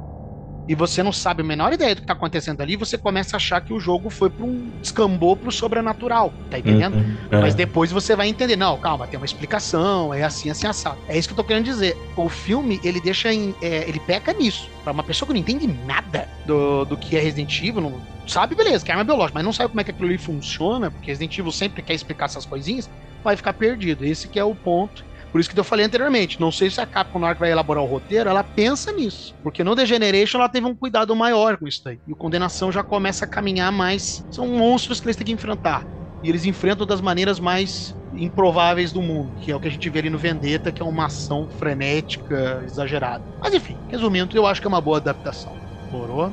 e 0.68 0.74
você 0.74 1.02
não 1.02 1.12
sabe 1.12 1.42
a 1.42 1.44
menor 1.44 1.72
ideia 1.72 1.96
do 1.96 2.00
que 2.00 2.06
tá 2.06 2.12
acontecendo 2.12 2.60
ali, 2.60 2.76
você 2.76 2.96
começa 2.96 3.36
a 3.36 3.38
achar 3.38 3.60
que 3.60 3.72
o 3.72 3.80
jogo 3.80 4.08
foi 4.08 4.30
pra 4.30 4.44
um. 4.44 4.70
descambou 4.80 5.36
pro 5.36 5.50
sobrenatural, 5.50 6.32
tá 6.48 6.58
entendendo? 6.60 6.94
Uhum. 6.94 7.16
É. 7.30 7.40
Mas 7.40 7.54
depois 7.56 7.90
você 7.90 8.14
vai 8.14 8.28
entender, 8.28 8.54
não, 8.54 8.78
calma, 8.78 9.06
tem 9.06 9.18
uma 9.18 9.26
explicação, 9.26 10.14
é 10.14 10.22
assim, 10.22 10.48
assim, 10.48 10.66
assado. 10.68 10.98
É 11.08 11.18
isso 11.18 11.28
que 11.28 11.32
eu 11.32 11.36
tô 11.36 11.44
querendo 11.44 11.64
dizer. 11.64 11.96
O 12.16 12.28
filme, 12.28 12.80
ele 12.84 13.00
deixa 13.00 13.32
em. 13.32 13.52
é, 13.60 13.88
ele 13.88 14.00
peca 14.00 14.32
nisso. 14.32 14.70
Pra 14.84 14.92
uma 14.92 15.02
pessoa 15.02 15.26
que 15.26 15.32
não 15.32 15.40
entende 15.40 15.66
nada 15.66 16.28
do, 16.44 16.84
do 16.84 16.96
que 16.96 17.16
é 17.16 17.20
Resident 17.20 17.60
Evil, 17.60 17.82
não 17.82 18.00
sabe, 18.28 18.54
beleza, 18.54 18.84
que 18.84 18.90
é 18.90 18.94
arma 18.94 19.04
biológica, 19.04 19.34
mas 19.34 19.44
não 19.44 19.52
sabe 19.52 19.70
como 19.70 19.80
é 19.80 19.84
que 19.84 19.90
aquilo 19.90 20.08
ali 20.08 20.18
funciona, 20.18 20.90
porque 20.90 21.10
Resident 21.10 21.36
Evil 21.36 21.52
sempre 21.52 21.82
quer 21.82 21.94
explicar 21.94 22.26
essas 22.26 22.46
coisinhas, 22.46 22.88
vai 23.24 23.36
ficar 23.36 23.52
perdido. 23.52 24.04
Esse 24.04 24.28
que 24.28 24.38
é 24.38 24.44
o 24.44 24.54
ponto. 24.54 25.04
Por 25.36 25.40
isso 25.40 25.50
que 25.50 25.60
eu 25.60 25.64
falei 25.64 25.84
anteriormente, 25.84 26.40
não 26.40 26.50
sei 26.50 26.70
se 26.70 26.80
a 26.80 26.86
Capcom 26.86 27.18
na 27.18 27.26
hora 27.26 27.34
que 27.34 27.40
vai 27.40 27.52
elaborar 27.52 27.84
o 27.84 27.86
roteiro, 27.86 28.30
ela 28.30 28.42
pensa 28.42 28.90
nisso. 28.90 29.34
Porque 29.42 29.62
no 29.62 29.76
The 29.76 29.84
Generation 29.84 30.38
ela 30.38 30.48
teve 30.48 30.66
um 30.66 30.74
cuidado 30.74 31.14
maior 31.14 31.58
com 31.58 31.68
isso 31.68 31.82
daí. 31.84 32.00
E 32.08 32.12
o 32.12 32.16
Condenação 32.16 32.72
já 32.72 32.82
começa 32.82 33.26
a 33.26 33.28
caminhar 33.28 33.70
mais. 33.70 34.24
São 34.30 34.46
monstros 34.46 34.98
que 34.98 35.06
eles 35.06 35.14
têm 35.14 35.26
que 35.26 35.32
enfrentar. 35.32 35.84
E 36.22 36.30
eles 36.30 36.46
enfrentam 36.46 36.86
das 36.86 37.02
maneiras 37.02 37.38
mais 37.38 37.94
improváveis 38.14 38.92
do 38.92 39.02
mundo, 39.02 39.30
que 39.42 39.52
é 39.52 39.54
o 39.54 39.60
que 39.60 39.68
a 39.68 39.70
gente 39.70 39.90
vê 39.90 39.98
ali 39.98 40.08
no 40.08 40.16
Vendetta, 40.16 40.72
que 40.72 40.80
é 40.80 40.84
uma 40.86 41.04
ação 41.04 41.46
frenética, 41.58 42.62
exagerada. 42.64 43.22
Mas 43.38 43.52
enfim, 43.52 43.76
resumindo, 43.90 44.34
eu 44.34 44.46
acho 44.46 44.62
que 44.62 44.66
é 44.66 44.70
uma 44.70 44.80
boa 44.80 44.96
adaptação. 44.96 45.54
Morou? 45.92 46.32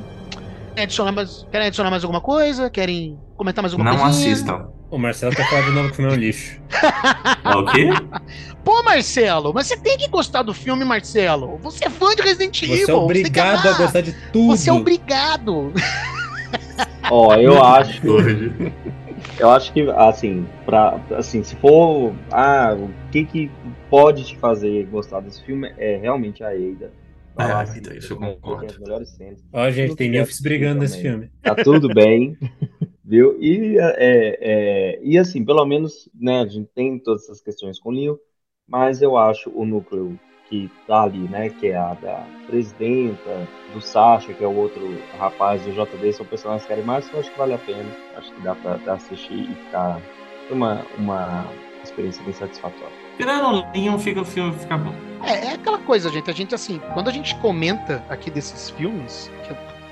Querem 0.70 0.84
adicionar 0.84 1.12
mais, 1.12 1.46
querem 1.52 1.66
adicionar 1.66 1.90
mais 1.90 2.04
alguma 2.04 2.22
coisa? 2.22 2.70
Querem 2.70 3.18
comentar 3.36 3.60
mais 3.60 3.74
alguma 3.74 3.90
Não 3.92 4.00
coisinha? 4.00 4.32
assistam. 4.32 4.73
O 4.94 4.98
Marcelo 4.98 5.34
tá 5.34 5.44
falando 5.46 5.64
de 5.66 5.70
novo 5.72 5.88
que 5.88 5.92
o 5.94 5.96
filme 5.96 6.12
é 6.12 6.14
um 6.14 6.18
lixo. 6.20 6.60
Ah, 7.42 7.58
O 7.58 7.66
quê? 7.66 7.88
Pô, 8.62 8.80
Marcelo, 8.84 9.52
mas 9.52 9.66
você 9.66 9.76
tem 9.76 9.98
que 9.98 10.08
gostar 10.08 10.42
do 10.42 10.54
filme, 10.54 10.84
Marcelo. 10.84 11.58
Você 11.64 11.84
é 11.84 11.90
fã 11.90 12.14
de 12.14 12.22
Resident 12.22 12.62
Evil. 12.62 12.86
Você 12.86 12.90
é 12.92 12.94
obrigado 12.94 13.66
amar. 13.66 13.74
a 13.74 13.78
gostar 13.78 14.00
de 14.02 14.12
tudo. 14.32 14.56
Você 14.56 14.70
é 14.70 14.72
obrigado. 14.72 15.72
Ó, 17.10 17.34
eu 17.34 17.60
acho. 17.64 18.00
Eu 19.40 19.50
acho 19.50 19.72
que, 19.72 19.82
assim, 19.96 20.46
pra, 20.64 21.00
assim, 21.16 21.42
se 21.42 21.56
for. 21.56 22.14
Ah, 22.30 22.72
o 22.78 22.88
que 23.10 23.24
que 23.24 23.50
pode 23.90 24.22
te 24.24 24.36
fazer 24.38 24.86
gostar 24.86 25.18
desse 25.20 25.42
filme 25.42 25.74
é 25.76 25.96
realmente 25.96 26.44
a 26.44 26.54
Eida. 26.54 26.92
É, 27.36 27.48
Falar 27.48 27.66
que 27.66 27.98
isso 27.98 28.12
eu 28.12 28.16
tem 28.16 28.28
concordo. 28.28 28.74
Ó, 29.52 29.68
gente, 29.70 29.96
tem 29.96 30.08
Nilfs 30.08 30.40
brigando 30.40 30.80
nesse 30.82 31.02
filme. 31.02 31.28
Tá 31.42 31.52
tudo 31.56 31.92
bem, 31.92 32.38
viu? 33.04 33.36
E, 33.40 33.78
é, 33.78 34.38
é, 34.40 35.00
e 35.02 35.18
assim, 35.18 35.44
pelo 35.44 35.64
menos, 35.66 36.08
né, 36.14 36.40
a 36.40 36.46
gente 36.46 36.68
tem 36.74 36.98
todas 36.98 37.24
essas 37.24 37.40
questões 37.40 37.78
com 37.78 37.90
o 37.90 37.92
Leon, 37.92 38.16
mas 38.66 39.02
eu 39.02 39.16
acho 39.16 39.50
o 39.50 39.66
núcleo 39.66 40.18
que 40.48 40.70
tá 40.86 41.02
ali, 41.02 41.28
né, 41.28 41.50
que 41.50 41.68
é 41.68 41.76
a 41.76 41.94
da 41.94 42.26
presidenta, 42.46 43.48
do 43.72 43.80
Sasha, 43.80 44.32
que 44.32 44.44
é 44.44 44.46
o 44.46 44.56
outro 44.56 44.82
rapaz 45.18 45.62
do 45.62 45.72
JD, 45.72 46.12
são 46.12 46.26
personagens 46.26 46.66
carismáticos, 46.66 47.12
eu 47.14 47.20
acho 47.20 47.30
que 47.30 47.38
vale 47.38 47.54
a 47.54 47.58
pena. 47.58 47.90
Acho 48.16 48.32
que 48.32 48.40
dá 48.42 48.54
pra, 48.54 48.78
pra 48.78 48.94
assistir 48.94 49.50
e 49.50 49.54
ficar 49.54 50.00
uma, 50.50 50.84
uma 50.98 51.46
experiência 51.82 52.22
bem 52.24 52.34
satisfatória. 52.34 52.94
Tirando 53.16 53.46
o 53.46 53.72
Leon, 53.72 53.98
fica, 53.98 54.20
o 54.20 54.24
filme 54.24 54.52
fica 54.52 54.76
bom. 54.76 54.94
É, 55.24 55.46
é 55.46 55.52
aquela 55.54 55.78
coisa, 55.78 56.10
gente. 56.10 56.30
A 56.30 56.34
gente, 56.34 56.54
assim, 56.54 56.80
quando 56.92 57.08
a 57.08 57.12
gente 57.12 57.34
comenta 57.36 58.04
aqui 58.08 58.30
desses 58.30 58.70
filmes, 58.70 59.30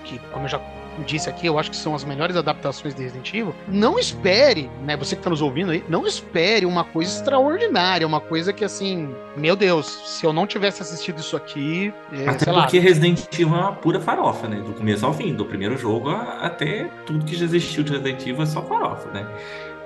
que, 0.05 0.19
que, 0.19 0.27
como 0.31 0.45
eu 0.45 0.49
já 0.49 0.59
disse 1.07 1.28
aqui, 1.28 1.47
eu 1.47 1.59
acho 1.59 1.70
que 1.70 1.76
são 1.76 1.95
as 1.95 2.05
melhores 2.05 2.36
adaptações 2.36 2.95
de 2.95 3.03
Resident 3.03 3.28
Evil, 3.32 3.55
não 3.68 3.99
espere, 3.99 4.70
né, 4.84 4.97
você 4.97 5.16
que 5.16 5.22
tá 5.22 5.30
nos 5.30 5.43
ouvindo 5.43 5.72
aí, 5.72 5.84
não 5.88 6.07
espere 6.07 6.66
uma 6.66 6.84
coisa 6.84 7.11
extraordinária, 7.11 8.07
uma 8.07 8.20
coisa 8.20 8.53
que, 8.53 8.64
assim, 8.64 9.14
meu 9.36 9.57
Deus, 9.57 9.86
se 10.07 10.24
eu 10.26 10.32
não 10.32 10.47
tivesse 10.47 10.82
assistido 10.82 11.20
isso 11.20 11.36
aqui, 11.36 11.93
é, 12.12 12.28
Até 12.28 12.45
sei 12.45 12.53
lá, 12.53 12.62
porque 12.62 12.78
Resident 12.78 13.24
Evil 13.32 13.55
é 13.55 13.59
uma 13.59 13.72
pura 13.72 14.01
farofa, 14.01 14.47
né? 14.47 14.57
Do 14.61 14.72
começo 14.74 15.05
ao 15.07 15.12
fim, 15.12 15.34
do 15.34 15.45
primeiro 15.45 15.76
jogo 15.76 16.11
até 16.11 16.90
tudo 17.07 17.24
que 17.24 17.36
já 17.36 17.45
existiu 17.45 17.82
de 17.82 17.93
Resident 17.93 18.20
Evil 18.22 18.43
é 18.43 18.47
só 18.47 18.62
farofa, 18.62 19.11
né? 19.11 19.26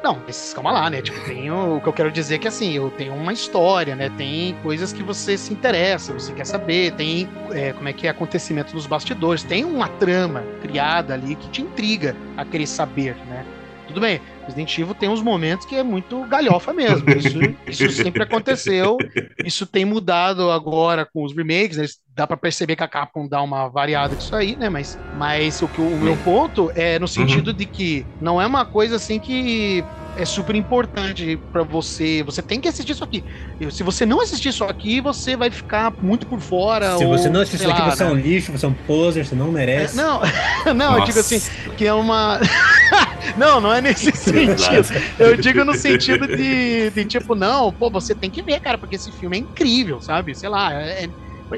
Não, 0.07 0.23
mas 0.25 0.55
calma 0.55 0.71
lá, 0.71 0.89
né? 0.89 1.03
Tipo, 1.03 1.19
tem 1.25 1.51
o, 1.51 1.79
o 1.79 1.81
que 1.81 1.89
eu 1.89 1.93
quero 1.93 2.13
dizer 2.13 2.37
é 2.37 2.39
que 2.39 2.47
assim, 2.47 2.73
eu 2.75 2.93
tenho 2.93 3.13
uma 3.13 3.33
história, 3.33 3.97
né? 3.97 4.09
Tem 4.17 4.55
coisas 4.63 4.93
que 4.93 5.03
você 5.03 5.37
se 5.37 5.53
interessa, 5.53 6.13
você 6.13 6.33
quer 6.33 6.47
saber, 6.47 6.93
tem 6.93 7.29
é, 7.51 7.73
como 7.73 7.89
é 7.89 7.93
que 7.93 8.07
é 8.07 8.11
acontecimento 8.11 8.73
nos 8.73 8.87
bastidores, 8.87 9.43
tem 9.43 9.65
uma 9.65 9.89
trama 9.89 10.45
criada 10.63 11.15
ali 11.15 11.35
que 11.35 11.49
te 11.49 11.61
intriga 11.61 12.15
a 12.37 12.45
querer 12.45 12.69
saber, 12.69 13.17
né? 13.27 13.45
Tudo 13.87 14.01
bem, 14.01 14.21
Resident 14.45 14.79
Evil 14.79 14.95
tem 14.95 15.09
uns 15.09 15.23
momentos 15.23 15.67
que 15.67 15.77
é 15.77 15.83
muito 15.83 16.25
galhofa 16.27 16.73
mesmo. 16.73 17.09
Isso, 17.11 17.39
isso 17.85 18.03
sempre 18.03 18.23
aconteceu. 18.23 18.97
Isso 19.45 19.67
tem 19.67 19.85
mudado 19.85 20.51
agora 20.51 21.07
com 21.07 21.25
os 21.25 21.35
remakes, 21.35 21.77
né? 21.77 21.87
Dá 22.15 22.27
pra 22.27 22.37
perceber 22.37 22.77
que 22.77 22.83
a 22.83 22.89
Capcom 22.89 23.29
dá 23.29 23.43
uma 23.43 23.69
variada 23.69 24.17
disso 24.17 24.35
aí, 24.35 24.57
né? 24.57 24.69
Mas, 24.69 24.99
mas 25.17 25.61
o, 25.63 25.69
que, 25.69 25.81
o 25.81 25.99
meu 25.99 26.17
ponto 26.19 26.71
é 26.75 26.99
no 26.99 27.07
sentido 27.07 27.53
de 27.53 27.67
que 27.67 28.05
não 28.21 28.41
é 28.41 28.47
uma 28.47 28.65
coisa 28.65 28.97
assim 28.97 29.19
que 29.19 29.85
é 30.17 30.25
super 30.25 30.55
importante 30.55 31.39
pra 31.53 31.63
você. 31.63 32.23
Você 32.25 32.43
tem 32.43 32.61
que 32.61 32.69
assistir 32.69 32.93
isso 32.93 33.05
aqui. 33.05 33.23
Se 33.71 33.83
você 33.83 34.07
não 34.07 34.21
assistir 34.21 34.49
isso 34.49 34.65
aqui, 34.65 35.01
você 35.01 35.37
vai 35.37 35.51
ficar 35.51 35.93
muito 36.03 36.27
por 36.27 36.41
fora. 36.41 36.97
Se 36.97 37.05
ou, 37.05 37.17
você 37.17 37.29
não 37.29 37.41
assistir 37.41 37.63
isso 37.65 37.71
aqui, 37.71 37.81
lá, 37.81 37.91
você 37.91 38.03
é 38.03 38.07
um 38.07 38.15
né? 38.15 38.23
lixo, 38.23 38.53
você 38.53 38.67
é 38.67 38.69
um 38.69 38.75
poser, 38.75 39.27
você 39.27 39.35
não 39.35 39.49
É, 39.49 39.53
merece. 39.53 39.97
Não, 39.97 40.21
não, 40.75 40.99
eu 40.99 41.05
digo 41.05 41.19
assim, 41.19 41.41
que 41.77 41.87
é 41.87 41.93
uma. 41.93 42.41
não, 43.37 43.61
não 43.61 43.73
é 43.73 43.81
nesse 43.81 44.11
sentido. 44.17 44.89
Eu 45.19 45.37
digo 45.37 45.65
no 45.65 45.75
sentido 45.75 46.27
de, 46.27 46.91
de 46.91 47.05
tipo, 47.05 47.35
não, 47.35 47.73
pô, 47.73 47.91
você 47.91 48.15
tem 48.15 48.31
que 48.31 48.43
ver, 48.43 48.61
cara, 48.61 48.79
porque 48.79 48.97
esse 48.97 49.13
filme 49.13 49.37
é 49.37 49.41
incrível, 49.41 50.01
sabe? 50.01 50.35
Sei 50.35 50.49
lá, 50.49 50.73
é- 50.73 51.09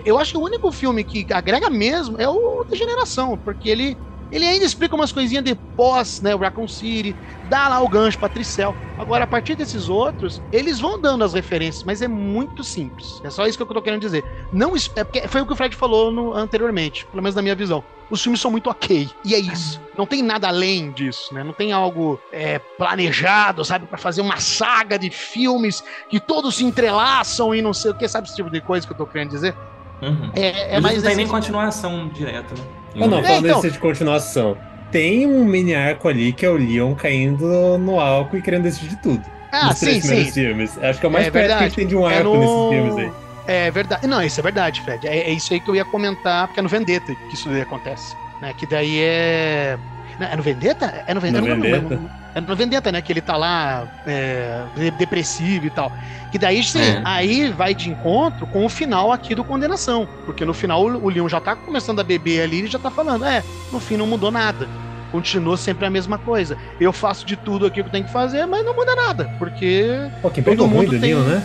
eu 0.05 0.19
acho 0.19 0.33
que 0.33 0.39
o 0.39 0.43
único 0.43 0.71
filme 0.71 1.03
que 1.03 1.27
agrega 1.33 1.71
mesmo 1.71 2.21
é 2.21 2.29
o 2.29 2.65
Degeneração, 2.69 3.39
porque 3.39 3.71
ele, 3.71 3.97
ele 4.31 4.45
ainda 4.47 4.65
explica 4.65 4.95
umas 4.95 5.13
coisinhas 5.13 5.45
de 5.45 5.55
pós, 5.77 6.21
né, 6.21 6.35
o 6.35 6.39
Raccoon 6.39 6.69
City, 6.69 7.17
dá 7.45 7.69
lá 7.69 7.81
o 7.81 7.89
gancho 7.89 8.19
pra 8.19 8.29
Tricel. 8.29 8.75
Agora, 8.99 9.25
a 9.25 9.27
partir 9.27 9.55
desses 9.55 9.89
outros, 9.89 10.43
eles 10.53 10.81
vão 10.81 11.01
dando 11.01 11.23
as 11.25 11.33
referências, 11.33 11.85
mas 11.85 12.03
é 12.03 12.09
muito 12.09 12.65
simples. 12.65 13.21
É 13.23 13.31
só 13.31 13.47
isso 13.47 13.57
que 13.57 13.63
eu 13.63 13.67
tô 13.67 13.81
querendo 13.81 14.01
dizer. 14.01 14.25
Não, 14.53 14.75
é 14.97 15.05
porque 15.05 15.29
foi 15.29 15.41
o 15.41 15.47
que 15.47 15.53
o 15.53 15.57
Fred 15.57 15.75
falou 15.77 16.11
no- 16.11 16.35
anteriormente, 16.35 17.07
pelo 17.07 17.23
menos 17.23 17.35
na 17.37 17.43
minha 17.43 17.55
visão. 17.55 17.83
Os 18.11 18.23
filmes 18.23 18.41
são 18.41 18.51
muito 18.51 18.71
ok. 18.71 19.09
E 19.25 19.35
é 19.35 19.39
isso. 19.39 19.81
Não 19.97 20.07
tem 20.07 20.23
nada 20.23 20.49
além 20.49 20.91
disso, 20.91 21.33
né? 21.35 21.45
Não 21.45 21.53
tem 21.53 21.73
algo 21.73 22.19
é, 22.33 22.59
planejado, 22.59 23.65
sabe? 23.65 23.87
Pra 23.87 23.99
fazer 23.99 24.21
uma 24.23 24.39
saga 24.39 24.99
de 24.99 25.11
filmes 25.11 25.85
que 26.09 26.19
todos 26.19 26.57
se 26.57 26.65
entrelaçam 26.65 27.55
e 27.55 27.61
não 27.63 27.75
sei 27.75 27.91
o 27.91 27.95
que, 27.95 28.09
sabe? 28.09 28.27
Esse 28.27 28.37
tipo 28.37 28.51
de 28.51 28.61
coisa 28.61 28.87
que 28.87 28.93
eu 28.93 28.97
tô 28.97 29.07
querendo 29.07 29.31
dizer. 29.31 29.55
Uhum. 30.03 30.31
É, 30.35 30.77
é 30.77 30.81
mais 30.81 30.97
não 31.03 31.03
tem 31.09 31.17
nem 31.17 31.29
continuação 31.29 32.09
direta, 32.09 32.55
né? 32.55 32.78
Ah, 32.95 33.07
não, 33.07 33.19
É, 33.19 33.23
falando 33.23 33.47
então. 33.47 33.61
desse 33.61 33.73
de 33.75 33.79
continuação. 33.79 34.57
Tem 34.91 35.27
um 35.27 35.45
mini 35.45 35.75
arco 35.75 36.09
ali 36.09 36.33
que 36.33 36.47
é 36.47 36.49
o 36.49 36.57
Leon 36.57 36.95
caindo 36.95 37.77
no 37.79 38.01
álcool 38.01 38.39
e 38.39 38.43
querendo 38.43 38.63
decidir 38.63 38.89
de 38.91 38.97
tudo. 38.97 39.23
Ah, 39.53 39.67
nos 39.67 39.79
sim, 39.79 39.87
três 39.87 40.03
sim. 40.03 40.09
primeiros 40.09 40.35
filmes. 40.35 40.79
Acho 40.83 41.01
que 41.01 41.07
é 41.07 41.09
o 41.09 41.13
mais 41.13 41.27
É 41.27 41.31
perto 41.31 41.47
que 41.47 41.53
a 41.53 41.57
verdade. 41.57 41.65
gente 41.71 41.77
tem 41.77 41.87
de 41.87 41.97
um 41.97 42.09
É 42.11 42.17
arco 42.17 42.29
no- 42.35 42.71
nesses 42.71 42.79
filmes 42.97 42.97
aí. 43.05 43.13
É 43.47 43.71
verdade. 43.71 44.07
Não, 44.07 44.23
isso 44.23 44.41
é 44.41 44.43
verdade, 44.43 44.81
Fred. 44.83 45.07
É, 45.07 45.19
é 45.19 45.31
isso 45.31 45.53
aí 45.55 45.61
que 45.61 45.69
eu 45.71 45.75
ia 45.77 45.85
comentar, 45.85 46.47
porque 46.47 46.61
é 46.61 46.63
no 46.63 46.69
Vendetta 46.69 47.15
que 47.15 47.35
isso 47.35 47.49
daí 47.49 47.63
acontece. 47.63 48.15
Né? 48.43 48.53
Que 48.57 48.67
daí 48.67 48.99
é. 49.01 49.79
Não, 50.19 50.27
É 50.27 50.37
no 50.37 50.43
Vendetta? 50.43 51.05
É 51.07 51.15
no 51.15 51.21
Vendetta. 51.21 51.45
No 51.47 51.49
eu 51.53 51.57
não. 51.57 51.63
Vendetta. 51.89 52.18
É 52.39 52.41
no 52.41 52.55
Vendetta, 52.57 52.93
né? 52.93 53.03
Que 53.03 53.13
ele 53.13 53.21
tá 53.21 53.37
lá 53.37 53.87
é, 54.07 54.63
de- 54.77 54.91
depressivo 54.93 55.67
e 55.67 55.71
tal. 55.71 55.93
Que 56.31 56.39
daí 56.39 56.63
sim, 56.63 56.79
É. 56.81 57.03
aí 57.05 57.51
vai 57.51 57.75
de 57.75 57.91
encontro 57.91 58.47
com 58.47 58.65
o 58.65 58.69
final 58.69 59.11
aqui 59.13 59.35
do 59.35 59.43
Condenação. 59.45 60.09
Porque 60.25 60.45
no 60.45 60.55
final 60.55 60.83
o 60.85 61.09
Leon 61.09 61.29
já 61.29 61.41
tá 61.41 61.57
começando 61.57 62.01
a 62.01 62.05
beber 62.05 62.43
ali 62.43 62.63
e 62.65 62.67
já 62.69 62.79
tá 62.79 62.91
falando, 62.91 63.25
é, 63.25 63.43
no 63.73 63.81
fim 63.81 63.97
não 63.97 64.07
mudou 64.07 64.31
nada. 64.31 64.69
Continua 65.11 65.57
sempre 65.57 65.87
a 65.87 65.91
mesma 65.91 66.19
coisa. 66.19 66.57
Eu 66.79 66.93
faço 66.93 67.25
de 67.27 67.35
tudo 67.35 67.67
aqui 67.67 67.83
que 67.83 67.89
eu 67.89 67.91
tenho 67.91 68.05
que 68.05 68.13
fazer, 68.13 68.45
mas 68.47 68.65
não 68.65 68.75
muda 68.77 68.95
nada. 68.95 69.25
Porque 69.39 69.89
Pô, 70.23 70.29
que 70.31 70.41
Todo 70.43 70.53
emprego 70.53 70.65
ruim 70.67 70.75
mundo 70.87 70.91
do 70.95 71.01
tem- 71.01 71.15
Leon, 71.15 71.25
né? 71.25 71.43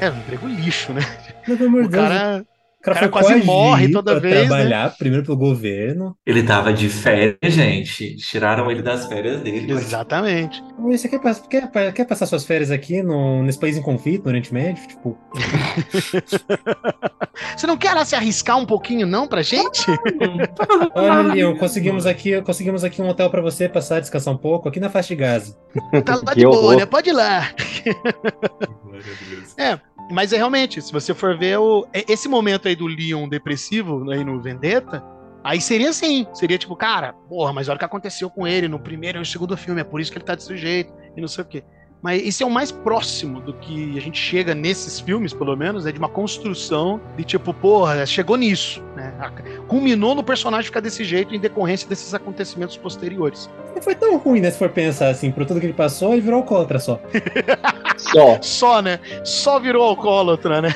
é 0.00 0.10
um 0.10 0.16
emprego 0.18 0.46
lixo, 0.48 0.92
né? 0.92 1.00
Não, 1.46 1.56
pelo 1.56 1.68
amor 1.68 1.80
O 1.84 1.88
de 1.88 1.90
Deus. 1.92 2.04
Cara. 2.94 3.06
o 3.06 3.10
cara 3.10 3.24
quase 3.24 3.44
morre 3.44 3.90
toda 3.90 4.12
pra 4.12 4.20
vez, 4.20 4.34
né? 4.34 4.46
trabalhar 4.46 4.96
primeiro 4.96 5.24
pelo 5.24 5.36
governo. 5.36 6.16
Ele 6.24 6.42
tava 6.42 6.72
de 6.72 6.88
férias, 6.88 7.36
gente. 7.42 8.16
Tiraram 8.16 8.70
ele 8.70 8.82
das 8.82 9.06
férias 9.06 9.40
dele. 9.40 9.72
Exatamente. 9.72 10.62
Você 10.78 11.08
quer, 11.08 11.20
quer, 11.48 11.92
quer 11.92 12.04
passar 12.04 12.26
suas 12.26 12.44
férias 12.44 12.70
aqui 12.70 13.02
no, 13.02 13.42
nesse 13.42 13.58
país 13.58 13.76
em 13.76 13.82
conflito, 13.82 14.24
no 14.24 14.30
Oriente 14.30 14.52
Médio? 14.52 14.86
Tipo, 14.86 15.18
Você 17.56 17.66
não 17.66 17.76
quer 17.76 17.94
lá 17.94 18.04
se 18.04 18.14
arriscar 18.14 18.58
um 18.58 18.66
pouquinho, 18.66 19.06
não, 19.06 19.26
pra 19.26 19.42
gente? 19.42 19.84
olha, 20.94 21.34
Leon, 21.34 21.56
conseguimos 21.56 22.06
aqui, 22.06 22.40
conseguimos 22.42 22.84
aqui 22.84 23.02
um 23.02 23.08
hotel 23.08 23.28
pra 23.30 23.42
você 23.42 23.68
passar, 23.68 24.00
descansar 24.00 24.32
um 24.32 24.38
pouco, 24.38 24.68
aqui 24.68 24.80
na 24.80 24.88
faixa 24.88 25.08
de 25.08 25.16
Gaza. 25.16 25.56
Tá 26.04 26.20
lá 26.24 26.34
de 26.34 26.44
boa, 26.44 26.76
né? 26.76 26.86
Pode 26.86 27.10
ir 27.10 27.12
lá. 27.12 27.50
Mas 30.10 30.32
é 30.32 30.36
realmente, 30.36 30.80
se 30.80 30.92
você 30.92 31.14
for 31.14 31.36
ver 31.36 31.58
o, 31.58 31.86
é- 31.92 32.04
esse 32.12 32.28
momento 32.28 32.68
aí 32.68 32.76
do 32.76 32.86
Leon 32.86 33.28
depressivo 33.28 34.10
aí 34.10 34.22
no 34.24 34.40
Vendetta, 34.40 35.02
aí 35.42 35.60
seria 35.60 35.90
assim. 35.90 36.26
Seria 36.32 36.58
tipo, 36.58 36.76
cara, 36.76 37.12
porra, 37.28 37.52
mas 37.52 37.68
olha 37.68 37.76
o 37.76 37.78
que 37.78 37.84
aconteceu 37.84 38.30
com 38.30 38.46
ele 38.46 38.68
no 38.68 38.78
primeiro 38.78 39.18
e 39.18 39.20
no 39.20 39.26
segundo 39.26 39.56
filme, 39.56 39.80
é 39.80 39.84
por 39.84 40.00
isso 40.00 40.12
que 40.12 40.18
ele 40.18 40.24
tá 40.24 40.34
desse 40.34 40.56
jeito 40.56 40.92
e 41.16 41.20
não 41.20 41.28
sei 41.28 41.42
o 41.44 41.46
quê. 41.46 41.64
Mas 42.06 42.22
isso 42.22 42.44
é 42.44 42.46
o 42.46 42.50
mais 42.50 42.70
próximo 42.70 43.40
do 43.40 43.52
que 43.52 43.98
a 43.98 44.00
gente 44.00 44.16
chega 44.16 44.54
nesses 44.54 45.00
filmes, 45.00 45.34
pelo 45.34 45.56
menos, 45.56 45.86
é 45.86 45.90
de 45.90 45.98
uma 45.98 46.08
construção 46.08 47.00
de 47.16 47.24
tipo, 47.24 47.52
porra, 47.52 48.06
chegou 48.06 48.36
nisso, 48.36 48.80
né? 48.94 49.12
Culminou 49.66 50.14
no 50.14 50.22
personagem 50.22 50.66
ficar 50.66 50.78
desse 50.78 51.02
jeito 51.02 51.34
em 51.34 51.40
decorrência 51.40 51.88
desses 51.88 52.14
acontecimentos 52.14 52.76
posteriores. 52.76 53.50
Não 53.74 53.82
foi 53.82 53.96
tão 53.96 54.16
ruim, 54.18 54.40
né? 54.40 54.52
Se 54.52 54.58
for 54.58 54.68
pensar 54.68 55.08
assim, 55.08 55.32
por 55.32 55.44
tudo 55.44 55.58
que 55.58 55.66
ele 55.66 55.72
passou, 55.72 56.12
ele 56.12 56.22
virou 56.22 56.38
alcoólatra 56.38 56.78
só. 56.78 57.00
Só. 57.96 58.38
Só, 58.42 58.82
né? 58.82 59.00
Só 59.24 59.58
virou 59.58 59.82
alcoólatra, 59.82 60.60
né? 60.60 60.68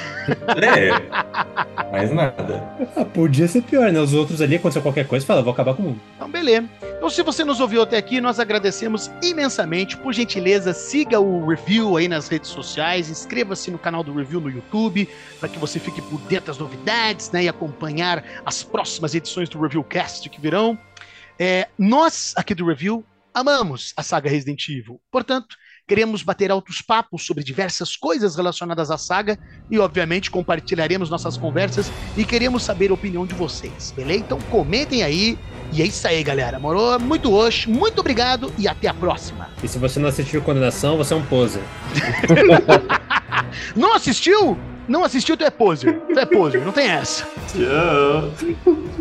É. 0.57 1.93
Mais 1.93 2.11
nada. 2.11 2.67
Ah, 2.97 3.05
podia 3.05 3.47
ser 3.47 3.63
pior, 3.63 3.93
né? 3.93 4.01
Os 4.01 4.15
outros 4.15 4.41
ali, 4.41 4.57
aconteceu 4.57 4.81
qualquer 4.81 5.07
coisa, 5.07 5.27
fala, 5.27 5.43
vou 5.43 5.53
acabar 5.53 5.75
com 5.75 5.83
o 5.83 5.87
mundo. 5.87 6.01
Então, 6.17 6.31
beleza. 6.31 6.67
Então, 6.97 7.11
se 7.11 7.23
você 7.23 7.45
nos 7.45 7.61
ouviu 7.61 7.83
até 7.83 7.99
aqui, 7.99 8.21
nós 8.21 8.41
agradecemos 8.41 9.11
imensamente. 9.23 9.97
Por 9.99 10.13
gentileza, 10.13 10.73
siga 10.73 11.20
o 11.21 11.47
review 11.47 11.97
aí 11.97 12.09
nas 12.09 12.29
redes 12.29 12.51
sociais, 12.51 13.09
inscreva-se 13.09 13.71
no 13.71 13.79
canal 13.79 14.03
do 14.03 14.13
review 14.13 14.41
no 14.41 14.51
YouTube, 14.51 15.09
para 15.39 15.49
que 15.49 15.59
você 15.59 15.79
fique 15.79 16.01
por 16.03 16.21
dentro 16.23 16.47
das 16.47 16.59
novidades, 16.59 17.31
né? 17.31 17.45
E 17.45 17.49
acompanhar 17.49 18.25
as 18.45 18.63
próximas 18.63 19.15
edições 19.15 19.49
do 19.49 19.61
Reviewcast 19.61 20.29
que 20.29 20.41
virão. 20.41 20.79
É, 21.39 21.69
nós, 21.79 22.35
aqui 22.37 22.55
do 22.55 22.67
Review, 22.67 23.05
amamos 23.33 23.93
a 23.97 24.03
saga 24.03 24.29
Resident 24.29 24.69
Evil. 24.69 25.01
Portanto, 25.11 25.57
queremos 25.87 26.23
bater 26.23 26.51
altos 26.51 26.83
papos 26.83 27.25
sobre 27.25 27.43
diversas 27.43 27.97
coisas 27.97 28.37
relacionadas 28.37 28.91
à 28.91 28.99
saga 28.99 29.39
e, 29.71 29.79
obviamente, 29.79 30.31
compartilharemos 30.31 31.11
nossas 31.11 31.37
conversas 31.37 31.91
e 32.17 32.25
queremos 32.25 32.63
saber 32.63 32.91
a 32.91 32.95
opinião 32.95 33.27
de 33.27 33.35
vocês, 33.35 33.93
beleza? 33.97 34.21
Então 34.21 34.39
comentem 34.51 35.03
aí. 35.03 35.39
E 35.73 35.83
é 35.83 35.87
isso 35.87 36.07
aí, 36.07 36.23
galera. 36.23 36.59
Morou 36.59 36.99
muito 36.99 37.33
hoje, 37.33 37.69
muito 37.69 38.01
obrigado 38.01 38.53
e 38.59 38.67
até 38.67 38.89
a 38.89 38.95
próxima. 38.95 39.49
E 39.63 39.69
se 39.69 39.79
você 39.79 40.01
não 40.01 40.09
assistiu 40.09 40.43
Condenação, 40.43 40.97
você 40.97 41.15
é 41.15 41.17
um 41.17 41.25
poser. 41.25 41.63
Não 43.75 43.95
assistiu? 43.95 44.57
Não 44.89 45.05
assistiu, 45.05 45.37
tu 45.37 45.45
é 45.45 45.51
poser. 45.51 46.01
Tu 46.01 46.19
é 46.19 46.27
poser, 46.27 46.65
não 46.65 46.73
tem 46.73 46.89
essa. 46.89 47.25
Tchau. 47.49 48.33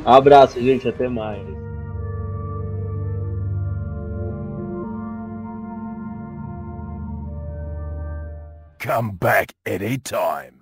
Abraço, 0.05 0.61
gente. 0.61 0.87
Até 0.87 1.07
mais. 1.07 1.41
Come 8.83 9.11
back 9.13 9.53
anytime. 9.67 10.58